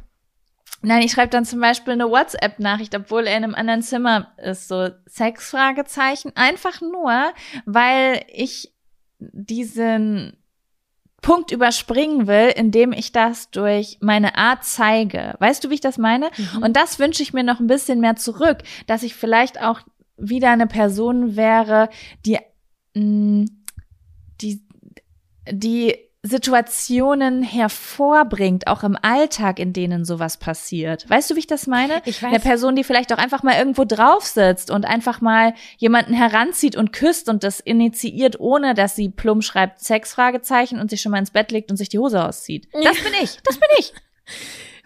nein, 0.82 1.02
ich 1.02 1.12
schreibe 1.12 1.30
dann 1.30 1.44
zum 1.44 1.60
Beispiel 1.60 1.92
eine 1.92 2.10
WhatsApp-Nachricht, 2.10 2.94
obwohl 2.94 3.26
er 3.26 3.36
in 3.36 3.44
einem 3.44 3.54
anderen 3.54 3.82
Zimmer 3.82 4.32
ist. 4.38 4.68
So 4.68 4.88
Sex-Fragezeichen. 5.06 6.34
Einfach 6.36 6.80
nur, 6.80 7.32
weil 7.66 8.24
ich 8.28 8.72
diesen 9.18 10.39
Punkt 11.22 11.50
überspringen 11.50 12.26
will, 12.26 12.52
indem 12.54 12.92
ich 12.92 13.12
das 13.12 13.50
durch 13.50 13.98
meine 14.00 14.36
Art 14.36 14.64
zeige. 14.64 15.34
Weißt 15.38 15.62
du, 15.62 15.70
wie 15.70 15.74
ich 15.74 15.80
das 15.80 15.98
meine? 15.98 16.30
Mhm. 16.36 16.62
Und 16.62 16.76
das 16.76 16.98
wünsche 16.98 17.22
ich 17.22 17.32
mir 17.32 17.42
noch 17.42 17.60
ein 17.60 17.66
bisschen 17.66 18.00
mehr 18.00 18.16
zurück, 18.16 18.58
dass 18.86 19.02
ich 19.02 19.14
vielleicht 19.14 19.60
auch 19.62 19.80
wieder 20.16 20.50
eine 20.50 20.66
Person 20.66 21.36
wäre, 21.36 21.88
die, 22.26 22.38
mh, 22.94 23.02
mm, 23.02 23.46
die, 24.40 24.66
die 25.50 26.09
Situationen 26.22 27.42
hervorbringt, 27.42 28.66
auch 28.66 28.82
im 28.82 28.96
Alltag, 29.00 29.58
in 29.58 29.72
denen 29.72 30.04
sowas 30.04 30.36
passiert. 30.36 31.08
Weißt 31.08 31.30
du, 31.30 31.34
wie 31.34 31.40
ich 31.40 31.46
das 31.46 31.66
meine? 31.66 32.02
Ich 32.04 32.22
weiß. 32.22 32.28
Eine 32.28 32.40
Person, 32.40 32.76
die 32.76 32.84
vielleicht 32.84 33.10
auch 33.12 33.18
einfach 33.18 33.42
mal 33.42 33.56
irgendwo 33.56 33.86
drauf 33.86 34.26
sitzt 34.26 34.70
und 34.70 34.84
einfach 34.84 35.22
mal 35.22 35.54
jemanden 35.78 36.12
heranzieht 36.12 36.76
und 36.76 36.92
küsst 36.92 37.30
und 37.30 37.42
das 37.42 37.60
initiiert, 37.60 38.38
ohne 38.38 38.74
dass 38.74 38.96
sie 38.96 39.08
plump 39.08 39.42
schreibt 39.42 39.80
Sex 39.80 40.12
Fragezeichen 40.12 40.78
und 40.78 40.90
sich 40.90 41.00
schon 41.00 41.12
mal 41.12 41.18
ins 41.18 41.30
Bett 41.30 41.50
legt 41.52 41.70
und 41.70 41.78
sich 41.78 41.88
die 41.88 41.98
Hose 41.98 42.22
auszieht. 42.22 42.68
Das 42.72 43.02
bin 43.02 43.12
ich. 43.22 43.38
Das 43.44 43.58
bin 43.58 43.68
ich. 43.78 43.92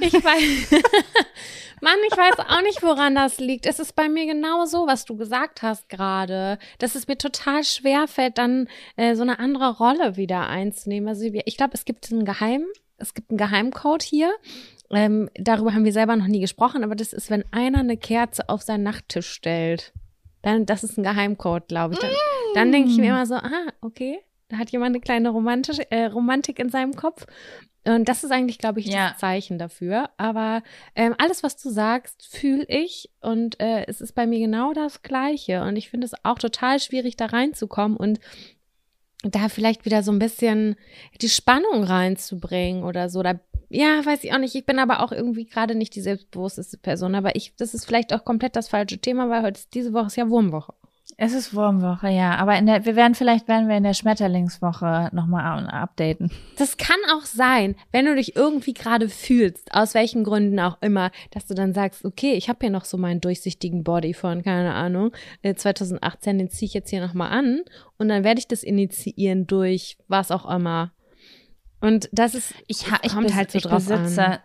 Ich 0.01 0.13
weiß. 0.13 0.83
Mann, 1.85 1.99
ich 2.11 2.17
weiß 2.17 2.39
auch 2.39 2.63
nicht, 2.63 2.83
woran 2.83 3.15
das 3.15 3.39
liegt. 3.39 3.67
Es 3.67 3.79
ist 3.79 3.95
bei 3.95 4.09
mir 4.09 4.25
genau 4.25 4.65
so, 4.65 4.87
was 4.87 5.05
du 5.05 5.19
gesagt 5.19 5.61
hast 5.61 5.91
gerade, 5.91 6.59
dass 6.79 6.95
es 6.95 7.07
mir 7.07 7.19
total 7.19 7.63
schwer 7.63 8.09
fällt, 8.09 8.39
dann 8.39 8.69
äh, 8.97 9.15
so 9.15 9.21
eine 9.21 9.39
andere 9.39 9.77
Rolle 9.77 10.17
wieder 10.17 10.49
einzunehmen. 10.49 11.11
Also 11.11 11.25
ich 11.25 11.57
glaube, 11.59 11.75
es 11.75 11.85
gibt 11.85 12.11
einen 12.11 12.25
Geheim, 12.25 12.65
es 12.97 13.13
gibt 13.13 13.31
einen 13.31 13.37
Geheimcode 13.37 14.03
hier. 14.03 14.33
Ähm, 14.91 15.29
darüber 15.35 15.75
haben 15.75 15.85
wir 15.85 15.93
selber 15.93 16.17
noch 16.17 16.27
nie 16.27 16.41
gesprochen, 16.41 16.85
aber 16.85 16.95
das 16.95 17.13
ist, 17.13 17.29
wenn 17.29 17.45
einer 17.53 17.81
eine 17.81 17.99
Kerze 17.99 18.49
auf 18.49 18.63
seinen 18.63 18.85
Nachttisch 18.85 19.31
stellt. 19.31 19.93
Dann, 20.41 20.65
das 20.65 20.85
ist 20.85 20.97
ein 20.97 21.05
Geheimcode, 21.05 21.69
glaube 21.69 21.95
ich. 21.95 22.01
Dann, 22.01 22.11
mm. 22.11 22.55
dann 22.55 22.73
denke 22.73 22.89
ich 22.89 22.97
mir 22.97 23.11
immer 23.11 23.27
so, 23.27 23.35
ah, 23.35 23.67
okay, 23.83 24.21
da 24.49 24.57
hat 24.57 24.71
jemand 24.71 24.95
eine 24.95 25.01
kleine 25.01 25.29
Romantisch, 25.29 25.81
äh, 25.91 26.07
Romantik 26.07 26.59
in 26.59 26.71
seinem 26.71 26.95
Kopf. 26.95 27.27
Und 27.87 28.09
das 28.09 28.25
ist 28.25 28.31
eigentlich, 28.31 28.59
glaube 28.59 28.81
ich, 28.81 28.87
ja. 28.87 29.11
das 29.11 29.19
Zeichen 29.19 29.59
dafür. 29.59 30.09
Aber 30.17 30.63
ähm, 30.95 31.15
alles, 31.19 31.43
was 31.43 31.57
du 31.57 31.69
sagst, 31.69 32.27
fühle 32.27 32.65
ich. 32.69 33.11
Und 33.21 33.61
äh, 33.61 33.85
es 33.87 34.01
ist 34.01 34.15
bei 34.15 34.27
mir 34.27 34.39
genau 34.39 34.73
das 34.73 35.03
Gleiche. 35.03 35.63
Und 35.63 35.77
ich 35.77 35.91
finde 35.91 36.07
es 36.07 36.15
auch 36.25 36.39
total 36.39 36.81
schwierig, 36.81 37.17
da 37.17 37.27
reinzukommen 37.27 37.97
und 37.97 38.21
da 39.23 39.49
vielleicht 39.49 39.85
wieder 39.85 40.03
so 40.03 40.13
ein 40.13 40.19
bisschen 40.19 40.77
die 41.21 41.29
Spannung 41.29 41.85
reinzubringen 41.85 42.85
oder 42.85 43.09
so. 43.09 43.23
Da, 43.23 43.39
ja, 43.69 44.05
weiß 44.05 44.25
ich 44.25 44.33
auch 44.33 44.39
nicht. 44.39 44.55
Ich 44.55 44.67
bin 44.67 44.79
aber 44.79 45.01
auch 45.01 45.13
irgendwie 45.13 45.45
gerade 45.45 45.75
nicht 45.75 45.95
die 45.95 46.01
selbstbewussteste 46.01 46.79
Person. 46.79 47.15
Aber 47.15 47.37
ich, 47.37 47.55
das 47.57 47.75
ist 47.75 47.85
vielleicht 47.85 48.15
auch 48.15 48.25
komplett 48.25 48.57
das 48.57 48.69
falsche 48.69 48.99
Thema, 48.99 49.29
weil 49.29 49.43
heute 49.43 49.61
ist, 49.61 49.75
diese 49.75 49.93
Woche 49.93 50.07
ist 50.07 50.17
ja 50.17 50.29
Wurmwoche. 50.29 50.75
Es 51.17 51.33
ist 51.33 51.55
Wurmwoche, 51.55 52.09
ja. 52.09 52.37
Aber 52.37 52.57
in 52.57 52.67
der, 52.67 52.85
wir 52.87 52.97
werden 52.97 53.15
vielleicht 53.15 53.47
werden 53.47 53.69
wir 53.69 53.77
in 53.77 53.83
der 53.85 53.95
Schmetterlingswoche 53.95 55.11
nochmal 55.13 55.67
updaten. 55.67 56.31
Das 56.57 56.77
kann 56.77 56.97
auch 57.13 57.25
sein, 57.25 57.77
wenn 57.93 58.07
du 58.07 58.15
dich 58.17 58.37
irgendwie 58.37 58.73
gerade 58.73 59.09
fühlst, 59.09 59.73
aus 59.75 59.95
welchen 59.95 60.25
Gründen 60.25 60.59
auch 60.59 60.79
immer, 60.81 61.11
dass 61.31 61.47
du 61.47 61.55
dann 61.55 61.75
sagst, 61.75 62.05
okay, 62.05 62.33
ich 62.33 62.49
habe 62.49 62.59
hier 62.63 62.71
noch 62.71 62.85
so 62.85 62.97
meinen 62.97 63.21
durchsichtigen 63.21 63.85
Body 63.85 64.15
von, 64.15 64.43
keine 64.43 64.73
Ahnung, 64.73 65.13
2018, 65.43 66.37
äh, 66.37 66.39
den 66.39 66.51
ziehe 66.51 66.67
ich 66.67 66.75
jetzt 66.75 66.91
hier 66.91 67.07
nochmal 67.07 67.31
an 67.31 67.61
und 67.99 68.09
dann 68.09 68.25
werde 68.25 68.39
ich 68.39 68.49
das 68.49 68.63
initiieren 68.63 69.47
durch 69.47 69.99
was 70.09 70.31
auch 70.31 70.51
immer. 70.51 70.93
Und 71.81 72.09
das 72.13 72.35
ist, 72.35 72.55
ich, 72.67 72.87
ich 73.03 73.13
kommt 73.13 73.35
halt 73.35 73.51
so 73.51 73.59
drauf 73.59 73.87
besitze, 73.87 74.25
an 74.25 74.39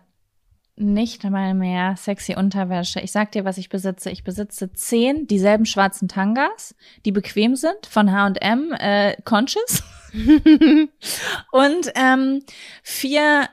nicht 0.80 1.22
mal 1.24 1.54
mehr 1.54 1.96
sexy 1.96 2.34
Unterwäsche. 2.34 3.00
Ich 3.00 3.12
sag 3.12 3.32
dir, 3.32 3.44
was 3.44 3.58
ich 3.58 3.68
besitze. 3.68 4.10
Ich 4.10 4.24
besitze 4.24 4.72
zehn 4.72 5.26
dieselben 5.26 5.66
schwarzen 5.66 6.08
Tangas, 6.08 6.74
die 7.04 7.12
bequem 7.12 7.56
sind, 7.56 7.86
von 7.88 8.10
H&M, 8.12 8.72
äh, 8.72 9.16
Conscious. 9.24 9.82
und 11.52 11.92
ähm, 11.94 12.42
vier 12.82 13.48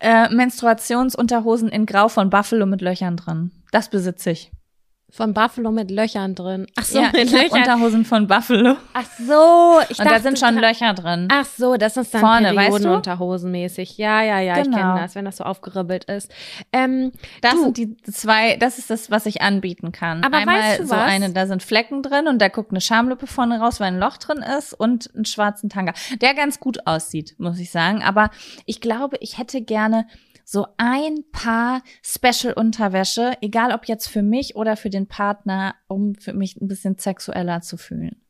äh, 0.00 0.28
Menstruationsunterhosen 0.30 1.68
in 1.68 1.86
Grau 1.86 2.08
von 2.08 2.30
Buffalo 2.30 2.66
mit 2.66 2.80
Löchern 2.80 3.16
drin. 3.16 3.50
Das 3.72 3.90
besitze 3.90 4.30
ich. 4.30 4.50
Von 5.10 5.32
Buffalo 5.32 5.72
mit 5.72 5.90
Löchern 5.90 6.34
drin. 6.34 6.66
Ach 6.76 6.84
so, 6.84 7.00
ja, 7.00 7.10
mit 7.12 7.30
Löchern. 7.32 7.60
Unterhosen 7.60 8.04
von 8.04 8.26
Buffalo. 8.26 8.76
Ach 8.92 9.06
so, 9.18 9.80
ich 9.88 9.98
Und 9.98 10.04
dachte, 10.04 10.14
da 10.14 10.20
sind 10.20 10.38
schon 10.38 10.58
Löcher 10.58 10.92
drin. 10.92 11.28
Ach 11.30 11.46
so, 11.46 11.78
das 11.78 11.96
ist 11.96 12.12
dann 12.12 12.20
Vorne, 12.20 12.52
Periodenunterhosen 12.52 13.50
mäßig. 13.50 13.96
Ja, 13.96 14.22
ja, 14.22 14.38
ja, 14.40 14.54
genau. 14.62 14.76
ich 14.76 14.82
kenne 14.82 15.00
das, 15.00 15.14
wenn 15.14 15.24
das 15.24 15.38
so 15.38 15.44
aufgeribbelt 15.44 16.04
ist. 16.04 16.30
Ähm, 16.74 17.12
das 17.40 17.52
du. 17.54 17.62
sind 17.62 17.76
die 17.78 17.96
zwei, 18.02 18.56
das 18.56 18.76
ist 18.76 18.90
das, 18.90 19.10
was 19.10 19.24
ich 19.24 19.40
anbieten 19.40 19.92
kann. 19.92 20.22
Aber 20.24 20.36
Einmal 20.36 20.60
weißt 20.60 20.80
du 20.80 20.86
so 20.86 20.90
was? 20.94 21.00
eine, 21.00 21.30
da 21.30 21.46
sind 21.46 21.62
Flecken 21.62 22.02
drin 22.02 22.28
und 22.28 22.42
da 22.42 22.48
guckt 22.48 22.72
eine 22.72 22.82
Schamlippe 22.82 23.26
vorne 23.26 23.60
raus, 23.60 23.80
weil 23.80 23.88
ein 23.88 23.98
Loch 23.98 24.18
drin 24.18 24.44
ist 24.58 24.74
und 24.74 25.10
einen 25.14 25.24
schwarzen 25.24 25.70
Tanga, 25.70 25.94
der 26.20 26.34
ganz 26.34 26.60
gut 26.60 26.86
aussieht, 26.86 27.34
muss 27.38 27.58
ich 27.58 27.70
sagen. 27.70 28.02
Aber 28.02 28.30
ich 28.66 28.82
glaube, 28.82 29.16
ich 29.20 29.38
hätte 29.38 29.62
gerne 29.62 30.06
so 30.50 30.66
ein 30.78 31.24
paar 31.30 31.82
Special-Unterwäsche, 32.02 33.32
egal 33.42 33.70
ob 33.70 33.84
jetzt 33.84 34.08
für 34.08 34.22
mich 34.22 34.56
oder 34.56 34.78
für 34.78 34.88
den 34.88 35.06
Partner, 35.06 35.74
um 35.88 36.14
für 36.14 36.32
mich 36.32 36.56
ein 36.56 36.68
bisschen 36.68 36.96
sexueller 36.96 37.60
zu 37.60 37.76
fühlen. 37.76 38.22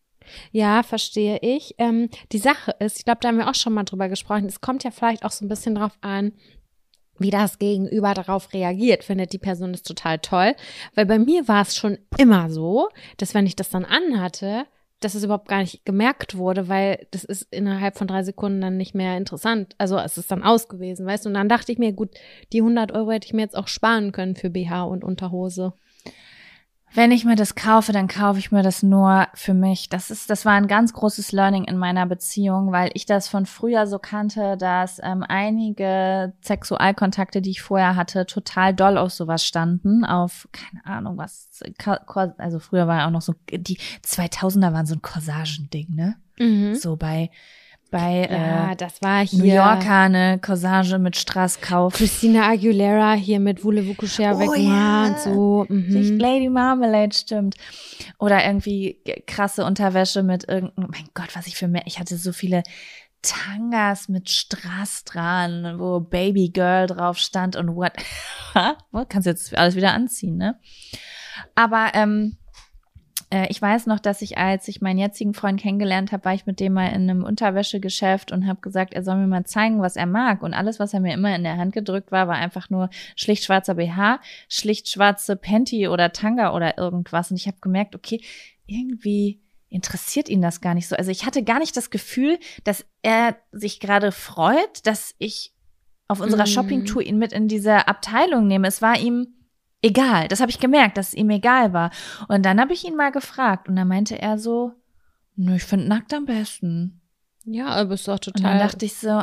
Ja, 0.50 0.82
verstehe 0.82 1.38
ich. 1.42 1.76
Ähm, 1.78 2.10
die 2.32 2.38
Sache 2.38 2.74
ist, 2.80 2.98
ich 2.98 3.04
glaube, 3.04 3.20
da 3.20 3.28
haben 3.28 3.38
wir 3.38 3.48
auch 3.48 3.54
schon 3.54 3.72
mal 3.72 3.84
drüber 3.84 4.08
gesprochen, 4.08 4.46
es 4.46 4.60
kommt 4.60 4.82
ja 4.82 4.90
vielleicht 4.90 5.24
auch 5.24 5.30
so 5.30 5.44
ein 5.44 5.48
bisschen 5.48 5.76
drauf 5.76 5.96
an, 6.00 6.32
wie 7.20 7.30
das 7.30 7.60
Gegenüber 7.60 8.14
darauf 8.14 8.52
reagiert. 8.52 9.04
Findet 9.04 9.32
die 9.32 9.38
Person 9.38 9.70
das 9.70 9.84
total 9.84 10.18
toll? 10.18 10.56
Weil 10.96 11.06
bei 11.06 11.20
mir 11.20 11.46
war 11.46 11.62
es 11.62 11.76
schon 11.76 11.98
immer 12.16 12.50
so, 12.50 12.88
dass 13.18 13.32
wenn 13.32 13.46
ich 13.46 13.54
das 13.54 13.70
dann 13.70 13.84
anhatte, 13.84 14.66
dass 15.00 15.14
es 15.14 15.24
überhaupt 15.24 15.48
gar 15.48 15.60
nicht 15.60 15.84
gemerkt 15.84 16.36
wurde, 16.36 16.68
weil 16.68 17.06
das 17.10 17.24
ist 17.24 17.46
innerhalb 17.52 17.96
von 17.96 18.08
drei 18.08 18.22
Sekunden 18.22 18.60
dann 18.60 18.76
nicht 18.76 18.94
mehr 18.94 19.16
interessant. 19.16 19.74
Also 19.78 19.98
es 19.98 20.18
ist 20.18 20.30
dann 20.30 20.42
aus 20.42 20.68
gewesen, 20.68 21.06
weißt 21.06 21.24
du? 21.24 21.28
Und 21.28 21.34
dann 21.34 21.48
dachte 21.48 21.70
ich 21.72 21.78
mir, 21.78 21.92
gut, 21.92 22.10
die 22.52 22.60
100 22.60 22.92
Euro 22.92 23.12
hätte 23.12 23.26
ich 23.26 23.32
mir 23.32 23.42
jetzt 23.42 23.56
auch 23.56 23.68
sparen 23.68 24.12
können 24.12 24.34
für 24.34 24.50
BH 24.50 24.84
und 24.84 25.04
Unterhose. 25.04 25.74
Wenn 26.94 27.10
ich 27.10 27.24
mir 27.24 27.36
das 27.36 27.54
kaufe, 27.54 27.92
dann 27.92 28.08
kaufe 28.08 28.38
ich 28.38 28.50
mir 28.50 28.62
das 28.62 28.82
nur 28.82 29.28
für 29.34 29.54
mich. 29.54 29.88
Das 29.88 30.10
ist, 30.10 30.30
das 30.30 30.44
war 30.44 30.54
ein 30.54 30.66
ganz 30.66 30.92
großes 30.92 31.32
Learning 31.32 31.64
in 31.64 31.76
meiner 31.76 32.06
Beziehung, 32.06 32.72
weil 32.72 32.90
ich 32.94 33.04
das 33.04 33.28
von 33.28 33.46
früher 33.46 33.86
so 33.86 33.98
kannte, 33.98 34.56
dass 34.56 35.00
ähm, 35.02 35.22
einige 35.26 36.32
Sexualkontakte, 36.40 37.42
die 37.42 37.50
ich 37.50 37.62
vorher 37.62 37.94
hatte, 37.96 38.26
total 38.26 38.74
doll 38.74 38.96
auf 38.96 39.12
sowas 39.12 39.44
standen. 39.44 40.04
Auf, 40.04 40.48
keine 40.52 40.86
Ahnung, 40.86 41.18
was, 41.18 41.50
also 42.38 42.58
früher 42.58 42.86
war 42.86 42.98
ja 42.98 43.06
auch 43.06 43.12
noch 43.12 43.22
so, 43.22 43.34
die 43.50 43.78
2000er 44.04 44.72
waren 44.72 44.86
so 44.86 44.94
ein 44.94 45.02
Corsagending, 45.02 45.94
ne? 45.94 46.16
Mhm. 46.38 46.74
So 46.74 46.96
bei 46.96 47.30
bei 47.90 48.28
ja, 48.30 48.72
äh, 48.72 48.76
das 48.76 49.00
war 49.00 49.24
hier 49.24 49.38
New 49.38 49.44
Yorker 49.44 50.00
eine 50.00 50.38
Corsage 50.38 50.98
mit 50.98 51.16
Straßkauf. 51.16 51.94
Christina 51.94 52.48
Aguilera 52.50 53.14
hier 53.14 53.40
mit 53.40 53.62
coucher 53.62 54.28
avec 54.28 54.50
oh, 54.50 54.54
ja. 54.54 55.06
und 55.06 55.18
so. 55.20 55.66
Mhm. 55.68 56.18
Lady 56.18 56.48
Marmalade 56.50 57.14
stimmt. 57.14 57.56
Oder 58.18 58.44
irgendwie 58.44 58.98
krasse 59.26 59.64
Unterwäsche 59.64 60.22
mit 60.22 60.48
irgendeinem, 60.48 60.88
oh 60.88 60.90
mein 60.92 61.08
Gott, 61.14 61.34
was 61.34 61.46
ich 61.46 61.56
für 61.56 61.68
mehr, 61.68 61.82
ich 61.86 61.98
hatte 61.98 62.16
so 62.16 62.32
viele 62.32 62.62
Tangas 63.22 64.08
mit 64.08 64.30
Strass 64.30 65.04
dran, 65.04 65.78
wo 65.78 66.00
Baby 66.00 66.50
Girl 66.50 66.86
drauf 66.86 67.18
stand 67.18 67.56
und 67.56 67.74
what. 67.74 67.92
Kannst 69.08 69.26
jetzt 69.26 69.56
alles 69.56 69.76
wieder 69.76 69.92
anziehen, 69.92 70.36
ne? 70.36 70.58
Aber 71.54 71.92
ähm, 71.94 72.36
äh, 72.36 72.47
ich 73.50 73.60
weiß 73.60 73.86
noch, 73.86 74.00
dass 74.00 74.22
ich, 74.22 74.38
als 74.38 74.68
ich 74.68 74.80
meinen 74.80 74.98
jetzigen 74.98 75.34
Freund 75.34 75.60
kennengelernt 75.60 76.12
habe, 76.12 76.24
war 76.24 76.32
ich 76.32 76.46
mit 76.46 76.60
dem 76.60 76.72
mal 76.72 76.86
in 76.88 77.10
einem 77.10 77.24
Unterwäschegeschäft 77.24 78.32
und 78.32 78.46
habe 78.46 78.60
gesagt, 78.62 78.94
er 78.94 79.02
soll 79.02 79.16
mir 79.16 79.26
mal 79.26 79.44
zeigen, 79.44 79.82
was 79.82 79.96
er 79.96 80.06
mag. 80.06 80.42
Und 80.42 80.54
alles, 80.54 80.78
was 80.80 80.94
er 80.94 81.00
mir 81.00 81.12
immer 81.12 81.36
in 81.36 81.42
der 81.42 81.58
Hand 81.58 81.74
gedrückt 81.74 82.10
war, 82.10 82.26
war 82.26 82.36
einfach 82.36 82.70
nur 82.70 82.88
schlicht 83.16 83.44
schwarzer 83.44 83.74
BH, 83.74 84.20
schlicht 84.48 84.88
schwarze 84.88 85.36
Panty 85.36 85.88
oder 85.88 86.12
Tanga 86.12 86.54
oder 86.54 86.78
irgendwas. 86.78 87.30
Und 87.30 87.36
ich 87.36 87.46
habe 87.46 87.58
gemerkt, 87.60 87.94
okay, 87.94 88.22
irgendwie 88.66 89.40
interessiert 89.68 90.30
ihn 90.30 90.40
das 90.40 90.62
gar 90.62 90.72
nicht 90.72 90.88
so. 90.88 90.96
Also 90.96 91.10
ich 91.10 91.26
hatte 91.26 91.42
gar 91.42 91.58
nicht 91.58 91.76
das 91.76 91.90
Gefühl, 91.90 92.38
dass 92.64 92.86
er 93.02 93.36
sich 93.52 93.80
gerade 93.80 94.10
freut, 94.10 94.86
dass 94.86 95.14
ich 95.18 95.52
auf 96.08 96.20
unserer 96.20 96.44
Mhm. 96.44 96.46
Shoppingtour 96.46 97.02
ihn 97.02 97.18
mit 97.18 97.34
in 97.34 97.48
diese 97.48 97.86
Abteilung 97.86 98.46
nehme. 98.46 98.68
Es 98.68 98.80
war 98.80 98.98
ihm 98.98 99.34
egal. 99.82 100.28
Das 100.28 100.40
habe 100.40 100.50
ich 100.50 100.58
gemerkt, 100.60 100.96
dass 100.96 101.08
es 101.08 101.14
ihm 101.14 101.30
egal 101.30 101.72
war. 101.72 101.90
Und 102.28 102.44
dann 102.44 102.60
habe 102.60 102.72
ich 102.72 102.84
ihn 102.84 102.96
mal 102.96 103.12
gefragt 103.12 103.68
und 103.68 103.76
dann 103.76 103.88
meinte 103.88 104.20
er 104.20 104.38
so, 104.38 104.72
nö, 105.36 105.56
ich 105.56 105.64
finde 105.64 105.88
nackt 105.88 106.12
am 106.14 106.26
besten. 106.26 107.00
Ja, 107.44 107.68
aber 107.68 107.94
ist 107.94 108.06
doch 108.06 108.14
Und 108.14 108.26
dann 108.26 108.34
total. 108.34 108.58
dachte 108.58 108.84
ich 108.84 108.96
so, 108.96 109.22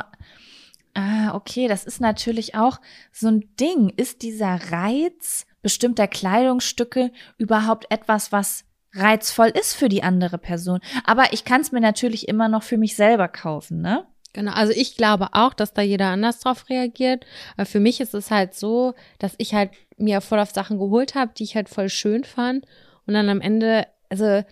ah, 0.95 1.34
okay, 1.34 1.68
das 1.68 1.84
ist 1.84 2.02
natürlich 2.02 2.56
auch 2.56 2.80
so 3.11 3.27
ein 3.27 3.56
Ding. 3.60 3.90
Ist 3.90 4.22
dieser 4.23 4.72
Reiz 4.72 5.45
bestimmter 5.61 6.07
Kleidungsstücke 6.07 7.11
überhaupt 7.38 7.86
etwas, 7.91 8.32
was 8.32 8.65
reizvoll 8.94 9.48
ist 9.49 9.76
für 9.76 9.90
die 9.90 10.03
andere 10.03 10.38
Person? 10.38 10.80
Aber 11.03 11.34
ich 11.34 11.44
kann 11.44 11.61
es 11.61 11.72
mir 11.72 11.82
natürlich 11.82 12.27
immer 12.27 12.48
noch 12.48 12.64
für 12.64 12.77
mich 12.77 12.95
selber 12.95 13.27
kaufen, 13.27 13.82
ne? 13.82 14.07
Genau, 14.36 14.52
also 14.52 14.74
ich 14.76 14.98
glaube 14.98 15.30
auch, 15.32 15.53
dass 15.53 15.72
da 15.74 15.82
jeder 15.82 16.07
anders 16.07 16.41
drauf 16.41 16.70
reagiert. 16.70 17.26
Aber 17.56 17.66
für 17.66 17.80
mich 17.80 18.02
ist 18.02 18.14
es 18.14 18.32
halt 18.32 18.53
so, 18.53 18.94
dass 19.18 19.34
ich 19.38 19.53
halt 19.53 19.72
mir 19.98 20.20
voll 20.20 20.40
auf 20.40 20.52
Sachen 20.52 20.78
geholt 20.78 21.16
habe, 21.16 21.32
die 21.38 21.44
ich 21.44 21.56
halt 21.56 21.70
voll 21.70 21.88
schön 21.88 22.26
fand. 22.26 22.66
Und 23.07 23.14
dann 23.14 23.30
am 23.30 23.40
Ende, 23.40 23.88
also 24.10 24.44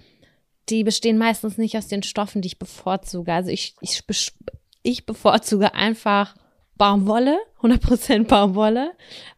die 0.70 0.86
bestehen 0.86 1.18
meistens 1.18 1.58
nicht 1.58 1.78
aus 1.78 1.90
den 1.90 2.02
Stoffen, 2.02 2.42
die 2.42 2.48
ich 2.48 2.60
bevorzuge. 2.60 3.34
Also 3.34 3.50
ich, 3.50 3.76
ich, 3.82 4.02
ich 4.84 5.06
bevorzuge 5.06 5.74
einfach 5.76 6.34
Baumwolle, 6.78 7.38
100% 7.62 8.24
Baumwolle, 8.28 8.94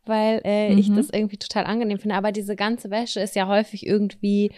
weil 0.05 0.41
äh, 0.45 0.73
ich 0.75 0.89
Mhm. 0.89 0.95
das 0.95 1.09
irgendwie 1.09 1.37
total 1.37 1.65
angenehm 1.65 1.97
finde. 1.97 2.15
Aber 2.15 2.31
diese 2.31 2.55
ganze 2.55 2.91
Wäsche 2.91 3.19
ist 3.19 3.35
ja 3.35 3.47
häufig 3.47 3.85
irgendwie 3.85 4.51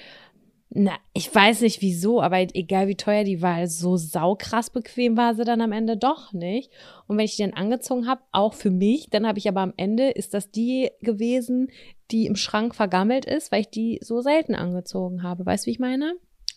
na, 0.69 0.91
ich 1.13 1.33
weiß 1.33 1.61
nicht 1.61 1.81
wieso, 1.81 2.21
aber 2.21 2.39
egal 2.39 2.87
wie 2.87 2.95
teuer 2.95 3.23
die 3.23 3.41
war, 3.41 3.65
so 3.67 3.95
saukrass 3.95 4.69
bequem 4.69 5.15
war 5.15 5.33
sie 5.33 5.45
dann 5.45 5.61
am 5.61 5.71
Ende 5.71 5.95
doch 5.95 6.33
nicht. 6.33 6.71
Und 7.07 7.17
wenn 7.17 7.25
ich 7.25 7.37
die 7.37 7.43
dann 7.43 7.53
angezogen 7.53 8.05
habe, 8.05 8.21
auch 8.33 8.53
für 8.53 8.69
mich, 8.69 9.09
dann 9.09 9.25
habe 9.25 9.39
ich 9.39 9.47
aber 9.47 9.61
am 9.61 9.73
Ende, 9.77 10.09
ist 10.09 10.33
das 10.33 10.51
die 10.51 10.91
gewesen, 11.01 11.69
die 12.11 12.25
im 12.25 12.35
Schrank 12.35 12.75
vergammelt 12.75 13.25
ist, 13.25 13.51
weil 13.51 13.61
ich 13.61 13.69
die 13.69 13.99
so 14.01 14.21
selten 14.21 14.55
angezogen 14.55 15.23
habe. 15.23 15.45
Weißt 15.45 15.65
du, 15.65 15.67
wie 15.67 15.71
ich 15.71 15.79
meine? 15.79 16.15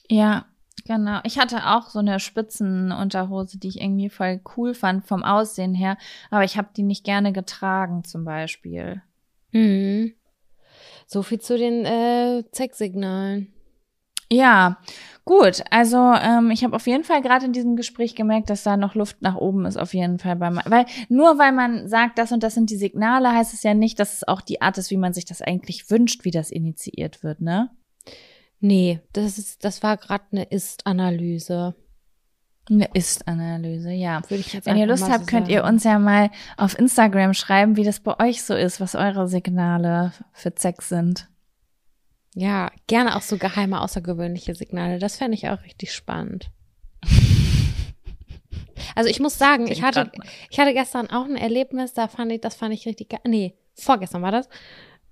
Ja, 0.08 0.46
genau. 0.86 1.20
Ich 1.22 1.38
hatte 1.38 1.68
auch 1.68 1.88
so 1.88 2.00
eine 2.00 2.18
Spitzenunterhose, 2.18 3.58
die 3.58 3.68
ich 3.68 3.80
irgendwie 3.80 4.10
voll 4.10 4.40
cool 4.56 4.74
fand 4.74 5.06
vom 5.06 5.22
Aussehen 5.22 5.74
her, 5.74 5.96
aber 6.30 6.42
ich 6.42 6.56
habe 6.56 6.70
die 6.76 6.82
nicht 6.82 7.04
gerne 7.04 7.32
getragen 7.32 8.02
zum 8.02 8.24
Beispiel. 8.24 9.02
Mhm. 9.52 10.14
So 11.06 11.22
viel 11.22 11.40
zu 11.40 11.56
den 11.56 11.84
äh, 11.84 12.42
Sexsignalen. 12.52 13.52
Ja, 14.32 14.78
gut. 15.24 15.62
Also 15.70 15.96
ähm, 15.96 16.50
ich 16.50 16.62
habe 16.62 16.76
auf 16.76 16.86
jeden 16.86 17.04
Fall 17.04 17.20
gerade 17.22 17.46
in 17.46 17.52
diesem 17.52 17.76
Gespräch 17.76 18.14
gemerkt, 18.14 18.50
dass 18.50 18.62
da 18.62 18.76
noch 18.76 18.94
Luft 18.94 19.22
nach 19.22 19.36
oben 19.36 19.66
ist, 19.66 19.76
auf 19.76 19.92
jeden 19.92 20.18
Fall. 20.18 20.36
Bei 20.36 20.50
weil 20.66 20.86
nur 21.08 21.38
weil 21.38 21.52
man 21.52 21.88
sagt, 21.88 22.18
das 22.18 22.32
und 22.32 22.42
das 22.42 22.54
sind 22.54 22.70
die 22.70 22.76
Signale, 22.76 23.32
heißt 23.32 23.54
es 23.54 23.62
ja 23.62 23.74
nicht, 23.74 23.98
dass 23.98 24.14
es 24.14 24.28
auch 24.28 24.40
die 24.40 24.62
Art 24.62 24.78
ist, 24.78 24.90
wie 24.90 24.96
man 24.96 25.12
sich 25.12 25.24
das 25.24 25.42
eigentlich 25.42 25.90
wünscht, 25.90 26.24
wie 26.24 26.30
das 26.30 26.50
initiiert 26.50 27.22
wird, 27.22 27.40
ne? 27.40 27.70
Nee, 28.60 29.00
das 29.12 29.38
ist, 29.38 29.64
das 29.64 29.82
war 29.82 29.96
gerade 29.96 30.24
eine 30.32 30.44
Ist-Analyse. 30.44 31.74
Eine 32.68 32.88
Ist-Analyse, 32.92 33.90
ja. 33.90 34.22
Würde 34.28 34.42
ich 34.42 34.52
jetzt 34.52 34.66
Wenn 34.66 34.76
ihr 34.76 34.86
Lust 34.86 35.10
habt, 35.10 35.24
so 35.24 35.26
könnt 35.26 35.48
ihr 35.48 35.64
uns 35.64 35.82
ja 35.82 35.98
mal 35.98 36.30
auf 36.56 36.78
Instagram 36.78 37.34
schreiben, 37.34 37.76
wie 37.76 37.84
das 37.84 38.00
bei 38.00 38.20
euch 38.20 38.44
so 38.44 38.54
ist, 38.54 38.80
was 38.80 38.94
eure 38.94 39.26
Signale 39.28 40.12
für 40.32 40.52
Sex 40.54 40.88
sind. 40.90 41.28
Ja, 42.34 42.70
gerne 42.86 43.16
auch 43.16 43.22
so 43.22 43.38
geheime, 43.38 43.80
außergewöhnliche 43.80 44.54
Signale. 44.54 44.98
Das 44.98 45.16
fände 45.16 45.34
ich 45.34 45.48
auch 45.48 45.62
richtig 45.64 45.92
spannend. 45.92 46.50
Also 48.96 49.08
ich 49.08 49.20
muss 49.20 49.38
sagen, 49.38 49.70
ich 49.70 49.82
hatte, 49.82 50.10
ich 50.50 50.58
hatte 50.58 50.72
gestern 50.72 51.10
auch 51.10 51.24
ein 51.24 51.36
Erlebnis, 51.36 51.92
da 51.92 52.08
fand 52.08 52.32
ich, 52.32 52.40
das 52.40 52.56
fand 52.56 52.74
ich 52.74 52.86
richtig 52.86 53.10
geil. 53.10 53.20
Nee, 53.26 53.54
vorgestern 53.74 54.22
war 54.22 54.32
das. 54.32 54.48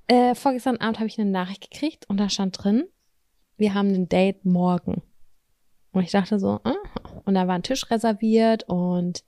Äh, 0.09 0.35
vorgestern 0.35 0.78
Abend 0.78 0.99
habe 0.99 1.07
ich 1.07 1.19
eine 1.19 1.31
Nachricht 1.31 1.70
gekriegt 1.70 2.09
und 2.09 2.19
da 2.19 2.28
stand 2.28 2.62
drin, 2.62 2.85
wir 3.57 3.74
haben 3.74 3.93
ein 3.93 4.09
Date 4.09 4.45
morgen. 4.45 5.03
Und 5.93 6.03
ich 6.03 6.11
dachte 6.11 6.39
so, 6.39 6.61
ah. 6.65 6.74
und 7.24 7.35
da 7.35 7.47
war 7.47 7.55
ein 7.55 7.62
Tisch 7.62 7.90
reserviert 7.90 8.65
und 8.69 9.24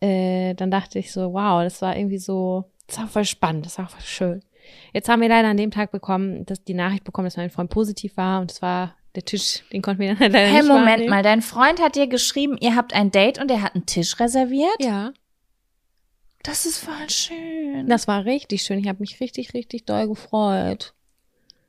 äh, 0.00 0.54
dann 0.54 0.70
dachte 0.70 0.98
ich 0.98 1.12
so, 1.12 1.32
wow, 1.32 1.62
das 1.62 1.82
war 1.82 1.96
irgendwie 1.96 2.18
so, 2.18 2.70
das 2.86 2.98
war 2.98 3.08
voll 3.08 3.24
spannend, 3.24 3.66
das 3.66 3.78
war 3.78 3.88
voll 3.88 4.00
schön. 4.00 4.44
Jetzt 4.92 5.08
haben 5.08 5.20
wir 5.22 5.28
leider 5.28 5.48
an 5.48 5.56
dem 5.56 5.70
Tag 5.70 5.90
bekommen, 5.92 6.44
dass 6.46 6.62
die 6.64 6.74
Nachricht 6.74 7.04
bekommen, 7.04 7.26
dass 7.26 7.36
mein 7.36 7.50
Freund 7.50 7.70
positiv 7.70 8.16
war 8.16 8.40
und 8.40 8.50
es 8.50 8.60
war 8.62 8.94
der 9.14 9.24
Tisch, 9.24 9.64
den 9.72 9.82
konnten 9.82 10.00
wir 10.02 10.14
dann 10.14 10.30
leider 10.32 10.38
Hey, 10.46 10.60
nicht 10.62 10.68
Moment 10.68 10.86
wahrnehmen. 10.88 11.10
mal, 11.10 11.22
dein 11.22 11.42
Freund 11.42 11.80
hat 11.80 11.96
dir 11.96 12.06
geschrieben, 12.06 12.56
ihr 12.60 12.76
habt 12.76 12.94
ein 12.94 13.10
Date 13.10 13.38
und 13.40 13.50
er 13.50 13.62
hat 13.62 13.74
einen 13.74 13.86
Tisch 13.86 14.20
reserviert? 14.20 14.70
Ja, 14.80 15.12
Das 16.42 16.64
ist 16.64 16.78
voll 16.78 17.10
schön. 17.10 17.88
das 17.88 18.06
war 18.08 18.24
richtig 18.24 18.62
schön. 18.62 18.78
Ich 18.78 18.88
habe 18.88 19.00
mich 19.00 19.20
richtig, 19.20 19.52
richtig 19.54 19.84
doll 19.84 20.06
gefreut. 20.08 20.94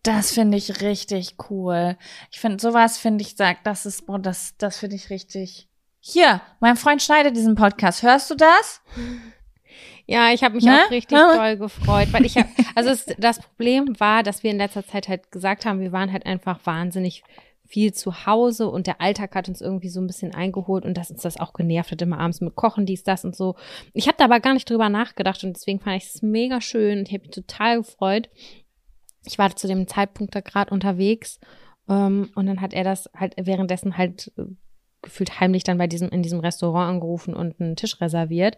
Das 0.04 0.32
finde 0.34 0.58
ich 0.58 0.82
richtig 0.82 1.36
cool. 1.50 1.96
Ich 2.32 2.40
finde, 2.40 2.60
sowas 2.60 2.98
finde 2.98 3.22
ich, 3.24 3.36
sagt, 3.36 3.68
das 3.68 3.86
ist, 3.86 4.08
boah, 4.08 4.18
das, 4.20 4.56
das 4.58 4.78
finde 4.78 4.96
ich 4.96 5.10
richtig. 5.10 5.68
Hier, 6.00 6.42
mein 6.60 6.76
Freund 6.78 7.02
schneidet 7.04 7.36
diesen 7.36 7.54
Podcast. 7.56 8.02
Hörst 8.02 8.30
du 8.32 8.36
das? 8.36 8.82
Ja, 10.12 10.32
ich 10.34 10.44
habe 10.44 10.56
mich 10.56 10.66
Ne? 10.66 10.82
auch 10.86 10.92
richtig 10.92 11.18
Ja. 11.18 11.36
doll 11.36 11.58
gefreut, 11.58 12.10
weil 12.12 12.26
ich 12.26 12.36
hab, 12.38 12.48
also 12.76 12.90
es, 12.90 13.06
das 13.18 13.40
Problem 13.40 14.00
war, 14.00 14.24
dass 14.24 14.44
wir 14.44 14.52
in 14.52 14.58
letzter 14.58 14.86
Zeit 14.86 15.08
halt 15.08 15.32
gesagt 15.32 15.66
haben, 15.66 15.80
wir 15.80 15.92
waren 15.92 16.12
halt 16.12 16.26
einfach 16.26 16.60
wahnsinnig 16.66 17.24
viel 17.66 17.94
zu 17.94 18.26
Hause 18.26 18.68
und 18.70 18.86
der 18.86 19.00
Alltag 19.00 19.34
hat 19.34 19.48
uns 19.48 19.62
irgendwie 19.62 19.88
so 19.88 20.02
ein 20.02 20.08
bisschen 20.08 20.36
eingeholt 20.36 20.84
und 20.84 20.98
dass 20.98 21.10
uns 21.10 21.22
das 21.22 21.40
auch 21.40 21.54
genervt 21.54 21.92
hat, 21.92 22.02
immer 22.02 22.20
abends 22.20 22.42
mit 22.42 22.54
Kochen, 22.56 22.86
dies, 22.86 23.04
das 23.04 23.24
und 23.24 23.34
so. 23.34 23.56
Ich 23.94 24.08
habe 24.08 24.18
da 24.18 24.26
aber 24.26 24.42
gar 24.42 24.54
nicht 24.54 24.70
drüber 24.70 24.90
nachgedacht 24.90 25.42
und 25.46 25.56
deswegen 25.56 25.80
fand 25.80 25.96
ich 26.04 26.10
es 26.10 26.22
mega 26.22 26.60
schön 26.60 27.00
und 27.00 27.08
ich 27.08 27.14
habe 27.14 27.22
mich 27.22 27.32
total 27.32 27.78
gefreut. 27.78 28.30
Ich 29.26 29.38
war 29.38 29.56
zu 29.56 29.68
dem 29.70 29.88
Zeitpunkt 29.88 30.36
da 30.36 30.42
gerade 30.42 30.74
unterwegs 30.74 31.40
ähm, 31.88 32.30
und 32.36 32.46
dann 32.48 32.60
hat 32.60 32.74
er 32.74 32.84
das 32.84 33.10
halt 33.16 33.36
währenddessen 33.38 33.96
halt 33.98 34.34
äh, 34.38 34.44
gefühlt 35.02 35.40
heimlich 35.40 35.64
dann 35.64 35.78
bei 35.78 35.88
diesem 35.88 36.10
in 36.10 36.24
diesem 36.24 36.42
Restaurant 36.42 36.90
angerufen 36.90 37.34
und 37.34 37.62
einen 37.62 37.78
Tisch 37.78 38.02
reserviert. 38.02 38.58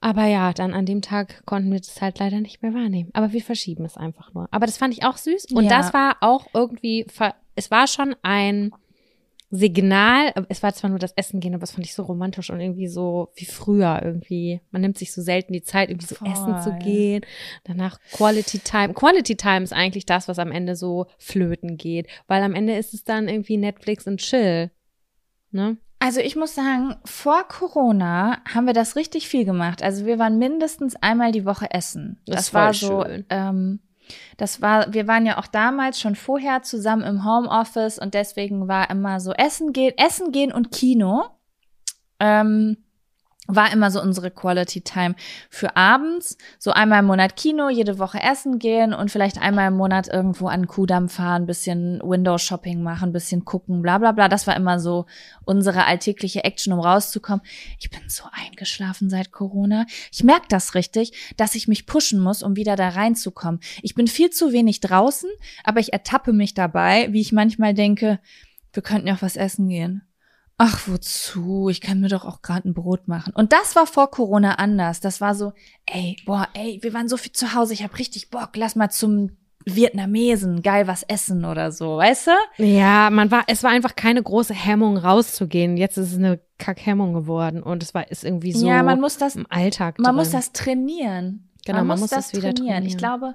Aber 0.00 0.24
ja, 0.26 0.52
dann 0.54 0.72
an 0.72 0.86
dem 0.86 1.02
Tag 1.02 1.44
konnten 1.44 1.70
wir 1.70 1.78
das 1.78 2.00
halt 2.00 2.18
leider 2.18 2.40
nicht 2.40 2.62
mehr 2.62 2.72
wahrnehmen. 2.72 3.10
Aber 3.12 3.32
wir 3.32 3.42
verschieben 3.42 3.84
es 3.84 3.96
einfach 3.96 4.32
nur. 4.32 4.48
Aber 4.50 4.66
das 4.66 4.78
fand 4.78 4.94
ich 4.94 5.04
auch 5.04 5.16
süß. 5.18 5.46
Und 5.52 5.64
Ja. 5.64 5.70
das 5.70 5.92
war 5.92 6.16
auch 6.20 6.46
irgendwie, 6.54 7.06
es 7.54 7.70
war 7.70 7.86
schon 7.86 8.16
ein 8.22 8.72
Signal. 9.50 10.32
Es 10.48 10.62
war 10.62 10.72
zwar 10.72 10.90
nur 10.90 10.98
das 11.00 11.12
Essen 11.16 11.40
gehen, 11.40 11.54
aber 11.54 11.62
das 11.62 11.72
fand 11.72 11.84
ich 11.84 11.94
so 11.94 12.04
romantisch 12.04 12.50
und 12.50 12.60
irgendwie 12.60 12.86
so 12.86 13.30
wie 13.34 13.44
früher 13.44 14.00
irgendwie. 14.02 14.60
Man 14.70 14.80
nimmt 14.82 14.96
sich 14.96 15.12
so 15.12 15.20
selten 15.22 15.52
die 15.52 15.62
Zeit, 15.62 15.90
irgendwie 15.90 16.06
so 16.06 16.14
Voll. 16.14 16.28
essen 16.30 16.62
zu 16.62 16.72
gehen. 16.78 17.22
Danach 17.64 17.98
Quality 18.12 18.60
Time. 18.60 18.94
Quality 18.94 19.36
Time 19.36 19.62
ist 19.62 19.72
eigentlich 19.72 20.06
das, 20.06 20.28
was 20.28 20.38
am 20.38 20.52
Ende 20.52 20.76
so 20.76 21.06
flöten 21.18 21.76
geht. 21.76 22.06
Weil 22.28 22.42
am 22.42 22.54
Ende 22.54 22.76
ist 22.76 22.94
es 22.94 23.02
dann 23.04 23.28
irgendwie 23.28 23.56
Netflix 23.56 24.06
und 24.06 24.18
Chill. 24.18 24.70
Ne? 25.50 25.76
Also 26.02 26.20
ich 26.20 26.34
muss 26.34 26.54
sagen, 26.54 26.96
vor 27.04 27.46
Corona 27.46 28.38
haben 28.52 28.66
wir 28.66 28.72
das 28.72 28.96
richtig 28.96 29.28
viel 29.28 29.44
gemacht. 29.44 29.82
Also 29.82 30.06
wir 30.06 30.18
waren 30.18 30.38
mindestens 30.38 30.96
einmal 30.96 31.30
die 31.30 31.44
Woche 31.44 31.70
essen. 31.70 32.20
Das 32.26 32.36
Das, 32.36 32.54
war 32.54 32.72
so, 32.72 33.04
schön. 33.04 33.26
ähm, 33.28 33.80
das 34.38 34.62
war, 34.62 34.92
wir 34.94 35.06
waren 35.06 35.26
ja 35.26 35.38
auch 35.38 35.46
damals 35.46 36.00
schon 36.00 36.16
vorher 36.16 36.62
zusammen 36.62 37.02
im 37.02 37.24
Homeoffice 37.24 37.98
und 37.98 38.14
deswegen 38.14 38.66
war 38.66 38.88
immer 38.90 39.20
so 39.20 39.32
Essen 39.32 39.74
gehen, 39.74 39.92
Essen 39.98 40.32
gehen 40.32 40.52
und 40.52 40.72
Kino. 40.72 41.26
Ähm, 42.18 42.78
war 43.54 43.72
immer 43.72 43.90
so 43.90 44.00
unsere 44.00 44.30
Quality 44.30 44.82
Time 44.82 45.14
für 45.48 45.76
abends. 45.76 46.36
So 46.58 46.72
einmal 46.72 47.00
im 47.00 47.06
Monat 47.06 47.36
Kino, 47.36 47.68
jede 47.68 47.98
Woche 47.98 48.20
essen 48.20 48.58
gehen 48.58 48.92
und 48.92 49.10
vielleicht 49.10 49.40
einmal 49.40 49.68
im 49.68 49.76
Monat 49.76 50.08
irgendwo 50.08 50.48
an 50.48 50.66
Kudamm 50.66 51.08
fahren, 51.08 51.46
bisschen 51.46 52.00
Window 52.02 52.38
Shopping 52.38 52.82
machen, 52.82 53.12
bisschen 53.12 53.44
gucken, 53.44 53.82
bla 53.82 53.98
bla 53.98 54.12
bla. 54.12 54.28
Das 54.28 54.46
war 54.46 54.56
immer 54.56 54.80
so 54.80 55.06
unsere 55.44 55.84
alltägliche 55.84 56.44
Action, 56.44 56.72
um 56.72 56.80
rauszukommen. 56.80 57.42
Ich 57.78 57.90
bin 57.90 58.00
so 58.08 58.24
eingeschlafen 58.32 59.10
seit 59.10 59.32
Corona. 59.32 59.86
Ich 60.12 60.24
merke 60.24 60.46
das 60.48 60.74
richtig, 60.74 61.34
dass 61.36 61.54
ich 61.54 61.68
mich 61.68 61.86
pushen 61.86 62.20
muss, 62.20 62.42
um 62.42 62.56
wieder 62.56 62.76
da 62.76 62.90
reinzukommen. 62.90 63.60
Ich 63.82 63.94
bin 63.94 64.06
viel 64.06 64.30
zu 64.30 64.52
wenig 64.52 64.80
draußen, 64.80 65.30
aber 65.64 65.80
ich 65.80 65.92
ertappe 65.92 66.32
mich 66.32 66.54
dabei, 66.54 67.08
wie 67.12 67.20
ich 67.20 67.32
manchmal 67.32 67.74
denke, 67.74 68.20
wir 68.72 68.82
könnten 68.82 69.08
ja 69.08 69.14
auch 69.14 69.22
was 69.22 69.36
essen 69.36 69.68
gehen. 69.68 70.02
Ach, 70.62 70.86
wozu? 70.86 71.70
Ich 71.70 71.80
kann 71.80 72.00
mir 72.00 72.08
doch 72.08 72.26
auch 72.26 72.42
gerade 72.42 72.68
ein 72.68 72.74
Brot 72.74 73.08
machen. 73.08 73.32
Und 73.34 73.52
das 73.54 73.76
war 73.76 73.86
vor 73.86 74.10
Corona 74.10 74.56
anders. 74.56 75.00
Das 75.00 75.22
war 75.22 75.34
so, 75.34 75.54
ey, 75.86 76.16
boah, 76.26 76.48
ey, 76.52 76.78
wir 76.82 76.92
waren 76.92 77.08
so 77.08 77.16
viel 77.16 77.32
zu 77.32 77.54
Hause, 77.54 77.72
ich 77.72 77.82
habe 77.82 77.98
richtig 77.98 78.28
Bock, 78.28 78.50
lass 78.56 78.76
mal 78.76 78.90
zum 78.90 79.30
Vietnamesen, 79.64 80.62
geil 80.62 80.86
was 80.86 81.02
essen 81.02 81.44
oder 81.44 81.72
so, 81.72 81.96
weißt 81.96 82.28
du? 82.28 82.64
Ja, 82.64 83.08
man 83.10 83.30
war, 83.30 83.44
es 83.46 83.62
war 83.62 83.70
einfach 83.70 83.96
keine 83.96 84.22
große 84.22 84.54
Hemmung 84.54 84.96
rauszugehen. 84.98 85.76
Jetzt 85.76 85.96
ist 85.96 86.12
es 86.12 86.18
eine 86.18 86.40
Kackhemmung 86.58 87.14
geworden 87.14 87.62
und 87.62 87.82
es 87.82 87.94
war 87.94 88.10
ist 88.10 88.24
irgendwie 88.24 88.52
so 88.52 88.66
ja, 88.66 88.82
man 88.82 89.00
muss 89.00 89.16
das 89.16 89.36
im 89.36 89.46
Alltag. 89.48 89.98
Man 89.98 90.04
drin. 90.06 90.16
muss 90.16 90.30
das 90.30 90.52
trainieren. 90.52 91.48
Genau, 91.64 91.84
man 91.84 92.00
muss 92.00 92.10
das 92.10 92.32
wieder 92.34 92.48
Ich 92.50 92.54
trainieren. 92.54 92.86
glaube, 92.96 93.34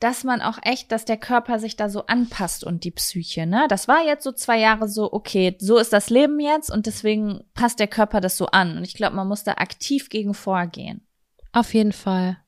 dass 0.00 0.24
man 0.24 0.42
auch 0.42 0.58
echt, 0.62 0.92
dass 0.92 1.04
der 1.04 1.16
Körper 1.16 1.58
sich 1.58 1.76
da 1.76 1.88
so 1.88 2.06
anpasst 2.06 2.64
und 2.64 2.84
die 2.84 2.90
Psyche, 2.90 3.46
ne? 3.46 3.66
Das 3.68 3.88
war 3.88 4.04
jetzt 4.04 4.24
so 4.24 4.32
zwei 4.32 4.58
Jahre 4.58 4.88
so, 4.88 5.12
okay, 5.12 5.56
so 5.58 5.78
ist 5.78 5.92
das 5.92 6.10
Leben 6.10 6.38
jetzt 6.38 6.70
und 6.70 6.86
deswegen 6.86 7.44
passt 7.54 7.78
der 7.78 7.88
Körper 7.88 8.20
das 8.20 8.36
so 8.36 8.46
an. 8.46 8.76
Und 8.76 8.84
ich 8.84 8.94
glaube, 8.94 9.16
man 9.16 9.28
muss 9.28 9.44
da 9.44 9.52
aktiv 9.52 10.10
gegen 10.10 10.34
vorgehen. 10.34 11.06
Auf 11.52 11.72
jeden 11.72 11.92
Fall. 11.92 12.38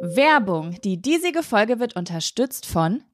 Werbung. 0.00 0.78
Die 0.82 1.00
diesige 1.00 1.42
Folge 1.42 1.78
wird 1.78 1.96
unterstützt 1.96 2.66
von 2.66 3.02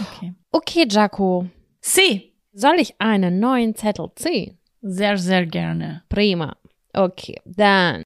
Okay. 0.00 0.34
Okay, 0.52 0.86
Jaco. 0.88 1.46
Sie. 1.80 2.32
Soll 2.52 2.76
ich 2.80 2.94
einen 3.00 3.38
neuen 3.38 3.74
Zettel 3.74 4.10
ziehen? 4.14 4.58
Sehr, 4.80 5.18
sehr 5.18 5.44
gerne. 5.46 6.02
Prima. 6.08 6.56
Okay, 6.94 7.38
dann. 7.44 8.02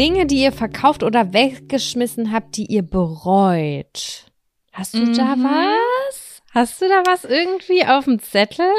Dinge, 0.00 0.24
die 0.24 0.42
ihr 0.42 0.52
verkauft 0.52 1.02
oder 1.02 1.34
weggeschmissen 1.34 2.32
habt, 2.32 2.56
die 2.56 2.64
ihr 2.64 2.82
bereut. 2.82 4.24
Hast 4.72 4.94
du 4.94 5.00
mhm. 5.00 5.14
da 5.14 5.36
was? 5.36 6.40
Hast 6.52 6.80
du 6.80 6.88
da 6.88 7.02
was 7.04 7.24
irgendwie 7.26 7.84
auf 7.84 8.06
dem 8.06 8.18
Zettel? 8.18 8.72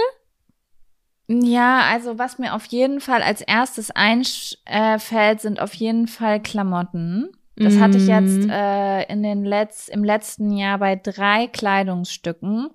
Ja, 1.40 1.82
also 1.90 2.20
was 2.20 2.40
mir 2.40 2.54
auf 2.54 2.66
jeden 2.66 3.00
Fall 3.00 3.22
als 3.22 3.42
erstes 3.42 3.90
einfällt, 3.92 5.40
sind 5.40 5.62
auf 5.62 5.74
jeden 5.74 6.08
Fall 6.08 6.42
Klamotten. 6.42 7.30
Das 7.64 7.78
hatte 7.80 7.98
ich 7.98 8.08
jetzt 8.08 8.46
mhm. 8.46 8.50
äh, 8.50 9.04
in 9.12 9.24
den 9.24 9.44
Letz 9.44 9.88
im 9.88 10.04
letzten 10.04 10.52
Jahr 10.52 10.80
bei 10.80 10.96
drei 10.96 11.48
Kleidungsstücken, 11.48 12.70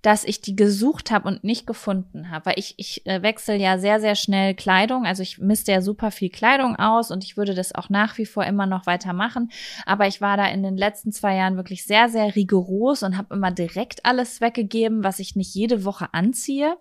dass 0.00 0.24
ich 0.24 0.40
die 0.40 0.56
gesucht 0.56 1.10
habe 1.10 1.28
und 1.28 1.44
nicht 1.44 1.66
gefunden 1.66 2.30
habe. 2.30 2.46
Weil 2.46 2.58
ich, 2.58 2.74
ich 2.76 3.06
äh, 3.06 3.22
wechsle 3.22 3.56
ja 3.56 3.78
sehr, 3.78 4.00
sehr 4.00 4.14
schnell 4.14 4.54
Kleidung. 4.54 5.04
Also 5.06 5.22
ich 5.22 5.38
misste 5.38 5.72
ja 5.72 5.80
super 5.80 6.10
viel 6.10 6.30
Kleidung 6.30 6.76
aus 6.76 7.10
und 7.10 7.24
ich 7.24 7.36
würde 7.36 7.54
das 7.54 7.74
auch 7.74 7.88
nach 7.88 8.18
wie 8.18 8.26
vor 8.26 8.44
immer 8.44 8.66
noch 8.66 8.86
weitermachen. 8.86 9.50
Aber 9.86 10.06
ich 10.06 10.20
war 10.20 10.36
da 10.36 10.46
in 10.46 10.62
den 10.62 10.76
letzten 10.76 11.12
zwei 11.12 11.36
Jahren 11.36 11.56
wirklich 11.56 11.84
sehr, 11.84 12.08
sehr 12.08 12.34
rigoros 12.34 13.02
und 13.02 13.16
habe 13.16 13.34
immer 13.34 13.50
direkt 13.52 14.04
alles 14.04 14.40
weggegeben, 14.40 15.04
was 15.04 15.20
ich 15.20 15.36
nicht 15.36 15.54
jede 15.54 15.84
Woche 15.84 16.08
anziehe. 16.12 16.76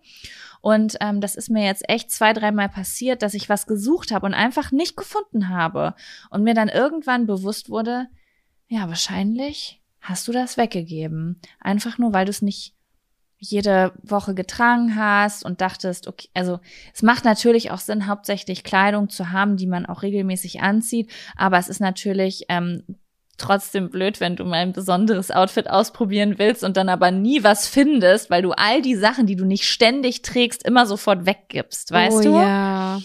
Und 0.61 0.97
ähm, 1.01 1.21
das 1.21 1.35
ist 1.35 1.49
mir 1.49 1.65
jetzt 1.65 1.89
echt 1.89 2.11
zwei, 2.11 2.33
dreimal 2.33 2.69
passiert, 2.69 3.23
dass 3.23 3.33
ich 3.33 3.49
was 3.49 3.65
gesucht 3.65 4.11
habe 4.11 4.27
und 4.27 4.33
einfach 4.33 4.71
nicht 4.71 4.95
gefunden 4.95 5.49
habe. 5.49 5.95
Und 6.29 6.43
mir 6.43 6.53
dann 6.53 6.69
irgendwann 6.69 7.25
bewusst 7.25 7.69
wurde, 7.69 8.07
ja, 8.67 8.87
wahrscheinlich 8.87 9.81
hast 9.99 10.27
du 10.27 10.31
das 10.31 10.57
weggegeben. 10.57 11.41
Einfach 11.59 11.97
nur, 11.97 12.13
weil 12.13 12.25
du 12.25 12.29
es 12.29 12.41
nicht 12.41 12.75
jede 13.43 13.91
Woche 14.03 14.35
getragen 14.35 14.95
hast 14.95 15.43
und 15.43 15.61
dachtest, 15.61 16.07
okay, 16.07 16.29
also 16.35 16.59
es 16.93 17.01
macht 17.01 17.25
natürlich 17.25 17.71
auch 17.71 17.79
Sinn, 17.79 18.05
hauptsächlich 18.05 18.63
Kleidung 18.63 19.09
zu 19.09 19.31
haben, 19.31 19.57
die 19.57 19.65
man 19.65 19.87
auch 19.87 20.03
regelmäßig 20.03 20.61
anzieht, 20.61 21.11
aber 21.35 21.57
es 21.57 21.67
ist 21.67 21.81
natürlich 21.81 22.45
ähm, 22.49 22.83
trotzdem 23.41 23.89
blöd, 23.89 24.19
wenn 24.19 24.35
du 24.35 24.45
mal 24.45 24.59
ein 24.59 24.73
besonderes 24.73 25.31
Outfit 25.31 25.69
ausprobieren 25.69 26.37
willst 26.37 26.63
und 26.63 26.77
dann 26.77 26.89
aber 26.89 27.11
nie 27.11 27.43
was 27.43 27.67
findest, 27.67 28.29
weil 28.29 28.41
du 28.41 28.51
all 28.51 28.81
die 28.81 28.95
Sachen, 28.95 29.25
die 29.25 29.35
du 29.35 29.45
nicht 29.45 29.65
ständig 29.65 30.21
trägst, 30.21 30.65
immer 30.65 30.85
sofort 30.85 31.25
weggibst, 31.25 31.91
weißt 31.91 32.19
oh, 32.19 32.23
du? 32.23 32.35
Ja. 32.35 33.01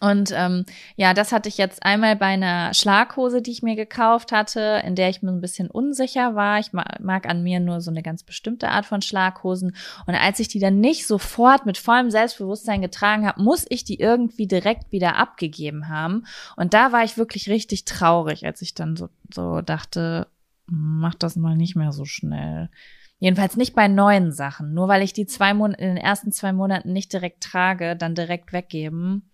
Und 0.00 0.32
ähm, 0.34 0.64
ja, 0.96 1.12
das 1.12 1.30
hatte 1.30 1.50
ich 1.50 1.58
jetzt 1.58 1.82
einmal 1.82 2.16
bei 2.16 2.26
einer 2.26 2.72
Schlaghose, 2.72 3.42
die 3.42 3.50
ich 3.50 3.62
mir 3.62 3.76
gekauft 3.76 4.32
hatte, 4.32 4.82
in 4.84 4.94
der 4.94 5.10
ich 5.10 5.20
mir 5.20 5.30
ein 5.30 5.42
bisschen 5.42 5.70
unsicher 5.70 6.34
war. 6.34 6.58
Ich 6.58 6.72
mag 6.72 7.28
an 7.28 7.42
mir 7.42 7.60
nur 7.60 7.82
so 7.82 7.90
eine 7.90 8.02
ganz 8.02 8.22
bestimmte 8.22 8.70
Art 8.70 8.86
von 8.86 9.02
Schlaghosen. 9.02 9.76
Und 10.06 10.14
als 10.14 10.40
ich 10.40 10.48
die 10.48 10.58
dann 10.58 10.80
nicht 10.80 11.06
sofort 11.06 11.66
mit 11.66 11.76
vollem 11.76 12.10
Selbstbewusstsein 12.10 12.80
getragen 12.80 13.26
habe, 13.26 13.42
muss 13.42 13.66
ich 13.68 13.84
die 13.84 14.00
irgendwie 14.00 14.46
direkt 14.46 14.90
wieder 14.90 15.16
abgegeben 15.16 15.90
haben. 15.90 16.24
Und 16.56 16.72
da 16.72 16.92
war 16.92 17.04
ich 17.04 17.18
wirklich 17.18 17.50
richtig 17.50 17.84
traurig, 17.84 18.46
als 18.46 18.62
ich 18.62 18.72
dann 18.72 18.96
so, 18.96 19.10
so 19.32 19.60
dachte, 19.60 20.28
mach 20.66 21.14
das 21.14 21.36
mal 21.36 21.56
nicht 21.56 21.76
mehr 21.76 21.92
so 21.92 22.06
schnell. 22.06 22.70
Jedenfalls 23.18 23.58
nicht 23.58 23.74
bei 23.74 23.86
neuen 23.86 24.32
Sachen. 24.32 24.72
Nur 24.72 24.88
weil 24.88 25.02
ich 25.02 25.12
die 25.12 25.26
zwei 25.26 25.52
Monate, 25.52 25.82
in 25.82 25.88
den 25.88 25.96
ersten 25.98 26.32
zwei 26.32 26.54
Monaten 26.54 26.94
nicht 26.94 27.12
direkt 27.12 27.42
trage, 27.42 27.96
dann 27.96 28.14
direkt 28.14 28.54
weggeben 28.54 29.29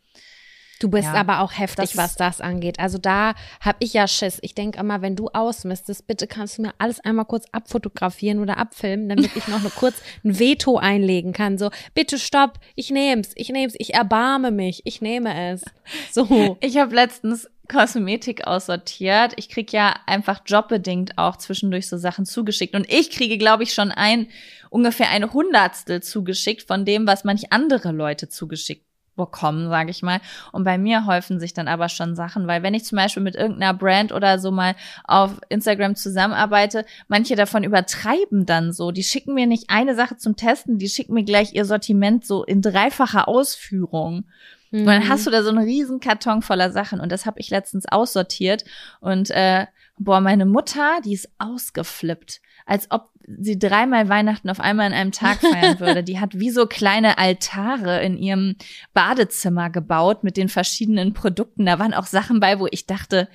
Du 0.78 0.90
bist 0.90 1.04
ja, 1.04 1.14
aber 1.14 1.40
auch 1.40 1.52
heftig, 1.52 1.92
das 1.92 1.96
was 1.96 2.16
das 2.16 2.40
angeht. 2.40 2.78
Also 2.78 2.98
da 2.98 3.34
habe 3.60 3.78
ich 3.80 3.94
ja 3.94 4.06
Schiss. 4.06 4.38
Ich 4.42 4.54
denke 4.54 4.78
immer, 4.78 5.00
wenn 5.00 5.16
du 5.16 5.28
ausmistest, 5.28 6.06
bitte 6.06 6.26
kannst 6.26 6.58
du 6.58 6.62
mir 6.62 6.74
alles 6.78 7.00
einmal 7.00 7.24
kurz 7.24 7.46
abfotografieren 7.52 8.40
oder 8.40 8.58
abfilmen, 8.58 9.08
damit 9.08 9.34
ich 9.34 9.48
noch 9.48 9.62
nur 9.62 9.70
kurz 9.70 9.96
ein 10.22 10.38
Veto 10.38 10.76
einlegen 10.76 11.32
kann. 11.32 11.56
So, 11.56 11.70
bitte 11.94 12.18
stopp, 12.18 12.58
ich 12.74 12.90
nehm's, 12.90 13.30
ich 13.36 13.48
nehm's, 13.48 13.74
ich 13.78 13.94
erbarme 13.94 14.50
mich, 14.50 14.82
ich 14.84 15.00
nehme 15.00 15.52
es. 15.52 15.64
So. 16.12 16.58
Ich 16.60 16.76
habe 16.78 16.94
letztens 16.94 17.48
Kosmetik 17.68 18.46
aussortiert. 18.46 19.32
Ich 19.36 19.48
krieg 19.48 19.72
ja 19.72 19.94
einfach 20.06 20.40
jobbedingt 20.46 21.16
auch 21.16 21.36
zwischendurch 21.36 21.88
so 21.88 21.96
Sachen 21.96 22.26
zugeschickt. 22.26 22.74
Und 22.74 22.90
ich 22.92 23.10
kriege, 23.10 23.38
glaube 23.38 23.62
ich, 23.62 23.72
schon 23.72 23.90
ein 23.90 24.28
ungefähr 24.70 25.10
ein 25.10 25.32
Hundertstel 25.32 26.02
zugeschickt 26.02 26.66
von 26.66 26.84
dem, 26.84 27.06
was 27.06 27.24
manch 27.24 27.52
andere 27.52 27.92
Leute 27.92 28.28
zugeschickt 28.28 28.85
bekommen, 29.16 29.68
sage 29.68 29.90
ich 29.90 30.02
mal. 30.02 30.20
Und 30.52 30.64
bei 30.64 30.78
mir 30.78 31.06
häufen 31.06 31.40
sich 31.40 31.54
dann 31.54 31.68
aber 31.68 31.88
schon 31.88 32.14
Sachen, 32.14 32.46
weil 32.46 32.62
wenn 32.62 32.74
ich 32.74 32.84
zum 32.84 32.96
Beispiel 32.96 33.22
mit 33.22 33.34
irgendeiner 33.34 33.74
Brand 33.74 34.12
oder 34.12 34.38
so 34.38 34.50
mal 34.50 34.74
auf 35.04 35.40
Instagram 35.48 35.96
zusammenarbeite, 35.96 36.84
manche 37.08 37.36
davon 37.36 37.64
übertreiben 37.64 38.46
dann 38.46 38.72
so. 38.72 38.90
Die 38.90 39.04
schicken 39.04 39.34
mir 39.34 39.46
nicht 39.46 39.64
eine 39.68 39.94
Sache 39.94 40.16
zum 40.16 40.36
Testen, 40.36 40.78
die 40.78 40.88
schicken 40.88 41.14
mir 41.14 41.24
gleich 41.24 41.54
ihr 41.54 41.64
Sortiment 41.64 42.24
so 42.24 42.44
in 42.44 42.62
dreifacher 42.62 43.28
Ausführung. 43.28 44.24
Mhm. 44.70 44.80
Und 44.80 44.86
dann 44.86 45.08
hast 45.08 45.26
du 45.26 45.30
da 45.30 45.42
so 45.42 45.50
einen 45.50 45.64
riesen 45.64 46.00
Karton 46.00 46.42
voller 46.42 46.70
Sachen 46.70 47.00
und 47.00 47.10
das 47.10 47.26
habe 47.26 47.40
ich 47.40 47.50
letztens 47.50 47.86
aussortiert 47.86 48.64
und 49.00 49.30
äh, 49.30 49.66
boah, 49.98 50.20
meine 50.20 50.46
Mutter, 50.46 51.00
die 51.04 51.14
ist 51.14 51.30
ausgeflippt, 51.38 52.40
als 52.66 52.90
ob 52.90 53.10
sie 53.26 53.58
dreimal 53.58 54.08
Weihnachten 54.08 54.50
auf 54.50 54.60
einmal 54.60 54.88
in 54.88 54.92
einem 54.92 55.12
Tag 55.12 55.40
feiern 55.40 55.80
würde. 55.80 56.04
Die 56.04 56.20
hat 56.20 56.38
wie 56.38 56.50
so 56.50 56.66
kleine 56.66 57.18
Altare 57.18 58.02
in 58.02 58.18
ihrem 58.18 58.56
Badezimmer 58.92 59.70
gebaut 59.70 60.22
mit 60.24 60.36
den 60.36 60.48
verschiedenen 60.48 61.12
Produkten. 61.12 61.66
Da 61.66 61.78
waren 61.78 61.94
auch 61.94 62.06
Sachen 62.06 62.40
bei, 62.40 62.58
wo 62.58 62.66
ich 62.70 62.86
dachte, 62.86 63.28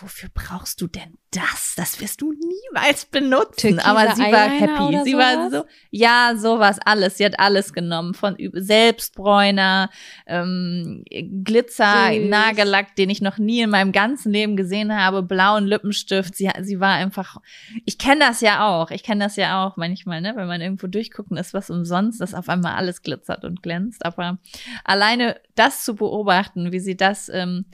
wofür 0.00 0.28
brauchst 0.32 0.80
du 0.80 0.86
denn 0.86 1.18
das? 1.30 1.74
Das 1.76 2.00
wirst 2.00 2.20
du 2.20 2.32
niemals 2.32 3.06
benutzen. 3.06 3.78
Türkiser 3.78 3.86
Aber 3.86 4.14
sie 4.14 4.22
war 4.22 4.46
Eyeliner 4.46 4.90
happy. 4.90 5.04
Sie 5.04 5.16
war 5.16 5.32
sowas? 5.32 5.52
so, 5.52 5.64
ja, 5.90 6.32
sowas, 6.36 6.78
alles. 6.84 7.18
Sie 7.18 7.24
hat 7.24 7.38
alles 7.38 7.72
genommen. 7.72 8.14
Von 8.14 8.36
Selbstbräuner, 8.52 9.90
ähm, 10.26 11.04
Glitzer, 11.44 12.12
Süß. 12.12 12.28
Nagellack, 12.28 12.96
den 12.96 13.10
ich 13.10 13.20
noch 13.20 13.38
nie 13.38 13.60
in 13.60 13.70
meinem 13.70 13.92
ganzen 13.92 14.32
Leben 14.32 14.56
gesehen 14.56 14.94
habe, 14.94 15.22
blauen 15.22 15.66
Lippenstift. 15.66 16.34
Sie, 16.34 16.50
sie 16.60 16.80
war 16.80 16.94
einfach, 16.94 17.36
ich 17.84 17.98
kenne 17.98 18.20
das 18.20 18.40
ja 18.40 18.66
auch. 18.66 18.90
Ich 18.90 19.02
kenne 19.02 19.24
das 19.24 19.36
ja 19.36 19.66
auch 19.66 19.76
manchmal, 19.76 20.20
ne? 20.20 20.34
Wenn 20.36 20.46
man 20.46 20.60
irgendwo 20.60 20.86
durchguckt 20.86 21.30
und 21.30 21.36
ist 21.36 21.54
was 21.54 21.70
umsonst, 21.70 22.20
dass 22.20 22.34
auf 22.34 22.48
einmal 22.48 22.74
alles 22.74 23.02
glitzert 23.02 23.44
und 23.44 23.62
glänzt. 23.62 24.04
Aber 24.04 24.38
alleine 24.84 25.40
das 25.54 25.84
zu 25.84 25.94
beobachten, 25.94 26.72
wie 26.72 26.80
sie 26.80 26.96
das 26.96 27.28
ähm, 27.28 27.66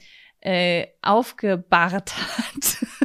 äh, 0.45 0.89
aufgebahrt 1.03 2.15
hat, 2.17 2.87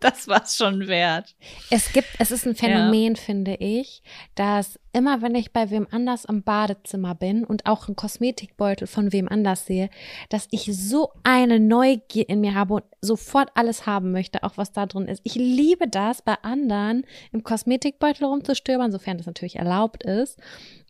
das 0.10 0.28
war's 0.28 0.56
schon 0.56 0.88
wert. 0.88 1.34
Es 1.70 1.92
gibt, 1.92 2.08
es 2.18 2.30
ist 2.30 2.46
ein 2.46 2.54
Phänomen, 2.54 3.16
finde 3.16 3.54
ich, 3.56 4.02
dass 4.34 4.78
immer 4.92 5.20
wenn 5.22 5.34
ich 5.34 5.52
bei 5.52 5.70
wem 5.70 5.86
anders 5.90 6.24
im 6.24 6.42
Badezimmer 6.42 7.14
bin 7.14 7.44
und 7.44 7.66
auch 7.66 7.86
einen 7.86 7.96
Kosmetikbeutel 7.96 8.86
von 8.86 9.12
wem 9.12 9.28
anders 9.28 9.66
sehe, 9.66 9.90
dass 10.30 10.48
ich 10.50 10.64
so 10.72 11.10
eine 11.22 11.60
Neugier 11.60 12.28
in 12.28 12.40
mir 12.40 12.54
habe 12.54 12.74
und 12.74 12.84
sofort 13.02 13.50
alles 13.54 13.86
haben 13.86 14.10
möchte, 14.10 14.42
auch 14.42 14.56
was 14.56 14.72
da 14.72 14.86
drin 14.86 15.06
ist. 15.06 15.20
Ich 15.24 15.34
liebe 15.34 15.86
das, 15.86 16.22
bei 16.22 16.34
anderen 16.42 17.04
im 17.32 17.44
Kosmetikbeutel 17.44 18.24
rumzustöbern, 18.24 18.90
sofern 18.90 19.18
das 19.18 19.26
natürlich 19.26 19.56
erlaubt 19.56 20.02
ist, 20.02 20.38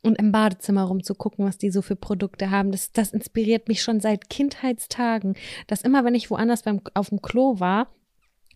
und 0.03 0.19
im 0.19 0.33
Badezimmer 0.33 0.85
rumzugucken, 0.85 1.45
was 1.45 1.59
die 1.59 1.71
so 1.71 1.83
für 1.83 1.97
Produkte 1.97 2.51
haben. 2.51 2.73
Das, 2.73 2.93
das 2.93 3.11
inspiriert 3.11 3.69
mich 3.69 3.83
schon 3.83 4.01
seit 4.01 4.31
Kindheitstagen, 4.31 5.35
dass 5.67 5.83
immer 5.83 6.05
wenn 6.05 6.15
ich 6.15 6.31
woanders 6.31 6.63
beim, 6.63 6.81
auf 6.95 7.11
dem 7.11 7.21
Klo 7.21 7.61
war, 7.61 7.89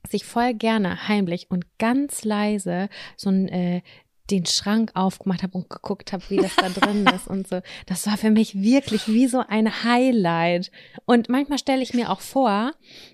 sich 0.08 0.24
voll 0.24 0.54
gerne 0.54 1.08
heimlich 1.08 1.50
und 1.50 1.66
ganz 1.78 2.24
leise 2.24 2.88
so 3.16 3.30
ein 3.30 3.48
äh, 3.48 3.82
den 4.30 4.46
Schrank 4.46 4.90
aufgemacht 4.94 5.42
habe 5.42 5.58
und 5.58 5.68
geguckt 5.68 6.12
habe, 6.12 6.24
wie 6.28 6.38
das 6.38 6.56
da 6.56 6.68
drin 6.68 7.06
ist 7.14 7.28
und 7.28 7.46
so. 7.46 7.60
Das 7.86 8.06
war 8.06 8.16
für 8.16 8.30
mich 8.30 8.54
wirklich 8.54 9.06
wie 9.06 9.26
so 9.26 9.42
ein 9.46 9.84
Highlight. 9.84 10.70
Und 11.04 11.28
manchmal 11.28 11.58
stelle 11.58 11.82
ich 11.82 11.94
mir 11.94 12.10
auch 12.10 12.20
vor, 12.20 12.72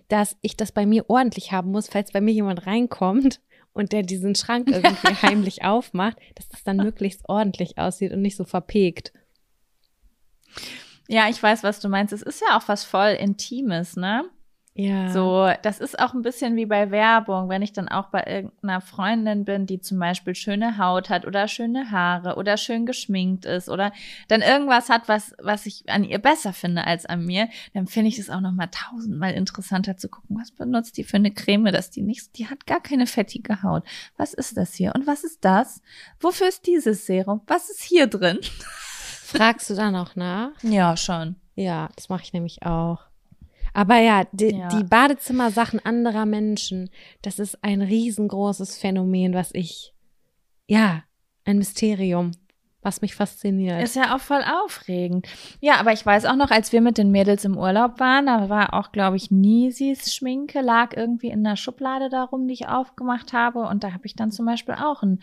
dass 0.09 0.37
ich 0.41 0.57
das 0.57 0.73
bei 0.73 0.87
mir 0.87 1.11
ordentlich 1.11 1.53
haben 1.53 1.73
muss, 1.73 1.89
falls 1.89 2.12
bei 2.12 2.21
mir 2.21 2.33
jemand 2.33 2.67
reinkommt 2.67 3.41
und 3.73 3.93
der 3.93 4.03
diesen 4.03 4.35
Schrank 4.35 4.69
irgendwie 4.71 5.15
heimlich 5.23 5.65
aufmacht, 5.65 6.19
dass 6.37 6.49
das 6.49 6.62
dann 6.62 6.77
möglichst 6.77 7.29
ordentlich 7.29 7.79
aussieht 7.79 8.12
und 8.12 8.23
nicht 8.23 8.37
so 8.37 8.45
verpegt. 8.45 9.12
Ja, 11.09 11.29
ich 11.29 11.43
weiß, 11.43 11.65
was 11.65 11.81
du 11.81 11.89
meinst. 11.89 12.12
Es 12.12 12.23
ist 12.23 12.41
ja 12.41 12.57
auch 12.57 12.69
was 12.69 12.85
voll 12.85 13.17
Intimes, 13.19 13.97
ne? 13.97 14.31
Ja. 14.81 15.11
So, 15.11 15.52
das 15.62 15.78
ist 15.78 15.98
auch 15.98 16.15
ein 16.15 16.23
bisschen 16.23 16.57
wie 16.57 16.65
bei 16.65 16.90
Werbung, 16.90 17.51
wenn 17.51 17.61
ich 17.61 17.74
dann 17.74 17.89
auch 17.89 18.07
bei 18.07 18.24
irgendeiner 18.27 18.81
Freundin 18.81 19.44
bin, 19.44 19.66
die 19.66 19.81
zum 19.81 19.98
Beispiel 19.98 20.35
schöne 20.35 20.78
Haut 20.78 21.11
hat 21.11 21.27
oder 21.27 21.48
schöne 21.48 21.90
Haare 21.90 22.36
oder 22.36 22.57
schön 22.57 22.86
geschminkt 22.86 23.44
ist 23.44 23.69
oder 23.69 23.93
dann 24.28 24.40
irgendwas 24.40 24.89
hat, 24.89 25.07
was, 25.07 25.35
was 25.39 25.66
ich 25.66 25.90
an 25.90 26.02
ihr 26.02 26.19
besser 26.19 26.55
finde 26.55 26.86
als 26.86 27.05
an 27.05 27.27
mir, 27.27 27.51
dann 27.74 27.89
finde 27.89 28.09
ich 28.09 28.19
es 28.19 28.31
auch 28.31 28.40
noch 28.40 28.52
mal 28.52 28.69
tausendmal 28.69 29.35
interessanter 29.35 29.98
zu 29.98 30.09
gucken, 30.09 30.39
was 30.40 30.51
benutzt 30.51 30.97
die 30.97 31.05
für 31.05 31.19
eine 31.19 31.31
Creme, 31.31 31.73
dass 31.73 31.90
die 31.90 32.02
nicht, 32.02 32.39
die 32.39 32.48
hat 32.48 32.66
gar 32.66 32.81
keine 32.81 33.07
fettige 33.07 33.62
Haut. 33.62 33.85
Was 34.16 34.32
ist 34.32 34.57
das 34.57 34.73
hier? 34.73 34.94
Und 34.94 35.07
was 35.07 35.24
ist 35.24 35.44
das? 35.44 35.82
Wofür 36.20 36.48
ist 36.48 36.66
dieses 36.66 37.05
Serum? 37.05 37.43
Was 37.47 37.69
ist 37.69 37.82
hier 37.82 38.07
drin? 38.07 38.39
Fragst 39.24 39.69
du 39.69 39.74
da 39.74 39.90
noch 39.90 40.16
nach? 40.16 40.52
Ja, 40.62 40.97
schon. 40.97 41.36
Ja, 41.55 41.90
das 41.97 42.09
mache 42.09 42.23
ich 42.23 42.32
nämlich 42.32 42.62
auch. 42.62 43.10
Aber 43.74 43.98
ja, 43.98 44.24
die, 44.32 44.55
Ja. 44.56 44.68
die 44.68 44.84
Badezimmersachen 44.84 45.80
anderer 45.84 46.26
Menschen, 46.26 46.90
das 47.22 47.38
ist 47.38 47.62
ein 47.62 47.82
riesengroßes 47.82 48.78
Phänomen, 48.78 49.34
was 49.34 49.51
ich, 49.55 49.94
ja, 50.66 51.02
ein 51.44 51.59
Mysterium, 51.59 52.32
was 52.82 53.02
mich 53.02 53.14
fasziniert. 53.14 53.82
Ist 53.82 53.97
ja 53.97 54.14
auch 54.14 54.20
voll 54.20 54.42
aufregend. 54.64 55.26
Ja, 55.60 55.74
aber 55.78 55.92
ich 55.92 56.05
weiß 56.05 56.24
auch 56.24 56.36
noch, 56.36 56.51
als 56.51 56.72
wir 56.72 56.80
mit 56.80 56.97
den 56.97 57.10
Mädels 57.10 57.44
im 57.44 57.59
Urlaub 57.59 58.01
waren, 58.01 58.26
da 58.26 58.48
war 58.48 58.72
auch, 58.74 58.90
glaube 58.90 59.16
ich, 59.16 59.30
Nisis 59.30 60.14
Schminke, 60.14 60.60
lag 60.62 60.97
irgendwie 60.97 61.28
in 61.28 61.44
der 61.44 61.56
Schublade 61.56 62.09
darum, 62.09 62.48
die 62.48 62.55
ich 62.55 62.68
aufgemacht 62.68 63.32
habe. 63.34 63.60
Und 63.68 63.84
da 63.84 63.92
habe 63.92 64.06
ich 64.06 64.16
dann 64.16 64.32
zum 64.32 64.47
Beispiel 64.47 64.76
auch 64.76 65.02
einen, 65.02 65.20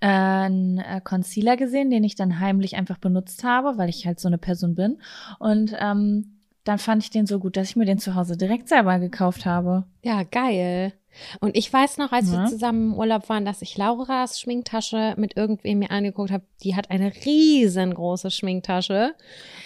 äh, 0.00 0.06
einen 0.06 0.78
äh, 0.78 1.00
Concealer 1.02 1.56
gesehen, 1.56 1.90
den 1.90 2.04
ich 2.04 2.14
dann 2.14 2.38
heimlich 2.38 2.76
einfach 2.76 2.98
benutzt 2.98 3.42
habe, 3.42 3.76
weil 3.76 3.88
ich 3.88 4.06
halt 4.06 4.20
so 4.20 4.28
eine 4.28 4.38
Person 4.38 4.76
bin. 4.76 4.98
Und 5.40 5.74
ähm, 5.78 6.38
dann 6.64 6.78
fand 6.78 7.02
ich 7.02 7.10
den 7.10 7.26
so 7.26 7.38
gut, 7.38 7.56
dass 7.56 7.70
ich 7.70 7.76
mir 7.76 7.84
den 7.84 7.98
zu 7.98 8.14
Hause 8.14 8.36
direkt 8.36 8.68
selber 8.68 8.98
gekauft 8.98 9.46
habe. 9.46 9.84
ja, 10.02 10.22
geil. 10.22 10.92
Und 11.38 11.56
ich 11.56 11.72
weiß 11.72 11.98
noch, 11.98 12.10
als 12.10 12.32
wir 12.32 12.40
Ja. 12.40 12.46
zusammen 12.46 12.90
im 12.92 12.98
Urlaub 12.98 13.28
waren, 13.28 13.44
dass 13.44 13.62
ich 13.62 13.76
Lauras 13.76 14.40
Schminktasche 14.40 15.14
mit 15.16 15.36
irgendwem 15.36 15.78
mir 15.78 15.92
angeguckt 15.92 16.32
habe. 16.32 16.42
Die 16.64 16.74
hat 16.74 16.90
eine 16.90 17.12
riesengroße 17.14 18.32
Schminktasche. 18.32 19.14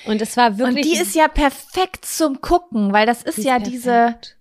Und 0.07 0.21
es 0.21 0.37
war 0.37 0.59
wirklich. 0.59 0.85
Und 0.85 0.95
die 0.95 1.01
ist 1.01 1.15
ja 1.15 1.27
perfekt 1.27 2.05
zum 2.05 2.43
Gucken, 2.43 2.93
weil 2.93 3.07
das 3.07 3.23
ist, 3.23 3.39
ist 3.39 3.45
ja 3.47 3.59
diese, 3.59 3.91
perfekt. 3.91 4.37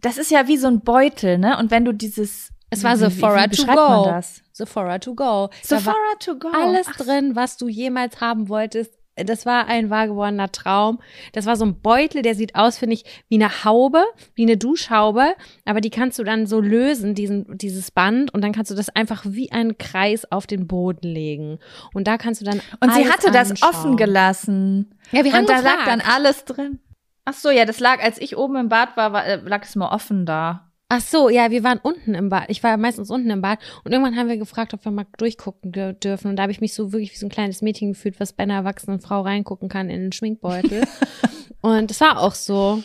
das 0.00 0.18
ist 0.18 0.32
ja 0.32 0.48
wie 0.48 0.56
so 0.56 0.66
ein 0.66 0.80
Beutel, 0.80 1.38
ne? 1.38 1.58
Und 1.58 1.70
wenn 1.70 1.84
du 1.84 1.92
dieses 1.92 2.50
Es 2.70 2.82
war 2.82 2.96
Sephora 2.96 3.46
to 3.46 3.64
go. 3.64 4.04
das? 4.06 4.42
Sephora 4.52 4.98
to 4.98 5.14
go. 5.14 5.48
Sephora 5.62 5.94
to 6.18 6.36
go. 6.40 6.48
alles 6.48 6.88
Ach, 6.90 6.96
drin, 6.96 7.36
was 7.36 7.56
du 7.56 7.68
jemals 7.68 8.20
haben 8.20 8.48
wolltest. 8.48 8.92
Das 9.24 9.46
war 9.46 9.66
ein 9.66 9.88
wahr 9.88 10.08
gewordener 10.08 10.52
Traum. 10.52 11.00
Das 11.32 11.46
war 11.46 11.56
so 11.56 11.64
ein 11.64 11.80
Beutel, 11.80 12.22
der 12.22 12.34
sieht 12.34 12.54
aus, 12.54 12.76
finde 12.76 12.94
ich, 12.94 13.04
wie 13.28 13.36
eine 13.36 13.64
Haube, 13.64 14.04
wie 14.34 14.42
eine 14.42 14.58
Duschhaube, 14.58 15.34
aber 15.64 15.80
die 15.80 15.90
kannst 15.90 16.18
du 16.18 16.24
dann 16.24 16.46
so 16.46 16.60
lösen, 16.60 17.14
diesen, 17.14 17.56
dieses 17.56 17.90
Band, 17.90 18.32
und 18.34 18.42
dann 18.42 18.52
kannst 18.52 18.70
du 18.70 18.74
das 18.74 18.90
einfach 18.90 19.24
wie 19.26 19.50
einen 19.52 19.78
Kreis 19.78 20.30
auf 20.30 20.46
den 20.46 20.66
Boden 20.66 21.08
legen. 21.08 21.58
Und 21.94 22.06
da 22.06 22.18
kannst 22.18 22.42
du 22.42 22.44
dann. 22.44 22.60
Und 22.80 22.92
sie 22.92 23.10
hatte 23.10 23.30
das 23.30 23.50
anschauen. 23.50 23.70
offen 23.70 23.96
gelassen. 23.96 24.94
Ja, 25.12 25.24
wir 25.24 25.32
haben 25.32 25.40
und 25.40 25.50
da 25.50 25.60
lag 25.60 25.84
dann 25.86 26.02
alles 26.02 26.44
drin. 26.44 26.80
Ach 27.24 27.34
so, 27.34 27.50
ja, 27.50 27.64
das 27.64 27.80
lag, 27.80 28.02
als 28.02 28.20
ich 28.20 28.36
oben 28.36 28.56
im 28.56 28.68
Bad 28.68 28.96
war, 28.96 29.12
war 29.12 29.26
äh, 29.26 29.36
lag 29.36 29.62
es 29.64 29.74
mal 29.76 29.88
offen 29.88 30.26
da. 30.26 30.65
Ach 30.88 31.00
so, 31.00 31.28
ja, 31.28 31.50
wir 31.50 31.64
waren 31.64 31.78
unten 31.82 32.14
im 32.14 32.28
Bad. 32.28 32.44
Ich 32.48 32.62
war 32.62 32.76
meistens 32.76 33.10
unten 33.10 33.28
im 33.30 33.40
Bad 33.40 33.58
und 33.84 33.90
irgendwann 33.92 34.16
haben 34.16 34.28
wir 34.28 34.36
gefragt, 34.36 34.72
ob 34.72 34.84
wir 34.84 34.92
mal 34.92 35.06
durchgucken 35.18 35.72
dür- 35.72 35.94
dürfen. 35.94 36.28
Und 36.28 36.36
da 36.36 36.42
habe 36.44 36.52
ich 36.52 36.60
mich 36.60 36.74
so 36.74 36.92
wirklich 36.92 37.12
wie 37.12 37.16
so 37.16 37.26
ein 37.26 37.30
kleines 37.30 37.60
Mädchen 37.60 37.92
gefühlt, 37.92 38.20
was 38.20 38.32
bei 38.32 38.44
einer 38.44 38.54
erwachsenen 38.54 39.00
Frau 39.00 39.22
reingucken 39.22 39.68
kann 39.68 39.90
in 39.90 40.00
den 40.00 40.12
Schminkbeutel. 40.12 40.84
und 41.60 41.90
es 41.90 42.00
war 42.00 42.20
auch 42.20 42.34
so. 42.34 42.82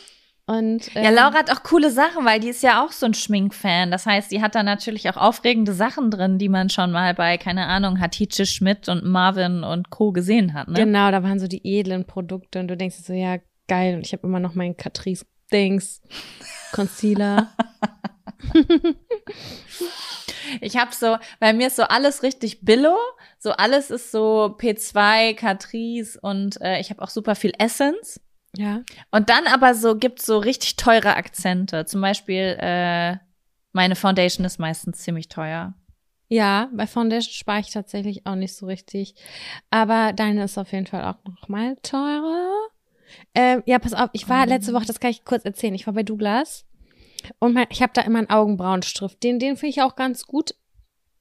Und 0.47 0.93
Ja, 0.95 1.03
ähm, 1.03 1.15
Laura 1.15 1.33
hat 1.35 1.51
auch 1.51 1.61
coole 1.61 1.91
Sachen, 1.91 2.25
weil 2.25 2.39
die 2.39 2.49
ist 2.49 2.63
ja 2.63 2.83
auch 2.83 2.91
so 2.91 3.05
ein 3.05 3.13
Schminkfan. 3.13 3.91
Das 3.91 4.07
heißt, 4.07 4.31
die 4.31 4.41
hat 4.41 4.55
da 4.55 4.63
natürlich 4.63 5.07
auch 5.09 5.15
aufregende 5.17 5.73
Sachen 5.73 6.09
drin, 6.09 6.39
die 6.39 6.49
man 6.49 6.69
schon 6.69 6.91
mal 6.91 7.13
bei, 7.13 7.37
keine 7.37 7.67
Ahnung, 7.67 7.99
Hatice 7.99 8.49
Schmidt 8.49 8.89
und 8.89 9.05
Marvin 9.05 9.63
und 9.63 9.91
Co. 9.91 10.11
gesehen 10.11 10.55
hat, 10.55 10.67
ne? 10.67 10.73
Genau, 10.73 11.11
da 11.11 11.21
waren 11.21 11.39
so 11.39 11.47
die 11.47 11.61
edlen 11.63 12.05
Produkte 12.05 12.59
und 12.59 12.67
du 12.67 12.75
denkst 12.75 12.97
dir 12.97 13.03
so, 13.03 13.13
ja, 13.13 13.37
geil. 13.67 13.95
Und 13.95 14.07
ich 14.07 14.11
habe 14.13 14.25
immer 14.27 14.39
noch 14.39 14.55
meinen 14.55 14.75
Catrice 14.75 15.25
Dings 15.51 16.01
Concealer. 16.71 17.49
Ich 20.59 20.75
habe 20.77 20.93
so, 20.93 21.17
bei 21.39 21.53
mir 21.53 21.67
ist 21.67 21.75
so 21.75 21.83
alles 21.83 22.23
richtig 22.23 22.61
Billo, 22.65 22.97
so 23.39 23.51
alles 23.51 23.89
ist 23.91 24.11
so 24.11 24.55
P2, 24.59 25.35
Catrice 25.35 26.19
und 26.19 26.59
äh, 26.61 26.79
ich 26.79 26.89
habe 26.89 27.01
auch 27.01 27.09
super 27.09 27.35
viel 27.35 27.53
Essence. 27.57 28.19
ja. 28.55 28.81
Und 29.11 29.29
dann 29.29 29.47
aber 29.47 29.75
so 29.75 29.95
gibt's 29.95 30.25
so 30.25 30.39
richtig 30.39 30.75
teure 30.75 31.15
Akzente. 31.15 31.85
Zum 31.85 32.01
Beispiel 32.01 32.57
äh, 32.59 33.17
meine 33.71 33.95
Foundation 33.95 34.45
ist 34.45 34.59
meistens 34.59 34.99
ziemlich 34.99 35.29
teuer. 35.29 35.73
Ja, 36.27 36.69
bei 36.73 36.87
Foundation 36.87 37.33
spare 37.33 37.59
ich 37.59 37.71
tatsächlich 37.71 38.25
auch 38.25 38.35
nicht 38.35 38.55
so 38.55 38.65
richtig. 38.65 39.15
Aber 39.69 40.13
deine 40.13 40.45
ist 40.45 40.57
auf 40.57 40.71
jeden 40.71 40.87
Fall 40.87 41.03
auch 41.03 41.23
noch 41.25 41.49
mal 41.49 41.75
teurer. 41.83 42.51
Ähm, 43.35 43.63
ja, 43.65 43.79
pass 43.79 43.93
auf, 43.93 44.09
ich 44.13 44.27
war 44.29 44.45
letzte 44.45 44.73
Woche, 44.73 44.85
das 44.85 44.99
kann 44.99 45.11
ich 45.11 45.25
kurz 45.25 45.45
erzählen, 45.45 45.75
ich 45.75 45.87
war 45.87 45.93
bei 45.93 46.03
Douglas 46.03 46.65
und 47.39 47.53
mein, 47.53 47.67
ich 47.69 47.81
habe 47.81 47.93
da 47.93 48.01
immer 48.01 48.19
einen 48.19 48.29
Augenbrauenstift. 48.29 49.21
Den, 49.23 49.39
den 49.39 49.57
finde 49.57 49.71
ich 49.71 49.81
auch 49.81 49.95
ganz 49.95 50.25
gut. 50.27 50.55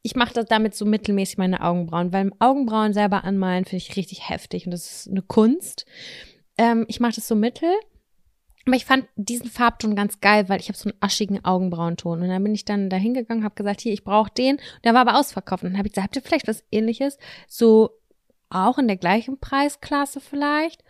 Ich 0.02 0.16
mache 0.16 0.32
das 0.32 0.46
damit 0.46 0.74
so 0.74 0.86
mittelmäßig 0.86 1.38
meine 1.38 1.62
Augenbrauen, 1.62 2.12
weil 2.12 2.30
Augenbrauen 2.38 2.94
selber 2.94 3.24
anmalen 3.24 3.64
finde 3.64 3.84
ich 3.84 3.96
richtig 3.96 4.28
heftig 4.28 4.66
und 4.66 4.72
das 4.72 4.90
ist 4.90 5.08
eine 5.08 5.22
Kunst. 5.22 5.84
Ähm, 6.56 6.86
ich 6.88 7.00
mache 7.00 7.14
das 7.14 7.28
so 7.28 7.34
mittel. 7.34 7.70
Aber 8.66 8.76
ich 8.76 8.84
fand 8.84 9.06
diesen 9.16 9.50
Farbton 9.50 9.96
ganz 9.96 10.20
geil, 10.20 10.48
weil 10.48 10.60
ich 10.60 10.68
habe 10.68 10.76
so 10.76 10.90
einen 10.90 10.98
aschigen 11.00 11.44
Augenbrauenton. 11.44 12.22
Und 12.22 12.28
dann 12.28 12.42
bin 12.42 12.54
ich 12.54 12.66
dann 12.66 12.90
da 12.90 12.96
hingegangen, 12.96 13.42
habe 13.42 13.54
gesagt, 13.54 13.80
hier, 13.80 13.92
ich 13.92 14.04
brauche 14.04 14.30
den. 14.30 14.60
Der 14.84 14.92
war 14.92 15.00
aber 15.00 15.18
ausverkauft. 15.18 15.64
Und 15.64 15.70
dann 15.70 15.78
habe 15.78 15.88
ich 15.88 15.94
gesagt, 15.94 16.08
habt 16.08 16.16
ihr 16.16 16.22
vielleicht 16.22 16.46
was 16.46 16.62
ähnliches? 16.70 17.18
So 17.48 17.90
auch 18.50 18.78
in 18.78 18.86
der 18.86 18.96
gleichen 18.96 19.38
Preisklasse 19.38 20.20
vielleicht? 20.20 20.84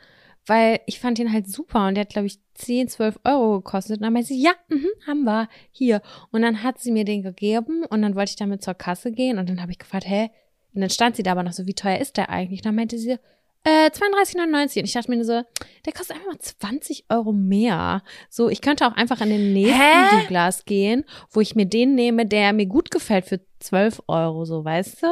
Weil 0.46 0.80
ich 0.86 1.00
fand 1.00 1.18
den 1.18 1.32
halt 1.32 1.48
super 1.48 1.86
und 1.86 1.94
der 1.94 2.02
hat, 2.02 2.10
glaube 2.10 2.26
ich, 2.26 2.38
10, 2.54 2.88
12 2.88 3.20
Euro 3.24 3.60
gekostet. 3.60 3.98
Und 3.98 4.02
dann 4.02 4.12
meinte 4.12 4.28
sie, 4.28 4.42
ja, 4.42 4.52
mhm, 4.68 4.88
haben 5.06 5.24
wir, 5.24 5.48
hier. 5.70 6.02
Und 6.30 6.42
dann 6.42 6.62
hat 6.62 6.78
sie 6.78 6.92
mir 6.92 7.04
den 7.04 7.22
gegeben 7.22 7.84
und 7.84 8.02
dann 8.02 8.14
wollte 8.14 8.30
ich 8.30 8.36
damit 8.36 8.62
zur 8.62 8.74
Kasse 8.74 9.12
gehen 9.12 9.38
und 9.38 9.48
dann 9.48 9.60
habe 9.60 9.72
ich 9.72 9.78
gefragt, 9.78 10.08
hä? 10.08 10.30
Und 10.74 10.80
dann 10.80 10.90
stand 10.90 11.16
sie 11.16 11.22
da 11.22 11.32
aber 11.32 11.42
noch 11.42 11.52
so, 11.52 11.66
wie 11.66 11.74
teuer 11.74 11.98
ist 11.98 12.16
der 12.16 12.30
eigentlich? 12.30 12.60
Und 12.60 12.66
dann 12.66 12.74
meinte 12.76 12.98
sie, 12.98 13.18
äh, 13.64 13.90
32,99. 13.90 14.78
Und 14.78 14.84
ich 14.84 14.92
dachte 14.92 15.10
mir 15.10 15.16
nur 15.16 15.24
so, 15.24 15.42
der 15.84 15.92
kostet 15.92 16.16
einfach 16.16 16.28
mal 16.28 16.38
20 16.38 17.04
Euro 17.10 17.32
mehr. 17.32 18.02
So, 18.28 18.48
ich 18.48 18.60
könnte 18.60 18.86
auch 18.86 18.94
einfach 18.94 19.20
in 19.20 19.30
den 19.30 19.52
nächsten 19.52 19.80
Hä? 19.80 20.22
Douglas 20.22 20.64
gehen, 20.64 21.04
wo 21.30 21.40
ich 21.40 21.54
mir 21.54 21.66
den 21.66 21.94
nehme, 21.94 22.26
der 22.26 22.52
mir 22.52 22.66
gut 22.66 22.90
gefällt 22.90 23.26
für 23.26 23.40
12 23.58 24.02
Euro, 24.08 24.44
so, 24.44 24.64
weißt 24.64 25.02
du? 25.02 25.06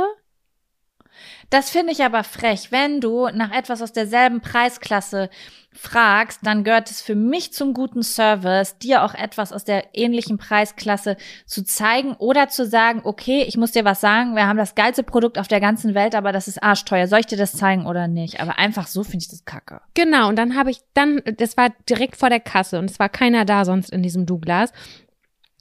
Das 1.51 1.70
finde 1.70 1.93
ich 1.93 2.05
aber 2.05 2.24
frech. 2.24 2.70
Wenn 2.70 3.01
du 3.01 3.28
nach 3.28 3.53
etwas 3.53 3.82
aus 3.82 3.93
derselben 3.93 4.40
Preisklasse 4.40 5.31
fragst, 5.73 6.40
dann 6.43 6.65
gehört 6.65 6.90
es 6.90 7.01
für 7.01 7.15
mich 7.15 7.53
zum 7.53 7.73
guten 7.73 8.03
Service, 8.03 8.78
dir 8.78 9.05
auch 9.05 9.15
etwas 9.15 9.53
aus 9.53 9.65
der 9.65 9.95
ähnlichen 9.95 10.36
Preisklasse 10.36 11.16
zu 11.47 11.62
zeigen 11.62 12.15
oder 12.15 12.49
zu 12.49 12.66
sagen, 12.66 13.03
okay, 13.05 13.45
ich 13.47 13.57
muss 13.57 13.73
dir 13.73 13.85
was 13.85 14.01
sagen, 14.01 14.35
wir 14.35 14.47
haben 14.47 14.57
das 14.57 14.74
geilste 14.74 15.03
Produkt 15.03 15.39
auf 15.39 15.49
der 15.49 15.61
ganzen 15.61 15.95
Welt, 15.95 16.15
aber 16.15 16.32
das 16.32 16.49
ist 16.49 16.62
arschteuer. 16.62 17.07
Soll 17.07 17.20
ich 17.20 17.27
dir 17.27 17.39
das 17.39 17.53
zeigen 17.53 17.86
oder 17.86 18.09
nicht? 18.09 18.40
Aber 18.40 18.59
einfach 18.59 18.86
so 18.86 19.05
finde 19.05 19.19
ich 19.23 19.28
das 19.28 19.45
kacke. 19.45 19.81
Genau, 19.95 20.28
und 20.28 20.36
dann 20.36 20.57
habe 20.57 20.70
ich 20.70 20.81
dann, 20.95 21.23
das 21.36 21.57
war 21.57 21.70
direkt 21.89 22.16
vor 22.16 22.31
der 22.31 22.40
Kasse 22.40 22.78
und 22.78 22.90
es 22.90 22.99
war 22.99 23.09
keiner 23.09 23.45
da 23.45 23.65
sonst 23.65 23.90
in 23.90 24.03
diesem 24.03 24.27
Douglas. 24.27 24.73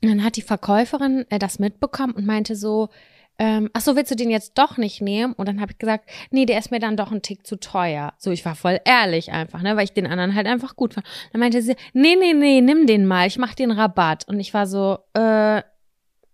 Und 0.03 0.09
dann 0.09 0.23
hat 0.23 0.35
die 0.35 0.41
Verkäuferin 0.41 1.25
äh, 1.29 1.39
das 1.39 1.59
mitbekommen 1.59 2.13
und 2.13 2.25
meinte 2.25 2.55
so, 2.55 2.89
ähm, 3.39 3.69
ach 3.73 3.81
so, 3.81 3.95
willst 3.95 4.11
du 4.11 4.15
den 4.15 4.29
jetzt 4.29 4.57
doch 4.57 4.77
nicht 4.77 5.01
nehmen? 5.01 5.33
Und 5.33 5.47
dann 5.47 5.61
habe 5.61 5.71
ich 5.71 5.77
gesagt, 5.77 6.09
nee, 6.31 6.45
der 6.45 6.57
ist 6.57 6.71
mir 6.71 6.79
dann 6.79 6.97
doch 6.97 7.11
ein 7.11 7.21
Tick 7.21 7.45
zu 7.45 7.59
teuer. 7.59 8.13
So, 8.17 8.31
ich 8.31 8.43
war 8.45 8.55
voll 8.55 8.79
ehrlich 8.83 9.31
einfach, 9.31 9.61
ne, 9.61 9.75
weil 9.75 9.83
ich 9.83 9.93
den 9.93 10.07
anderen 10.07 10.33
halt 10.33 10.47
einfach 10.47 10.75
gut 10.75 10.95
fand. 10.95 11.05
Dann 11.31 11.39
meinte 11.39 11.61
sie, 11.61 11.75
nee, 11.93 12.15
nee, 12.15 12.33
nee, 12.33 12.61
nimm 12.61 12.87
den 12.87 13.05
mal, 13.05 13.27
ich 13.27 13.37
mach 13.37 13.53
den 13.53 13.71
Rabatt. 13.71 14.27
Und 14.27 14.39
ich 14.39 14.53
war 14.53 14.65
so, 14.65 14.99
äh, 15.13 15.61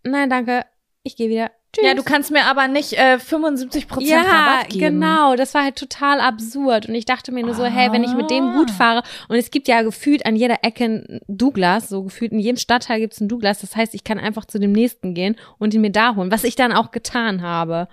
nein, 0.03 0.29
danke, 0.29 0.65
ich 1.03 1.17
gehe 1.17 1.29
wieder. 1.29 1.51
Tschüss. 1.73 1.85
Ja, 1.85 1.95
du 1.95 2.03
kannst 2.03 2.29
mir 2.31 2.45
aber 2.45 2.67
nicht 2.67 2.93
äh, 2.93 3.17
75 3.19 3.87
Prozent 3.87 4.09
ja, 4.09 4.21
Rabatt 4.21 4.69
geben. 4.69 4.99
genau. 5.01 5.35
Das 5.35 5.53
war 5.55 5.63
halt 5.63 5.75
total 5.75 6.19
absurd. 6.19 6.87
Und 6.87 6.93
ich 6.95 7.05
dachte 7.05 7.31
mir 7.31 7.43
nur 7.43 7.55
so, 7.55 7.65
hey, 7.65 7.91
wenn 7.91 8.03
ich 8.03 8.13
mit 8.13 8.29
dem 8.29 8.49
Ah. 8.49 8.53
gut 8.57 8.69
fahre, 8.71 9.01
und 9.27 9.35
es 9.37 9.49
gibt 9.49 9.67
ja 9.67 9.81
gefühlt 9.81 10.25
an 10.25 10.35
jeder 10.35 10.63
Ecke 10.63 10.83
ein 10.85 11.19
Douglas, 11.27 11.89
so 11.89 12.03
gefühlt 12.03 12.31
in 12.31 12.39
jedem 12.39 12.57
Stadtteil 12.57 12.99
gibt's 12.99 13.19
einen 13.19 13.29
Douglas. 13.29 13.61
Das 13.61 13.75
heißt, 13.75 13.95
ich 13.95 14.03
kann 14.03 14.19
einfach 14.19 14.45
zu 14.45 14.59
dem 14.59 14.71
nächsten 14.71 15.13
gehen 15.15 15.35
und 15.57 15.73
ihn 15.73 15.81
mir 15.81 15.91
da 15.91 16.15
holen, 16.15 16.31
was 16.31 16.43
ich 16.43 16.55
dann 16.55 16.71
auch 16.73 16.91
getan 16.91 17.41
habe. 17.41 17.87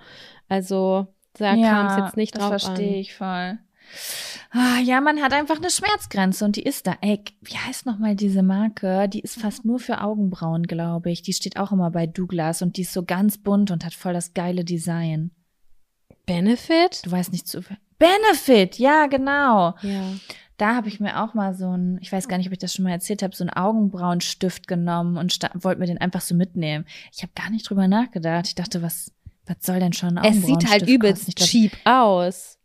Also, 0.47 1.07
da 1.39 1.55
kam 1.55 1.87
es 1.87 1.97
jetzt 1.97 2.17
nicht 2.17 2.35
das 2.35 2.41
drauf 2.41 2.49
verstehe 2.61 2.87
an. 2.89 2.99
ich 2.99 3.15
voll. 3.15 3.57
Ah, 4.51 4.79
ja, 4.83 4.99
man 4.99 5.21
hat 5.21 5.31
einfach 5.31 5.57
eine 5.57 5.69
Schmerzgrenze 5.69 6.43
und 6.43 6.57
die 6.57 6.63
ist 6.63 6.85
da. 6.85 6.97
Ey, 7.01 7.23
wie 7.41 7.57
heißt 7.57 7.85
noch 7.85 7.97
mal 7.97 8.15
diese 8.15 8.43
Marke? 8.43 9.07
Die 9.07 9.21
ist 9.21 9.39
fast 9.39 9.63
nur 9.63 9.79
für 9.79 10.01
Augenbrauen, 10.01 10.63
glaube 10.63 11.09
ich. 11.09 11.21
Die 11.21 11.33
steht 11.33 11.57
auch 11.57 11.71
immer 11.71 11.89
bei 11.91 12.05
Douglas 12.05 12.61
und 12.61 12.75
die 12.75 12.81
ist 12.81 12.93
so 12.93 13.03
ganz 13.03 13.37
bunt 13.37 13.71
und 13.71 13.85
hat 13.85 13.93
voll 13.93 14.13
das 14.13 14.33
geile 14.33 14.65
Design. 14.65 15.31
Benefit? 16.25 17.05
Du 17.05 17.11
weißt 17.11 17.31
nicht 17.31 17.47
zu 17.47 17.61
Benefit, 17.97 18.77
ja, 18.77 19.07
genau. 19.07 19.75
Ja. 19.81 20.13
Da 20.57 20.75
habe 20.75 20.89
ich 20.89 20.99
mir 20.99 21.23
auch 21.23 21.33
mal 21.33 21.55
so 21.55 21.75
ein, 21.75 21.97
ich 22.01 22.11
weiß 22.11 22.27
gar 22.27 22.37
nicht, 22.37 22.47
ob 22.47 22.53
ich 22.53 22.59
das 22.59 22.73
schon 22.73 22.83
mal 22.83 22.91
erzählt 22.91 23.23
habe, 23.23 23.35
so 23.35 23.43
einen 23.43 23.49
Augenbrauenstift 23.51 24.67
genommen 24.67 25.17
und 25.17 25.39
wollte 25.55 25.79
mir 25.79 25.87
den 25.87 25.97
einfach 25.97 26.21
so 26.21 26.35
mitnehmen. 26.35 26.85
Ich 27.11 27.23
habe 27.23 27.31
gar 27.35 27.49
nicht 27.49 27.69
drüber 27.69 27.87
nachgedacht. 27.87 28.47
Ich 28.47 28.55
dachte, 28.55 28.81
was, 28.81 29.11
was 29.45 29.57
soll 29.61 29.79
denn 29.79 29.93
schon 29.93 30.17
ein 30.17 30.31
Es 30.31 30.45
sieht 30.45 30.69
halt 30.69 30.87
übelst 30.87 31.35
cheap 31.37 31.71
aus. 31.85 32.59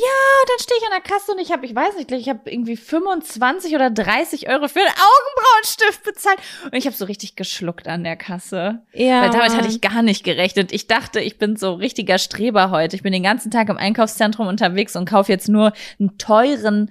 Dann 0.00 0.58
stehe 0.58 0.78
ich 0.80 0.86
an 0.86 0.92
der 0.92 1.02
Kasse 1.02 1.32
und 1.32 1.38
ich 1.38 1.52
habe, 1.52 1.66
ich 1.66 1.74
weiß 1.74 1.96
nicht, 1.96 2.10
ich 2.12 2.28
habe 2.28 2.50
irgendwie 2.50 2.76
25 2.76 3.74
oder 3.74 3.90
30 3.90 4.48
Euro 4.48 4.68
für 4.68 4.80
einen 4.80 4.88
Augenbrauenstift 4.88 6.02
bezahlt. 6.02 6.38
Und 6.64 6.74
ich 6.74 6.86
habe 6.86 6.96
so 6.96 7.04
richtig 7.04 7.36
geschluckt 7.36 7.86
an 7.88 8.02
der 8.04 8.16
Kasse. 8.16 8.82
Ja. 8.94 9.22
Weil 9.22 9.30
damit 9.30 9.54
hatte 9.54 9.68
ich 9.68 9.80
gar 9.80 10.02
nicht 10.02 10.24
gerechnet. 10.24 10.72
Ich 10.72 10.86
dachte, 10.86 11.20
ich 11.20 11.38
bin 11.38 11.56
so 11.56 11.74
richtiger 11.74 12.18
Streber 12.18 12.70
heute. 12.70 12.96
Ich 12.96 13.02
bin 13.02 13.12
den 13.12 13.22
ganzen 13.22 13.50
Tag 13.50 13.68
im 13.68 13.76
Einkaufszentrum 13.76 14.46
unterwegs 14.46 14.96
und 14.96 15.08
kaufe 15.08 15.30
jetzt 15.30 15.48
nur 15.48 15.72
einen 16.00 16.16
teuren 16.16 16.90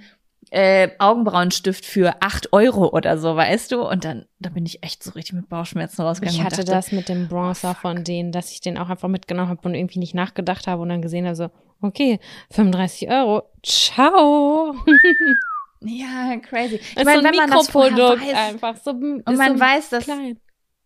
äh, 0.52 0.90
Augenbrauenstift 1.00 1.86
für 1.86 2.22
8 2.22 2.52
Euro 2.54 2.90
oder 2.90 3.18
so, 3.18 3.36
weißt 3.36 3.72
du? 3.72 3.82
Und 3.88 4.04
dann, 4.04 4.26
da 4.40 4.50
bin 4.50 4.66
ich 4.66 4.84
echt 4.84 5.02
so 5.02 5.12
richtig 5.12 5.34
mit 5.34 5.50
Bauchschmerzen 5.50 6.02
rausgegangen. 6.02 6.40
Ich 6.40 6.46
hatte 6.46 6.58
dachte, 6.58 6.72
das 6.72 6.92
mit 6.92 7.10
dem 7.10 7.30
Bronzer 7.30 7.74
von 7.74 8.04
denen, 8.04 8.32
dass 8.34 8.52
ich 8.52 8.60
den 8.60 8.78
auch 8.78 8.90
einfach 8.90 9.08
mitgenommen 9.08 9.50
habe 9.50 9.62
und 9.68 9.76
irgendwie 9.76 10.00
nicht 10.00 10.14
nachgedacht 10.14 10.68
habe 10.68 10.82
und 10.82 10.90
dann 10.90 11.02
gesehen 11.02 11.26
habe, 11.26 11.36
so, 11.36 11.50
okay, 11.82 12.20
35 12.52 13.10
Euro, 13.10 13.44
ciao. 13.64 14.76
Ja, 15.84 16.38
crazy. 16.38 16.76
Ich 16.76 16.94
Das 16.94 17.04
ist 17.04 17.06
meine, 17.06 17.22
so 17.22 17.28
ein 17.28 17.34
wenn 17.34 17.38
man 17.38 17.50
das 17.50 17.74
weiß, 17.74 18.36
einfach. 18.36 18.76
So, 18.78 18.92
und 18.92 19.26
man 19.26 19.60
weiß, 19.60 19.90
dass 19.90 20.04
klein. 20.04 20.40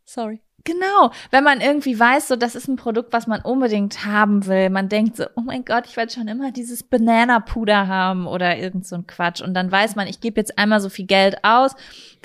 Sorry. 0.06 0.42
Genau, 0.66 1.12
wenn 1.30 1.44
man 1.44 1.62
irgendwie 1.62 1.98
weiß, 1.98 2.28
so 2.28 2.36
das 2.36 2.56
ist 2.56 2.68
ein 2.68 2.76
Produkt, 2.76 3.14
was 3.14 3.28
man 3.28 3.42
unbedingt 3.42 4.04
haben 4.04 4.48
will. 4.48 4.72
Man 4.72 4.90
denkt 4.90 5.16
so, 5.16 5.26
oh 5.36 5.42
mein 5.42 5.64
Gott, 5.64 5.86
ich 5.86 5.96
wollte 5.96 6.16
schon 6.16 6.28
immer 6.28 6.52
dieses 6.52 6.82
Banana-Puder 6.82 7.88
haben 7.88 8.26
oder 8.26 8.58
irgend 8.58 8.88
so 8.88 8.96
ein 8.96 9.06
Quatsch. 9.06 9.42
Und 9.42 9.54
dann 9.54 9.72
weiß 9.72 9.96
man, 9.96 10.08
ich 10.08 10.22
gebe 10.22 10.42
jetzt 10.42 10.58
einmal 10.58 10.80
so 10.80 10.90
viel 10.90 11.06
Geld 11.06 11.44
aus, 11.44 11.76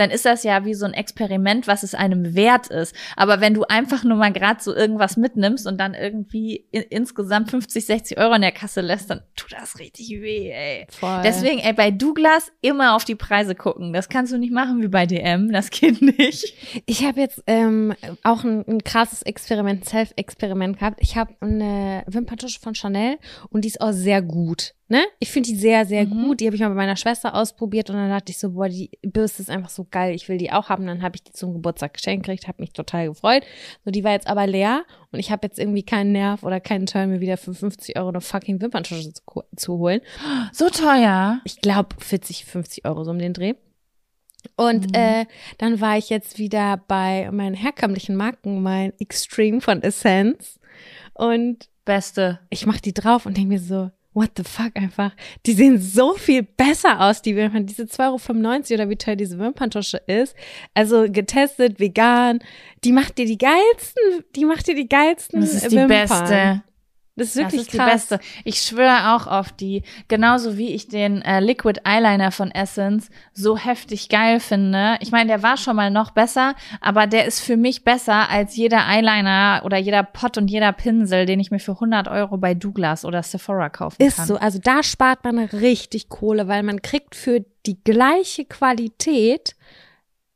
dann 0.00 0.10
ist 0.10 0.24
das 0.24 0.44
ja 0.44 0.64
wie 0.64 0.74
so 0.74 0.86
ein 0.86 0.94
Experiment, 0.94 1.66
was 1.66 1.82
es 1.82 1.94
einem 1.94 2.34
wert 2.34 2.68
ist. 2.68 2.94
Aber 3.16 3.40
wenn 3.40 3.52
du 3.52 3.64
einfach 3.64 4.02
nur 4.02 4.16
mal 4.16 4.32
gerade 4.32 4.62
so 4.62 4.74
irgendwas 4.74 5.16
mitnimmst 5.16 5.66
und 5.66 5.78
dann 5.78 5.94
irgendwie 5.94 6.66
in, 6.70 6.82
insgesamt 6.82 7.50
50, 7.50 7.84
60 7.84 8.18
Euro 8.18 8.34
in 8.34 8.40
der 8.40 8.52
Kasse 8.52 8.80
lässt, 8.80 9.10
dann 9.10 9.20
tut 9.36 9.52
das 9.52 9.78
richtig 9.78 10.08
weh, 10.10 10.50
ey. 10.50 10.86
Voll. 10.88 11.20
Deswegen, 11.22 11.58
ey, 11.58 11.74
bei 11.74 11.90
Douglas 11.90 12.50
immer 12.62 12.96
auf 12.96 13.04
die 13.04 13.14
Preise 13.14 13.54
gucken. 13.54 13.92
Das 13.92 14.08
kannst 14.08 14.32
du 14.32 14.38
nicht 14.38 14.52
machen 14.52 14.82
wie 14.82 14.88
bei 14.88 15.04
DM. 15.04 15.52
Das 15.52 15.70
geht 15.70 16.00
nicht. 16.00 16.54
Ich 16.86 17.04
habe 17.04 17.20
jetzt 17.20 17.42
ähm, 17.46 17.94
auch 18.22 18.44
ein, 18.44 18.64
ein 18.66 18.82
krasses 18.82 19.22
Experiment, 19.22 19.84
Self-Experiment 19.84 20.78
gehabt. 20.78 21.00
Ich 21.02 21.16
habe 21.16 21.34
eine 21.40 22.04
Wimperntusche 22.06 22.60
von 22.60 22.74
Chanel 22.74 23.18
und 23.50 23.64
die 23.64 23.68
ist 23.68 23.80
auch 23.80 23.92
sehr 23.92 24.22
gut. 24.22 24.74
Ne? 24.92 25.04
Ich 25.20 25.30
finde 25.30 25.48
die 25.48 25.54
sehr, 25.54 25.86
sehr 25.86 26.04
Mhm. 26.04 26.24
gut. 26.26 26.40
Die 26.40 26.46
habe 26.46 26.56
ich 26.56 26.60
mal 26.62 26.68
bei 26.70 26.74
meiner 26.74 26.96
Schwester 26.96 27.36
ausprobiert 27.36 27.90
und 27.90 27.96
dann 27.96 28.10
dachte 28.10 28.32
ich 28.32 28.38
so, 28.38 28.50
boah, 28.50 28.68
die 28.68 28.90
Bürste 29.02 29.40
ist 29.40 29.48
einfach 29.48 29.68
so 29.70 29.86
geil. 29.88 30.16
Ich 30.16 30.28
will 30.28 30.36
die 30.36 30.50
auch 30.50 30.68
haben. 30.68 30.84
Dann 30.84 31.00
habe 31.02 31.14
ich 31.14 31.22
die 31.22 31.30
zum 31.32 31.52
Geburtstag 31.52 31.94
geschenkt 31.94 32.26
gekriegt, 32.26 32.48
habe 32.48 32.60
mich 32.60 32.72
total 32.72 33.06
gefreut. 33.08 33.44
So, 33.84 33.92
die 33.92 34.02
war 34.02 34.10
jetzt 34.10 34.26
aber 34.26 34.48
leer 34.48 34.82
und 35.12 35.20
ich 35.20 35.30
habe 35.30 35.46
jetzt 35.46 35.60
irgendwie 35.60 35.84
keinen 35.84 36.10
Nerv 36.10 36.42
oder 36.42 36.58
keinen 36.58 36.86
Turn, 36.86 37.08
mir 37.08 37.20
wieder 37.20 37.36
für 37.36 37.54
50 37.54 37.96
Euro 37.98 38.08
eine 38.08 38.20
fucking 38.20 38.60
Wimperntusche 38.60 39.12
zu, 39.12 39.22
zu 39.54 39.78
holen. 39.78 40.00
So 40.52 40.68
teuer. 40.70 41.40
ich 41.44 41.60
glaube 41.60 41.94
40, 42.00 42.44
50 42.44 42.84
Euro 42.84 43.04
so 43.04 43.12
um 43.12 43.18
den 43.20 43.32
Dreh. 43.32 43.54
Und 44.56 44.88
Mhm. 44.88 44.94
äh, 44.94 45.26
dann 45.58 45.80
war 45.80 45.98
ich 45.98 46.08
jetzt 46.10 46.38
wieder 46.38 46.78
bei 46.88 47.30
meinen 47.30 47.54
herkömmlichen 47.54 48.16
Marken, 48.16 48.60
mein 48.62 48.92
Extreme 48.98 49.60
von 49.60 49.82
Essence. 49.84 50.58
Und 51.14 51.68
Beste. 51.84 52.40
ich 52.50 52.66
mach 52.66 52.80
die 52.80 52.94
drauf 52.94 53.24
und 53.26 53.36
denke 53.36 53.50
mir 53.50 53.60
so, 53.60 53.90
what 54.12 54.30
the 54.36 54.44
fuck 54.44 54.76
einfach. 54.76 55.12
Die 55.46 55.52
sehen 55.52 55.80
so 55.80 56.14
viel 56.14 56.42
besser 56.42 57.00
aus, 57.00 57.22
die 57.22 57.36
Wimpern. 57.36 57.66
Diese 57.66 57.84
2,95 57.84 58.72
Euro 58.72 58.74
oder 58.74 58.90
wie 58.90 58.96
teuer 58.96 59.16
diese 59.16 59.38
Wimperntusche 59.38 59.98
ist. 60.06 60.34
Also 60.74 61.06
getestet, 61.10 61.78
vegan. 61.80 62.40
Die 62.84 62.92
macht 62.92 63.18
dir 63.18 63.26
die 63.26 63.38
geilsten, 63.38 64.24
die 64.36 64.44
macht 64.44 64.66
dir 64.66 64.74
die 64.74 64.88
geilsten 64.88 65.40
Das 65.40 65.52
ist 65.54 65.70
die 65.70 65.76
Wimpern. 65.76 66.06
beste. 66.08 66.62
Das 67.16 67.28
ist 67.28 67.36
Das 67.36 67.42
wirklich 67.44 67.60
ist 67.62 67.72
die 67.72 67.76
krass. 67.76 67.92
beste. 68.08 68.20
Ich 68.44 68.62
schwöre 68.62 69.14
auch 69.14 69.26
auf 69.26 69.52
die, 69.52 69.82
genauso 70.08 70.56
wie 70.56 70.68
ich 70.74 70.88
den 70.88 71.20
äh, 71.22 71.40
Liquid 71.40 71.80
Eyeliner 71.84 72.30
von 72.32 72.50
Essence 72.50 73.10
so 73.34 73.58
heftig 73.58 74.08
geil 74.08 74.40
finde. 74.40 74.96
Ich 75.00 75.10
meine, 75.10 75.26
der 75.28 75.42
war 75.42 75.56
schon 75.56 75.76
mal 75.76 75.90
noch 75.90 76.12
besser, 76.12 76.54
aber 76.80 77.06
der 77.06 77.26
ist 77.26 77.40
für 77.40 77.56
mich 77.56 77.84
besser 77.84 78.30
als 78.30 78.56
jeder 78.56 78.86
Eyeliner 78.88 79.62
oder 79.64 79.76
jeder 79.76 80.02
Pot 80.02 80.38
und 80.38 80.48
jeder 80.48 80.72
Pinsel, 80.72 81.26
den 81.26 81.40
ich 81.40 81.50
mir 81.50 81.58
für 81.60 81.72
100 81.72 82.08
Euro 82.08 82.38
bei 82.38 82.54
Douglas 82.54 83.04
oder 83.04 83.22
Sephora 83.22 83.68
kaufen 83.68 83.96
Ist 84.02 84.16
kann. 84.16 84.26
so, 84.26 84.36
also 84.36 84.58
da 84.62 84.82
spart 84.82 85.24
man 85.24 85.38
richtig 85.38 86.08
Kohle, 86.08 86.48
weil 86.48 86.62
man 86.62 86.80
kriegt 86.80 87.14
für 87.14 87.44
die 87.66 87.82
gleiche 87.84 88.44
Qualität, 88.46 89.54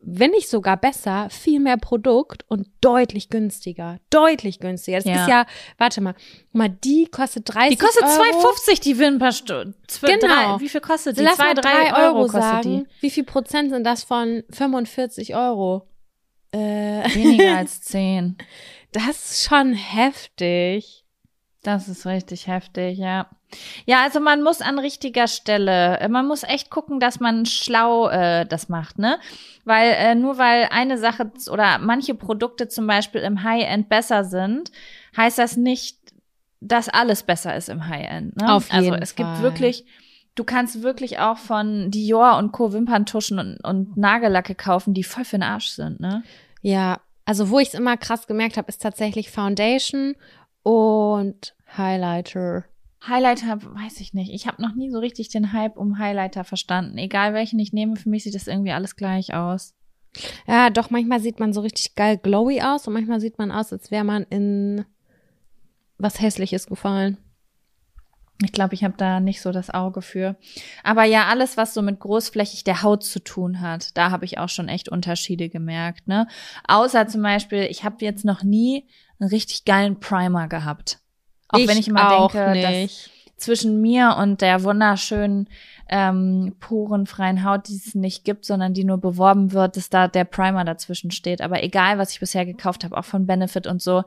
wenn 0.06 0.30
nicht 0.32 0.48
sogar 0.48 0.76
besser, 0.76 1.28
viel 1.30 1.60
mehr 1.60 1.76
Produkt 1.76 2.44
und 2.48 2.68
deutlich 2.80 3.28
günstiger. 3.30 3.98
Deutlich 4.10 4.58
günstiger. 4.58 4.98
Das 4.98 5.04
Ja. 5.06 5.22
ist 5.22 5.28
ja, 5.28 5.46
warte 5.78 6.00
mal, 6.00 6.14
mal, 6.52 6.68
die 6.68 7.06
kostet 7.10 7.52
30 7.54 7.70
Die 7.78 7.84
kostet 7.84 8.02
Euro. 8.04 8.48
2,50 8.54 8.80
die 8.82 8.98
Wimperstuhl. 8.98 9.74
Genau. 10.02 10.60
Wie 10.60 10.68
viel 10.68 10.80
kostet 10.80 11.16
die? 11.18 11.22
Lass 11.22 11.36
Zwei, 11.36 11.44
mal 11.46 11.54
drei 11.54 11.90
drei 11.90 12.04
Euro, 12.06 12.18
Euro 12.20 12.28
sagen. 12.28 12.86
Wie 13.00 13.10
viel 13.10 13.24
Prozent 13.24 13.70
sind 13.70 13.84
das 13.84 14.04
von 14.04 14.42
45 14.50 15.34
Euro? 15.34 15.88
Äh, 16.52 17.08
die. 17.08 17.14
Weniger 17.14 17.56
als 17.58 17.80
10. 17.82 18.36
das 18.92 19.08
ist 19.32 19.44
schon 19.48 19.72
heftig. 19.72 21.04
Das 21.62 21.88
ist 21.88 22.04
richtig 22.06 22.46
heftig, 22.46 22.98
ja. 22.98 23.28
Ja, 23.86 24.02
also 24.02 24.20
man 24.20 24.42
muss 24.42 24.60
an 24.60 24.78
richtiger 24.78 25.26
Stelle, 25.26 25.98
äh, 25.98 26.08
man 26.08 26.26
muss 26.26 26.42
echt 26.42 26.70
gucken, 26.70 27.00
dass 27.00 27.20
man 27.20 27.46
schlau 27.46 28.08
äh, 28.08 28.46
das 28.46 28.68
macht, 28.68 28.98
ne? 28.98 29.18
Weil 29.64 29.92
äh, 29.92 30.14
nur 30.14 30.38
weil 30.38 30.68
eine 30.70 30.98
Sache 30.98 31.30
oder 31.50 31.78
manche 31.78 32.14
Produkte 32.14 32.68
zum 32.68 32.86
Beispiel 32.86 33.22
im 33.22 33.42
High-End 33.42 33.88
besser 33.88 34.24
sind, 34.24 34.70
heißt 35.16 35.38
das 35.38 35.56
nicht, 35.56 35.98
dass 36.60 36.88
alles 36.88 37.22
besser 37.22 37.54
ist 37.56 37.68
im 37.68 37.86
High-End. 37.88 38.36
Ne? 38.36 38.52
Auf 38.52 38.72
also 38.72 38.84
jeden 38.84 39.02
es 39.02 39.14
gibt 39.16 39.28
Fall. 39.28 39.42
wirklich, 39.42 39.84
du 40.34 40.44
kannst 40.44 40.82
wirklich 40.82 41.18
auch 41.18 41.38
von 41.38 41.90
Dior 41.90 42.38
und 42.38 42.52
Co. 42.52 42.72
Wimperntuschen 42.72 43.38
und, 43.38 43.58
und 43.64 43.96
Nagellacke 43.96 44.54
kaufen, 44.54 44.94
die 44.94 45.04
voll 45.04 45.24
für 45.24 45.36
den 45.36 45.42
Arsch 45.42 45.68
sind, 45.68 46.00
ne? 46.00 46.22
Ja, 46.62 47.00
also 47.26 47.50
wo 47.50 47.58
ich 47.58 47.68
es 47.68 47.74
immer 47.74 47.96
krass 47.96 48.26
gemerkt 48.26 48.56
habe, 48.56 48.68
ist 48.68 48.82
tatsächlich 48.82 49.30
Foundation 49.30 50.14
und 50.62 51.54
Highlighter. 51.76 52.64
Highlighter, 53.06 53.58
weiß 53.62 54.00
ich 54.00 54.14
nicht. 54.14 54.32
Ich 54.32 54.46
habe 54.46 54.62
noch 54.62 54.74
nie 54.74 54.90
so 54.90 54.98
richtig 54.98 55.28
den 55.28 55.52
Hype 55.52 55.76
um 55.76 55.98
Highlighter 55.98 56.44
verstanden. 56.44 56.98
Egal 56.98 57.34
welchen 57.34 57.58
ich 57.58 57.72
nehme, 57.72 57.96
für 57.96 58.08
mich 58.08 58.24
sieht 58.24 58.34
das 58.34 58.46
irgendwie 58.46 58.72
alles 58.72 58.96
gleich 58.96 59.34
aus. 59.34 59.74
Ja, 60.46 60.70
doch, 60.70 60.90
manchmal 60.90 61.20
sieht 61.20 61.40
man 61.40 61.52
so 61.52 61.60
richtig 61.60 61.96
geil 61.96 62.18
glowy 62.18 62.62
aus 62.62 62.86
und 62.86 62.94
manchmal 62.94 63.20
sieht 63.20 63.38
man 63.38 63.50
aus, 63.50 63.72
als 63.72 63.90
wäre 63.90 64.04
man 64.04 64.24
in 64.24 64.84
was 65.98 66.20
Hässliches 66.20 66.66
gefallen. 66.66 67.18
Ich 68.42 68.52
glaube, 68.52 68.74
ich 68.74 68.82
habe 68.82 68.94
da 68.96 69.20
nicht 69.20 69.40
so 69.40 69.52
das 69.52 69.70
Auge 69.70 70.02
für. 70.02 70.36
Aber 70.82 71.04
ja, 71.04 71.26
alles, 71.26 71.56
was 71.56 71.72
so 71.72 71.82
mit 71.82 72.00
großflächig 72.00 72.64
der 72.64 72.82
Haut 72.82 73.04
zu 73.04 73.20
tun 73.20 73.60
hat, 73.60 73.96
da 73.96 74.10
habe 74.10 74.24
ich 74.24 74.38
auch 74.38 74.48
schon 74.48 74.68
echt 74.68 74.88
Unterschiede 74.88 75.48
gemerkt. 75.48 76.08
Ne? 76.08 76.26
Außer 76.66 77.06
zum 77.06 77.22
Beispiel, 77.22 77.62
ich 77.70 77.84
habe 77.84 78.04
jetzt 78.04 78.24
noch 78.24 78.42
nie 78.42 78.88
einen 79.18 79.30
richtig 79.30 79.64
geilen 79.64 80.00
Primer 80.00 80.48
gehabt. 80.48 80.98
Auch 81.48 81.58
Ich 81.58 81.68
wenn 81.68 81.78
ich 81.78 81.88
immer 81.88 82.16
auch 82.16 82.32
denke, 82.32 82.60
dass 82.60 82.70
nicht. 82.70 83.10
zwischen 83.36 83.80
mir 83.80 84.16
und 84.18 84.40
der 84.40 84.62
wunderschönen 84.62 85.48
ähm, 85.88 86.56
porenfreien 86.60 87.44
Haut, 87.44 87.68
die 87.68 87.76
es 87.76 87.94
nicht 87.94 88.24
gibt, 88.24 88.44
sondern 88.44 88.74
die 88.74 88.84
nur 88.84 88.98
beworben 88.98 89.52
wird, 89.52 89.76
dass 89.76 89.90
da 89.90 90.08
der 90.08 90.24
Primer 90.24 90.64
dazwischen 90.64 91.10
steht. 91.10 91.42
Aber 91.42 91.62
egal, 91.62 91.98
was 91.98 92.12
ich 92.12 92.20
bisher 92.20 92.46
gekauft 92.46 92.84
habe, 92.84 92.96
auch 92.96 93.04
von 93.04 93.26
Benefit 93.26 93.66
und 93.66 93.82
so, 93.82 94.02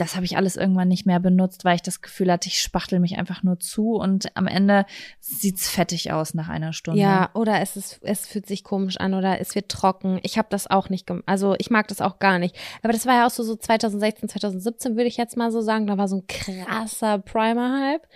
das 0.00 0.16
habe 0.16 0.24
ich 0.24 0.36
alles 0.36 0.56
irgendwann 0.56 0.88
nicht 0.88 1.06
mehr 1.06 1.20
benutzt, 1.20 1.64
weil 1.64 1.76
ich 1.76 1.82
das 1.82 2.00
Gefühl 2.00 2.32
hatte, 2.32 2.48
ich 2.48 2.60
spachtel 2.60 3.00
mich 3.00 3.18
einfach 3.18 3.42
nur 3.42 3.58
zu 3.60 3.94
und 3.96 4.34
am 4.36 4.46
Ende 4.46 4.86
sieht's 5.20 5.68
fettig 5.68 6.12
aus 6.12 6.34
nach 6.34 6.48
einer 6.48 6.72
Stunde. 6.72 7.00
Ja, 7.00 7.30
oder 7.34 7.60
es 7.60 7.76
ist, 7.76 8.00
es 8.02 8.26
fühlt 8.26 8.46
sich 8.46 8.64
komisch 8.64 8.96
an 8.98 9.14
oder 9.14 9.40
es 9.40 9.54
wird 9.54 9.68
trocken. 9.68 10.18
Ich 10.22 10.38
habe 10.38 10.48
das 10.50 10.68
auch 10.70 10.88
nicht, 10.88 11.06
gem- 11.06 11.22
also 11.26 11.54
ich 11.58 11.70
mag 11.70 11.88
das 11.88 12.00
auch 12.00 12.18
gar 12.18 12.38
nicht. 12.38 12.56
Aber 12.82 12.92
das 12.92 13.06
war 13.06 13.14
ja 13.14 13.26
auch 13.26 13.30
so, 13.30 13.42
so 13.42 13.56
2016, 13.56 14.28
2017 14.28 14.96
würde 14.96 15.08
ich 15.08 15.16
jetzt 15.16 15.36
mal 15.36 15.50
so 15.52 15.60
sagen, 15.60 15.86
da 15.86 15.98
war 15.98 16.08
so 16.08 16.16
ein 16.16 16.26
krasser 16.26 17.18
Primer-Hype. 17.18 18.06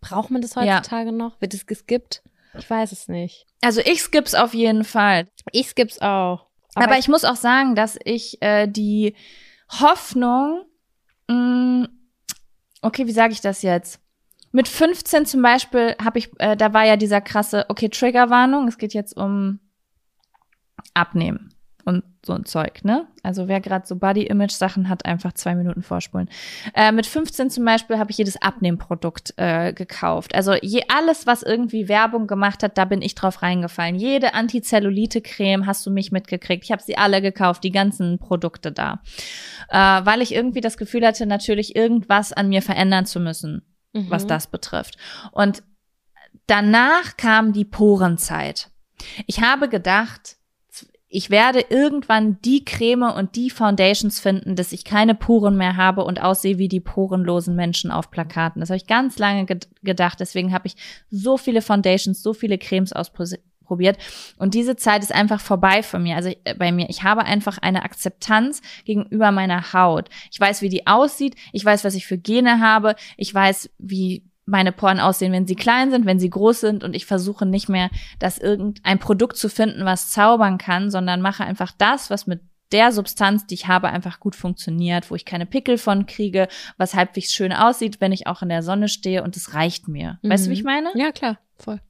Braucht 0.00 0.30
man 0.30 0.42
das 0.42 0.54
Ja. 0.54 0.78
heutzutage 0.78 1.12
noch? 1.12 1.40
Wird 1.40 1.54
es 1.54 1.66
geskippt? 1.66 2.22
Ich 2.58 2.68
weiß 2.68 2.92
es 2.92 3.08
nicht. 3.08 3.46
Also 3.60 3.80
ich 3.80 4.02
skipp's 4.02 4.34
auf 4.34 4.54
jeden 4.54 4.84
Fall. 4.84 5.28
Ich 5.52 5.68
skipp's 5.68 6.00
auch. 6.00 6.46
Aber, 6.74 6.98
ich, 6.98 7.08
muss 7.08 7.24
auch 7.24 7.36
sagen, 7.36 7.74
dass 7.74 7.98
ich 8.04 8.40
äh, 8.40 8.66
die 8.68 9.14
Hoffnung, 9.80 10.64
okay, 12.82 13.06
wie 13.06 13.12
sage 13.12 13.32
ich 13.32 13.40
das 13.40 13.62
jetzt? 13.62 14.00
Mit 14.50 14.68
15 14.68 15.26
zum 15.26 15.42
Beispiel 15.42 15.94
habe 16.02 16.18
ich, 16.18 16.30
äh, 16.38 16.56
da 16.56 16.72
war 16.72 16.84
ja 16.84 16.96
dieser 16.96 17.20
krasse, 17.20 17.66
okay, 17.68 17.88
Triggerwarnung, 17.88 18.66
es 18.68 18.78
geht 18.78 18.94
jetzt 18.94 19.16
um 19.16 19.60
Abnehmen 20.94 21.57
und 21.88 22.04
so 22.24 22.34
ein 22.34 22.44
Zeug, 22.44 22.84
ne? 22.84 23.06
Also 23.22 23.48
wer 23.48 23.60
gerade 23.60 23.86
so 23.86 23.96
Body-Image-Sachen 23.96 24.88
hat, 24.88 25.06
einfach 25.06 25.32
zwei 25.32 25.54
Minuten 25.54 25.82
vorspulen. 25.82 26.28
Äh, 26.74 26.92
mit 26.92 27.06
15 27.06 27.50
zum 27.50 27.64
Beispiel 27.64 27.98
habe 27.98 28.10
ich 28.10 28.18
jedes 28.18 28.40
Abnehmprodukt 28.40 29.34
äh, 29.36 29.72
gekauft. 29.72 30.34
Also 30.34 30.54
je 30.54 30.82
alles, 30.94 31.26
was 31.26 31.42
irgendwie 31.42 31.88
Werbung 31.88 32.26
gemacht 32.26 32.62
hat, 32.62 32.76
da 32.76 32.84
bin 32.84 33.02
ich 33.02 33.14
drauf 33.14 33.42
reingefallen. 33.42 33.94
Jede 33.96 34.34
Antizellulite-Creme 34.34 35.66
hast 35.66 35.86
du 35.86 35.90
mich 35.90 36.12
mitgekriegt. 36.12 36.64
Ich 36.64 36.72
habe 36.72 36.82
sie 36.82 36.98
alle 36.98 37.22
gekauft, 37.22 37.64
die 37.64 37.72
ganzen 37.72 38.18
Produkte 38.18 38.70
da. 38.72 39.00
Äh, 39.70 39.76
weil 39.78 40.20
ich 40.22 40.34
irgendwie 40.34 40.60
das 40.60 40.76
Gefühl 40.76 41.06
hatte, 41.06 41.26
natürlich 41.26 41.74
irgendwas 41.74 42.32
an 42.32 42.48
mir 42.48 42.62
verändern 42.62 43.06
zu 43.06 43.20
müssen, 43.20 43.62
Mhm. 43.94 44.10
was 44.10 44.26
das 44.26 44.48
betrifft. 44.48 44.98
Und 45.32 45.62
danach 46.46 47.16
kam 47.16 47.52
die 47.52 47.64
Porenzeit. 47.64 48.70
Ich 49.26 49.40
habe 49.40 49.68
gedacht, 49.68 50.37
ich 51.10 51.30
werde 51.30 51.64
irgendwann 51.70 52.38
die 52.42 52.64
Creme 52.64 53.10
und 53.14 53.34
die 53.34 53.48
Foundations 53.48 54.20
finden, 54.20 54.56
dass 54.56 54.72
ich 54.72 54.84
keine 54.84 55.14
Poren 55.14 55.56
mehr 55.56 55.76
habe 55.76 56.04
und 56.04 56.20
aussehe 56.20 56.58
wie 56.58 56.68
die 56.68 56.80
porenlosen 56.80 57.56
Menschen 57.56 57.90
auf 57.90 58.10
Plakaten. 58.10 58.60
Das 58.60 58.68
habe 58.68 58.76
ich 58.76 58.86
ganz 58.86 59.18
lange 59.18 59.46
ged 59.46 59.68
gedacht. 59.82 60.20
Deswegen 60.20 60.52
habe 60.52 60.66
ich 60.66 60.76
so 61.10 61.38
viele 61.38 61.62
Foundations, 61.62 62.22
so 62.22 62.34
viele 62.34 62.58
Cremes 62.58 62.92
ausprobiert. 62.92 63.96
Und 64.36 64.52
diese 64.52 64.76
Zeit 64.76 65.02
ist 65.02 65.14
einfach 65.14 65.40
vorbei 65.40 65.82
für 65.82 65.98
mir. 65.98 66.16
Also 66.16 66.30
äh, 66.44 66.54
bei 66.54 66.72
mir. 66.72 66.90
Ich 66.90 67.02
habe 67.02 67.24
einfach 67.24 67.56
eine 67.56 67.84
Akzeptanz 67.84 68.60
gegenüber 68.84 69.32
meiner 69.32 69.72
Haut. 69.72 70.10
Ich 70.30 70.38
weiß, 70.38 70.60
wie 70.60 70.68
die 70.68 70.86
aussieht. 70.86 71.36
Ich 71.52 71.64
weiß, 71.64 71.84
was 71.84 71.94
ich 71.94 72.06
für 72.06 72.18
Gene 72.18 72.60
habe. 72.60 72.96
Ich 73.16 73.32
weiß, 73.32 73.70
wie 73.78 74.24
meine 74.48 74.72
Poren 74.72 74.98
aussehen, 74.98 75.32
wenn 75.32 75.46
sie 75.46 75.54
klein 75.54 75.90
sind, 75.90 76.06
wenn 76.06 76.18
sie 76.18 76.30
groß 76.30 76.60
sind 76.60 76.84
und 76.84 76.96
ich 76.96 77.06
versuche 77.06 77.46
nicht 77.46 77.68
mehr, 77.68 77.90
das 78.18 78.38
irgendein 78.38 78.98
Produkt 78.98 79.36
zu 79.36 79.48
finden, 79.48 79.84
was 79.84 80.10
zaubern 80.10 80.58
kann, 80.58 80.90
sondern 80.90 81.20
mache 81.20 81.44
einfach 81.44 81.72
das, 81.76 82.10
was 82.10 82.26
mit 82.26 82.40
der 82.72 82.92
Substanz, 82.92 83.46
die 83.46 83.54
ich 83.54 83.66
habe, 83.68 83.88
einfach 83.88 84.20
gut 84.20 84.36
funktioniert, 84.36 85.10
wo 85.10 85.14
ich 85.14 85.24
keine 85.24 85.46
Pickel 85.46 85.78
von 85.78 86.06
kriege, 86.06 86.48
was 86.76 86.94
halbwegs 86.94 87.32
schön 87.32 87.52
aussieht, 87.52 88.00
wenn 88.00 88.12
ich 88.12 88.26
auch 88.26 88.42
in 88.42 88.48
der 88.48 88.62
Sonne 88.62 88.88
stehe 88.88 89.22
und 89.22 89.36
es 89.36 89.54
reicht 89.54 89.88
mir. 89.88 90.18
Weißt 90.22 90.46
du, 90.46 90.50
wie 90.50 90.54
ich 90.54 90.64
meine? 90.64 90.90
Ja, 90.94 91.12
klar, 91.12 91.38
voll. 91.58 91.80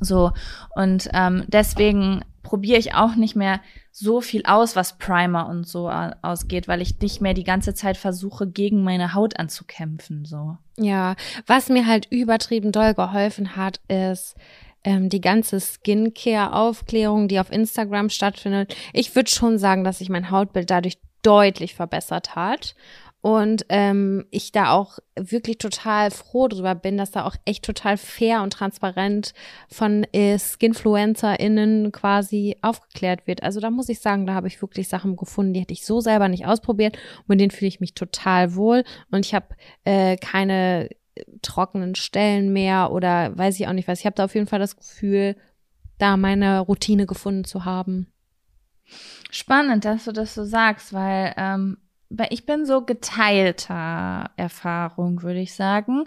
So, 0.00 0.32
und 0.74 1.08
ähm, 1.12 1.44
deswegen 1.48 2.24
probiere 2.48 2.78
ich 2.78 2.94
auch 2.94 3.14
nicht 3.14 3.36
mehr 3.36 3.60
so 3.92 4.22
viel 4.22 4.42
aus, 4.46 4.74
was 4.74 4.96
Primer 4.96 5.48
und 5.48 5.68
so 5.68 5.90
ausgeht, 5.90 6.66
weil 6.66 6.80
ich 6.80 6.98
nicht 6.98 7.20
mehr 7.20 7.34
die 7.34 7.44
ganze 7.44 7.74
Zeit 7.74 7.98
versuche, 7.98 8.46
gegen 8.46 8.82
meine 8.82 9.12
Haut 9.12 9.38
anzukämpfen. 9.38 10.24
So. 10.24 10.56
Ja, 10.78 11.14
was 11.46 11.68
mir 11.68 11.86
halt 11.86 12.06
übertrieben 12.10 12.72
doll 12.72 12.94
geholfen 12.94 13.54
hat, 13.54 13.80
ist 13.88 14.34
ähm, 14.82 15.10
die 15.10 15.20
ganze 15.20 15.60
Skincare-Aufklärung, 15.60 17.28
die 17.28 17.38
auf 17.38 17.52
Instagram 17.52 18.08
stattfindet. 18.08 18.74
Ich 18.94 19.14
würde 19.14 19.30
schon 19.30 19.58
sagen, 19.58 19.84
dass 19.84 19.98
sich 19.98 20.08
mein 20.08 20.30
Hautbild 20.30 20.70
dadurch 20.70 20.96
deutlich 21.22 21.74
verbessert 21.74 22.34
hat. 22.34 22.74
Und 23.20 23.66
ähm, 23.68 24.26
ich 24.30 24.52
da 24.52 24.70
auch 24.70 25.00
wirklich 25.18 25.58
total 25.58 26.12
froh 26.12 26.46
drüber 26.46 26.76
bin, 26.76 26.96
dass 26.96 27.10
da 27.10 27.24
auch 27.24 27.34
echt 27.44 27.64
total 27.64 27.96
fair 27.96 28.42
und 28.42 28.52
transparent 28.52 29.34
von 29.68 30.04
äh, 30.12 30.38
SkinfluencerInnen 30.38 31.90
quasi 31.90 32.56
aufgeklärt 32.62 33.26
wird. 33.26 33.42
Also 33.42 33.58
da 33.58 33.70
muss 33.70 33.88
ich 33.88 33.98
sagen, 33.98 34.26
da 34.26 34.34
habe 34.34 34.46
ich 34.46 34.62
wirklich 34.62 34.88
Sachen 34.88 35.16
gefunden, 35.16 35.52
die 35.52 35.60
hätte 35.60 35.72
ich 35.72 35.84
so 35.84 36.00
selber 36.00 36.28
nicht 36.28 36.46
ausprobiert. 36.46 36.96
Und 37.18 37.30
mit 37.30 37.40
denen 37.40 37.50
fühle 37.50 37.68
ich 37.68 37.80
mich 37.80 37.94
total 37.94 38.54
wohl. 38.54 38.84
Und 39.10 39.26
ich 39.26 39.34
habe 39.34 39.48
äh, 39.82 40.16
keine 40.16 40.88
trockenen 41.42 41.96
Stellen 41.96 42.52
mehr 42.52 42.92
oder 42.92 43.36
weiß 43.36 43.58
ich 43.58 43.66
auch 43.66 43.72
nicht 43.72 43.88
was. 43.88 43.98
Ich 43.98 44.06
habe 44.06 44.14
da 44.14 44.26
auf 44.26 44.34
jeden 44.34 44.46
Fall 44.46 44.60
das 44.60 44.76
Gefühl, 44.76 45.34
da 45.98 46.16
meine 46.16 46.60
Routine 46.60 47.06
gefunden 47.06 47.42
zu 47.42 47.64
haben. 47.64 48.12
Spannend, 49.32 49.84
dass 49.84 50.04
du 50.04 50.12
das 50.12 50.34
so 50.34 50.44
sagst, 50.44 50.92
weil 50.92 51.34
ähm, 51.36 51.78
weil 51.78 51.87
ich 52.30 52.46
bin 52.46 52.64
so 52.64 52.82
geteilter 52.82 54.30
Erfahrung, 54.36 55.22
würde 55.22 55.40
ich 55.40 55.54
sagen. 55.54 56.04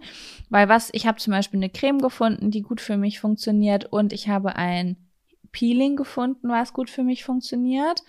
Weil 0.49 0.67
was, 0.67 0.89
ich 0.93 1.05
habe 1.07 1.19
zum 1.19 1.31
Beispiel 1.31 1.59
eine 1.59 1.69
Creme 1.69 1.99
gefunden, 1.99 2.51
die 2.51 2.61
gut 2.61 2.81
für 2.81 2.97
mich 2.97 3.19
funktioniert 3.19 3.85
und 3.85 4.13
ich 4.13 4.27
habe 4.27 4.55
ein 4.55 4.97
Peeling 5.51 5.95
gefunden, 5.95 6.49
was 6.49 6.73
gut 6.73 6.89
für 6.89 7.03
mich 7.03 7.23
funktioniert. 7.23 8.01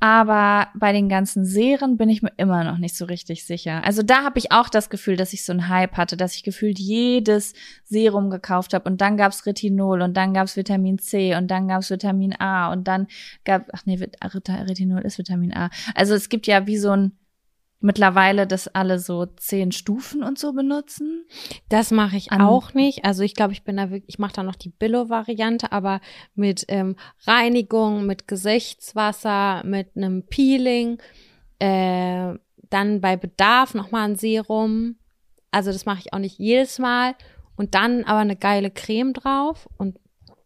Aber 0.00 0.66
bei 0.74 0.92
den 0.92 1.08
ganzen 1.08 1.44
Serien 1.44 1.96
bin 1.96 2.08
ich 2.08 2.22
mir 2.22 2.32
immer 2.36 2.64
noch 2.64 2.78
nicht 2.78 2.96
so 2.96 3.04
richtig 3.04 3.44
sicher. 3.44 3.84
Also 3.84 4.02
da 4.02 4.24
habe 4.24 4.36
ich 4.40 4.50
auch 4.50 4.68
das 4.68 4.90
Gefühl, 4.90 5.14
dass 5.14 5.32
ich 5.32 5.44
so 5.44 5.52
einen 5.52 5.68
Hype 5.68 5.96
hatte, 5.96 6.16
dass 6.16 6.34
ich 6.34 6.42
gefühlt 6.42 6.80
jedes 6.80 7.54
Serum 7.84 8.28
gekauft 8.28 8.74
habe 8.74 8.90
und 8.90 9.00
dann 9.00 9.16
gab's 9.16 9.46
Retinol 9.46 10.02
und 10.02 10.16
dann 10.16 10.34
gab's 10.34 10.56
Vitamin 10.56 10.98
C 10.98 11.36
und 11.36 11.52
dann 11.52 11.68
gab's 11.68 11.88
Vitamin 11.88 12.34
A 12.40 12.72
und 12.72 12.88
dann 12.88 13.06
gab 13.44 13.68
ach 13.72 13.86
nee, 13.86 13.96
Retinol 14.24 15.02
ist 15.02 15.18
Vitamin 15.18 15.54
A. 15.54 15.70
Also 15.94 16.14
es 16.14 16.28
gibt 16.28 16.48
ja 16.48 16.66
wie 16.66 16.78
so 16.78 16.90
ein 16.90 17.12
mittlerweile, 17.82 18.46
dass 18.46 18.68
alle 18.68 18.98
so 18.98 19.26
zehn 19.26 19.72
Stufen 19.72 20.22
und 20.22 20.38
so 20.38 20.52
benutzen. 20.52 21.24
Das 21.68 21.90
mache 21.90 22.16
ich 22.16 22.32
An- 22.32 22.40
auch 22.40 22.74
nicht. 22.74 23.04
Also 23.04 23.22
ich 23.22 23.34
glaube, 23.34 23.52
ich 23.52 23.64
bin 23.64 23.76
da 23.76 23.90
wirklich, 23.90 24.08
ich 24.08 24.18
mache 24.18 24.32
da 24.34 24.42
noch 24.42 24.54
die 24.56 24.70
Billo-Variante, 24.70 25.72
aber 25.72 26.00
mit 26.34 26.64
ähm, 26.68 26.96
Reinigung, 27.26 28.06
mit 28.06 28.26
Gesichtswasser, 28.28 29.62
mit 29.64 29.96
einem 29.96 30.24
Peeling, 30.26 30.98
äh, 31.58 32.34
dann 32.70 33.00
bei 33.00 33.16
Bedarf 33.16 33.74
nochmal 33.74 34.08
ein 34.10 34.16
Serum. 34.16 34.96
Also 35.50 35.70
das 35.72 35.84
mache 35.84 36.00
ich 36.00 36.12
auch 36.12 36.18
nicht 36.18 36.38
jedes 36.38 36.78
Mal. 36.78 37.14
Und 37.56 37.74
dann 37.74 38.04
aber 38.04 38.20
eine 38.20 38.36
geile 38.36 38.70
Creme 38.70 39.12
drauf 39.12 39.68
und 39.76 39.98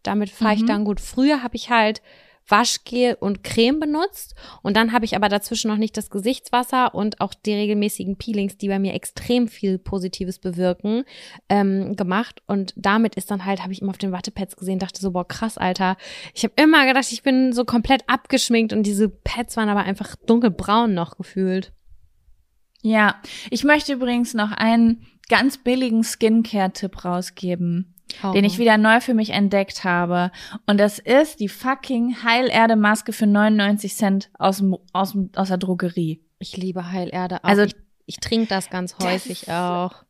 damit 0.03 0.29
fahre 0.29 0.53
ich 0.55 0.61
Mhm. 0.63 0.67
dann 0.67 0.85
gut. 0.85 0.99
Früher 0.99 1.41
habe 1.41 1.55
ich 1.55 1.69
halt 1.69 2.01
Waschgel 2.47 3.17
und 3.19 3.43
Creme 3.43 3.79
benutzt 3.79 4.35
und 4.63 4.77
dann 4.77 4.93
habe 4.93 5.05
ich 5.05 5.15
aber 5.15 5.29
dazwischen 5.29 5.69
noch 5.69 5.77
nicht 5.77 5.97
das 5.97 6.09
Gesichtswasser 6.09 6.95
und 6.95 7.21
auch 7.21 7.33
die 7.33 7.53
regelmäßigen 7.53 8.17
Peelings, 8.17 8.57
die 8.57 8.67
bei 8.67 8.79
mir 8.79 8.93
extrem 8.93 9.47
viel 9.47 9.77
Positives 9.77 10.39
bewirken, 10.39 11.03
ähm, 11.49 11.95
gemacht 11.95 12.41
und 12.47 12.73
damit 12.75 13.15
ist 13.15 13.31
dann 13.31 13.45
halt, 13.45 13.63
habe 13.63 13.73
ich 13.73 13.81
immer 13.81 13.91
auf 13.91 13.97
den 13.97 14.11
Wattepads 14.11 14.55
gesehen, 14.55 14.79
dachte 14.79 15.01
so, 15.01 15.11
boah 15.11 15.27
krass, 15.27 15.57
Alter. 15.57 15.97
Ich 16.33 16.43
habe 16.43 16.53
immer 16.55 16.85
gedacht, 16.85 17.11
ich 17.11 17.23
bin 17.23 17.53
so 17.53 17.65
komplett 17.65 18.03
abgeschminkt 18.07 18.73
und 18.73 18.83
diese 18.83 19.09
Pads 19.09 19.57
waren 19.57 19.69
aber 19.69 19.83
einfach 19.83 20.15
dunkelbraun 20.25 20.93
noch 20.93 21.17
gefühlt. 21.17 21.73
Ja, 22.81 23.21
ich 23.49 23.63
möchte 23.63 23.93
übrigens 23.93 24.33
noch 24.33 24.51
einen 24.51 25.05
ganz 25.29 25.57
billigen 25.57 26.03
Skincare-Tipp 26.03 27.03
rausgeben, 27.03 27.95
den 28.33 28.43
ich 28.45 28.57
wieder 28.57 28.77
neu 28.77 28.99
für 29.01 29.13
mich 29.13 29.31
entdeckt 29.31 29.83
habe. 29.83 30.31
Und 30.65 30.79
das 30.79 30.99
ist 30.99 31.39
die 31.39 31.49
fucking 31.49 32.23
Heilerde-Maske 32.23 33.13
für 33.13 33.27
99 33.27 33.95
Cent 33.95 34.29
aus, 34.39 34.57
dem, 34.57 34.75
aus, 34.93 35.11
dem, 35.11 35.29
aus 35.35 35.49
der 35.49 35.57
Drogerie. 35.57 36.21
Ich 36.39 36.55
liebe 36.57 36.91
Heilerde 36.91 37.43
auch. 37.43 37.49
Also- 37.49 37.63
ich, 37.63 37.75
ich 38.05 38.17
trinke 38.19 38.47
das 38.47 38.69
ganz 38.69 38.95
Das 38.95 39.07
häufig 39.07 39.43
ist- 39.43 39.51
auch. 39.51 40.03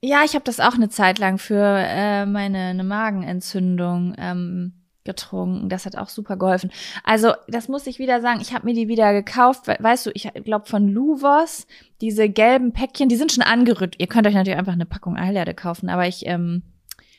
Ja, 0.00 0.20
ich 0.24 0.34
habe 0.34 0.44
das 0.44 0.60
auch 0.60 0.74
eine 0.74 0.88
Zeit 0.90 1.18
lang 1.18 1.38
für 1.38 1.56
äh, 1.60 2.24
meine 2.24 2.58
eine 2.68 2.84
Magenentzündung 2.84 4.14
ähm, 4.16 4.74
getrunken. 5.02 5.68
Das 5.68 5.86
hat 5.86 5.96
auch 5.96 6.08
super 6.08 6.36
geholfen. 6.36 6.70
Also, 7.02 7.32
das 7.48 7.66
muss 7.68 7.86
ich 7.88 7.98
wieder 7.98 8.20
sagen. 8.20 8.40
Ich 8.40 8.54
habe 8.54 8.64
mir 8.66 8.74
die 8.74 8.86
wieder 8.86 9.12
gekauft. 9.12 9.66
Weißt 9.66 10.06
du, 10.06 10.10
ich 10.14 10.30
glaube 10.44 10.66
von 10.66 10.86
Luvos, 10.88 11.66
diese 12.00 12.28
gelben 12.28 12.72
Päckchen, 12.72 13.08
die 13.08 13.16
sind 13.16 13.32
schon 13.32 13.42
angerührt. 13.42 13.96
Ihr 13.98 14.06
könnt 14.06 14.26
euch 14.28 14.34
natürlich 14.34 14.58
einfach 14.58 14.72
eine 14.74 14.86
Packung 14.86 15.16
Eilerde 15.16 15.52
kaufen, 15.54 15.88
aber 15.88 16.06
ich, 16.06 16.26
ähm, 16.26 16.62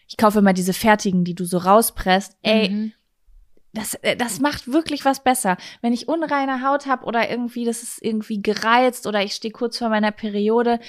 ich 0.10 0.18
kaufe 0.18 0.40
immer 0.40 0.54
diese 0.54 0.74
fertigen, 0.74 1.24
die 1.24 1.36
du 1.36 1.46
so 1.46 1.60
rauspresst. 1.60 2.36
Ey, 2.42 2.70
mhm. 2.70 2.94
das, 3.74 3.94
äh, 3.96 4.18
das 4.18 4.40
macht 4.40 4.72
wirklich 4.72 5.06
was 5.06 5.24
besser. 5.24 5.56
Wenn 5.82 5.94
ich 5.94 6.08
unreine 6.08 6.68
Haut 6.68 6.88
habe 6.88 7.06
oder 7.06 7.30
irgendwie, 7.30 7.64
das 7.64 7.84
ist 7.84 8.04
irgendwie 8.04 8.42
gereizt 8.42 9.06
oder 9.06 9.24
ich 9.24 9.34
stehe 9.34 9.52
kurz 9.52 9.78
vor 9.78 9.90
meiner 9.90 10.12
Periode, 10.12 10.80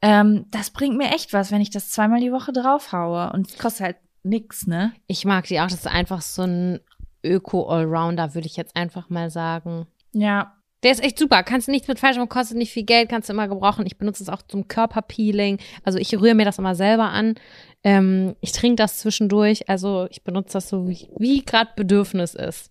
ähm, 0.00 0.46
das 0.50 0.70
bringt 0.70 0.96
mir 0.96 1.10
echt 1.10 1.32
was, 1.34 1.52
wenn 1.52 1.60
ich 1.60 1.70
das 1.70 1.90
zweimal 1.90 2.20
die 2.20 2.32
Woche 2.32 2.52
draufhaue. 2.52 3.30
Und 3.32 3.48
es 3.48 3.58
kostet 3.58 3.84
halt 3.84 3.96
nix, 4.22 4.66
ne? 4.66 4.92
Ich 5.06 5.26
mag 5.26 5.46
die 5.46 5.60
auch. 5.60 5.68
Das 5.68 5.80
ist 5.80 5.86
einfach 5.86 6.22
so 6.22 6.42
ein 6.42 6.80
Öko-Allrounder, 7.22 8.34
würde 8.34 8.46
ich 8.46 8.56
jetzt 8.56 8.76
einfach 8.76 9.10
mal 9.10 9.30
sagen. 9.30 9.86
Ja. 10.12 10.56
Der 10.84 10.92
ist 10.92 11.02
echt 11.02 11.18
super. 11.18 11.42
Kannst 11.42 11.66
du 11.66 11.72
nichts 11.72 11.88
mit 11.88 11.98
falsch 11.98 12.18
machen, 12.18 12.28
kostet 12.28 12.58
nicht 12.58 12.72
viel 12.72 12.84
Geld, 12.84 13.08
kannst 13.08 13.28
du 13.28 13.32
immer 13.32 13.48
gebrauchen. 13.48 13.86
Ich 13.86 13.96
benutze 13.96 14.22
es 14.22 14.28
auch 14.28 14.42
zum 14.42 14.68
Körperpeeling. 14.68 15.58
Also 15.82 15.98
ich 15.98 16.14
rühre 16.14 16.34
mir 16.34 16.44
das 16.44 16.58
immer 16.58 16.74
selber 16.74 17.04
an. 17.04 17.36
Ähm, 17.82 18.36
ich 18.40 18.52
trinke 18.52 18.76
das 18.76 18.98
zwischendurch. 18.98 19.68
Also 19.68 20.06
ich 20.10 20.22
benutze 20.22 20.52
das 20.52 20.68
so, 20.68 20.86
wie, 20.86 21.08
wie 21.18 21.42
gerade 21.42 21.70
Bedürfnis 21.74 22.34
ist. 22.34 22.70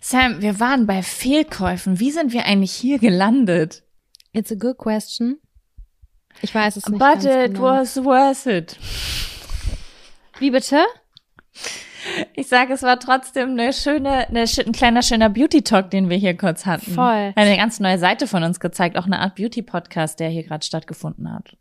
Sam, 0.00 0.42
wir 0.42 0.58
waren 0.58 0.86
bei 0.86 1.02
Fehlkäufen. 1.02 2.00
Wie 2.00 2.10
sind 2.10 2.32
wir 2.32 2.44
eigentlich 2.44 2.72
hier 2.72 2.98
gelandet? 2.98 3.84
It's 4.32 4.50
a 4.50 4.56
good 4.56 4.76
question. 4.76 5.38
Ich 6.42 6.52
weiß 6.52 6.76
es 6.76 6.88
nicht. 6.88 6.98
But 6.98 7.24
it 7.24 7.54
genau. 7.54 7.62
was 7.62 7.96
worth 8.04 8.46
it. 8.46 8.76
Wie 10.40 10.50
bitte? 10.50 10.84
Ich 12.34 12.48
sage, 12.48 12.72
es 12.72 12.82
war 12.82 12.98
trotzdem 12.98 13.50
eine 13.50 13.72
schöne, 13.72 14.28
eine, 14.28 14.42
ein 14.42 14.72
kleiner 14.72 15.02
schöner 15.02 15.30
Beauty 15.30 15.62
Talk, 15.62 15.90
den 15.90 16.10
wir 16.10 16.16
hier 16.16 16.36
kurz 16.36 16.66
hatten. 16.66 16.92
Voll. 16.92 17.32
Eine 17.34 17.56
ganz 17.56 17.80
neue 17.80 17.98
Seite 17.98 18.26
von 18.26 18.42
uns 18.42 18.60
gezeigt, 18.60 18.96
auch 18.96 19.06
eine 19.06 19.20
Art 19.20 19.36
Beauty 19.36 19.62
Podcast, 19.62 20.20
der 20.20 20.28
hier 20.28 20.44
gerade 20.44 20.64
stattgefunden 20.64 21.32
hat. 21.32 21.56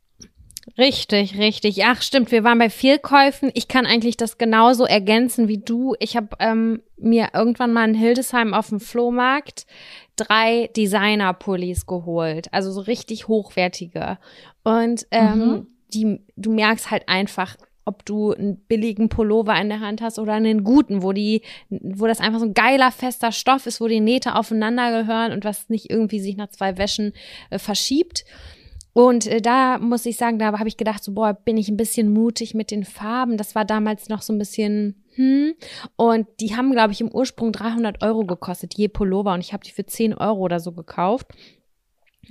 Richtig, 0.78 1.38
richtig. 1.38 1.84
Ach, 1.84 2.02
stimmt. 2.02 2.32
Wir 2.32 2.44
waren 2.44 2.58
bei 2.58 2.70
Fehlkäufen. 2.70 3.52
Ich 3.54 3.68
kann 3.68 3.86
eigentlich 3.86 4.16
das 4.16 4.38
genauso 4.38 4.86
ergänzen 4.86 5.48
wie 5.48 5.58
du. 5.58 5.96
Ich 6.00 6.16
habe 6.16 6.30
ähm, 6.40 6.82
mir 6.98 7.30
irgendwann 7.34 7.74
mal 7.74 7.88
in 7.88 7.96
Hildesheim 7.96 8.54
auf 8.54 8.70
dem 8.70 8.80
Flohmarkt 8.80 9.66
drei 10.16 10.70
Designer-Pullis 10.76 11.86
geholt, 11.86 12.48
also 12.54 12.72
so 12.72 12.82
richtig 12.82 13.28
hochwertige. 13.28 14.18
Und 14.64 15.06
ähm, 15.12 15.38
mhm. 15.38 15.68
die, 15.94 16.22
du 16.36 16.54
merkst 16.54 16.92
halt 16.92 17.10
einfach, 17.10 17.58
ob 17.86 18.06
du 18.06 18.34
einen 18.34 18.58
billigen 18.58 19.10
Pullover 19.10 19.60
in 19.60 19.70
der 19.70 19.80
Hand 19.80 20.02
hast 20.02 20.20
oder 20.20 20.34
einen 20.34 20.64
guten, 20.64 21.04
wo 21.04 21.14
die, 21.14 21.42
wo 21.70 22.08
das 22.08 22.20
einfach 22.20 22.40
so 22.40 22.46
ein 22.46 22.54
geiler 22.54 22.92
fester 22.92 23.32
Stoff 23.32 23.66
ist, 23.66 23.82
wo 23.82 23.88
die 23.88 24.00
Nähte 24.00 24.36
aufeinander 24.36 25.04
gehören 25.04 25.32
und 25.32 25.46
was 25.46 25.70
nicht 25.70 25.90
irgendwie 25.90 26.20
sich 26.20 26.38
nach 26.38 26.50
zwei 26.50 26.78
Wäschen 26.78 27.14
äh, 27.50 27.60
verschiebt. 27.60 28.26
Und 28.94 29.28
äh, 29.28 29.42
da 29.42 29.80
muss 29.80 30.06
ich 30.06 30.18
sagen, 30.18 30.40
da 30.40 30.58
habe 30.58 30.68
ich 30.68 30.78
gedacht, 30.78 31.04
so 31.04 31.14
boah, 31.14 31.34
bin 31.34 31.58
ich 31.58 31.70
ein 31.70 31.78
bisschen 31.78 32.14
mutig 32.14 32.54
mit 32.54 32.72
den 32.72 32.84
Farben. 32.84 33.38
Das 33.38 33.56
war 33.56 33.66
damals 33.66 34.10
noch 34.10 34.22
so 34.22 34.34
ein 34.34 34.40
bisschen 34.40 35.04
hm. 35.16 35.54
Und 35.96 36.28
die 36.40 36.56
haben, 36.56 36.72
glaube 36.72 36.94
ich, 36.94 37.02
im 37.02 37.12
Ursprung 37.12 37.52
300 37.52 38.04
Euro 38.04 38.26
gekostet, 38.26 38.76
je 38.76 38.88
Pullover. 38.88 39.34
Und 39.34 39.42
ich 39.42 39.54
habe 39.54 39.64
die 39.64 39.72
für 39.72 39.86
10 39.86 40.14
Euro 40.14 40.40
oder 40.40 40.60
so 40.60 40.72
gekauft. 40.72 41.28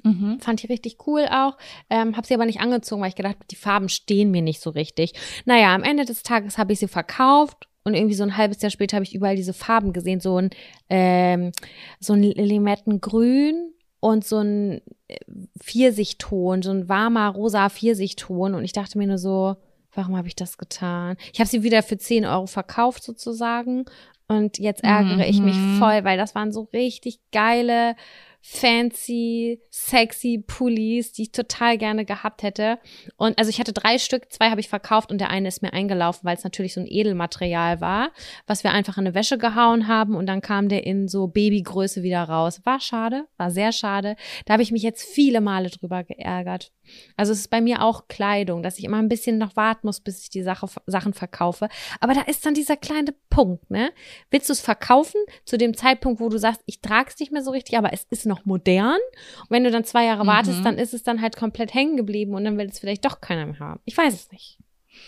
Mhm. 0.02 0.40
Fand 0.40 0.62
ich 0.62 0.70
richtig 0.70 1.06
cool 1.06 1.26
auch. 1.30 1.56
Ähm, 1.90 2.16
habe 2.16 2.26
sie 2.26 2.34
aber 2.34 2.46
nicht 2.46 2.60
angezogen, 2.60 3.02
weil 3.02 3.10
ich 3.10 3.14
gedacht 3.16 3.36
die 3.50 3.56
Farben 3.56 3.88
stehen 3.88 4.30
mir 4.30 4.42
nicht 4.42 4.60
so 4.60 4.70
richtig. 4.70 5.12
Naja, 5.44 5.74
am 5.74 5.82
Ende 5.82 6.04
des 6.04 6.22
Tages 6.22 6.58
habe 6.58 6.72
ich 6.72 6.78
sie 6.78 6.88
verkauft 6.88 7.68
und 7.84 7.94
irgendwie 7.94 8.14
so 8.14 8.22
ein 8.22 8.36
halbes 8.36 8.62
Jahr 8.62 8.70
später 8.70 8.96
habe 8.96 9.04
ich 9.04 9.14
überall 9.14 9.36
diese 9.36 9.52
Farben 9.52 9.92
gesehen. 9.92 10.20
So 10.20 10.36
ein, 10.36 10.50
ähm, 10.88 11.52
so 12.00 12.12
ein 12.12 12.22
Limettengrün 12.22 13.72
und 14.00 14.24
so 14.24 14.38
ein 14.38 14.82
äh, 15.08 15.16
Pfirsichton, 15.60 16.62
so 16.62 16.70
ein 16.70 16.88
warmer 16.88 17.30
rosa 17.30 17.68
Pfirsichton. 17.68 18.54
Und 18.54 18.64
ich 18.64 18.72
dachte 18.72 18.98
mir 18.98 19.06
nur 19.06 19.18
so, 19.18 19.56
warum 19.94 20.16
habe 20.16 20.28
ich 20.28 20.36
das 20.36 20.58
getan? 20.58 21.16
Ich 21.32 21.40
habe 21.40 21.48
sie 21.48 21.62
wieder 21.62 21.82
für 21.82 21.98
10 21.98 22.24
Euro 22.24 22.46
verkauft 22.46 23.02
sozusagen. 23.02 23.84
Und 24.28 24.58
jetzt 24.58 24.82
ärgere 24.84 25.16
mhm. 25.16 25.22
ich 25.22 25.40
mich 25.40 25.56
mhm. 25.56 25.78
voll, 25.78 26.04
weil 26.04 26.16
das 26.16 26.34
waren 26.34 26.52
so 26.52 26.68
richtig 26.72 27.20
geile 27.32 27.96
fancy, 28.44 29.60
sexy 29.70 30.42
Pullis, 30.44 31.12
die 31.12 31.22
ich 31.22 31.32
total 31.32 31.78
gerne 31.78 32.04
gehabt 32.04 32.42
hätte. 32.42 32.78
Und 33.16 33.38
also 33.38 33.48
ich 33.48 33.60
hatte 33.60 33.72
drei 33.72 33.98
Stück, 33.98 34.32
zwei 34.32 34.50
habe 34.50 34.60
ich 34.60 34.68
verkauft 34.68 35.12
und 35.12 35.18
der 35.18 35.30
eine 35.30 35.46
ist 35.46 35.62
mir 35.62 35.72
eingelaufen, 35.72 36.24
weil 36.24 36.36
es 36.36 36.42
natürlich 36.42 36.74
so 36.74 36.80
ein 36.80 36.88
Edelmaterial 36.88 37.80
war, 37.80 38.10
was 38.48 38.64
wir 38.64 38.72
einfach 38.72 38.98
in 38.98 39.06
eine 39.06 39.14
Wäsche 39.14 39.38
gehauen 39.38 39.86
haben 39.86 40.16
und 40.16 40.26
dann 40.26 40.40
kam 40.40 40.68
der 40.68 40.84
in 40.84 41.06
so 41.06 41.28
Babygröße 41.28 42.02
wieder 42.02 42.24
raus. 42.24 42.60
War 42.64 42.80
schade, 42.80 43.26
war 43.36 43.52
sehr 43.52 43.70
schade. 43.70 44.16
Da 44.44 44.54
habe 44.54 44.62
ich 44.64 44.72
mich 44.72 44.82
jetzt 44.82 45.04
viele 45.04 45.40
Male 45.40 45.70
drüber 45.70 46.02
geärgert. 46.02 46.72
Also 47.16 47.32
es 47.32 47.40
ist 47.40 47.50
bei 47.50 47.60
mir 47.60 47.82
auch 47.82 48.08
Kleidung, 48.08 48.62
dass 48.62 48.78
ich 48.78 48.84
immer 48.84 48.98
ein 48.98 49.08
bisschen 49.08 49.38
noch 49.38 49.54
warten 49.54 49.86
muss, 49.86 50.00
bis 50.00 50.22
ich 50.22 50.30
die 50.30 50.42
Sache, 50.42 50.66
Sachen 50.86 51.14
verkaufe. 51.14 51.68
Aber 52.00 52.14
da 52.14 52.22
ist 52.22 52.44
dann 52.44 52.54
dieser 52.54 52.76
kleine 52.76 53.14
Punkt, 53.30 53.70
ne? 53.70 53.92
Willst 54.30 54.48
du 54.48 54.52
es 54.52 54.60
verkaufen 54.60 55.20
zu 55.44 55.56
dem 55.56 55.76
Zeitpunkt, 55.76 56.20
wo 56.20 56.28
du 56.28 56.38
sagst, 56.38 56.60
ich 56.66 56.80
trage 56.80 57.10
es 57.10 57.20
nicht 57.20 57.30
mehr 57.30 57.42
so 57.42 57.52
richtig, 57.52 57.78
aber 57.78 57.92
es 57.92 58.04
ist 58.10 58.26
noch 58.26 58.31
modern? 58.44 58.98
Und 59.40 59.50
wenn 59.50 59.64
du 59.64 59.70
dann 59.70 59.84
zwei 59.84 60.04
Jahre 60.04 60.24
mhm. 60.24 60.28
wartest, 60.28 60.64
dann 60.64 60.78
ist 60.78 60.94
es 60.94 61.02
dann 61.02 61.20
halt 61.20 61.36
komplett 61.36 61.74
hängen 61.74 61.96
geblieben 61.96 62.34
und 62.34 62.44
dann 62.44 62.58
will 62.58 62.66
es 62.66 62.78
vielleicht 62.78 63.04
doch 63.04 63.20
keiner 63.20 63.46
mehr 63.46 63.58
haben. 63.58 63.80
Ich 63.84 63.96
weiß 63.96 64.14
es 64.14 64.32
nicht. 64.32 64.58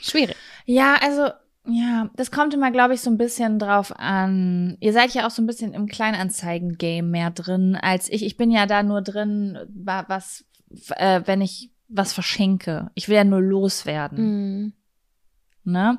Schwierig. 0.03 0.37
Ja, 0.67 0.97
also 1.03 1.29
ja, 1.67 2.11
das 2.17 2.31
kommt 2.31 2.53
immer, 2.53 2.71
glaube 2.71 2.95
ich, 2.95 3.01
so 3.01 3.11
ein 3.11 3.17
bisschen 3.17 3.59
drauf 3.59 3.99
an. 3.99 4.77
Ihr 4.81 4.93
seid 4.93 5.15
ja 5.15 5.27
auch 5.27 5.31
so 5.31 5.41
ein 5.41 5.47
bisschen 5.47 5.73
im 5.73 5.87
Kleinanzeigen-Game 5.87 7.11
mehr 7.11 7.31
drin 7.31 7.75
als 7.75 8.11
ich. 8.11 8.23
Ich 8.23 8.37
bin 8.37 8.51
ja 8.51 8.67
da 8.67 8.83
nur 8.83 9.01
drin, 9.01 9.59
was 9.75 10.45
äh, 10.97 11.23
wenn 11.25 11.41
ich 11.41 11.71
was 11.89 12.13
verschenke. 12.13 12.91
Ich 12.95 13.09
will 13.09 13.17
ja 13.17 13.25
nur 13.25 13.41
loswerden. 13.41 14.19
Mhm. 14.19 14.73
Ne? 15.65 15.99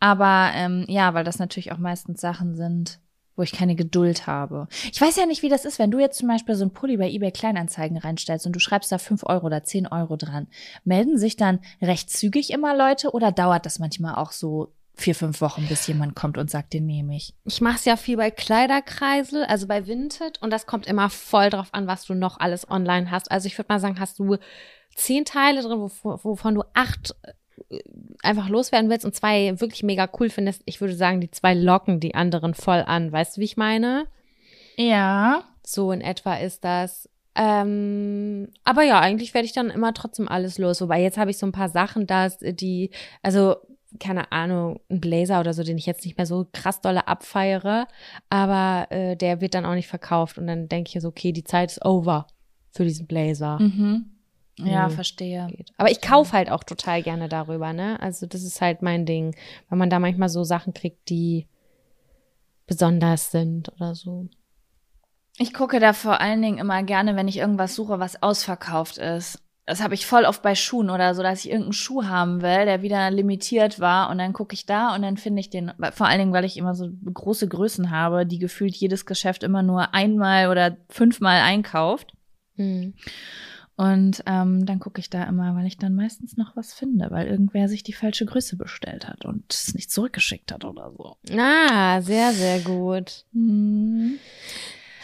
Aber 0.00 0.50
ähm, 0.54 0.84
ja, 0.88 1.14
weil 1.14 1.24
das 1.24 1.38
natürlich 1.38 1.72
auch 1.72 1.78
meistens 1.78 2.20
Sachen 2.20 2.54
sind, 2.54 3.00
wo 3.36 3.42
ich 3.42 3.52
keine 3.52 3.76
Geduld 3.76 4.26
habe. 4.26 4.66
Ich 4.90 5.00
weiß 5.00 5.16
ja 5.16 5.26
nicht, 5.26 5.42
wie 5.42 5.48
das 5.48 5.64
ist, 5.64 5.78
wenn 5.78 5.90
du 5.90 5.98
jetzt 5.98 6.18
zum 6.18 6.28
Beispiel 6.28 6.54
so 6.54 6.64
ein 6.64 6.72
Pulli 6.72 6.96
bei 6.96 7.10
eBay 7.10 7.30
Kleinanzeigen 7.30 7.98
reinstellst 7.98 8.46
und 8.46 8.52
du 8.52 8.60
schreibst 8.60 8.90
da 8.90 8.98
fünf 8.98 9.24
Euro 9.24 9.46
oder 9.46 9.62
zehn 9.62 9.86
Euro 9.86 10.16
dran. 10.16 10.48
Melden 10.84 11.18
sich 11.18 11.36
dann 11.36 11.60
recht 11.80 12.10
zügig 12.10 12.50
immer 12.50 12.76
Leute 12.76 13.12
oder 13.12 13.32
dauert 13.32 13.66
das 13.66 13.78
manchmal 13.78 14.16
auch 14.16 14.32
so 14.32 14.72
vier, 14.96 15.14
fünf 15.14 15.42
Wochen, 15.42 15.66
bis 15.68 15.86
jemand 15.86 16.16
kommt 16.16 16.38
und 16.38 16.50
sagt, 16.50 16.72
den 16.72 16.86
nehme 16.86 17.14
ich. 17.14 17.34
Ich 17.44 17.60
mache 17.60 17.76
es 17.76 17.84
ja 17.84 17.96
viel 17.96 18.16
bei 18.16 18.30
Kleiderkreisel, 18.30 19.44
also 19.44 19.66
bei 19.66 19.86
Vinted 19.86 20.40
und 20.40 20.50
das 20.50 20.66
kommt 20.66 20.86
immer 20.86 21.10
voll 21.10 21.50
drauf 21.50 21.68
an, 21.72 21.86
was 21.86 22.06
du 22.06 22.14
noch 22.14 22.40
alles 22.40 22.70
online 22.70 23.10
hast. 23.10 23.30
Also 23.30 23.46
ich 23.46 23.58
würde 23.58 23.72
mal 23.72 23.78
sagen, 23.78 24.00
hast 24.00 24.18
du 24.18 24.38
zehn 24.94 25.26
Teile 25.26 25.60
drin, 25.62 25.78
wovon 25.78 26.54
du 26.54 26.62
acht 26.72 27.14
einfach 28.22 28.48
loswerden 28.48 28.90
willst 28.90 29.04
und 29.04 29.14
zwei 29.14 29.58
wirklich 29.60 29.82
mega 29.82 30.08
cool 30.18 30.30
findest, 30.30 30.62
ich 30.66 30.80
würde 30.80 30.94
sagen, 30.94 31.20
die 31.20 31.30
zwei 31.30 31.54
locken 31.54 32.00
die 32.00 32.14
anderen 32.14 32.54
voll 32.54 32.82
an. 32.86 33.12
Weißt 33.12 33.36
du, 33.36 33.40
wie 33.40 33.46
ich 33.46 33.56
meine? 33.56 34.06
Ja. 34.76 35.44
So 35.62 35.92
in 35.92 36.00
etwa 36.00 36.34
ist 36.34 36.64
das. 36.64 37.08
Ähm, 37.34 38.48
aber 38.64 38.82
ja, 38.82 39.00
eigentlich 39.00 39.34
werde 39.34 39.46
ich 39.46 39.52
dann 39.52 39.70
immer 39.70 39.92
trotzdem 39.92 40.28
alles 40.28 40.58
los. 40.58 40.80
Wobei 40.80 41.02
jetzt 41.02 41.18
habe 41.18 41.30
ich 41.30 41.38
so 41.38 41.46
ein 41.46 41.52
paar 41.52 41.68
Sachen, 41.68 42.06
dass 42.06 42.38
die, 42.38 42.90
also 43.22 43.56
keine 43.98 44.32
Ahnung, 44.32 44.80
ein 44.90 45.00
Blazer 45.00 45.40
oder 45.40 45.54
so, 45.54 45.62
den 45.62 45.78
ich 45.78 45.86
jetzt 45.86 46.04
nicht 46.04 46.16
mehr 46.16 46.26
so 46.26 46.46
krass 46.52 46.80
dolle 46.80 47.08
abfeiere, 47.08 47.86
aber 48.28 48.86
äh, 48.90 49.16
der 49.16 49.40
wird 49.40 49.54
dann 49.54 49.64
auch 49.64 49.74
nicht 49.74 49.88
verkauft 49.88 50.38
und 50.38 50.46
dann 50.46 50.68
denke 50.68 50.90
ich 50.94 51.02
so, 51.02 51.08
okay, 51.08 51.32
die 51.32 51.44
Zeit 51.44 51.70
ist 51.70 51.84
over 51.84 52.26
für 52.72 52.84
diesen 52.84 53.06
Blazer. 53.06 53.58
Mhm. 53.60 54.15
Ja, 54.58 54.88
mhm. 54.88 54.92
verstehe. 54.92 55.46
Geht. 55.50 55.72
Aber 55.76 55.90
ich 55.90 56.00
kaufe 56.00 56.32
halt 56.32 56.50
auch 56.50 56.64
total 56.64 57.02
gerne 57.02 57.28
darüber, 57.28 57.72
ne? 57.72 58.00
Also 58.00 58.26
das 58.26 58.42
ist 58.42 58.60
halt 58.60 58.82
mein 58.82 59.04
Ding, 59.04 59.34
weil 59.68 59.78
man 59.78 59.90
da 59.90 59.98
manchmal 59.98 60.28
so 60.28 60.44
Sachen 60.44 60.72
kriegt, 60.72 61.08
die 61.10 61.46
besonders 62.66 63.30
sind 63.30 63.70
oder 63.74 63.94
so. 63.94 64.28
Ich 65.38 65.52
gucke 65.52 65.78
da 65.78 65.92
vor 65.92 66.20
allen 66.20 66.40
Dingen 66.40 66.58
immer 66.58 66.82
gerne, 66.82 67.16
wenn 67.16 67.28
ich 67.28 67.36
irgendwas 67.36 67.74
suche, 67.74 67.98
was 67.98 68.22
ausverkauft 68.22 68.96
ist 68.96 69.42
das 69.66 69.82
habe 69.82 69.94
ich 69.94 70.06
voll 70.06 70.24
oft 70.24 70.42
bei 70.42 70.54
Schuhen 70.54 70.90
oder 70.90 71.12
so, 71.14 71.24
dass 71.24 71.40
ich 71.40 71.50
irgendeinen 71.50 71.72
Schuh 71.72 72.04
haben 72.04 72.40
will, 72.40 72.64
der 72.64 72.82
wieder 72.82 73.10
limitiert 73.10 73.80
war 73.80 74.10
und 74.10 74.18
dann 74.18 74.32
gucke 74.32 74.54
ich 74.54 74.64
da 74.64 74.94
und 74.94 75.02
dann 75.02 75.16
finde 75.16 75.40
ich 75.40 75.50
den, 75.50 75.72
vor 75.92 76.06
allen 76.06 76.20
Dingen, 76.20 76.32
weil 76.32 76.44
ich 76.44 76.56
immer 76.56 76.76
so 76.76 76.88
große 77.12 77.48
Größen 77.48 77.90
habe, 77.90 78.26
die 78.26 78.38
gefühlt 78.38 78.76
jedes 78.76 79.06
Geschäft 79.06 79.42
immer 79.42 79.64
nur 79.64 79.92
einmal 79.92 80.50
oder 80.50 80.76
fünfmal 80.88 81.40
einkauft. 81.40 82.12
Mhm. 82.54 82.94
Und 83.76 84.22
ähm, 84.26 84.64
dann 84.64 84.78
gucke 84.80 85.00
ich 85.00 85.10
da 85.10 85.24
immer, 85.24 85.54
weil 85.54 85.66
ich 85.66 85.76
dann 85.76 85.94
meistens 85.94 86.38
noch 86.38 86.56
was 86.56 86.72
finde, 86.72 87.10
weil 87.10 87.26
irgendwer 87.26 87.68
sich 87.68 87.82
die 87.82 87.92
falsche 87.92 88.24
Größe 88.24 88.56
bestellt 88.56 89.06
hat 89.06 89.26
und 89.26 89.44
es 89.52 89.74
nicht 89.74 89.90
zurückgeschickt 89.90 90.50
hat 90.50 90.64
oder 90.64 90.92
so. 90.96 91.16
Ah, 91.38 92.00
sehr, 92.00 92.32
sehr 92.32 92.60
gut. 92.60 93.24
Mhm. 93.32 94.18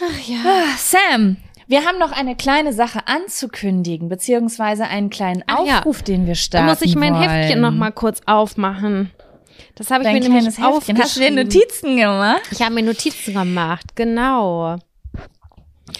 Ach 0.01 0.27
ja. 0.29 0.37
Ah, 0.47 0.77
Sam, 0.79 1.37
Wir 1.69 1.85
haben 1.85 1.99
noch 1.99 2.13
eine 2.13 2.35
kleine 2.35 2.73
Sache 2.73 3.07
anzukündigen, 3.07 4.09
beziehungsweise 4.09 4.85
einen 4.85 5.11
kleinen 5.11 5.45
Ach 5.47 5.67
ja. 5.67 5.79
Aufruf, 5.81 6.03
den 6.03 6.27
wir 6.27 6.33
Da 6.35 6.41
starten 6.41 6.67
muss 6.69 6.83
ich 6.83 6.97
mein 6.97 7.15
wollen. 7.15 7.29
Heftchen 7.29 7.61
noch 7.61 7.73
mal 7.73 7.93
kurz 7.93 8.21
aufmachen. 8.27 9.11
Das 9.75 9.91
habe 9.91 10.03
ich 10.03 10.09
Dein 10.11 10.15
mir 10.15 10.29
nämlich 10.29 10.59
Heftchen. 10.59 10.99
Hast 10.99 11.17
du 11.17 11.21
dir 11.21 11.27
aufgeschrieben. 11.29 11.35
Notizen 11.35 11.97
gemacht? 11.97 12.43
Ich 12.51 12.63
habe 12.63 12.75
mir 12.75 12.83
Notizen 12.83 13.35
gemacht, 13.35 13.95
genau. 13.97 14.79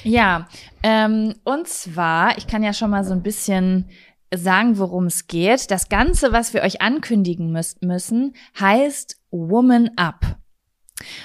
Ja, 0.05 0.49
ähm, 0.83 1.35
und 1.45 1.69
zwar, 1.69 2.37
ich 2.39 2.47
kann 2.47 2.63
ja 2.63 2.73
schon 2.73 2.91
mal 2.91 3.05
so 3.05 3.13
ein 3.13 3.23
bisschen 3.23 3.89
sagen, 4.35 4.79
worum 4.79 5.07
es 5.07 5.27
geht. 5.27 5.71
Das 5.71 5.89
Ganze, 5.89 6.33
was 6.33 6.55
wir 6.55 6.63
euch 6.63 6.81
ankündigen 6.81 7.53
müß, 7.53 7.77
müssen, 7.83 8.35
heißt 8.59 9.21
Woman 9.31 9.91
Up. 9.97 10.39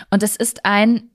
Und 0.10 0.23
es 0.23 0.35
ist 0.35 0.65
ein, 0.65 1.10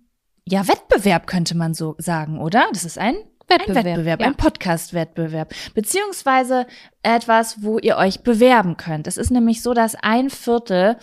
ja, 0.47 0.67
Wettbewerb 0.67 1.27
könnte 1.27 1.57
man 1.57 1.75
so 1.75 1.95
sagen, 1.99 2.41
oder? 2.41 2.67
Das 2.73 2.85
ist 2.85 2.99
ein 2.99 3.17
Wettbewerb, 3.49 3.77
ein 3.77 3.85
Wettbewerb, 3.85 4.21
ja. 4.21 4.27
ein 4.27 4.37
Podcast-Wettbewerb, 4.37 5.55
beziehungsweise 5.75 6.67
etwas, 7.03 7.63
wo 7.63 7.79
ihr 7.79 7.97
euch 7.97 8.23
bewerben 8.23 8.77
könnt. 8.77 9.07
Es 9.07 9.17
ist 9.17 9.31
nämlich 9.31 9.63
so, 9.63 9.75
dass 9.75 9.95
ein 9.95 10.31
Viertel 10.31 10.97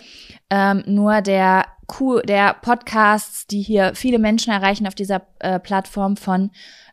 ähm, 0.48 0.82
nur 0.86 1.20
der 1.20 1.66
Q, 1.90 2.20
der 2.20 2.54
Podcasts, 2.54 3.46
die 3.48 3.60
hier 3.62 3.94
viele 3.96 4.18
Menschen 4.18 4.52
erreichen 4.52 4.86
auf 4.86 4.94
dieser 4.94 5.22
äh, 5.40 5.58
Plattform 5.58 6.16
von 6.16 6.50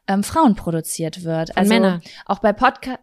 ähm, 0.07 0.24
Frauen 0.24 0.56
produziert 0.56 1.24
wird. 1.24 1.49
Von 1.49 1.57
also 1.57 1.74
Männern. 1.74 2.02
auch 2.26 2.40
bei 2.40 2.52
Podcast, 2.52 2.99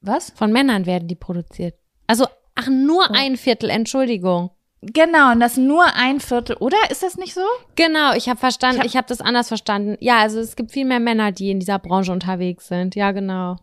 was? 0.00 0.30
Von 0.34 0.50
Männern 0.52 0.86
werden 0.86 1.08
die 1.08 1.14
produziert. 1.14 1.74
Also, 2.06 2.26
ach, 2.54 2.68
nur 2.68 3.04
Oh. 3.10 3.14
ein 3.14 3.36
Viertel, 3.36 3.68
Entschuldigung. 3.68 4.50
Genau, 4.82 5.32
und 5.32 5.40
das 5.40 5.58
nur 5.58 5.84
ein 5.94 6.20
Viertel, 6.20 6.56
oder? 6.56 6.78
Ist 6.90 7.02
das 7.02 7.18
nicht 7.18 7.34
so? 7.34 7.42
Genau, 7.76 8.14
ich 8.14 8.30
habe 8.30 8.40
verstanden, 8.40 8.76
Ich 8.76 8.80
hab- 8.80 8.86
ich 8.86 8.96
habe 8.96 9.08
das 9.08 9.20
anders 9.20 9.48
verstanden. 9.48 9.98
Ja, 10.00 10.20
also 10.20 10.40
es 10.40 10.56
gibt 10.56 10.72
viel 10.72 10.86
mehr 10.86 11.00
Männer, 11.00 11.32
die 11.32 11.50
in 11.50 11.60
dieser 11.60 11.78
Branche 11.78 12.12
unterwegs 12.12 12.68
sind. 12.68 12.94
Ja, 12.94 13.12
genau. 13.12 13.56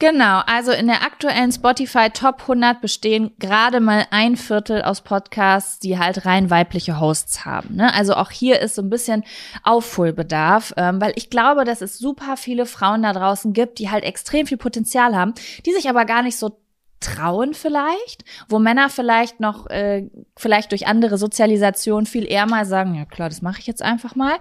Genau, 0.00 0.40
also 0.46 0.72
in 0.72 0.86
der 0.86 1.02
aktuellen 1.02 1.52
Spotify 1.52 2.08
Top 2.08 2.40
100 2.40 2.80
bestehen 2.80 3.32
gerade 3.38 3.80
mal 3.80 4.06
ein 4.10 4.36
Viertel 4.36 4.80
aus 4.80 5.02
Podcasts, 5.02 5.78
die 5.78 5.98
halt 5.98 6.24
rein 6.24 6.48
weibliche 6.48 6.98
Hosts 6.98 7.44
haben. 7.44 7.76
Ne? 7.76 7.92
Also 7.92 8.14
auch 8.14 8.30
hier 8.30 8.60
ist 8.60 8.76
so 8.76 8.80
ein 8.80 8.88
bisschen 8.88 9.24
Aufholbedarf, 9.62 10.72
ähm, 10.78 11.02
weil 11.02 11.12
ich 11.16 11.28
glaube, 11.28 11.64
dass 11.64 11.82
es 11.82 11.98
super 11.98 12.38
viele 12.38 12.64
Frauen 12.64 13.02
da 13.02 13.12
draußen 13.12 13.52
gibt, 13.52 13.78
die 13.78 13.90
halt 13.90 14.04
extrem 14.04 14.46
viel 14.46 14.56
Potenzial 14.56 15.14
haben, 15.14 15.34
die 15.66 15.72
sich 15.72 15.86
aber 15.90 16.06
gar 16.06 16.22
nicht 16.22 16.38
so 16.38 16.56
trauen 17.00 17.52
vielleicht, 17.52 18.24
wo 18.48 18.58
Männer 18.58 18.88
vielleicht 18.88 19.38
noch, 19.38 19.68
äh, 19.68 20.08
vielleicht 20.34 20.70
durch 20.70 20.86
andere 20.86 21.18
Sozialisation 21.18 22.06
viel 22.06 22.24
eher 22.24 22.46
mal 22.46 22.64
sagen, 22.64 22.94
ja 22.94 23.04
klar, 23.04 23.28
das 23.28 23.42
mache 23.42 23.60
ich 23.60 23.66
jetzt 23.66 23.82
einfach 23.82 24.14
mal. 24.14 24.36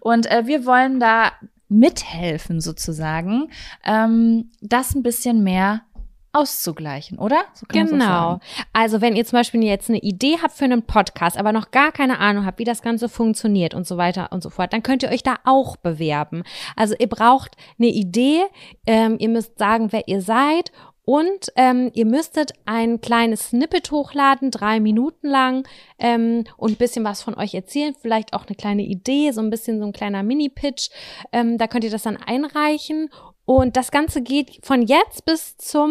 Und 0.00 0.26
äh, 0.26 0.48
wir 0.48 0.66
wollen 0.66 0.98
da 0.98 1.30
mithelfen 1.68 2.60
sozusagen, 2.60 3.50
ähm, 3.84 4.50
das 4.60 4.94
ein 4.94 5.02
bisschen 5.02 5.42
mehr 5.42 5.82
auszugleichen, 6.36 7.18
oder? 7.18 7.44
So 7.54 7.66
Genau. 7.68 8.40
Also 8.72 9.00
wenn 9.00 9.16
ihr 9.16 9.24
zum 9.24 9.38
Beispiel 9.38 9.64
jetzt 9.64 9.88
eine 9.88 10.00
Idee 10.00 10.36
habt 10.42 10.52
für 10.52 10.64
einen 10.64 10.82
Podcast, 10.82 11.38
aber 11.38 11.52
noch 11.52 11.70
gar 11.70 11.92
keine 11.92 12.18
Ahnung 12.18 12.44
habt, 12.44 12.58
wie 12.58 12.64
das 12.64 12.82
Ganze 12.82 13.08
funktioniert 13.08 13.74
und 13.74 13.86
so 13.86 13.96
weiter 13.96 14.30
und 14.32 14.42
so 14.42 14.50
fort, 14.50 14.72
dann 14.72 14.82
könnt 14.82 15.02
ihr 15.02 15.08
euch 15.08 15.22
da 15.22 15.36
auch 15.44 15.76
bewerben. 15.76 16.42
Also 16.76 16.94
ihr 16.98 17.08
braucht 17.08 17.56
eine 17.78 17.88
Idee, 17.88 18.42
ähm, 18.86 19.16
ihr 19.18 19.30
müsst 19.30 19.58
sagen, 19.58 19.92
wer 19.92 20.08
ihr 20.08 20.20
seid 20.20 20.72
und 21.06 21.52
ähm, 21.54 21.92
ihr 21.94 22.04
müsstet 22.04 22.52
ein 22.64 23.00
kleines 23.00 23.50
Snippet 23.50 23.92
hochladen, 23.92 24.50
drei 24.50 24.80
Minuten 24.80 25.28
lang 25.28 25.66
ähm, 26.00 26.42
und 26.56 26.72
ein 26.72 26.76
bisschen 26.78 27.04
was 27.04 27.22
von 27.22 27.36
euch 27.36 27.54
erzählen, 27.54 27.94
vielleicht 27.94 28.34
auch 28.34 28.44
eine 28.44 28.56
kleine 28.56 28.82
Idee, 28.82 29.30
so 29.30 29.40
ein 29.40 29.48
bisschen 29.48 29.78
so 29.78 29.86
ein 29.86 29.92
kleiner 29.92 30.24
Mini-Pitch. 30.24 30.90
Ähm, 31.30 31.58
da 31.58 31.68
könnt 31.68 31.84
ihr 31.84 31.92
das 31.92 32.02
dann 32.02 32.16
einreichen 32.16 33.08
und 33.44 33.76
das 33.76 33.92
Ganze 33.92 34.20
geht 34.20 34.58
von 34.66 34.82
jetzt 34.82 35.24
bis 35.24 35.56
zum 35.58 35.90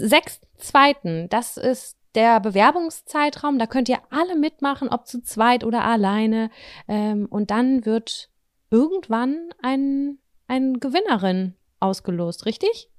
6.2. 0.00 1.28
Das 1.28 1.56
ist 1.56 1.96
der 2.16 2.40
Bewerbungszeitraum. 2.40 3.60
Da 3.60 3.66
könnt 3.68 3.88
ihr 3.88 4.00
alle 4.10 4.34
mitmachen, 4.34 4.88
ob 4.88 5.06
zu 5.06 5.22
zweit 5.22 5.62
oder 5.62 5.84
alleine. 5.84 6.50
Ähm, 6.88 7.28
und 7.30 7.52
dann 7.52 7.86
wird 7.86 8.28
irgendwann 8.70 9.50
ein, 9.62 10.18
ein 10.48 10.80
Gewinnerin 10.80 11.54
ausgelost, 11.78 12.44
richtig? 12.44 12.90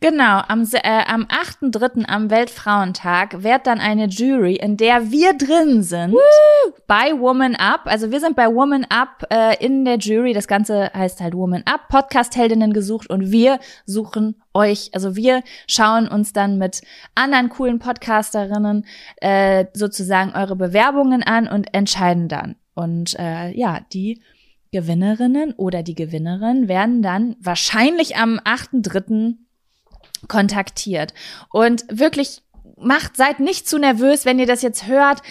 Genau, 0.00 0.42
am, 0.48 0.68
äh, 0.72 1.04
am 1.06 1.24
8.3. 1.24 2.04
am 2.06 2.30
Weltfrauentag 2.30 3.42
wird 3.42 3.66
dann 3.66 3.80
eine 3.80 4.06
Jury, 4.06 4.56
in 4.56 4.76
der 4.76 5.10
wir 5.10 5.32
drin 5.32 5.82
sind, 5.82 6.14
bei 6.86 7.18
Woman 7.18 7.54
Up. 7.56 7.82
Also 7.84 8.10
wir 8.10 8.20
sind 8.20 8.36
bei 8.36 8.46
Woman 8.46 8.84
Up 8.88 9.26
äh, 9.30 9.64
in 9.64 9.84
der 9.84 9.98
Jury. 9.98 10.32
Das 10.32 10.48
Ganze 10.48 10.90
heißt 10.92 11.20
halt 11.20 11.34
Woman 11.34 11.62
Up, 11.64 11.88
Podcast-Heldinnen 11.88 12.72
gesucht 12.72 13.08
und 13.08 13.30
wir 13.30 13.60
suchen 13.86 14.42
euch, 14.52 14.90
also 14.92 15.16
wir 15.16 15.42
schauen 15.66 16.08
uns 16.08 16.32
dann 16.32 16.58
mit 16.58 16.82
anderen 17.14 17.48
coolen 17.48 17.78
Podcasterinnen 17.78 18.84
äh, 19.20 19.66
sozusagen 19.72 20.32
eure 20.34 20.56
Bewerbungen 20.56 21.22
an 21.22 21.48
und 21.48 21.72
entscheiden 21.72 22.28
dann. 22.28 22.56
Und 22.74 23.18
äh, 23.18 23.50
ja, 23.56 23.80
die 23.92 24.20
Gewinnerinnen 24.72 25.52
oder 25.52 25.82
die 25.84 25.94
Gewinnerin 25.94 26.66
werden 26.66 27.00
dann 27.00 27.36
wahrscheinlich 27.40 28.16
am 28.16 28.40
8.3 28.40 29.36
kontaktiert. 30.28 31.14
Und 31.50 31.84
wirklich 31.88 32.42
macht, 32.76 33.16
seid 33.16 33.40
nicht 33.40 33.68
zu 33.68 33.78
nervös, 33.78 34.24
wenn 34.24 34.38
ihr 34.38 34.46
das 34.46 34.62
jetzt 34.62 34.86
hört. 34.86 35.22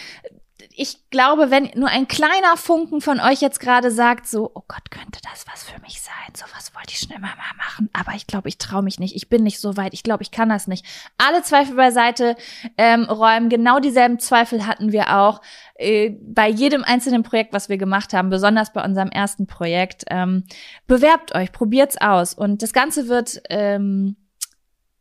Ich 0.75 1.09
glaube, 1.11 1.51
wenn 1.51 1.69
nur 1.75 1.89
ein 1.89 2.07
kleiner 2.07 2.57
Funken 2.57 2.99
von 3.01 3.19
euch 3.19 3.41
jetzt 3.41 3.59
gerade 3.59 3.91
sagt, 3.91 4.27
so, 4.27 4.49
oh 4.55 4.63
Gott, 4.67 4.89
könnte 4.89 5.19
das 5.21 5.45
was 5.51 5.63
für 5.63 5.79
mich 5.81 6.01
sein? 6.01 6.13
Sowas 6.33 6.73
wollte 6.73 6.93
ich 6.93 6.99
schon 6.99 7.11
immer 7.11 7.27
mal 7.27 7.55
machen, 7.57 7.89
aber 7.93 8.13
ich 8.15 8.25
glaube, 8.25 8.49
ich 8.49 8.57
traue 8.57 8.81
mich 8.81 8.99
nicht. 8.99 9.15
Ich 9.15 9.29
bin 9.29 9.43
nicht 9.43 9.59
so 9.59 9.77
weit. 9.77 9.93
Ich 9.93 10.01
glaube, 10.01 10.23
ich 10.23 10.31
kann 10.31 10.49
das 10.49 10.67
nicht. 10.67 10.85
Alle 11.17 11.43
Zweifel 11.43 11.75
beiseite 11.75 12.35
ähm, 12.77 13.03
räumen. 13.03 13.49
Genau 13.49 13.79
dieselben 13.79 14.19
Zweifel 14.19 14.65
hatten 14.65 14.91
wir 14.91 15.15
auch 15.15 15.41
äh, 15.75 16.11
bei 16.21 16.47
jedem 16.47 16.83
einzelnen 16.83 17.21
Projekt, 17.21 17.53
was 17.53 17.69
wir 17.69 17.77
gemacht 17.77 18.13
haben, 18.13 18.29
besonders 18.29 18.73
bei 18.73 18.83
unserem 18.83 19.09
ersten 19.09 19.45
Projekt. 19.45 20.05
Ähm, 20.09 20.45
bewerbt 20.87 21.35
euch, 21.35 21.51
probiert's 21.51 21.97
aus. 21.99 22.33
Und 22.33 22.63
das 22.63 22.73
Ganze 22.73 23.09
wird 23.09 23.43
ähm, 23.49 24.15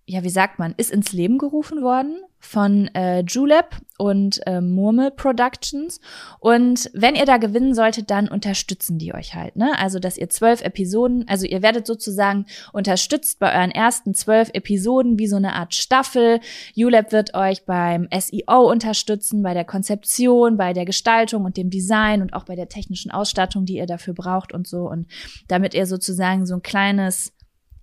ja, 0.04 0.24
wie 0.24 0.30
sagt 0.30 0.58
man, 0.58 0.74
ist 0.76 0.90
ins 0.90 1.12
Leben 1.12 1.38
gerufen 1.38 1.82
worden 1.82 2.16
von 2.40 2.88
äh, 2.88 3.20
Julep 3.20 3.76
und 3.98 4.44
äh, 4.46 4.60
Murmel 4.60 5.12
Productions. 5.12 6.00
Und 6.40 6.90
wenn 6.92 7.14
ihr 7.14 7.24
da 7.24 7.36
gewinnen 7.36 7.72
solltet, 7.72 8.10
dann 8.10 8.26
unterstützen 8.26 8.98
die 8.98 9.14
euch 9.14 9.36
halt, 9.36 9.54
ne? 9.54 9.78
Also, 9.78 10.00
dass 10.00 10.18
ihr 10.18 10.28
zwölf 10.28 10.60
Episoden, 10.60 11.24
also 11.28 11.46
ihr 11.46 11.62
werdet 11.62 11.86
sozusagen 11.86 12.46
unterstützt 12.72 13.38
bei 13.38 13.54
euren 13.54 13.70
ersten 13.70 14.12
zwölf 14.12 14.50
Episoden, 14.52 15.20
wie 15.20 15.28
so 15.28 15.36
eine 15.36 15.54
Art 15.54 15.72
Staffel. 15.72 16.40
Julep 16.74 17.12
wird 17.12 17.34
euch 17.34 17.64
beim 17.64 18.08
SEO 18.12 18.68
unterstützen, 18.68 19.44
bei 19.44 19.54
der 19.54 19.64
Konzeption, 19.64 20.56
bei 20.56 20.72
der 20.72 20.84
Gestaltung 20.84 21.44
und 21.44 21.56
dem 21.56 21.70
Design 21.70 22.22
und 22.22 22.34
auch 22.34 22.44
bei 22.44 22.56
der 22.56 22.68
technischen 22.68 23.12
Ausstattung, 23.12 23.66
die 23.66 23.76
ihr 23.76 23.86
dafür 23.86 24.14
braucht 24.14 24.52
und 24.52 24.66
so. 24.66 24.90
Und 24.90 25.06
damit 25.46 25.74
ihr 25.74 25.86
sozusagen 25.86 26.44
so 26.44 26.54
ein 26.54 26.62
kleines 26.62 27.32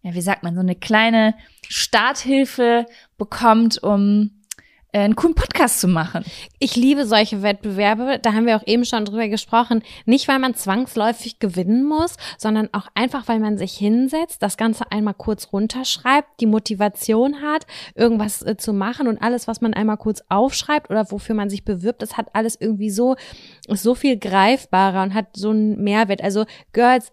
ja, 0.02 0.14
wie 0.14 0.22
sagt 0.22 0.44
man, 0.44 0.56
so 0.56 0.62
eine 0.62 0.76
kleine 0.76 1.36
Starthilfe 1.68 2.86
bekommt, 3.18 3.82
um 3.84 4.32
äh, 4.92 5.00
einen 5.00 5.16
coolen 5.16 5.36
Podcast 5.36 5.82
zu 5.82 5.88
machen. 5.88 6.24
Ich 6.58 6.76
liebe 6.76 7.06
solche 7.06 7.44
Wettbewerbe, 7.44 8.18
da 8.20 8.34
haben 8.34 8.48
wir 8.48 8.56
auch 8.56 8.66
eben 8.66 8.86
schon 8.86 9.06
drüber 9.06 9.28
gesprochen. 9.28 9.84
Nicht, 10.06 10.28
weil 10.28 10.40
man 10.40 10.56
zwangsläufig 10.56 11.38
gewinnen 11.38 11.84
muss, 11.84 12.16
sondern 12.40 12.70
auch 12.72 12.88
einfach, 12.96 13.28
weil 13.28 13.40
man 13.40 13.58
sich 13.58 13.74
hinsetzt, 13.74 14.42
das 14.42 14.58
Ganze 14.58 14.92
einmal 14.92 15.14
kurz 15.14 15.54
runterschreibt, 15.54 16.40
die 16.40 16.48
Motivation 16.48 17.42
hat, 17.42 17.68
irgendwas 17.94 18.42
äh, 18.42 18.58
zu 18.58 18.74
machen 18.74 19.08
und 19.08 19.22
alles, 19.22 19.48
was 19.48 19.62
man 19.62 19.76
einmal 19.76 19.98
kurz 19.98 20.24
aufschreibt 20.28 20.90
oder 20.90 21.12
wofür 21.12 21.36
man 21.36 21.52
sich 21.52 21.64
bewirbt, 21.64 22.02
das 22.02 22.18
hat 22.18 22.28
alles 22.34 22.58
irgendwie 22.60 22.90
so, 22.90 23.16
so 23.68 23.94
viel 23.94 24.18
greifbarer 24.18 25.04
und 25.04 25.14
hat 25.14 25.28
so 25.36 25.52
einen 25.52 25.84
Mehrwert. 25.84 26.24
Also 26.24 26.46
Girls, 26.74 27.12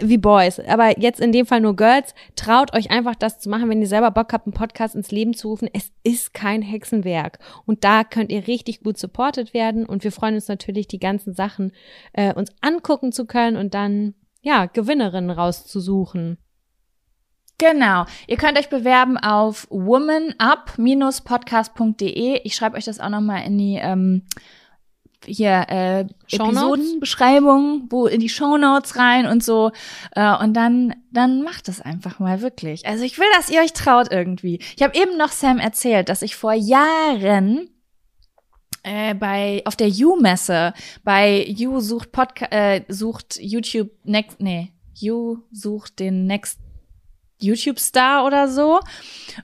wie 0.00 0.18
Boys, 0.18 0.60
aber 0.60 0.98
jetzt 0.98 1.20
in 1.20 1.32
dem 1.32 1.46
Fall 1.46 1.60
nur 1.60 1.76
Girls, 1.76 2.14
traut 2.36 2.74
euch 2.74 2.90
einfach 2.90 3.14
das 3.14 3.38
zu 3.38 3.48
machen, 3.48 3.68
wenn 3.68 3.80
ihr 3.80 3.86
selber 3.86 4.10
Bock 4.10 4.32
habt, 4.32 4.46
einen 4.46 4.54
Podcast 4.54 4.94
ins 4.94 5.10
Leben 5.10 5.34
zu 5.34 5.48
rufen. 5.48 5.68
Es 5.72 5.92
ist 6.02 6.34
kein 6.34 6.62
Hexenwerk 6.62 7.38
und 7.66 7.84
da 7.84 8.04
könnt 8.04 8.32
ihr 8.32 8.46
richtig 8.46 8.82
gut 8.82 8.98
supported 8.98 9.54
werden 9.54 9.86
und 9.86 10.04
wir 10.04 10.12
freuen 10.12 10.34
uns 10.34 10.48
natürlich, 10.48 10.88
die 10.88 10.98
ganzen 10.98 11.34
Sachen 11.34 11.72
äh, 12.12 12.34
uns 12.34 12.52
angucken 12.60 13.12
zu 13.12 13.26
können 13.26 13.56
und 13.56 13.74
dann 13.74 14.14
ja 14.42 14.66
Gewinnerinnen 14.66 15.30
rauszusuchen. 15.30 16.38
Genau. 17.58 18.06
Ihr 18.26 18.38
könnt 18.38 18.58
euch 18.58 18.70
bewerben 18.70 19.18
auf 19.18 19.66
womanup-podcast.de. 19.70 22.40
Ich 22.44 22.54
schreibe 22.54 22.78
euch 22.78 22.86
das 22.86 23.00
auch 23.00 23.10
nochmal 23.10 23.44
in 23.44 23.58
die 23.58 23.76
ähm, 23.76 24.22
hier 25.24 25.66
äh? 25.68 26.06
Episodenbeschreibung, 26.30 27.86
wo 27.90 28.06
in 28.06 28.20
die 28.20 28.28
Shownotes 28.28 28.96
rein 28.96 29.26
und 29.26 29.44
so. 29.44 29.72
Äh, 30.14 30.36
und 30.36 30.54
dann, 30.54 30.94
dann 31.10 31.42
macht 31.42 31.68
es 31.68 31.80
einfach 31.80 32.18
mal 32.18 32.40
wirklich. 32.40 32.86
Also 32.86 33.04
ich 33.04 33.18
will, 33.18 33.26
dass 33.36 33.50
ihr 33.50 33.60
euch 33.60 33.72
traut 33.72 34.08
irgendwie. 34.10 34.60
Ich 34.76 34.82
habe 34.82 34.96
eben 34.96 35.16
noch 35.16 35.30
Sam 35.30 35.58
erzählt, 35.58 36.08
dass 36.08 36.22
ich 36.22 36.36
vor 36.36 36.52
Jahren 36.52 37.68
äh, 38.82 39.14
bei 39.14 39.62
auf 39.64 39.76
der 39.76 39.88
You-Messe 39.88 40.72
bei 41.04 41.44
You 41.46 41.80
sucht 41.80 42.12
Podca 42.12 42.46
äh, 42.46 42.82
sucht 42.88 43.38
YouTube 43.40 43.90
Next 44.04 44.40
nee 44.40 44.72
You 44.94 45.38
sucht 45.52 45.98
den 45.98 46.26
Next 46.26 46.58
YouTube-Star 47.42 48.24
oder 48.24 48.48
so. 48.48 48.80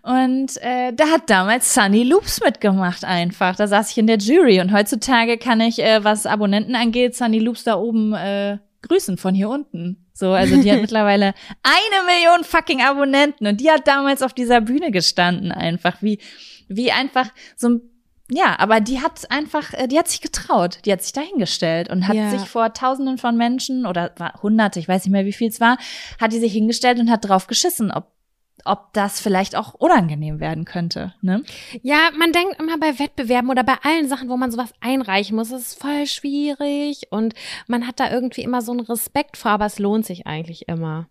Und 0.03 0.57
äh, 0.63 0.93
da 0.93 1.09
hat 1.09 1.29
damals 1.29 1.73
Sunny 1.73 2.03
Loops 2.03 2.41
mitgemacht 2.45 3.05
einfach. 3.05 3.57
Da 3.57 3.67
saß 3.67 3.91
ich 3.91 3.99
in 3.99 4.07
der 4.07 4.19
Jury 4.19 4.61
und 4.61 4.73
heutzutage 4.73 5.39
kann 5.39 5.61
ich, 5.61 5.83
äh, 5.83 6.05
was 6.05 6.27
Abonnenten 6.27 6.75
angeht, 6.75 7.15
Sunny 7.15 7.39
Loops 7.39 7.65
da 7.65 7.77
oben 7.77 8.13
äh, 8.15 8.59
grüßen 8.83 9.17
von 9.17 9.35
hier 9.35 9.49
unten. 9.49 10.07
So, 10.13 10.33
also 10.33 10.61
die 10.61 10.71
hat 10.71 10.81
mittlerweile 10.83 11.35
eine 11.63 12.07
Million 12.07 12.45
fucking 12.45 12.83
Abonnenten 12.83 13.47
und 13.47 13.61
die 13.61 13.71
hat 13.71 13.87
damals 13.87 14.23
auf 14.23 14.33
dieser 14.33 14.61
Bühne 14.61 14.91
gestanden 14.91 15.53
einfach, 15.53 16.03
wie, 16.03 16.19
wie 16.69 16.93
einfach 16.93 17.29
so 17.57 17.69
ein 17.69 17.81
ja, 18.31 18.59
aber 18.59 18.81
die 18.81 19.01
hat 19.01 19.31
einfach, 19.31 19.73
äh, 19.75 19.87
die 19.87 19.99
hat 19.99 20.09
sich 20.09 20.21
getraut, 20.21 20.81
die 20.85 20.93
hat 20.93 21.03
sich 21.03 21.13
dahingestellt 21.13 21.89
und 21.91 22.09
hat 22.09 22.17
Ja. 22.17 22.31
sich 22.31 22.49
vor 22.49 22.73
Tausenden 22.73 23.19
von 23.19 23.37
Menschen 23.37 23.87
oder 23.87 24.13
Hunderte, 24.43 24.81
ich 24.81 24.89
weiß 24.89 25.05
nicht 25.05 25.13
mehr, 25.13 25.27
wie 25.27 25.33
viel 25.33 25.49
es 25.49 25.61
war, 25.61 25.79
hat 26.21 26.33
die 26.33 26.39
sich 26.41 26.53
hingestellt 26.53 26.99
und 26.99 27.11
hat 27.11 27.25
drauf 27.29 27.47
geschissen, 27.47 27.91
ob 27.91 28.13
ob 28.65 28.93
das 28.95 29.21
vielleicht 29.21 29.55
auch 29.55 29.75
unangenehm 29.75 30.41
werden 30.41 30.65
könnte. 30.65 31.15
Ne? 31.21 31.45
Ja, 31.83 32.09
man 32.19 32.33
denkt 32.33 32.59
immer 32.59 32.79
bei 32.79 32.99
Wettbewerben 32.99 33.49
oder 33.51 33.63
bei 33.63 33.77
allen 33.85 34.09
Sachen, 34.09 34.29
wo 34.29 34.37
man 34.37 34.51
sowas 34.51 34.73
einreichen 34.81 35.37
muss, 35.37 35.53
es 35.53 35.69
ist 35.73 35.81
voll 35.81 36.07
schwierig 36.07 37.03
und 37.11 37.35
man 37.69 37.87
hat 37.87 38.01
da 38.01 38.11
irgendwie 38.11 38.43
immer 38.43 38.63
so 38.63 38.73
einen 38.73 38.81
Respekt 38.81 39.37
vor, 39.37 39.53
aber 39.53 39.67
es 39.67 39.79
lohnt 39.79 40.05
sich 40.05 40.27
eigentlich 40.27 40.69
immer. 40.69 41.09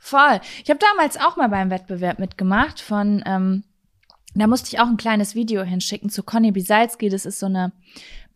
Voll. 0.00 0.40
Ich 0.62 0.68
habe 0.68 0.80
damals 0.80 1.16
auch 1.18 1.36
mal 1.36 1.48
beim 1.48 1.70
Wettbewerb 1.70 2.18
mitgemacht 2.18 2.80
von, 2.80 3.22
ähm, 3.24 3.64
da 4.38 4.46
musste 4.46 4.68
ich 4.68 4.80
auch 4.80 4.86
ein 4.86 4.96
kleines 4.96 5.34
Video 5.34 5.62
hinschicken 5.62 6.10
zu 6.10 6.22
Conny 6.22 6.52
Bisalski. 6.52 7.08
Das 7.08 7.26
ist 7.26 7.40
so 7.40 7.46
eine 7.46 7.72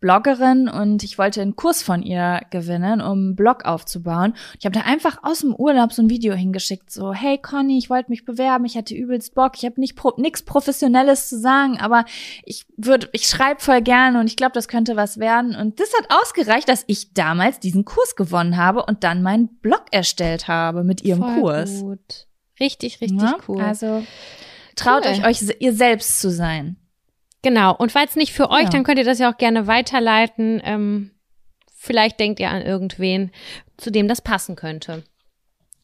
Bloggerin 0.03 0.67
und 0.67 1.01
ich 1.01 1.17
wollte 1.17 1.41
einen 1.41 1.55
Kurs 1.55 1.81
von 1.81 2.03
ihr 2.03 2.41
gewinnen, 2.49 2.99
um 2.99 3.11
einen 3.11 3.35
Blog 3.37 3.63
aufzubauen. 3.63 4.33
Ich 4.59 4.65
habe 4.65 4.77
da 4.77 4.81
einfach 4.81 5.19
aus 5.23 5.39
dem 5.39 5.55
Urlaub 5.55 5.93
so 5.93 6.01
ein 6.01 6.09
Video 6.09 6.33
hingeschickt, 6.33 6.91
so, 6.91 7.13
hey 7.13 7.37
Conny, 7.37 7.77
ich 7.77 7.89
wollte 7.89 8.11
mich 8.11 8.25
bewerben, 8.25 8.65
ich 8.65 8.75
hatte 8.75 8.93
übelst 8.93 9.33
Bock, 9.33 9.53
ich 9.55 9.63
habe 9.63 9.79
nicht 9.79 9.95
pro 9.95 10.11
nix 10.17 10.43
Professionelles 10.43 11.29
zu 11.29 11.39
sagen, 11.39 11.79
aber 11.79 12.03
ich 12.43 12.65
würde, 12.75 13.07
ich 13.13 13.27
schreibe 13.27 13.61
voll 13.61 13.81
gerne 13.81 14.19
und 14.19 14.27
ich 14.27 14.35
glaube, 14.35 14.51
das 14.51 14.67
könnte 14.67 14.97
was 14.97 15.19
werden. 15.19 15.55
Und 15.55 15.79
das 15.79 15.93
hat 15.97 16.21
ausgereicht, 16.21 16.67
dass 16.67 16.83
ich 16.87 17.13
damals 17.13 17.61
diesen 17.61 17.85
Kurs 17.85 18.17
gewonnen 18.17 18.57
habe 18.57 18.83
und 18.83 19.05
dann 19.05 19.23
meinen 19.23 19.47
Blog 19.61 19.85
erstellt 19.91 20.49
habe 20.49 20.83
mit 20.83 21.01
ihrem 21.05 21.21
Voll 21.21 21.39
Kurs. 21.39 21.79
Gut. 21.79 22.27
Richtig, 22.59 22.99
richtig 22.99 23.21
Ja, 23.21 23.37
cool. 23.47 23.61
Also 23.61 24.03
traut 24.75 25.05
Cool. 25.05 25.11
euch, 25.11 25.25
euch 25.25 25.55
ihr 25.59 25.73
selbst 25.73 26.19
zu 26.19 26.29
sein. 26.31 26.77
Genau. 27.41 27.75
Und 27.75 27.91
falls 27.91 28.15
nicht 28.15 28.33
für 28.33 28.49
euch, 28.49 28.63
Ja. 28.63 28.69
dann 28.69 28.83
könnt 28.83 28.99
ihr 28.99 29.05
das 29.05 29.19
ja 29.19 29.31
auch 29.31 29.37
gerne 29.37 29.67
weiterleiten. 29.67 30.61
Ähm, 30.63 31.11
vielleicht 31.75 32.19
denkt 32.19 32.39
ihr 32.39 32.49
an 32.49 32.61
irgendwen, 32.61 33.31
zu 33.77 33.91
dem 33.91 34.07
das 34.07 34.21
passen 34.21 34.55
könnte. 34.55 35.03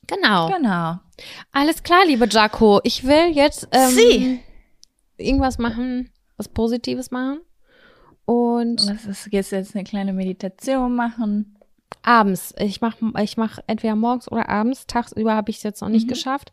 Genau. 0.07 0.49
Genau. 0.49 0.99
Alles 1.51 1.83
klar, 1.83 2.05
liebe 2.05 2.27
Jaco. 2.29 2.79
Ich 2.83 3.05
will 3.05 3.31
jetzt 3.33 3.67
ähm, 3.71 3.89
Sie. 3.89 4.39
irgendwas 5.17 5.57
machen, 5.57 6.09
was 6.37 6.47
Positives 6.47 7.11
machen. 7.11 7.41
Und 8.25 8.81
Was 8.87 9.05
ist, 9.05 9.29
gehst 9.31 9.51
du 9.51 9.55
jetzt 9.57 9.75
eine 9.75 9.83
kleine 9.83 10.13
Meditation 10.13 10.95
machen? 10.95 11.55
abends. 12.03 12.53
Ich 12.59 12.79
mache 12.81 12.97
ich 13.21 13.35
mach 13.35 13.57
entweder 13.67 13.95
morgens 13.95 14.31
oder 14.31 14.47
abends. 14.47 14.85
Tagsüber 14.87 15.33
habe 15.35 15.49
ich 15.49 15.57
es 15.57 15.63
jetzt 15.63 15.81
noch 15.81 15.89
nicht 15.89 16.05
Mhm. 16.05 16.09
geschafft. 16.09 16.51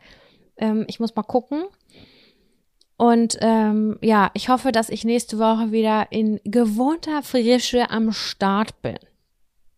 Ähm, 0.57 0.85
ich 0.89 0.99
muss 0.99 1.15
mal 1.15 1.23
gucken. 1.23 1.65
Und 2.97 3.37
ähm, 3.41 3.99
ja, 4.01 4.31
ich 4.35 4.49
hoffe, 4.49 4.73
dass 4.73 4.89
ich 4.89 5.05
nächste 5.05 5.39
Woche 5.39 5.71
wieder 5.71 6.11
in 6.11 6.41
gewohnter 6.45 7.23
Frische 7.23 7.91
am 7.91 8.13
Start 8.13 8.81
bin. 8.81 8.99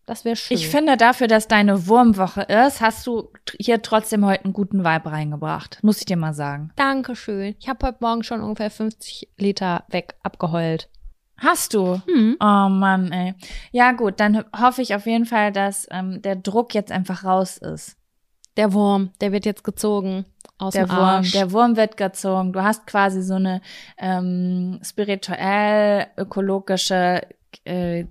Das 0.05 0.25
wäre 0.25 0.35
schön. 0.35 0.57
Ich 0.57 0.69
finde, 0.69 0.97
dafür, 0.97 1.27
dass 1.27 1.47
deine 1.47 1.85
Wurmwoche 1.87 2.41
ist, 2.41 2.81
hast 2.81 3.05
du 3.05 3.29
hier 3.59 3.81
trotzdem 3.83 4.25
heute 4.25 4.45
einen 4.45 4.53
guten 4.53 4.83
Vibe 4.83 5.11
reingebracht. 5.11 5.77
Muss 5.83 5.99
ich 5.99 6.05
dir 6.05 6.17
mal 6.17 6.33
sagen. 6.33 6.71
Dankeschön. 6.77 7.55
Ich 7.59 7.69
habe 7.69 7.85
heute 7.85 7.99
Morgen 7.99 8.23
schon 8.23 8.41
ungefähr 8.41 8.71
50 8.71 9.29
Liter 9.37 9.83
weg 9.89 10.15
abgeheult. 10.23 10.89
Hast 11.37 11.73
du? 11.73 12.01
Hm. 12.07 12.37
Oh 12.39 12.69
Mann, 12.69 13.11
ey. 13.11 13.35
Ja, 13.71 13.91
gut, 13.91 14.19
dann 14.19 14.45
hoffe 14.57 14.81
ich 14.81 14.95
auf 14.95 15.05
jeden 15.05 15.25
Fall, 15.25 15.51
dass 15.51 15.87
ähm, 15.91 16.21
der 16.21 16.37
Druck 16.37 16.73
jetzt 16.73 16.91
einfach 16.91 17.23
raus 17.23 17.57
ist. 17.57 17.95
Der 18.57 18.73
Wurm, 18.73 19.11
der 19.21 19.31
wird 19.31 19.45
jetzt 19.45 19.63
gezogen 19.63 20.25
aus 20.59 20.73
Der 20.73 20.85
dem 20.85 20.91
Wurm, 20.91 20.99
Arsch. 20.99 21.31
der 21.31 21.51
Wurm 21.51 21.75
wird 21.77 21.97
gezogen. 21.97 22.53
Du 22.53 22.61
hast 22.61 22.85
quasi 22.85 23.21
so 23.23 23.33
eine 23.35 23.61
ähm, 23.97 24.79
spirituell 24.83 26.07
ökologische 26.17 27.21
äh, 27.65 28.05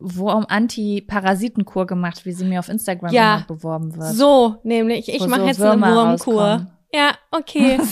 Wurm-Anti-Parasitenkur 0.00 1.86
gemacht, 1.86 2.24
wie 2.24 2.32
sie 2.32 2.44
mir 2.46 2.58
auf 2.58 2.68
Instagram 2.68 3.12
Ja. 3.12 3.44
beworben 3.46 3.94
wird. 3.96 4.14
so, 4.14 4.56
nämlich. 4.64 5.08
Ich 5.08 5.26
mache 5.26 5.42
so 5.42 5.46
jetzt 5.46 5.60
eine 5.60 5.70
Würmer 5.72 5.94
Wurmkur. 5.94 6.42
rauskommen. 6.42 6.70
Ja, 6.92 7.12
okay. 7.30 7.78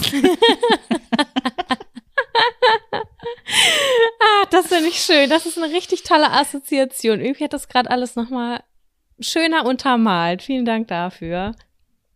ah, 4.21 4.47
das 4.51 4.67
finde 4.69 4.89
ich 4.89 5.01
schön. 5.01 5.29
Das 5.31 5.47
ist 5.47 5.59
eine 5.59 5.73
richtig 5.73 6.03
tolle 6.03 6.31
Assoziation. 6.33 7.21
Irgendwie 7.21 7.45
hat 7.45 7.53
das 7.53 7.69
gerade 7.69 7.91
alles 7.91 8.17
nochmal 8.17 8.63
schöner 9.21 9.67
untermalt. 9.67 10.43
Vielen 10.43 10.65
Dank 10.65 10.89
dafür. 10.89 11.53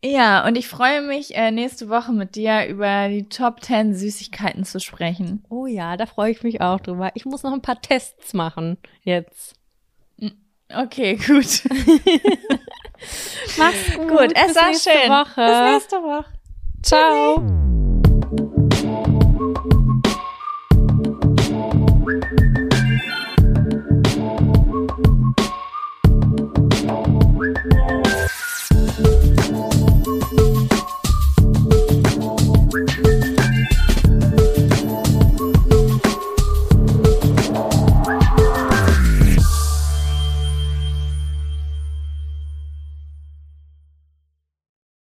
Ja, 0.04 0.44
und 0.46 0.56
ich 0.58 0.66
freue 0.66 1.00
mich, 1.00 1.36
äh, 1.36 1.52
nächste 1.52 1.88
Woche 1.88 2.12
mit 2.12 2.34
dir 2.34 2.66
über 2.66 3.08
die 3.08 3.28
Top 3.28 3.62
10 3.62 3.94
Süßigkeiten 3.94 4.64
zu 4.64 4.80
sprechen. 4.80 5.44
Oh 5.48 5.66
ja, 5.66 5.96
da 5.96 6.06
freue 6.06 6.32
ich 6.32 6.42
mich 6.42 6.60
auch 6.60 6.80
drüber. 6.80 7.12
Ich 7.14 7.24
muss 7.24 7.44
noch 7.44 7.52
ein 7.52 7.62
paar 7.62 7.80
Tests 7.80 8.34
machen 8.34 8.78
jetzt. 9.04 9.54
Okay, 10.74 11.16
gut. 11.26 11.62
Mach's 13.58 13.96
gut. 13.96 14.08
gut, 14.08 14.32
es 14.34 14.46
Bis 14.46 14.56
war 14.56 14.68
nächste 14.68 14.90
schön. 14.90 15.10
Woche. 15.10 15.46
Bis 15.46 15.72
nächste 15.72 15.96
Woche. 15.96 16.24
Ciao. 16.82 17.61